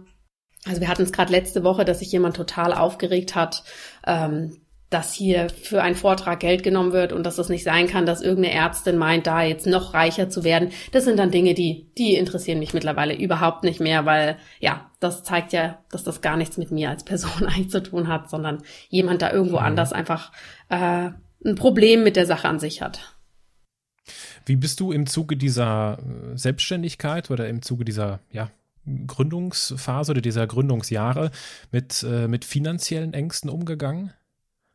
also 0.66 0.80
wir 0.82 0.88
hatten 0.88 1.02
es 1.02 1.12
gerade 1.12 1.32
letzte 1.32 1.64
Woche, 1.64 1.86
dass 1.86 2.00
sich 2.00 2.12
jemand 2.12 2.36
total 2.36 2.74
aufgeregt 2.74 3.34
hat, 3.34 3.64
ähm, 4.06 4.61
dass 4.92 5.12
hier 5.12 5.48
für 5.48 5.82
einen 5.82 5.94
Vortrag 5.94 6.40
Geld 6.40 6.62
genommen 6.62 6.92
wird 6.92 7.12
und 7.12 7.24
dass 7.24 7.38
es 7.38 7.48
nicht 7.48 7.64
sein 7.64 7.86
kann, 7.86 8.06
dass 8.06 8.20
irgendeine 8.20 8.54
Ärztin 8.54 8.96
meint, 8.96 9.26
da 9.26 9.42
jetzt 9.42 9.66
noch 9.66 9.94
reicher 9.94 10.28
zu 10.28 10.44
werden. 10.44 10.70
Das 10.92 11.04
sind 11.04 11.18
dann 11.18 11.30
Dinge, 11.30 11.54
die, 11.54 11.90
die 11.96 12.14
interessieren 12.16 12.58
mich 12.58 12.74
mittlerweile 12.74 13.16
überhaupt 13.16 13.64
nicht 13.64 13.80
mehr, 13.80 14.04
weil 14.04 14.36
ja, 14.60 14.90
das 15.00 15.24
zeigt 15.24 15.52
ja, 15.52 15.78
dass 15.90 16.04
das 16.04 16.20
gar 16.20 16.36
nichts 16.36 16.56
mit 16.56 16.70
mir 16.70 16.90
als 16.90 17.04
Person 17.04 17.30
eigentlich 17.46 17.70
zu 17.70 17.82
tun 17.82 18.08
hat, 18.08 18.30
sondern 18.30 18.62
jemand 18.88 19.22
da 19.22 19.32
irgendwo 19.32 19.58
mhm. 19.58 19.64
anders 19.64 19.92
einfach 19.92 20.32
äh, 20.68 21.10
ein 21.44 21.54
Problem 21.56 22.04
mit 22.04 22.16
der 22.16 22.26
Sache 22.26 22.48
an 22.48 22.58
sich 22.60 22.82
hat. 22.82 23.16
Wie 24.44 24.56
bist 24.56 24.80
du 24.80 24.92
im 24.92 25.06
Zuge 25.06 25.36
dieser 25.36 25.98
äh, 25.98 26.36
Selbstständigkeit 26.36 27.30
oder 27.30 27.48
im 27.48 27.62
Zuge 27.62 27.84
dieser, 27.84 28.20
ja, 28.30 28.50
Gründungsphase 29.06 30.10
oder 30.10 30.20
dieser 30.20 30.46
Gründungsjahre 30.46 31.30
mit, 31.70 32.02
äh, 32.02 32.26
mit 32.26 32.44
finanziellen 32.44 33.14
Ängsten 33.14 33.48
umgegangen? 33.48 34.12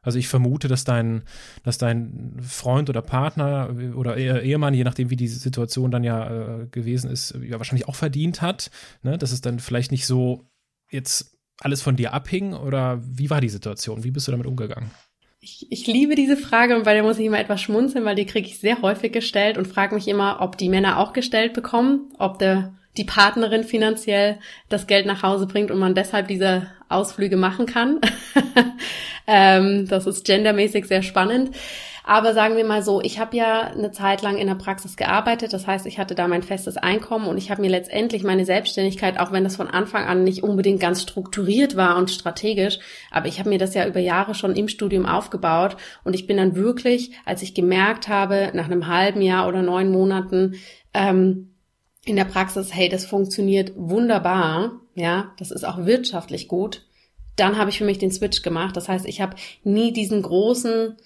Also 0.01 0.19
ich 0.19 0.27
vermute, 0.27 0.67
dass 0.67 0.83
dein, 0.83 1.23
dass 1.63 1.77
dein 1.77 2.37
Freund 2.41 2.89
oder 2.89 3.01
Partner 3.01 3.75
oder 3.95 4.15
Ehemann, 4.15 4.73
je 4.73 4.83
nachdem 4.83 5.09
wie 5.09 5.15
die 5.15 5.27
Situation 5.27 5.91
dann 5.91 6.03
ja 6.03 6.61
äh, 6.61 6.67
gewesen 6.67 7.09
ist, 7.09 7.37
ja 7.41 7.57
wahrscheinlich 7.57 7.87
auch 7.87 7.95
verdient 7.95 8.41
hat. 8.41 8.71
Ne? 9.01 9.17
Dass 9.17 9.31
es 9.31 9.41
dann 9.41 9.59
vielleicht 9.59 9.91
nicht 9.91 10.05
so 10.05 10.49
jetzt 10.89 11.37
alles 11.59 11.81
von 11.81 11.95
dir 11.95 12.13
abhing 12.13 12.53
oder 12.53 13.01
wie 13.03 13.29
war 13.29 13.41
die 13.41 13.49
Situation? 13.49 14.03
Wie 14.03 14.11
bist 14.11 14.27
du 14.27 14.31
damit 14.31 14.47
umgegangen? 14.47 14.91
Ich, 15.39 15.67
ich 15.69 15.87
liebe 15.87 16.15
diese 16.15 16.37
Frage 16.37 16.75
und 16.75 16.83
bei 16.83 16.93
der 16.93 17.03
muss 17.03 17.19
ich 17.19 17.25
immer 17.25 17.39
etwas 17.39 17.61
schmunzeln, 17.61 18.05
weil 18.05 18.15
die 18.15 18.25
kriege 18.25 18.47
ich 18.47 18.59
sehr 18.59 18.81
häufig 18.81 19.11
gestellt 19.11 19.57
und 19.57 19.67
frage 19.67 19.95
mich 19.95 20.07
immer, 20.07 20.41
ob 20.41 20.57
die 20.57 20.69
Männer 20.69 20.99
auch 20.99 21.13
gestellt 21.13 21.53
bekommen, 21.53 22.11
ob 22.17 22.39
der 22.39 22.75
die 22.97 23.03
Partnerin 23.03 23.63
finanziell 23.63 24.39
das 24.69 24.87
Geld 24.87 25.05
nach 25.05 25.23
Hause 25.23 25.45
bringt 25.45 25.69
und 25.69 25.79
man 25.79 25.95
deshalb 25.95 26.27
diese 26.27 26.67
Ausflüge 26.89 27.37
machen 27.37 27.65
kann. 27.65 27.99
ähm, 29.27 29.87
das 29.87 30.07
ist 30.07 30.25
gendermäßig 30.25 30.85
sehr 30.85 31.01
spannend. 31.01 31.51
Aber 32.07 32.33
sagen 32.33 32.55
wir 32.55 32.63
mal 32.63 32.83
so, 32.83 33.01
ich 33.01 33.19
habe 33.19 33.35
ja 33.35 33.63
eine 33.63 33.91
Zeit 33.91 34.21
lang 34.21 34.37
in 34.37 34.47
der 34.47 34.55
Praxis 34.55 34.95
gearbeitet, 34.95 35.51
das 35.51 35.67
heißt, 35.67 35.85
ich 35.85 35.99
hatte 35.99 36.15
da 36.15 36.29
mein 36.29 36.41
festes 36.41 36.77
Einkommen 36.77 37.27
und 37.27 37.37
ich 37.37 37.51
habe 37.51 37.59
mir 37.59 37.69
letztendlich 37.69 38.23
meine 38.23 38.45
Selbstständigkeit, 38.45 39.19
auch 39.19 39.33
wenn 39.33 39.43
das 39.43 39.57
von 39.57 39.67
Anfang 39.67 40.05
an 40.05 40.23
nicht 40.23 40.41
unbedingt 40.41 40.79
ganz 40.79 41.01
strukturiert 41.01 41.75
war 41.75 41.97
und 41.97 42.09
strategisch, 42.09 42.79
aber 43.11 43.27
ich 43.27 43.39
habe 43.39 43.49
mir 43.49 43.57
das 43.57 43.73
ja 43.73 43.85
über 43.85 43.99
Jahre 43.99 44.35
schon 44.35 44.55
im 44.55 44.69
Studium 44.69 45.05
aufgebaut 45.05 45.75
und 46.05 46.13
ich 46.13 46.27
bin 46.27 46.37
dann 46.37 46.55
wirklich, 46.55 47.11
als 47.25 47.41
ich 47.41 47.53
gemerkt 47.53 48.07
habe, 48.07 48.51
nach 48.53 48.67
einem 48.67 48.87
halben 48.87 49.21
Jahr 49.21 49.45
oder 49.45 49.61
neun 49.61 49.91
Monaten, 49.91 50.55
ähm, 50.93 51.55
in 52.05 52.15
der 52.15 52.23
Praxis, 52.23 52.73
hey, 52.73 52.87
das 52.87 53.05
funktioniert 53.05 53.73
wunderbar, 53.75 54.79
ja, 54.97 55.31
das 55.37 55.51
ist 55.51 55.63
auch 55.63 55.85
wirtschaftlich 55.85 56.47
gut, 56.47 56.81
dann 57.35 57.57
habe 57.57 57.69
ich 57.69 57.77
für 57.77 57.85
mich 57.85 57.99
den 57.99 58.11
Switch 58.11 58.41
gemacht. 58.41 58.75
Das 58.75 58.89
heißt, 58.89 59.05
ich 59.05 59.21
habe 59.21 59.35
nie 59.63 59.93
diesen 59.93 60.23
großen 60.23 60.97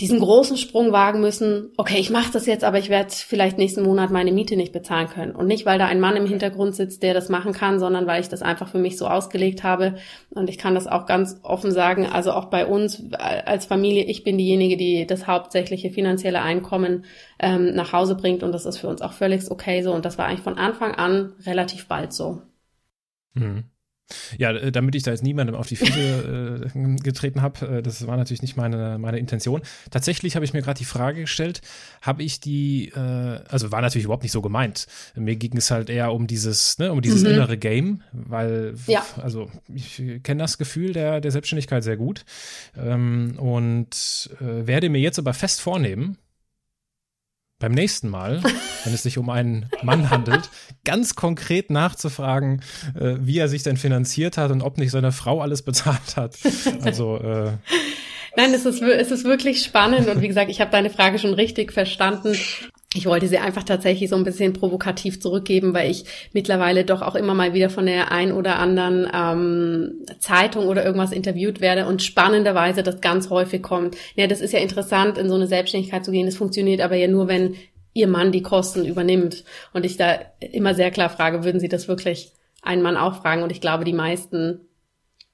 diesen 0.00 0.20
großen 0.20 0.56
Sprung 0.56 0.92
wagen 0.92 1.20
müssen, 1.20 1.72
okay, 1.76 1.98
ich 1.98 2.10
mache 2.10 2.30
das 2.32 2.46
jetzt, 2.46 2.62
aber 2.62 2.78
ich 2.78 2.88
werde 2.88 3.10
vielleicht 3.10 3.58
nächsten 3.58 3.82
Monat 3.82 4.12
meine 4.12 4.30
Miete 4.30 4.54
nicht 4.54 4.72
bezahlen 4.72 5.08
können. 5.08 5.32
Und 5.32 5.48
nicht, 5.48 5.66
weil 5.66 5.80
da 5.80 5.86
ein 5.86 5.98
Mann 5.98 6.14
im 6.14 6.26
Hintergrund 6.26 6.76
sitzt, 6.76 7.02
der 7.02 7.14
das 7.14 7.28
machen 7.28 7.52
kann, 7.52 7.80
sondern 7.80 8.06
weil 8.06 8.20
ich 8.20 8.28
das 8.28 8.40
einfach 8.40 8.68
für 8.68 8.78
mich 8.78 8.96
so 8.96 9.08
ausgelegt 9.08 9.64
habe. 9.64 9.96
Und 10.30 10.48
ich 10.48 10.56
kann 10.56 10.76
das 10.76 10.86
auch 10.86 11.04
ganz 11.06 11.40
offen 11.42 11.72
sagen, 11.72 12.06
also 12.06 12.30
auch 12.30 12.44
bei 12.44 12.64
uns 12.64 13.02
als 13.18 13.66
Familie, 13.66 14.04
ich 14.04 14.22
bin 14.22 14.38
diejenige, 14.38 14.76
die 14.76 15.04
das 15.04 15.26
hauptsächliche 15.26 15.90
finanzielle 15.90 16.42
Einkommen 16.42 17.04
ähm, 17.40 17.74
nach 17.74 17.92
Hause 17.92 18.14
bringt. 18.14 18.44
Und 18.44 18.52
das 18.52 18.66
ist 18.66 18.78
für 18.78 18.86
uns 18.86 19.02
auch 19.02 19.14
völlig 19.14 19.50
okay 19.50 19.82
so. 19.82 19.92
Und 19.92 20.04
das 20.04 20.16
war 20.16 20.26
eigentlich 20.26 20.42
von 20.42 20.58
Anfang 20.58 20.94
an 20.94 21.32
relativ 21.44 21.88
bald 21.88 22.12
so. 22.12 22.42
Mhm. 23.38 23.64
Ja, 24.38 24.52
äh, 24.52 24.72
damit 24.72 24.94
ich 24.94 25.02
da 25.02 25.10
jetzt 25.10 25.22
niemandem 25.22 25.54
auf 25.54 25.66
die 25.66 25.76
Füße 25.76 26.70
äh, 26.74 26.96
getreten 27.02 27.42
habe, 27.42 27.78
äh, 27.78 27.82
das 27.82 28.06
war 28.06 28.16
natürlich 28.16 28.42
nicht 28.42 28.56
meine, 28.56 28.98
meine 28.98 29.18
Intention. 29.18 29.60
Tatsächlich 29.90 30.34
habe 30.34 30.44
ich 30.44 30.54
mir 30.54 30.62
gerade 30.62 30.78
die 30.78 30.86
Frage 30.86 31.22
gestellt, 31.22 31.60
habe 32.00 32.22
ich 32.22 32.40
die, 32.40 32.88
äh, 32.88 32.98
also 33.48 33.70
war 33.70 33.82
natürlich 33.82 34.04
überhaupt 34.04 34.22
nicht 34.22 34.32
so 34.32 34.40
gemeint. 34.40 34.86
Mir 35.14 35.36
ging 35.36 35.56
es 35.56 35.70
halt 35.70 35.90
eher 35.90 36.12
um 36.12 36.26
dieses, 36.26 36.78
ne, 36.78 36.92
um 36.92 37.02
dieses 37.02 37.22
mhm. 37.22 37.30
innere 37.30 37.58
Game, 37.58 38.02
weil, 38.12 38.74
ja. 38.86 39.04
also 39.20 39.50
ich 39.68 40.02
kenne 40.22 40.42
das 40.42 40.56
Gefühl 40.56 40.92
der, 40.92 41.20
der 41.20 41.30
Selbstständigkeit 41.30 41.84
sehr 41.84 41.96
gut 41.96 42.24
ähm, 42.76 43.34
und 43.38 44.30
äh, 44.40 44.66
werde 44.66 44.88
mir 44.88 45.00
jetzt 45.00 45.18
aber 45.18 45.34
fest 45.34 45.60
vornehmen, 45.60 46.16
beim 47.58 47.72
nächsten 47.72 48.08
Mal, 48.08 48.42
wenn 48.84 48.94
es 48.94 49.02
sich 49.02 49.18
um 49.18 49.30
einen 49.30 49.68
Mann 49.82 50.10
handelt, 50.10 50.50
ganz 50.84 51.14
konkret 51.14 51.70
nachzufragen, 51.70 52.62
äh, 52.94 53.16
wie 53.20 53.38
er 53.38 53.48
sich 53.48 53.62
denn 53.62 53.76
finanziert 53.76 54.36
hat 54.36 54.50
und 54.50 54.62
ob 54.62 54.78
nicht 54.78 54.90
seine 54.90 55.12
Frau 55.12 55.40
alles 55.40 55.62
bezahlt 55.62 56.16
hat. 56.16 56.36
Also 56.82 57.16
äh, 57.16 57.52
Nein, 58.36 58.54
es 58.54 58.64
ist, 58.64 58.80
es 58.82 59.10
ist 59.10 59.24
wirklich 59.24 59.64
spannend 59.64 60.08
und 60.08 60.22
wie 60.22 60.28
gesagt, 60.28 60.50
ich 60.50 60.60
habe 60.60 60.70
deine 60.70 60.90
Frage 60.90 61.18
schon 61.18 61.34
richtig 61.34 61.72
verstanden. 61.72 62.36
Ich 62.94 63.04
wollte 63.04 63.28
sie 63.28 63.36
einfach 63.36 63.64
tatsächlich 63.64 64.08
so 64.08 64.16
ein 64.16 64.24
bisschen 64.24 64.54
provokativ 64.54 65.20
zurückgeben, 65.20 65.74
weil 65.74 65.90
ich 65.90 66.04
mittlerweile 66.32 66.86
doch 66.86 67.02
auch 67.02 67.16
immer 67.16 67.34
mal 67.34 67.52
wieder 67.52 67.68
von 67.68 67.84
der 67.84 68.10
ein 68.12 68.32
oder 68.32 68.58
anderen 68.58 69.06
ähm, 69.12 70.06
Zeitung 70.20 70.66
oder 70.68 70.86
irgendwas 70.86 71.12
interviewt 71.12 71.60
werde 71.60 71.86
und 71.86 72.02
spannenderweise 72.02 72.82
das 72.82 73.02
ganz 73.02 73.28
häufig 73.28 73.62
kommt. 73.62 73.96
Ja, 74.16 74.26
das 74.26 74.40
ist 74.40 74.54
ja 74.54 74.60
interessant, 74.60 75.18
in 75.18 75.28
so 75.28 75.34
eine 75.34 75.46
Selbstständigkeit 75.46 76.02
zu 76.02 76.12
gehen. 76.12 76.24
Das 76.24 76.36
funktioniert 76.36 76.80
aber 76.80 76.96
ja 76.96 77.08
nur, 77.08 77.28
wenn 77.28 77.56
ihr 77.92 78.08
Mann 78.08 78.32
die 78.32 78.42
Kosten 78.42 78.86
übernimmt. 78.86 79.44
Und 79.74 79.84
ich 79.84 79.98
da 79.98 80.18
immer 80.40 80.74
sehr 80.74 80.90
klar 80.90 81.10
frage, 81.10 81.44
würden 81.44 81.60
Sie 81.60 81.68
das 81.68 81.88
wirklich 81.88 82.32
einen 82.62 82.80
Mann 82.80 82.96
auch 82.96 83.16
fragen? 83.16 83.42
Und 83.42 83.52
ich 83.52 83.60
glaube, 83.60 83.84
die 83.84 83.92
meisten 83.92 84.67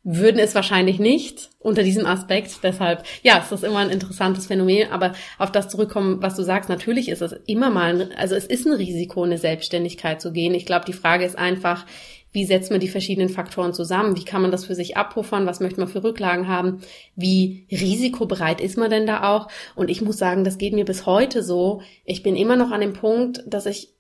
würden 0.05 0.39
es 0.39 0.55
wahrscheinlich 0.55 0.99
nicht 0.99 1.51
unter 1.59 1.83
diesem 1.83 2.05
Aspekt. 2.05 2.63
Deshalb, 2.63 3.05
ja, 3.23 3.43
es 3.43 3.51
ist 3.51 3.65
immer 3.65 3.79
ein 3.79 3.91
interessantes 3.91 4.47
Phänomen. 4.47 4.93
Aber 4.93 5.15
auf 5.39 5.51
das 5.51 5.71
zurückkommen, 5.71 6.23
was 6.23 6.37
du 6.37 6.43
sagst, 6.43 6.69
natürlich 6.69 7.09
ist 7.09 7.23
es 7.23 7.33
immer 7.47 7.71
mal, 7.71 8.03
ein, 8.03 8.13
also 8.13 8.35
es 8.35 8.45
ist 8.45 8.67
ein 8.67 8.75
Risiko, 8.75 9.23
eine 9.23 9.39
Selbstständigkeit 9.39 10.21
zu 10.21 10.31
gehen. 10.31 10.55
Ich 10.55 10.67
glaube, 10.67 10.85
die 10.85 10.93
Frage 10.93 11.25
ist 11.25 11.39
einfach, 11.39 11.87
wie 12.33 12.45
setzt 12.45 12.71
man 12.71 12.81
die 12.81 12.89
verschiedenen 12.89 13.31
Faktoren 13.31 13.73
zusammen? 13.73 14.17
Wie 14.17 14.25
kann 14.25 14.43
man 14.43 14.51
das 14.51 14.67
für 14.67 14.75
sich 14.75 14.97
abpuffern? 14.97 15.47
Was 15.47 15.61
möchte 15.61 15.81
man 15.81 15.89
für 15.89 16.05
Rücklagen 16.05 16.49
haben? 16.49 16.83
Wie 17.17 17.67
risikobereit 17.71 18.61
ist 18.61 18.77
man 18.77 18.91
denn 18.91 19.07
da 19.07 19.33
auch? 19.33 19.49
Und 19.75 19.89
ich 19.89 20.03
muss 20.03 20.19
sagen, 20.19 20.45
das 20.45 20.59
geht 20.59 20.75
mir 20.75 20.85
bis 20.85 21.07
heute 21.07 21.43
so. 21.43 21.81
Ich 22.05 22.23
bin 22.23 22.37
immer 22.37 22.57
noch 22.57 22.73
an 22.73 22.81
dem 22.81 22.93
Punkt, 22.93 23.43
dass 23.47 23.67
ich 23.67 23.95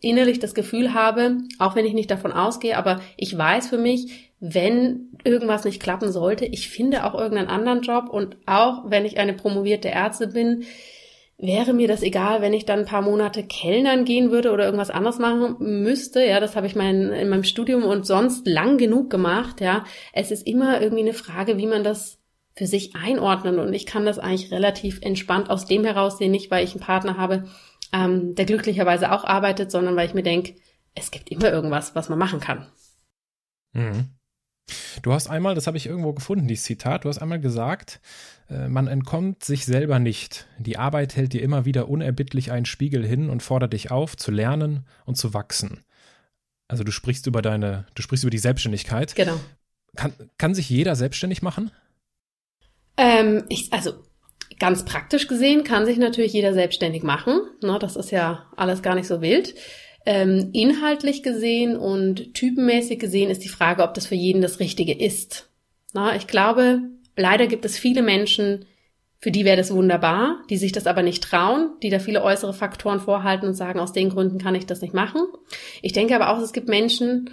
innerlich 0.00 0.38
das 0.40 0.54
Gefühl 0.54 0.94
habe, 0.94 1.38
auch 1.58 1.76
wenn 1.76 1.86
ich 1.86 1.94
nicht 1.94 2.10
davon 2.10 2.32
ausgehe, 2.32 2.76
aber 2.76 3.00
ich 3.16 3.36
weiß 3.36 3.68
für 3.68 3.78
mich, 3.78 4.25
wenn 4.38 5.12
irgendwas 5.24 5.64
nicht 5.64 5.82
klappen 5.82 6.12
sollte, 6.12 6.44
ich 6.44 6.68
finde 6.68 7.04
auch 7.04 7.14
irgendeinen 7.14 7.48
anderen 7.48 7.82
Job 7.82 8.08
und 8.10 8.36
auch 8.46 8.82
wenn 8.86 9.04
ich 9.04 9.18
eine 9.18 9.32
promovierte 9.32 9.88
Ärzte 9.88 10.28
bin, 10.28 10.64
wäre 11.38 11.74
mir 11.74 11.88
das 11.88 12.02
egal, 12.02 12.40
wenn 12.40 12.54
ich 12.54 12.64
dann 12.64 12.80
ein 12.80 12.84
paar 12.86 13.02
Monate 13.02 13.42
Kellnern 13.42 14.04
gehen 14.04 14.30
würde 14.30 14.52
oder 14.52 14.64
irgendwas 14.64 14.90
anderes 14.90 15.18
machen 15.18 15.56
müsste. 15.58 16.24
Ja, 16.24 16.40
das 16.40 16.56
habe 16.56 16.66
ich 16.66 16.74
mein, 16.74 17.12
in 17.12 17.28
meinem 17.28 17.44
Studium 17.44 17.84
und 17.84 18.06
sonst 18.06 18.46
lang 18.46 18.78
genug 18.78 19.10
gemacht. 19.10 19.60
Ja, 19.60 19.84
es 20.12 20.30
ist 20.30 20.46
immer 20.46 20.80
irgendwie 20.80 21.02
eine 21.02 21.12
Frage, 21.12 21.58
wie 21.58 21.66
man 21.66 21.84
das 21.84 22.18
für 22.54 22.66
sich 22.66 22.96
einordnen 22.96 23.58
und 23.58 23.74
ich 23.74 23.84
kann 23.84 24.06
das 24.06 24.18
eigentlich 24.18 24.50
relativ 24.50 25.00
entspannt 25.02 25.50
aus 25.50 25.66
dem 25.66 25.84
heraus 25.84 26.16
sehen, 26.16 26.30
nicht 26.30 26.50
weil 26.50 26.64
ich 26.64 26.72
einen 26.72 26.80
Partner 26.80 27.18
habe, 27.18 27.44
ähm, 27.92 28.34
der 28.34 28.46
glücklicherweise 28.46 29.12
auch 29.12 29.24
arbeitet, 29.24 29.70
sondern 29.70 29.94
weil 29.94 30.06
ich 30.06 30.14
mir 30.14 30.22
denke, 30.22 30.54
es 30.94 31.10
gibt 31.10 31.30
immer 31.30 31.50
irgendwas, 31.50 31.94
was 31.94 32.08
man 32.08 32.18
machen 32.18 32.40
kann. 32.40 32.66
Mhm. 33.74 34.08
Du 35.02 35.12
hast 35.12 35.28
einmal, 35.28 35.54
das 35.54 35.66
habe 35.66 35.76
ich 35.76 35.86
irgendwo 35.86 36.12
gefunden, 36.12 36.48
dieses 36.48 36.64
Zitat, 36.64 37.04
du 37.04 37.08
hast 37.08 37.18
einmal 37.18 37.40
gesagt, 37.40 38.00
äh, 38.50 38.68
man 38.68 38.88
entkommt 38.88 39.44
sich 39.44 39.64
selber 39.64 39.98
nicht. 39.98 40.46
Die 40.58 40.78
Arbeit 40.78 41.16
hält 41.16 41.32
dir 41.32 41.42
immer 41.42 41.64
wieder 41.64 41.88
unerbittlich 41.88 42.50
einen 42.50 42.66
Spiegel 42.66 43.06
hin 43.06 43.30
und 43.30 43.42
fordert 43.42 43.72
dich 43.72 43.90
auf, 43.90 44.16
zu 44.16 44.30
lernen 44.30 44.86
und 45.04 45.16
zu 45.16 45.34
wachsen. 45.34 45.84
Also 46.68 46.82
du 46.82 46.90
sprichst 46.90 47.26
über 47.26 47.42
deine, 47.42 47.86
du 47.94 48.02
sprichst 48.02 48.24
über 48.24 48.30
die 48.30 48.38
Selbstständigkeit. 48.38 49.14
Genau. 49.14 49.38
Kann, 49.94 50.12
kann 50.36 50.54
sich 50.54 50.68
jeder 50.68 50.96
selbstständig 50.96 51.42
machen? 51.42 51.70
Ähm, 52.96 53.44
ich, 53.48 53.72
also 53.72 53.92
ganz 54.58 54.84
praktisch 54.84 55.28
gesehen 55.28 55.64
kann 55.64 55.86
sich 55.86 55.98
natürlich 55.98 56.32
jeder 56.32 56.54
selbstständig 56.54 57.02
machen. 57.02 57.40
Ne, 57.62 57.78
das 57.78 57.96
ist 57.96 58.10
ja 58.10 58.46
alles 58.56 58.82
gar 58.82 58.94
nicht 58.94 59.06
so 59.06 59.20
wild. 59.20 59.54
Ähm, 60.08 60.50
inhaltlich 60.52 61.24
gesehen 61.24 61.76
und 61.76 62.32
typenmäßig 62.32 63.00
gesehen 63.00 63.28
ist 63.28 63.42
die 63.42 63.48
Frage, 63.48 63.82
ob 63.82 63.92
das 63.94 64.06
für 64.06 64.14
jeden 64.14 64.40
das 64.40 64.60
Richtige 64.60 64.94
ist. 64.94 65.50
Na, 65.94 66.14
ich 66.14 66.28
glaube, 66.28 66.82
leider 67.16 67.48
gibt 67.48 67.64
es 67.64 67.76
viele 67.76 68.02
Menschen, 68.02 68.66
für 69.18 69.32
die 69.32 69.44
wäre 69.44 69.56
das 69.56 69.74
wunderbar, 69.74 70.42
die 70.48 70.58
sich 70.58 70.70
das 70.70 70.86
aber 70.86 71.02
nicht 71.02 71.24
trauen, 71.24 71.70
die 71.82 71.90
da 71.90 71.98
viele 71.98 72.22
äußere 72.22 72.52
Faktoren 72.52 73.00
vorhalten 73.00 73.48
und 73.48 73.54
sagen, 73.54 73.80
aus 73.80 73.92
den 73.92 74.10
Gründen 74.10 74.38
kann 74.38 74.54
ich 74.54 74.66
das 74.66 74.82
nicht 74.82 74.94
machen. 74.94 75.22
Ich 75.82 75.92
denke 75.92 76.14
aber 76.14 76.30
auch, 76.30 76.40
es 76.40 76.52
gibt 76.52 76.68
Menschen, 76.68 77.30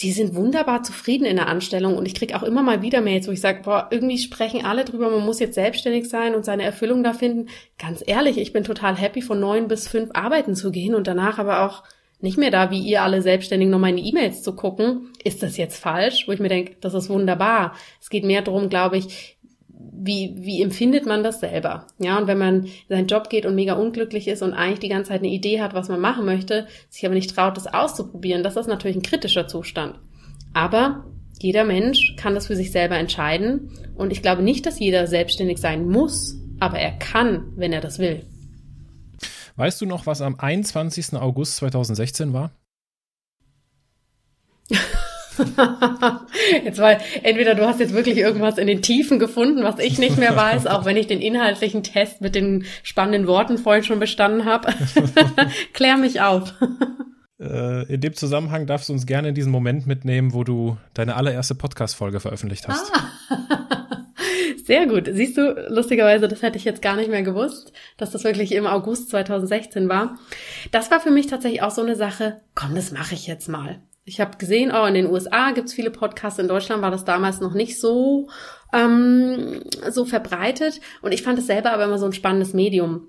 die 0.00 0.12
sind 0.12 0.34
wunderbar 0.34 0.82
zufrieden 0.82 1.26
in 1.26 1.36
der 1.36 1.48
Anstellung 1.48 1.96
und 1.96 2.06
ich 2.06 2.14
kriege 2.14 2.36
auch 2.36 2.42
immer 2.42 2.62
mal 2.62 2.82
wieder 2.82 3.00
Mails, 3.00 3.28
wo 3.28 3.32
ich 3.32 3.40
sage, 3.40 3.60
boah, 3.62 3.88
irgendwie 3.90 4.18
sprechen 4.18 4.64
alle 4.64 4.84
drüber, 4.84 5.10
man 5.10 5.24
muss 5.24 5.40
jetzt 5.40 5.54
selbstständig 5.54 6.08
sein 6.08 6.34
und 6.34 6.44
seine 6.44 6.64
Erfüllung 6.64 7.04
da 7.04 7.12
finden. 7.12 7.48
Ganz 7.78 8.02
ehrlich, 8.06 8.38
ich 8.38 8.52
bin 8.52 8.64
total 8.64 8.96
happy, 8.96 9.20
von 9.20 9.38
neun 9.38 9.68
bis 9.68 9.86
fünf 9.86 10.10
arbeiten 10.14 10.56
zu 10.56 10.72
gehen 10.72 10.94
und 10.94 11.06
danach 11.06 11.38
aber 11.38 11.66
auch 11.66 11.84
nicht 12.24 12.38
mehr 12.38 12.50
da, 12.50 12.70
wie 12.70 12.80
ihr 12.80 13.02
alle 13.02 13.20
selbstständig 13.20 13.68
nochmal 13.68 13.90
in 13.90 13.98
die 13.98 14.08
E-Mails 14.08 14.42
zu 14.42 14.56
gucken. 14.56 15.12
Ist 15.22 15.42
das 15.42 15.58
jetzt 15.58 15.76
falsch? 15.76 16.26
Wo 16.26 16.32
ich 16.32 16.40
mir 16.40 16.48
denke, 16.48 16.76
das 16.80 16.94
ist 16.94 17.10
wunderbar. 17.10 17.74
Es 18.00 18.08
geht 18.08 18.24
mehr 18.24 18.40
darum, 18.40 18.70
glaube 18.70 18.96
ich, 18.96 19.36
wie, 19.68 20.34
wie 20.38 20.62
empfindet 20.62 21.04
man 21.04 21.22
das 21.22 21.40
selber? 21.40 21.86
Ja, 21.98 22.18
und 22.18 22.26
wenn 22.26 22.38
man 22.38 22.64
in 22.64 22.70
seinen 22.88 23.06
Job 23.08 23.28
geht 23.28 23.44
und 23.44 23.54
mega 23.54 23.74
unglücklich 23.74 24.26
ist 24.26 24.42
und 24.42 24.54
eigentlich 24.54 24.80
die 24.80 24.88
ganze 24.88 25.10
Zeit 25.10 25.20
eine 25.20 25.30
Idee 25.30 25.60
hat, 25.60 25.74
was 25.74 25.88
man 25.88 26.00
machen 26.00 26.24
möchte, 26.24 26.66
sich 26.88 27.04
aber 27.04 27.14
nicht 27.14 27.34
traut, 27.34 27.58
das 27.58 27.66
auszuprobieren, 27.66 28.42
das 28.42 28.56
ist 28.56 28.68
natürlich 28.68 28.96
ein 28.96 29.02
kritischer 29.02 29.46
Zustand. 29.46 29.96
Aber 30.54 31.04
jeder 31.40 31.64
Mensch 31.64 32.16
kann 32.16 32.34
das 32.34 32.46
für 32.46 32.56
sich 32.56 32.72
selber 32.72 32.96
entscheiden 32.96 33.70
und 33.96 34.12
ich 34.12 34.22
glaube 34.22 34.42
nicht, 34.42 34.64
dass 34.64 34.80
jeder 34.80 35.06
selbstständig 35.06 35.58
sein 35.58 35.86
muss, 35.86 36.38
aber 36.58 36.78
er 36.78 36.92
kann, 36.92 37.52
wenn 37.56 37.72
er 37.74 37.82
das 37.82 37.98
will. 37.98 38.24
Weißt 39.56 39.80
du 39.80 39.86
noch, 39.86 40.06
was 40.06 40.20
am 40.20 40.36
21. 40.38 41.14
August 41.14 41.56
2016 41.56 42.32
war? 42.32 42.50
jetzt 46.64 46.78
weil 46.78 47.00
entweder 47.22 47.54
du 47.54 47.66
hast 47.66 47.80
jetzt 47.80 47.92
wirklich 47.92 48.18
irgendwas 48.18 48.58
in 48.58 48.66
den 48.66 48.82
Tiefen 48.82 49.18
gefunden, 49.18 49.62
was 49.62 49.78
ich 49.78 49.98
nicht 49.98 50.16
mehr 50.16 50.36
weiß, 50.36 50.66
auch 50.66 50.84
wenn 50.84 50.96
ich 50.96 51.06
den 51.06 51.20
inhaltlichen 51.20 51.82
Test 51.82 52.20
mit 52.20 52.34
den 52.34 52.64
spannenden 52.82 53.26
Worten 53.26 53.58
vorhin 53.58 53.84
schon 53.84 54.00
bestanden 54.00 54.44
habe. 54.44 54.72
Klär 55.72 55.96
mich 55.96 56.20
auf. 56.20 56.54
Äh, 57.40 57.92
in 57.92 58.00
dem 58.00 58.14
Zusammenhang 58.14 58.66
darfst 58.66 58.88
du 58.88 58.92
uns 58.92 59.06
gerne 59.06 59.28
in 59.28 59.34
diesen 59.34 59.52
Moment 59.52 59.86
mitnehmen, 59.86 60.32
wo 60.32 60.44
du 60.44 60.76
deine 60.94 61.16
allererste 61.16 61.54
Podcast-Folge 61.54 62.20
veröffentlicht 62.20 62.68
hast. 62.68 62.92
Ah. 62.94 63.63
Sehr 64.64 64.86
gut. 64.86 65.10
Siehst 65.12 65.36
du, 65.36 65.66
lustigerweise, 65.68 66.26
das 66.26 66.40
hätte 66.40 66.56
ich 66.56 66.64
jetzt 66.64 66.80
gar 66.80 66.96
nicht 66.96 67.10
mehr 67.10 67.22
gewusst, 67.22 67.74
dass 67.98 68.12
das 68.12 68.24
wirklich 68.24 68.52
im 68.52 68.66
August 68.66 69.10
2016 69.10 69.90
war. 69.90 70.18
Das 70.72 70.90
war 70.90 71.00
für 71.00 71.10
mich 71.10 71.26
tatsächlich 71.26 71.62
auch 71.62 71.70
so 71.70 71.82
eine 71.82 71.96
Sache, 71.96 72.40
komm, 72.54 72.74
das 72.74 72.90
mache 72.90 73.14
ich 73.14 73.26
jetzt 73.26 73.46
mal. 73.48 73.82
Ich 74.06 74.20
habe 74.20 74.38
gesehen, 74.38 74.72
oh, 74.74 74.86
in 74.86 74.94
den 74.94 75.10
USA 75.10 75.50
gibt's 75.50 75.74
viele 75.74 75.90
Podcasts, 75.90 76.38
in 76.38 76.48
Deutschland 76.48 76.80
war 76.80 76.90
das 76.90 77.04
damals 77.04 77.40
noch 77.40 77.52
nicht 77.52 77.78
so, 77.78 78.28
ähm, 78.72 79.60
so 79.90 80.06
verbreitet. 80.06 80.80
Und 81.02 81.12
ich 81.12 81.22
fand 81.22 81.38
es 81.38 81.46
selber 81.46 81.72
aber 81.72 81.84
immer 81.84 81.98
so 81.98 82.06
ein 82.06 82.14
spannendes 82.14 82.54
Medium. 82.54 83.08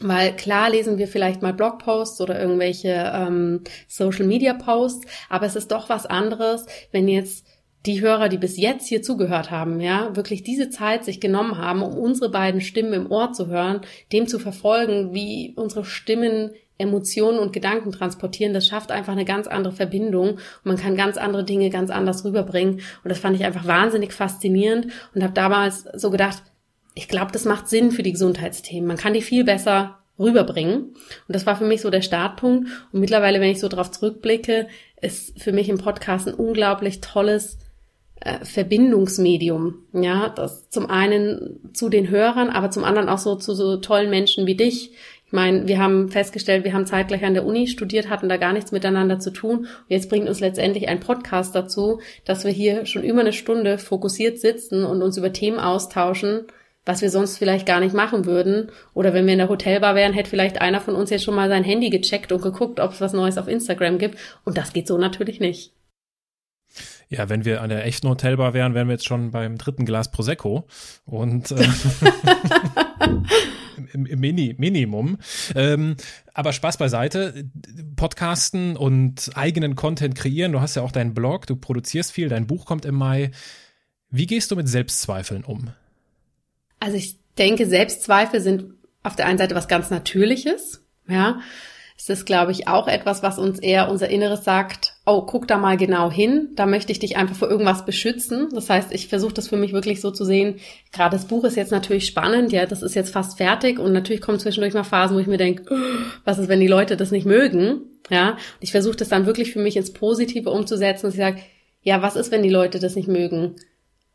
Weil 0.00 0.34
klar 0.34 0.70
lesen 0.70 0.96
wir 0.96 1.08
vielleicht 1.08 1.42
mal 1.42 1.52
Blogposts 1.54 2.22
oder 2.22 2.40
irgendwelche 2.40 3.12
ähm, 3.14 3.64
Social-Media-Posts, 3.88 5.06
aber 5.28 5.46
es 5.46 5.56
ist 5.56 5.70
doch 5.72 5.90
was 5.90 6.06
anderes, 6.06 6.66
wenn 6.92 7.08
jetzt 7.08 7.45
die 7.86 8.00
Hörer, 8.00 8.28
die 8.28 8.38
bis 8.38 8.56
jetzt 8.56 8.86
hier 8.86 9.02
zugehört 9.02 9.50
haben, 9.50 9.80
ja, 9.80 10.14
wirklich 10.16 10.42
diese 10.42 10.70
Zeit 10.70 11.04
sich 11.04 11.20
genommen 11.20 11.58
haben, 11.58 11.82
um 11.82 11.96
unsere 11.96 12.30
beiden 12.30 12.60
Stimmen 12.60 12.92
im 12.92 13.10
Ohr 13.10 13.32
zu 13.32 13.46
hören, 13.46 13.80
dem 14.12 14.26
zu 14.26 14.38
verfolgen, 14.38 15.14
wie 15.14 15.52
unsere 15.56 15.84
Stimmen 15.84 16.50
Emotionen 16.78 17.38
und 17.38 17.52
Gedanken 17.52 17.90
transportieren, 17.90 18.52
das 18.52 18.66
schafft 18.66 18.90
einfach 18.90 19.12
eine 19.12 19.24
ganz 19.24 19.46
andere 19.46 19.72
Verbindung. 19.72 20.32
Und 20.32 20.64
man 20.64 20.76
kann 20.76 20.94
ganz 20.94 21.16
andere 21.16 21.44
Dinge 21.44 21.70
ganz 21.70 21.90
anders 21.90 22.24
rüberbringen. 22.24 22.80
Und 23.02 23.08
das 23.08 23.18
fand 23.18 23.36
ich 23.36 23.44
einfach 23.44 23.66
wahnsinnig 23.66 24.12
faszinierend 24.12 24.88
und 25.14 25.22
habe 25.22 25.32
damals 25.32 25.84
so 25.94 26.10
gedacht, 26.10 26.42
ich 26.94 27.08
glaube, 27.08 27.32
das 27.32 27.44
macht 27.44 27.68
Sinn 27.68 27.92
für 27.92 28.02
die 28.02 28.12
Gesundheitsthemen. 28.12 28.86
Man 28.86 28.96
kann 28.96 29.14
die 29.14 29.22
viel 29.22 29.44
besser 29.44 29.98
rüberbringen. 30.18 30.76
Und 30.78 30.94
das 31.28 31.46
war 31.46 31.56
für 31.56 31.66
mich 31.66 31.82
so 31.82 31.90
der 31.90 32.02
Startpunkt. 32.02 32.68
Und 32.92 33.00
mittlerweile, 33.00 33.40
wenn 33.40 33.50
ich 33.50 33.60
so 33.60 33.68
darauf 33.68 33.90
zurückblicke, 33.90 34.66
ist 35.00 35.40
für 35.40 35.52
mich 35.52 35.68
im 35.68 35.78
Podcast 35.78 36.28
ein 36.28 36.34
unglaublich 36.34 37.00
tolles 37.00 37.58
äh, 38.20 38.44
Verbindungsmedium. 38.44 39.74
Ja, 39.92 40.28
das 40.28 40.70
zum 40.70 40.88
einen 40.88 41.60
zu 41.74 41.88
den 41.88 42.08
Hörern, 42.10 42.50
aber 42.50 42.70
zum 42.70 42.84
anderen 42.84 43.08
auch 43.08 43.18
so 43.18 43.36
zu 43.36 43.54
so 43.54 43.76
tollen 43.76 44.10
Menschen 44.10 44.46
wie 44.46 44.56
dich, 44.56 44.92
Ich 45.26 45.32
meine, 45.32 45.66
wir 45.66 45.80
haben 45.80 46.08
festgestellt, 46.08 46.62
wir 46.62 46.72
haben 46.72 46.86
zeitgleich 46.86 47.24
an 47.24 47.34
der 47.34 47.44
Uni 47.44 47.66
studiert, 47.66 48.08
hatten 48.08 48.28
da 48.28 48.36
gar 48.36 48.52
nichts 48.52 48.70
miteinander 48.70 49.18
zu 49.18 49.32
tun. 49.32 49.58
Und 49.58 49.68
jetzt 49.88 50.08
bringt 50.08 50.28
uns 50.28 50.38
letztendlich 50.38 50.88
ein 50.88 51.00
Podcast 51.00 51.52
dazu, 51.54 52.00
dass 52.24 52.44
wir 52.44 52.52
hier 52.52 52.86
schon 52.86 53.02
über 53.02 53.20
eine 53.20 53.32
Stunde 53.32 53.78
fokussiert 53.78 54.38
sitzen 54.38 54.84
und 54.84 55.02
uns 55.02 55.16
über 55.16 55.32
Themen 55.32 55.58
austauschen, 55.58 56.46
was 56.84 57.02
wir 57.02 57.10
sonst 57.10 57.38
vielleicht 57.38 57.66
gar 57.66 57.80
nicht 57.80 57.92
machen 57.94 58.24
würden. 58.24 58.70
Oder 58.94 59.14
wenn 59.14 59.26
wir 59.26 59.32
in 59.32 59.40
der 59.40 59.48
Hotelbar 59.48 59.96
wären, 59.96 60.12
hätte 60.12 60.30
vielleicht 60.30 60.60
einer 60.60 60.80
von 60.80 60.94
uns 60.94 61.10
jetzt 61.10 61.24
schon 61.24 61.34
mal 61.34 61.48
sein 61.48 61.64
Handy 61.64 61.90
gecheckt 61.90 62.30
und 62.30 62.40
geguckt, 62.40 62.78
ob 62.78 62.92
es 62.92 63.00
was 63.00 63.12
Neues 63.12 63.36
auf 63.36 63.48
Instagram 63.48 63.98
gibt. 63.98 64.16
Und 64.44 64.56
das 64.56 64.72
geht 64.72 64.86
so 64.86 64.96
natürlich 64.96 65.40
nicht. 65.40 65.72
Ja, 67.08 67.28
wenn 67.28 67.44
wir 67.44 67.62
an 67.62 67.68
der 67.68 67.84
echten 67.84 68.08
Hotelbar 68.08 68.52
wären, 68.52 68.74
wären 68.74 68.88
wir 68.88 68.94
jetzt 68.94 69.06
schon 69.06 69.30
beim 69.30 69.58
dritten 69.58 69.84
Glas 69.84 70.10
Prosecco 70.10 70.66
und 71.04 71.50
äh, 71.52 71.68
Mini, 73.94 74.54
Minimum. 74.58 75.18
Ähm, 75.54 75.96
aber 76.34 76.52
Spaß 76.52 76.78
beiseite, 76.78 77.44
Podcasten 77.94 78.76
und 78.76 79.30
eigenen 79.34 79.76
Content 79.76 80.16
kreieren. 80.16 80.52
Du 80.52 80.60
hast 80.60 80.74
ja 80.74 80.82
auch 80.82 80.92
deinen 80.92 81.14
Blog, 81.14 81.46
du 81.46 81.54
produzierst 81.54 82.10
viel, 82.10 82.28
dein 82.28 82.46
Buch 82.48 82.66
kommt 82.66 82.84
im 82.84 82.96
Mai. 82.96 83.30
Wie 84.10 84.26
gehst 84.26 84.50
du 84.50 84.56
mit 84.56 84.68
Selbstzweifeln 84.68 85.44
um? 85.44 85.70
Also 86.80 86.96
ich 86.96 87.18
denke, 87.38 87.66
Selbstzweifel 87.66 88.40
sind 88.40 88.74
auf 89.02 89.14
der 89.14 89.26
einen 89.26 89.38
Seite 89.38 89.54
was 89.54 89.68
ganz 89.68 89.90
Natürliches, 89.90 90.82
ja. 91.08 91.40
Es 91.98 92.10
ist, 92.10 92.26
glaube 92.26 92.52
ich, 92.52 92.68
auch 92.68 92.88
etwas, 92.88 93.22
was 93.22 93.38
uns 93.38 93.58
eher 93.58 93.88
unser 93.88 94.10
Inneres 94.10 94.44
sagt, 94.44 94.95
oh, 95.08 95.22
guck 95.22 95.46
da 95.46 95.56
mal 95.56 95.76
genau 95.76 96.10
hin, 96.10 96.50
da 96.56 96.66
möchte 96.66 96.90
ich 96.90 96.98
dich 96.98 97.16
einfach 97.16 97.36
vor 97.36 97.48
irgendwas 97.48 97.86
beschützen. 97.86 98.48
Das 98.52 98.68
heißt, 98.68 98.92
ich 98.92 99.06
versuche 99.06 99.34
das 99.34 99.46
für 99.46 99.56
mich 99.56 99.72
wirklich 99.72 100.00
so 100.00 100.10
zu 100.10 100.24
sehen, 100.24 100.56
gerade 100.92 101.16
das 101.16 101.28
Buch 101.28 101.44
ist 101.44 101.56
jetzt 101.56 101.70
natürlich 101.70 102.06
spannend, 102.06 102.52
ja, 102.52 102.66
das 102.66 102.82
ist 102.82 102.96
jetzt 102.96 103.12
fast 103.12 103.38
fertig 103.38 103.78
und 103.78 103.92
natürlich 103.92 104.20
kommen 104.20 104.40
zwischendurch 104.40 104.74
mal 104.74 104.82
Phasen, 104.82 105.16
wo 105.16 105.20
ich 105.20 105.28
mir 105.28 105.38
denke, 105.38 105.62
oh, 105.70 105.76
was 106.24 106.38
ist, 106.38 106.48
wenn 106.48 106.58
die 106.58 106.66
Leute 106.66 106.96
das 106.96 107.12
nicht 107.12 107.24
mögen, 107.24 107.82
ja. 108.10 108.30
Und 108.30 108.38
ich 108.60 108.72
versuche 108.72 108.96
das 108.96 109.08
dann 109.08 109.26
wirklich 109.26 109.52
für 109.52 109.60
mich 109.60 109.76
ins 109.76 109.92
Positive 109.92 110.50
umzusetzen, 110.50 111.06
dass 111.06 111.14
ich 111.14 111.20
sage, 111.20 111.40
ja, 111.82 112.02
was 112.02 112.16
ist, 112.16 112.32
wenn 112.32 112.42
die 112.42 112.50
Leute 112.50 112.80
das 112.80 112.96
nicht 112.96 113.08
mögen? 113.08 113.54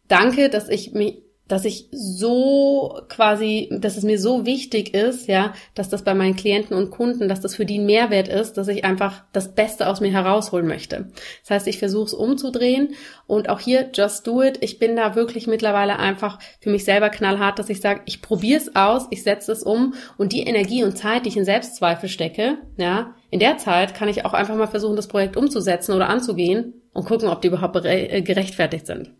Danke, 0.09 0.49
dass 0.49 0.67
ich 0.67 0.91
mich 0.91 1.23
dass 1.51 1.65
ich 1.65 1.87
so 1.91 3.01
quasi, 3.09 3.67
dass 3.71 3.97
es 3.97 4.03
mir 4.03 4.17
so 4.17 4.45
wichtig 4.45 4.93
ist, 4.93 5.27
ja, 5.27 5.53
dass 5.75 5.89
das 5.89 6.03
bei 6.03 6.13
meinen 6.13 6.37
Klienten 6.37 6.77
und 6.77 6.91
Kunden, 6.91 7.27
dass 7.27 7.41
das 7.41 7.55
für 7.55 7.65
die 7.65 7.77
ein 7.77 7.85
Mehrwert 7.85 8.29
ist, 8.29 8.53
dass 8.53 8.69
ich 8.69 8.85
einfach 8.85 9.23
das 9.33 9.53
Beste 9.53 9.87
aus 9.87 9.99
mir 9.99 10.11
herausholen 10.11 10.65
möchte. 10.65 11.09
Das 11.41 11.49
heißt, 11.49 11.67
ich 11.67 11.77
versuche 11.77 12.05
es 12.05 12.13
umzudrehen 12.13 12.95
und 13.27 13.49
auch 13.49 13.59
hier 13.59 13.89
just 13.93 14.25
do 14.25 14.41
it. 14.41 14.59
Ich 14.61 14.79
bin 14.79 14.95
da 14.95 15.15
wirklich 15.15 15.45
mittlerweile 15.45 15.99
einfach 15.99 16.39
für 16.61 16.69
mich 16.69 16.85
selber 16.85 17.09
knallhart, 17.09 17.59
dass 17.59 17.69
ich 17.69 17.81
sage, 17.81 18.01
ich 18.05 18.21
probiere 18.21 18.61
es 18.61 18.75
aus, 18.75 19.07
ich 19.09 19.21
setze 19.21 19.51
es 19.51 19.63
um 19.63 19.93
und 20.17 20.31
die 20.31 20.43
Energie 20.43 20.85
und 20.85 20.97
Zeit, 20.97 21.25
die 21.25 21.29
ich 21.29 21.37
in 21.37 21.45
Selbstzweifel 21.45 22.07
stecke, 22.07 22.59
ja, 22.77 23.13
in 23.29 23.39
der 23.39 23.57
Zeit 23.57 23.93
kann 23.93 24.07
ich 24.07 24.23
auch 24.23 24.33
einfach 24.33 24.55
mal 24.55 24.67
versuchen, 24.67 24.95
das 24.95 25.09
Projekt 25.09 25.35
umzusetzen 25.35 25.93
oder 25.93 26.07
anzugehen 26.07 26.81
und 26.93 27.05
gucken, 27.05 27.27
ob 27.27 27.41
die 27.41 27.49
überhaupt 27.49 27.83
äh, 27.85 28.21
gerechtfertigt 28.21 28.87
sind. 28.87 29.11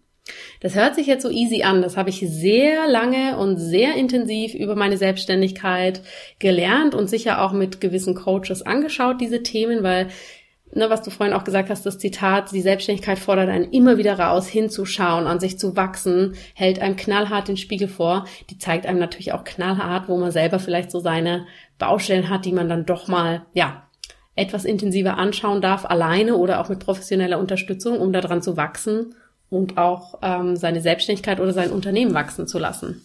Das 0.59 0.75
hört 0.75 0.95
sich 0.95 1.07
jetzt 1.07 1.23
so 1.23 1.29
easy 1.29 1.63
an. 1.63 1.81
Das 1.81 1.97
habe 1.97 2.09
ich 2.09 2.19
sehr 2.19 2.87
lange 2.87 3.37
und 3.37 3.57
sehr 3.57 3.95
intensiv 3.95 4.53
über 4.53 4.75
meine 4.75 4.97
Selbstständigkeit 4.97 6.01
gelernt 6.39 6.93
und 6.93 7.09
sicher 7.09 7.41
auch 7.41 7.51
mit 7.51 7.81
gewissen 7.81 8.15
Coaches 8.15 8.61
angeschaut, 8.61 9.19
diese 9.19 9.41
Themen, 9.41 9.81
weil, 9.81 10.09
ne, 10.71 10.89
was 10.91 11.01
du 11.01 11.09
vorhin 11.09 11.35
auch 11.35 11.43
gesagt 11.43 11.71
hast, 11.71 11.85
das 11.85 11.97
Zitat, 11.97 12.51
die 12.51 12.61
Selbstständigkeit 12.61 13.17
fordert 13.17 13.49
einen 13.49 13.71
immer 13.71 13.97
wieder 13.97 14.19
raus, 14.19 14.47
hinzuschauen, 14.47 15.25
an 15.25 15.39
sich 15.39 15.57
zu 15.57 15.75
wachsen, 15.75 16.35
hält 16.53 16.79
einem 16.79 16.95
knallhart 16.95 17.47
den 17.47 17.57
Spiegel 17.57 17.87
vor. 17.87 18.25
Die 18.51 18.59
zeigt 18.59 18.85
einem 18.85 18.99
natürlich 18.99 19.33
auch 19.33 19.43
knallhart, 19.43 20.07
wo 20.07 20.17
man 20.17 20.31
selber 20.31 20.59
vielleicht 20.59 20.91
so 20.91 20.99
seine 20.99 21.47
Baustellen 21.79 22.29
hat, 22.29 22.45
die 22.45 22.53
man 22.53 22.69
dann 22.69 22.85
doch 22.85 23.07
mal, 23.07 23.47
ja, 23.53 23.87
etwas 24.35 24.63
intensiver 24.63 25.17
anschauen 25.17 25.59
darf, 25.59 25.85
alleine 25.85 26.37
oder 26.37 26.61
auch 26.61 26.69
mit 26.69 26.79
professioneller 26.79 27.37
Unterstützung, 27.37 27.99
um 27.99 28.13
daran 28.13 28.41
zu 28.41 28.55
wachsen 28.55 29.15
und 29.51 29.77
auch 29.77 30.19
ähm, 30.21 30.55
seine 30.55 30.81
Selbstständigkeit 30.81 31.41
oder 31.41 31.51
sein 31.51 31.71
Unternehmen 31.71 32.13
wachsen 32.13 32.47
zu 32.47 32.57
lassen. 32.57 33.01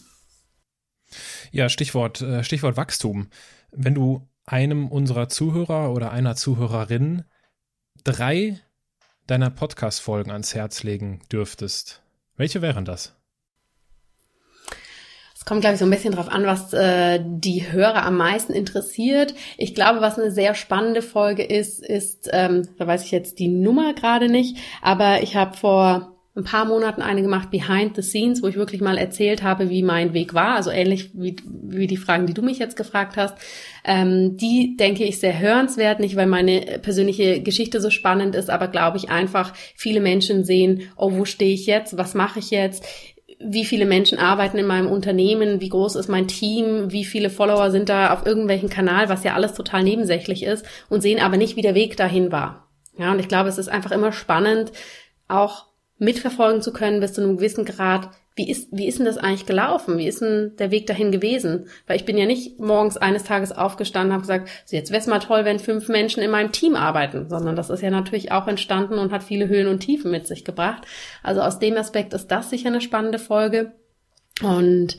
Ja, 1.50 1.68
Stichwort, 1.68 2.22
äh, 2.22 2.44
Stichwort 2.44 2.76
Wachstum. 2.76 3.28
Wenn 3.72 3.94
du 3.94 4.28
einem 4.46 4.86
unserer 4.86 5.28
Zuhörer 5.28 5.92
oder 5.92 6.12
einer 6.12 6.36
Zuhörerin 6.36 7.24
drei 8.04 8.60
deiner 9.26 9.50
Podcast-Folgen 9.50 10.30
ans 10.30 10.54
Herz 10.54 10.84
legen 10.84 11.20
dürftest, 11.32 12.02
welche 12.36 12.62
wären 12.62 12.84
das? 12.84 13.16
Es 15.34 15.44
kommt, 15.44 15.62
glaube 15.62 15.74
ich, 15.74 15.80
so 15.80 15.86
ein 15.86 15.90
bisschen 15.90 16.14
drauf 16.14 16.28
an, 16.28 16.46
was 16.46 16.72
äh, 16.74 17.20
die 17.24 17.72
Hörer 17.72 18.04
am 18.04 18.16
meisten 18.16 18.52
interessiert. 18.52 19.34
Ich 19.58 19.74
glaube, 19.74 20.00
was 20.00 20.16
eine 20.16 20.30
sehr 20.30 20.54
spannende 20.54 21.02
Folge 21.02 21.42
ist, 21.42 21.84
ist, 21.84 22.28
ähm, 22.32 22.68
da 22.78 22.86
weiß 22.86 23.04
ich 23.04 23.10
jetzt 23.10 23.40
die 23.40 23.48
Nummer 23.48 23.94
gerade 23.94 24.28
nicht, 24.28 24.58
aber 24.80 25.22
ich 25.22 25.34
habe 25.34 25.56
vor 25.56 26.15
ein 26.36 26.44
paar 26.44 26.66
Monaten 26.66 27.00
eine 27.00 27.22
gemacht, 27.22 27.50
Behind 27.50 27.96
the 27.96 28.02
Scenes, 28.02 28.42
wo 28.42 28.46
ich 28.46 28.56
wirklich 28.56 28.82
mal 28.82 28.98
erzählt 28.98 29.42
habe, 29.42 29.70
wie 29.70 29.82
mein 29.82 30.12
Weg 30.12 30.34
war. 30.34 30.56
Also 30.56 30.70
ähnlich 30.70 31.10
wie, 31.14 31.36
wie 31.44 31.86
die 31.86 31.96
Fragen, 31.96 32.26
die 32.26 32.34
du 32.34 32.42
mich 32.42 32.58
jetzt 32.58 32.76
gefragt 32.76 33.16
hast. 33.16 33.34
Ähm, 33.84 34.36
die 34.36 34.76
denke 34.76 35.04
ich 35.04 35.18
sehr 35.18 35.38
hörenswert, 35.38 35.98
nicht 35.98 36.14
weil 36.14 36.26
meine 36.26 36.78
persönliche 36.82 37.40
Geschichte 37.40 37.80
so 37.80 37.88
spannend 37.88 38.34
ist, 38.34 38.50
aber 38.50 38.68
glaube 38.68 38.98
ich 38.98 39.08
einfach, 39.08 39.54
viele 39.74 40.00
Menschen 40.00 40.44
sehen, 40.44 40.82
oh, 40.96 41.12
wo 41.12 41.24
stehe 41.24 41.54
ich 41.54 41.64
jetzt? 41.64 41.96
Was 41.96 42.14
mache 42.14 42.38
ich 42.38 42.50
jetzt? 42.50 42.84
Wie 43.38 43.64
viele 43.64 43.86
Menschen 43.86 44.18
arbeiten 44.18 44.58
in 44.58 44.66
meinem 44.66 44.88
Unternehmen? 44.88 45.62
Wie 45.62 45.70
groß 45.70 45.96
ist 45.96 46.08
mein 46.08 46.28
Team? 46.28 46.92
Wie 46.92 47.04
viele 47.06 47.30
Follower 47.30 47.70
sind 47.70 47.88
da 47.88 48.12
auf 48.12 48.26
irgendwelchen 48.26 48.68
Kanal? 48.68 49.08
Was 49.08 49.24
ja 49.24 49.34
alles 49.34 49.54
total 49.54 49.84
nebensächlich 49.84 50.42
ist 50.42 50.66
und 50.90 51.00
sehen 51.00 51.20
aber 51.20 51.38
nicht, 51.38 51.56
wie 51.56 51.62
der 51.62 51.74
Weg 51.74 51.96
dahin 51.96 52.30
war. 52.30 52.68
Ja, 52.98 53.12
und 53.12 53.20
ich 53.20 53.28
glaube, 53.28 53.48
es 53.48 53.58
ist 53.58 53.68
einfach 53.68 53.90
immer 53.90 54.12
spannend, 54.12 54.72
auch 55.28 55.65
mitverfolgen 55.98 56.62
zu 56.62 56.72
können 56.72 57.00
bis 57.00 57.14
zu 57.14 57.22
einem 57.22 57.36
gewissen 57.36 57.64
Grad, 57.64 58.10
wie 58.36 58.50
ist, 58.50 58.68
wie 58.70 58.86
ist 58.86 58.98
denn 58.98 59.06
das 59.06 59.16
eigentlich 59.16 59.46
gelaufen? 59.46 59.96
Wie 59.96 60.06
ist 60.06 60.20
denn 60.20 60.52
der 60.58 60.70
Weg 60.70 60.86
dahin 60.86 61.10
gewesen? 61.10 61.68
Weil 61.86 61.96
ich 61.96 62.04
bin 62.04 62.18
ja 62.18 62.26
nicht 62.26 62.60
morgens 62.60 62.98
eines 62.98 63.24
Tages 63.24 63.50
aufgestanden 63.50 64.10
und 64.10 64.14
habe 64.14 64.20
gesagt, 64.20 64.50
so 64.66 64.76
jetzt 64.76 64.90
wäre 64.90 65.00
es 65.00 65.06
mal 65.06 65.20
toll, 65.20 65.46
wenn 65.46 65.58
fünf 65.58 65.88
Menschen 65.88 66.22
in 66.22 66.30
meinem 66.30 66.52
Team 66.52 66.76
arbeiten, 66.76 67.30
sondern 67.30 67.56
das 67.56 67.70
ist 67.70 67.80
ja 67.80 67.90
natürlich 67.90 68.32
auch 68.32 68.46
entstanden 68.46 68.98
und 68.98 69.10
hat 69.10 69.22
viele 69.22 69.48
Höhen 69.48 69.68
und 69.68 69.80
Tiefen 69.80 70.10
mit 70.10 70.26
sich 70.26 70.44
gebracht. 70.44 70.86
Also 71.22 71.40
aus 71.40 71.58
dem 71.58 71.78
Aspekt 71.78 72.12
ist 72.12 72.28
das 72.28 72.50
sicher 72.50 72.68
eine 72.68 72.82
spannende 72.82 73.18
Folge. 73.18 73.72
Und 74.42 74.98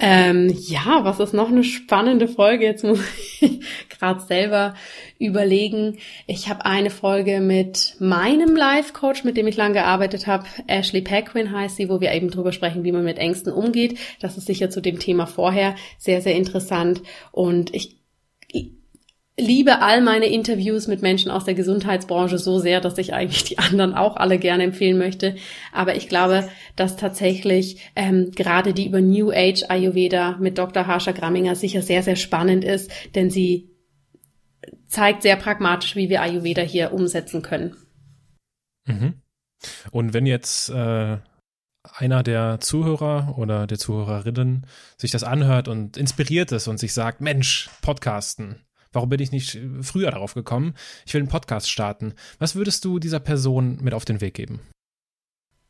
ähm, 0.00 0.48
ja, 0.66 1.04
was 1.04 1.20
ist 1.20 1.34
noch 1.34 1.48
eine 1.48 1.62
spannende 1.62 2.26
Folge? 2.26 2.64
Jetzt 2.64 2.84
muss 2.84 3.00
ich 3.38 3.60
gerade 3.98 4.20
selber 4.20 4.74
überlegen. 5.18 5.98
Ich 6.26 6.48
habe 6.48 6.64
eine 6.64 6.88
Folge 6.88 7.40
mit 7.40 7.96
meinem 7.98 8.56
Life-Coach, 8.56 9.24
mit 9.24 9.36
dem 9.36 9.46
ich 9.46 9.56
lange 9.56 9.74
gearbeitet 9.74 10.26
habe. 10.26 10.46
Ashley 10.66 11.02
Paquin 11.02 11.52
heißt 11.52 11.76
sie, 11.76 11.90
wo 11.90 12.00
wir 12.00 12.12
eben 12.12 12.30
drüber 12.30 12.52
sprechen, 12.52 12.82
wie 12.82 12.92
man 12.92 13.04
mit 13.04 13.18
Ängsten 13.18 13.52
umgeht. 13.52 13.98
Das 14.20 14.38
ist 14.38 14.46
sicher 14.46 14.70
zu 14.70 14.80
dem 14.80 14.98
Thema 14.98 15.26
vorher 15.26 15.74
sehr, 15.98 16.22
sehr 16.22 16.34
interessant. 16.34 17.02
Und 17.30 17.74
ich 17.74 17.97
liebe 19.38 19.80
all 19.80 20.02
meine 20.02 20.26
Interviews 20.26 20.88
mit 20.88 21.00
Menschen 21.00 21.30
aus 21.30 21.44
der 21.44 21.54
Gesundheitsbranche 21.54 22.38
so 22.38 22.58
sehr, 22.58 22.80
dass 22.80 22.98
ich 22.98 23.14
eigentlich 23.14 23.44
die 23.44 23.58
anderen 23.58 23.94
auch 23.94 24.16
alle 24.16 24.38
gerne 24.38 24.64
empfehlen 24.64 24.98
möchte. 24.98 25.36
Aber 25.72 25.96
ich 25.96 26.08
glaube, 26.08 26.48
dass 26.76 26.96
tatsächlich 26.96 27.90
ähm, 27.96 28.32
gerade 28.32 28.74
die 28.74 28.86
über 28.86 29.00
New 29.00 29.30
Age 29.30 29.64
Ayurveda 29.68 30.36
mit 30.38 30.58
Dr. 30.58 30.86
Harsha 30.86 31.12
Gramminger 31.12 31.54
sicher 31.54 31.82
sehr, 31.82 32.02
sehr 32.02 32.16
spannend 32.16 32.64
ist, 32.64 32.90
denn 33.14 33.30
sie 33.30 33.70
zeigt 34.88 35.22
sehr 35.22 35.36
pragmatisch, 35.36 35.96
wie 35.96 36.08
wir 36.08 36.22
Ayurveda 36.22 36.62
hier 36.62 36.92
umsetzen 36.92 37.42
können. 37.42 37.76
Mhm. 38.86 39.14
Und 39.90 40.14
wenn 40.14 40.26
jetzt 40.26 40.70
äh, 40.70 41.18
einer 41.94 42.22
der 42.22 42.60
Zuhörer 42.60 43.34
oder 43.38 43.66
der 43.66 43.78
Zuhörerinnen 43.78 44.66
sich 44.96 45.10
das 45.10 45.24
anhört 45.24 45.68
und 45.68 45.96
inspiriert 45.96 46.52
ist 46.52 46.68
und 46.68 46.78
sich 46.78 46.92
sagt, 46.92 47.20
Mensch, 47.20 47.70
Podcasten, 47.82 48.56
Warum 48.98 49.10
bin 49.10 49.20
ich 49.20 49.30
nicht 49.30 49.56
früher 49.80 50.10
darauf 50.10 50.34
gekommen? 50.34 50.74
Ich 51.06 51.14
will 51.14 51.20
einen 51.20 51.30
Podcast 51.30 51.70
starten. 51.70 52.14
Was 52.40 52.56
würdest 52.56 52.84
du 52.84 52.98
dieser 52.98 53.20
Person 53.20 53.78
mit 53.80 53.94
auf 53.94 54.04
den 54.04 54.20
Weg 54.20 54.34
geben? 54.34 54.58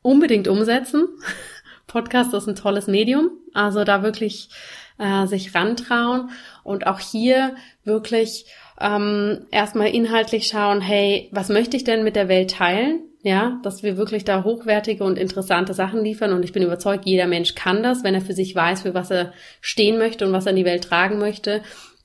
Unbedingt 0.00 0.48
umsetzen. 0.48 1.06
Podcast 1.86 2.32
ist 2.32 2.48
ein 2.48 2.56
tolles 2.56 2.86
Medium. 2.86 3.28
Also 3.52 3.84
da 3.84 4.02
wirklich 4.02 4.48
äh, 4.96 5.26
sich 5.26 5.54
rantrauen 5.54 6.30
und 6.64 6.86
auch 6.86 7.00
hier 7.00 7.54
wirklich 7.84 8.46
ähm, 8.80 9.44
erstmal 9.50 9.88
inhaltlich 9.88 10.46
schauen, 10.46 10.80
hey, 10.80 11.28
was 11.30 11.50
möchte 11.50 11.76
ich 11.76 11.84
denn 11.84 12.04
mit 12.04 12.16
der 12.16 12.28
Welt 12.28 12.52
teilen? 12.52 13.02
Ja, 13.22 13.60
dass 13.62 13.82
wir 13.82 13.98
wirklich 13.98 14.24
da 14.24 14.42
hochwertige 14.42 15.04
und 15.04 15.18
interessante 15.18 15.74
Sachen 15.74 16.02
liefern. 16.02 16.32
Und 16.32 16.44
ich 16.44 16.54
bin 16.54 16.62
überzeugt, 16.62 17.04
jeder 17.04 17.26
Mensch 17.26 17.54
kann 17.54 17.82
das, 17.82 18.04
wenn 18.04 18.14
er 18.14 18.22
für 18.22 18.32
sich 18.32 18.54
weiß, 18.54 18.80
für 18.82 18.94
was 18.94 19.10
er 19.10 19.34
stehen 19.60 19.98
möchte 19.98 20.26
und 20.26 20.32
was 20.32 20.46
er 20.46 20.50
in 20.50 20.56
die 20.56 20.64
Welt 20.64 20.84
tragen 20.84 21.18
möchte 21.18 21.60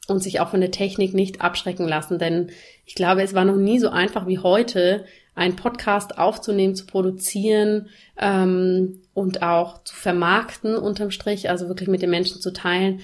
und 0.07 0.19
sich 0.21 0.39
auch 0.39 0.49
von 0.49 0.61
der 0.61 0.71
Technik 0.71 1.13
nicht 1.13 1.41
abschrecken 1.41 1.87
lassen. 1.87 2.19
Denn 2.19 2.51
ich 2.85 2.95
glaube, 2.95 3.23
es 3.23 3.33
war 3.33 3.45
noch 3.45 3.55
nie 3.55 3.79
so 3.79 3.89
einfach 3.89 4.27
wie 4.27 4.39
heute, 4.39 5.05
einen 5.35 5.55
Podcast 5.55 6.17
aufzunehmen, 6.17 6.75
zu 6.75 6.85
produzieren 6.85 7.89
ähm, 8.19 9.01
und 9.13 9.41
auch 9.41 9.83
zu 9.83 9.95
vermarkten 9.95 10.75
unterm 10.75 11.09
Strich, 11.11 11.49
also 11.49 11.67
wirklich 11.67 11.89
mit 11.89 12.01
den 12.01 12.11
Menschen 12.11 12.39
zu 12.39 12.53
teilen. 12.53 13.01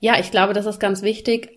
Ja, 0.00 0.18
ich 0.18 0.30
glaube, 0.30 0.52
das 0.52 0.66
ist 0.66 0.80
ganz 0.80 1.02
wichtig. 1.02 1.50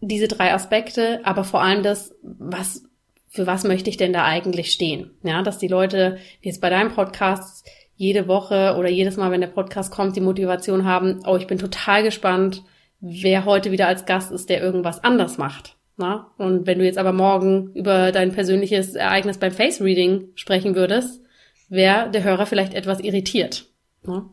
diese 0.00 0.28
drei 0.28 0.54
Aspekte, 0.54 1.20
aber 1.24 1.44
vor 1.44 1.60
allem 1.60 1.82
das, 1.82 2.14
was, 2.22 2.84
für 3.28 3.46
was 3.46 3.64
möchte 3.64 3.90
ich 3.90 3.98
denn 3.98 4.14
da 4.14 4.24
eigentlich 4.24 4.72
stehen? 4.72 5.10
Ja, 5.22 5.42
dass 5.42 5.58
die 5.58 5.68
Leute, 5.68 6.16
wie 6.40 6.48
jetzt 6.48 6.62
bei 6.62 6.70
deinem 6.70 6.94
Podcast, 6.94 7.66
jede 7.96 8.26
Woche 8.26 8.76
oder 8.78 8.88
jedes 8.88 9.18
Mal, 9.18 9.30
wenn 9.30 9.42
der 9.42 9.48
Podcast 9.48 9.92
kommt, 9.92 10.16
die 10.16 10.22
Motivation 10.22 10.86
haben, 10.86 11.20
oh, 11.26 11.36
ich 11.36 11.46
bin 11.46 11.58
total 11.58 12.02
gespannt, 12.02 12.62
wer 13.00 13.44
heute 13.44 13.72
wieder 13.72 13.86
als 13.86 14.06
Gast 14.06 14.30
ist, 14.30 14.48
der 14.48 14.62
irgendwas 14.62 15.02
anders 15.02 15.38
macht. 15.38 15.76
Na? 15.96 16.32
Und 16.38 16.66
wenn 16.66 16.78
du 16.78 16.84
jetzt 16.84 16.98
aber 16.98 17.12
morgen 17.12 17.72
über 17.74 18.12
dein 18.12 18.32
persönliches 18.32 18.94
Ereignis 18.94 19.38
beim 19.38 19.52
Face 19.52 19.80
Reading 19.80 20.28
sprechen 20.34 20.74
würdest, 20.74 21.20
wäre 21.68 22.10
der 22.10 22.24
Hörer 22.24 22.46
vielleicht 22.46 22.74
etwas 22.74 23.00
irritiert. 23.00 23.66
Na? 24.02 24.28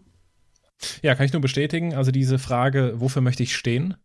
Ja, 1.02 1.15
kann 1.15 1.26
ich 1.26 1.34
nur 1.34 1.41
bestätigen. 1.41 1.94
Also 1.94 2.11
diese 2.11 2.39
Frage, 2.39 2.94
wofür 2.98 3.22
möchte 3.22 3.44
ich 3.44 3.56
stehen, 3.56 3.95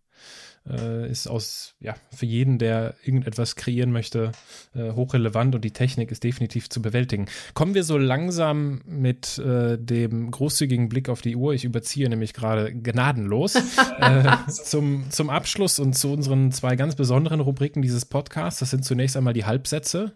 äh, 0.69 1.11
ist 1.11 1.27
aus, 1.27 1.75
ja, 1.81 1.95
für 2.15 2.27
jeden, 2.27 2.59
der 2.59 2.95
irgendetwas 3.05 3.57
kreieren 3.57 3.93
möchte, 3.93 4.33
äh, 4.75 4.93
hochrelevant 4.93 5.55
und 5.55 5.65
die 5.65 5.73
Technik 5.73 6.11
ist 6.11 6.25
definitiv 6.25 6.69
zu 6.69 6.83
bewältigen. 6.83 7.27
Kommen 7.55 7.75
wir 7.75 7.85
so 7.85 7.99
langsam 7.99 8.81
mit 8.85 9.39
äh, 9.39 9.79
dem 9.79 10.31
großzügigen 10.31 10.89
Blick 10.89 11.09
auf 11.09 11.23
die 11.23 11.37
Uhr, 11.37 11.55
ich 11.55 11.65
überziehe 11.65 12.09
nämlich 12.09 12.35
gerade 12.35 12.73
gnadenlos, 12.73 13.57
äh, 13.57 14.37
zum, 14.49 15.11
zum 15.11 15.31
Abschluss 15.31 15.79
und 15.79 15.95
zu 15.95 16.13
unseren 16.13 16.53
zwei 16.53 16.77
ganz 16.77 16.95
besonderen 16.95 17.41
Rubriken 17.41 17.83
dieses 17.83 18.05
Podcasts. 18.05 18.61
Das 18.61 18.71
sind 18.71 18.85
zunächst 18.85 19.17
einmal 19.17 19.35
die 19.35 19.45
Halbsätze. 19.45 20.13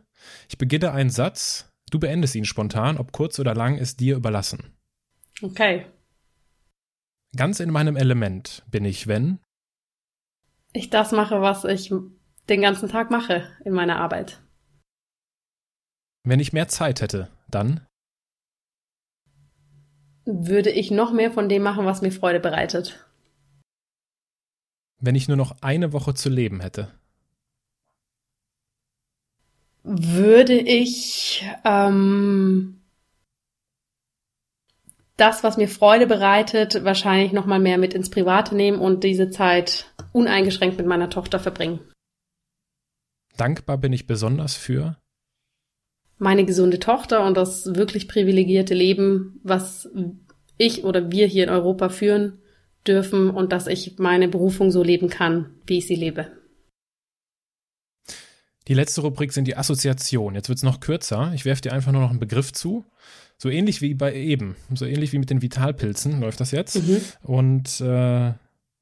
Ich 0.49 0.59
beginne 0.59 0.93
einen 0.93 1.11
Satz, 1.11 1.73
du 1.91 1.99
beendest 1.99 2.35
ihn 2.35 2.45
spontan, 2.45 2.99
ob 2.99 3.13
kurz 3.13 3.39
oder 3.39 3.55
lang, 3.55 3.79
ist 3.79 4.01
dir 4.01 4.17
überlassen. 4.17 4.73
Okay. 5.43 5.87
Ganz 7.37 7.61
in 7.61 7.71
meinem 7.71 7.97
Element 7.97 8.65
bin 8.71 8.85
ich, 8.85 9.07
wenn 9.07 9.41
ich 10.77 10.91
das 10.91 11.13
mache, 11.13 11.41
was 11.41 11.65
ich 11.65 11.93
den 12.49 12.61
ganzen 12.61 12.89
Tag 12.89 13.11
mache 13.11 13.49
in 13.65 13.73
meiner 13.73 13.99
Arbeit. 13.99 14.41
Wenn 16.23 16.41
ich 16.41 16.53
mehr 16.53 16.69
Zeit 16.69 17.01
hätte, 17.01 17.29
dann 17.49 17.87
würde 20.25 20.71
ich 20.71 20.91
noch 20.91 21.13
mehr 21.13 21.31
von 21.31 21.49
dem 21.49 21.63
machen, 21.63 21.87
was 21.87 22.03
mir 22.03 22.11
Freude 22.11 22.41
bereitet. 22.41 23.07
Wenn 24.99 25.15
ich 25.15 25.29
nur 25.29 25.37
noch 25.37 25.57
eine 25.61 25.93
Woche 25.93 26.15
zu 26.15 26.29
leben 26.29 26.61
hätte. 26.61 26.93
Würde 29.85 30.59
ich 30.59 31.45
ähm, 31.65 32.76
das, 35.17 35.43
was 35.43 35.57
mir 35.57 35.69
Freude 35.69 36.07
bereitet, 36.07 36.85
wahrscheinlich 36.85 37.33
noch 37.33 37.47
mal 37.47 37.59
mehr 37.59 37.79
mit 37.79 37.95
ins 37.95 38.11
Private 38.11 38.55
nehmen 38.55 38.79
und 38.79 39.03
diese 39.03 39.31
Zeit 39.31 39.87
uneingeschränkt 40.13 40.77
mit 40.77 40.87
meiner 40.87 41.11
Tochter 41.11 41.39
verbringen. 41.39 41.81
Dankbar 43.37 43.79
bin 43.79 43.93
ich 43.93 44.07
besonders 44.07 44.55
für 44.55 44.97
meine 46.19 46.45
gesunde 46.45 46.79
Tochter 46.79 47.27
und 47.27 47.37
das 47.37 47.75
wirklich 47.75 48.09
privilegierte 48.09 48.75
Leben, 48.75 49.41
was 49.43 49.89
ich 50.57 50.85
oder 50.85 51.11
wir 51.11 51.27
hier 51.27 51.45
in 51.45 51.51
Europa 51.51 51.91
führen 51.91 52.41
dürfen 52.87 53.31
und 53.31 53.53
dass 53.53 53.67
ich 53.67 53.99
meine 53.99 54.29
Berufung 54.29 54.71
so 54.71 54.83
leben 54.83 55.11
kann, 55.11 55.55
wie 55.67 55.79
ich 55.79 55.87
sie 55.87 55.97
lebe. 55.97 56.31
Die 58.69 58.75
letzte 58.75 59.03
Rubrik 59.03 59.33
sind 59.33 59.47
die 59.47 59.57
Assoziationen. 59.57 60.35
Jetzt 60.35 60.49
wird 60.49 60.59
es 60.59 60.65
noch 60.65 60.81
kürzer. 60.81 61.33
Ich 61.35 61.45
werfe 61.45 61.63
dir 61.63 61.73
einfach 61.73 61.93
nur 61.93 62.01
noch 62.01 62.11
einen 62.11 62.19
Begriff 62.19 62.53
zu. 62.53 62.85
So 63.39 63.51
ähnlich 63.51 63.83
wie 63.83 63.95
bei 63.95 64.15
eben. 64.15 64.57
So 64.75 64.87
ähnlich 64.87 65.13
wie 65.13 65.19
mit 65.19 65.31
den 65.31 65.43
Vitalpilzen 65.43 66.21
läuft 66.21 66.41
das 66.41 66.51
jetzt. 66.51 66.77
Mhm. 66.77 67.01
Und 67.23 67.81
äh, 67.81 68.33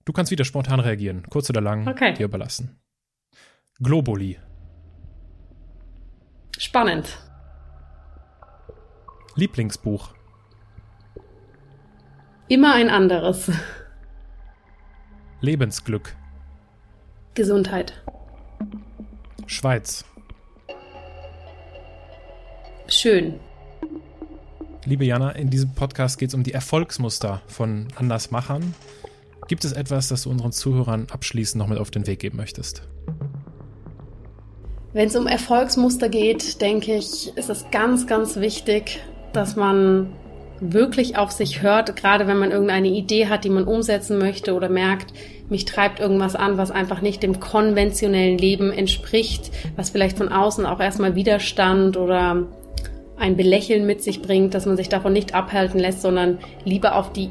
du 0.05 0.13
kannst 0.13 0.31
wieder 0.31 0.45
spontan 0.45 0.81
reagieren. 0.81 1.25
Kurz 1.29 1.51
oder 1.51 1.61
lang, 1.61 1.89
okay. 1.89 2.15
dir 2.15 2.27
überlassen. 2.27 2.79
Globuli. 3.83 4.39
Spannend. 6.59 7.19
Lieblingsbuch. 9.35 10.15
Immer 12.47 12.75
ein 12.75 12.89
anderes. 12.89 13.51
Lebensglück. 15.41 16.15
Gesundheit. 17.35 18.05
Schweiz. 19.47 20.05
Schön. 22.87 23.41
Liebe 24.87 25.07
Jana, 25.07 25.31
in 25.31 25.49
diesem 25.49 25.73
Podcast 25.73 26.19
geht 26.19 26.29
es 26.29 26.35
um 26.35 26.43
die 26.43 26.53
Erfolgsmuster 26.53 27.41
von 27.47 27.89
Andersmachern. 27.97 28.75
Gibt 29.49 29.65
es 29.65 29.73
etwas, 29.73 30.09
das 30.09 30.25
du 30.25 30.31
unseren 30.31 30.53
Zuhörern 30.53 31.07
abschließend 31.11 31.59
noch 31.59 31.69
mit 31.69 31.79
auf 31.79 31.91
den 31.91 32.07
Weg 32.07 32.19
geben 32.19 32.37
möchtest? 32.37 32.83
Wenn 34.93 35.09
es 35.09 35.17
um 35.17 35.27
Erfolgsmuster 35.27 36.11
geht, 36.11 36.61
denke 36.61 36.97
ich, 36.97 37.35
ist 37.35 37.49
es 37.49 37.65
ganz, 37.71 38.07
ganz 38.07 38.37
wichtig, 38.37 39.01
dass 39.33 39.57
man 39.57 40.13
wirklich 40.61 41.17
auf 41.17 41.33
sich 41.33 41.63
hört, 41.63 41.97
gerade 41.97 42.27
wenn 42.27 42.39
man 42.39 42.51
irgendeine 42.51 42.89
Idee 42.89 43.29
hat, 43.29 43.45
die 43.45 43.51
man 43.51 43.65
umsetzen 43.65 44.19
möchte 44.19 44.53
oder 44.53 44.69
merkt, 44.69 45.15
mich 45.49 45.65
treibt 45.65 45.99
irgendwas 45.99 46.37
an, 46.37 46.59
was 46.59 46.71
einfach 46.71 47.01
nicht 47.01 47.23
dem 47.23 47.41
konventionellen 47.41 48.37
Leben 48.37 48.71
entspricht, 48.71 49.51
was 49.77 49.91
vielleicht 49.91 50.19
von 50.19 50.29
außen 50.29 50.67
auch 50.67 50.81
erstmal 50.81 51.15
Widerstand 51.15 51.97
oder 51.97 52.47
ein 53.17 53.37
Belächeln 53.37 53.87
mit 53.87 54.03
sich 54.03 54.23
bringt, 54.23 54.55
dass 54.55 54.67
man 54.67 54.77
sich 54.77 54.89
davon 54.89 55.13
nicht 55.13 55.35
abhalten 55.35 55.79
lässt, 55.79 56.03
sondern 56.03 56.39
lieber 56.65 56.97
auf 56.97 57.13
die 57.13 57.31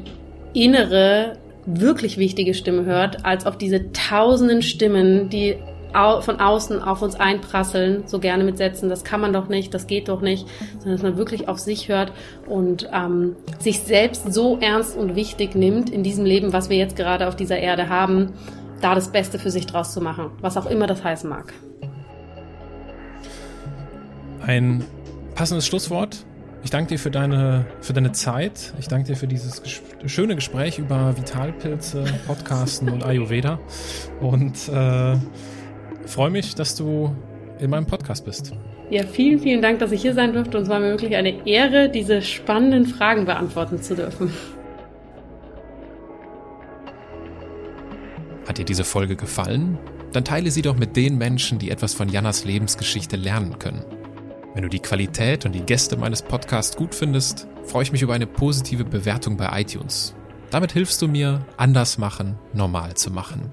innere, 0.52 1.36
wirklich 1.66 2.18
wichtige 2.18 2.54
Stimme 2.54 2.84
hört, 2.84 3.24
als 3.24 3.46
auf 3.46 3.56
diese 3.58 3.92
tausenden 3.92 4.62
Stimmen, 4.62 5.28
die 5.28 5.56
von 6.20 6.40
außen 6.40 6.82
auf 6.82 7.02
uns 7.02 7.14
einprasseln, 7.14 8.02
so 8.06 8.18
gerne 8.18 8.42
mit 8.42 8.58
Sätzen, 8.58 8.88
das 8.88 9.04
kann 9.04 9.20
man 9.20 9.32
doch 9.32 9.48
nicht, 9.48 9.72
das 9.72 9.86
geht 9.86 10.08
doch 10.08 10.22
nicht, 10.22 10.44
sondern 10.78 10.92
dass 10.92 11.02
man 11.02 11.16
wirklich 11.16 11.46
auf 11.46 11.60
sich 11.60 11.88
hört 11.88 12.12
und 12.48 12.88
ähm, 12.92 13.36
sich 13.60 13.78
selbst 13.78 14.34
so 14.34 14.58
ernst 14.60 14.96
und 14.96 15.14
wichtig 15.14 15.54
nimmt 15.54 15.90
in 15.90 16.02
diesem 16.02 16.24
Leben, 16.24 16.52
was 16.52 16.68
wir 16.68 16.76
jetzt 16.76 16.96
gerade 16.96 17.28
auf 17.28 17.36
dieser 17.36 17.58
Erde 17.58 17.88
haben, 17.88 18.32
da 18.80 18.96
das 18.96 19.12
Beste 19.12 19.38
für 19.38 19.50
sich 19.50 19.66
draus 19.66 19.92
zu 19.92 20.00
machen, 20.00 20.32
was 20.40 20.56
auch 20.56 20.66
immer 20.66 20.88
das 20.88 21.04
heißen 21.04 21.30
mag. 21.30 21.52
Ein 24.44 24.84
passendes 25.34 25.66
Schlusswort. 25.66 26.24
Ich 26.62 26.70
danke 26.70 26.94
dir 26.94 26.98
für 26.98 27.10
deine, 27.10 27.66
für 27.80 27.92
deine 27.92 28.12
Zeit. 28.12 28.72
Ich 28.78 28.88
danke 28.88 29.08
dir 29.08 29.16
für 29.16 29.26
dieses 29.26 29.62
ges 29.62 29.82
schöne 30.06 30.34
Gespräch 30.34 30.78
über 30.78 31.16
Vitalpilze, 31.16 32.04
Podcasten 32.26 32.88
und 32.88 33.04
Ayurveda. 33.04 33.58
Und 34.20 34.68
äh, 34.68 35.16
freue 36.06 36.30
mich, 36.30 36.54
dass 36.54 36.74
du 36.74 37.14
in 37.58 37.70
meinem 37.70 37.86
Podcast 37.86 38.24
bist. 38.24 38.52
Ja, 38.90 39.04
vielen, 39.06 39.40
vielen 39.40 39.60
Dank, 39.60 39.78
dass 39.78 39.92
ich 39.92 40.02
hier 40.02 40.14
sein 40.14 40.32
durfte. 40.32 40.56
Und 40.56 40.64
es 40.64 40.68
war 40.70 40.80
mir 40.80 40.90
wirklich 40.90 41.16
eine 41.16 41.46
Ehre, 41.46 41.90
diese 41.90 42.22
spannenden 42.22 42.86
Fragen 42.86 43.26
beantworten 43.26 43.82
zu 43.82 43.94
dürfen. 43.94 44.32
Hat 48.46 48.58
dir 48.58 48.64
diese 48.64 48.84
Folge 48.84 49.16
gefallen? 49.16 49.78
Dann 50.12 50.24
teile 50.24 50.50
sie 50.50 50.62
doch 50.62 50.76
mit 50.76 50.96
den 50.96 51.18
Menschen, 51.18 51.58
die 51.58 51.70
etwas 51.70 51.92
von 51.92 52.08
Jannas 52.08 52.44
Lebensgeschichte 52.44 53.16
lernen 53.16 53.58
können. 53.58 53.84
Wenn 54.54 54.62
du 54.62 54.68
die 54.68 54.78
Qualität 54.78 55.44
und 55.44 55.52
die 55.52 55.66
Gäste 55.66 55.96
meines 55.96 56.22
Podcasts 56.22 56.76
gut 56.76 56.94
findest, 56.94 57.48
freue 57.64 57.82
ich 57.82 57.90
mich 57.90 58.02
über 58.02 58.14
eine 58.14 58.28
positive 58.28 58.84
Bewertung 58.84 59.36
bei 59.36 59.60
iTunes. 59.60 60.14
Damit 60.50 60.70
hilfst 60.70 61.02
du 61.02 61.08
mir, 61.08 61.44
anders 61.56 61.98
machen, 61.98 62.38
normal 62.52 62.94
zu 62.94 63.10
machen. 63.10 63.50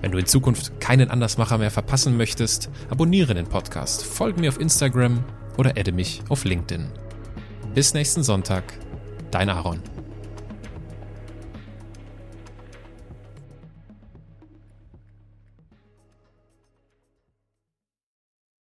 Wenn 0.00 0.12
du 0.12 0.16
in 0.16 0.24
Zukunft 0.24 0.80
keinen 0.80 1.10
Andersmacher 1.10 1.58
mehr 1.58 1.70
verpassen 1.70 2.16
möchtest, 2.16 2.70
abonniere 2.88 3.34
den 3.34 3.46
Podcast, 3.46 4.02
folge 4.02 4.40
mir 4.40 4.48
auf 4.48 4.58
Instagram 4.58 5.22
oder 5.58 5.74
adde 5.76 5.92
mich 5.92 6.22
auf 6.30 6.44
LinkedIn. 6.44 6.86
Bis 7.74 7.92
nächsten 7.92 8.22
Sonntag, 8.22 8.64
dein 9.30 9.50
Aaron. 9.50 9.80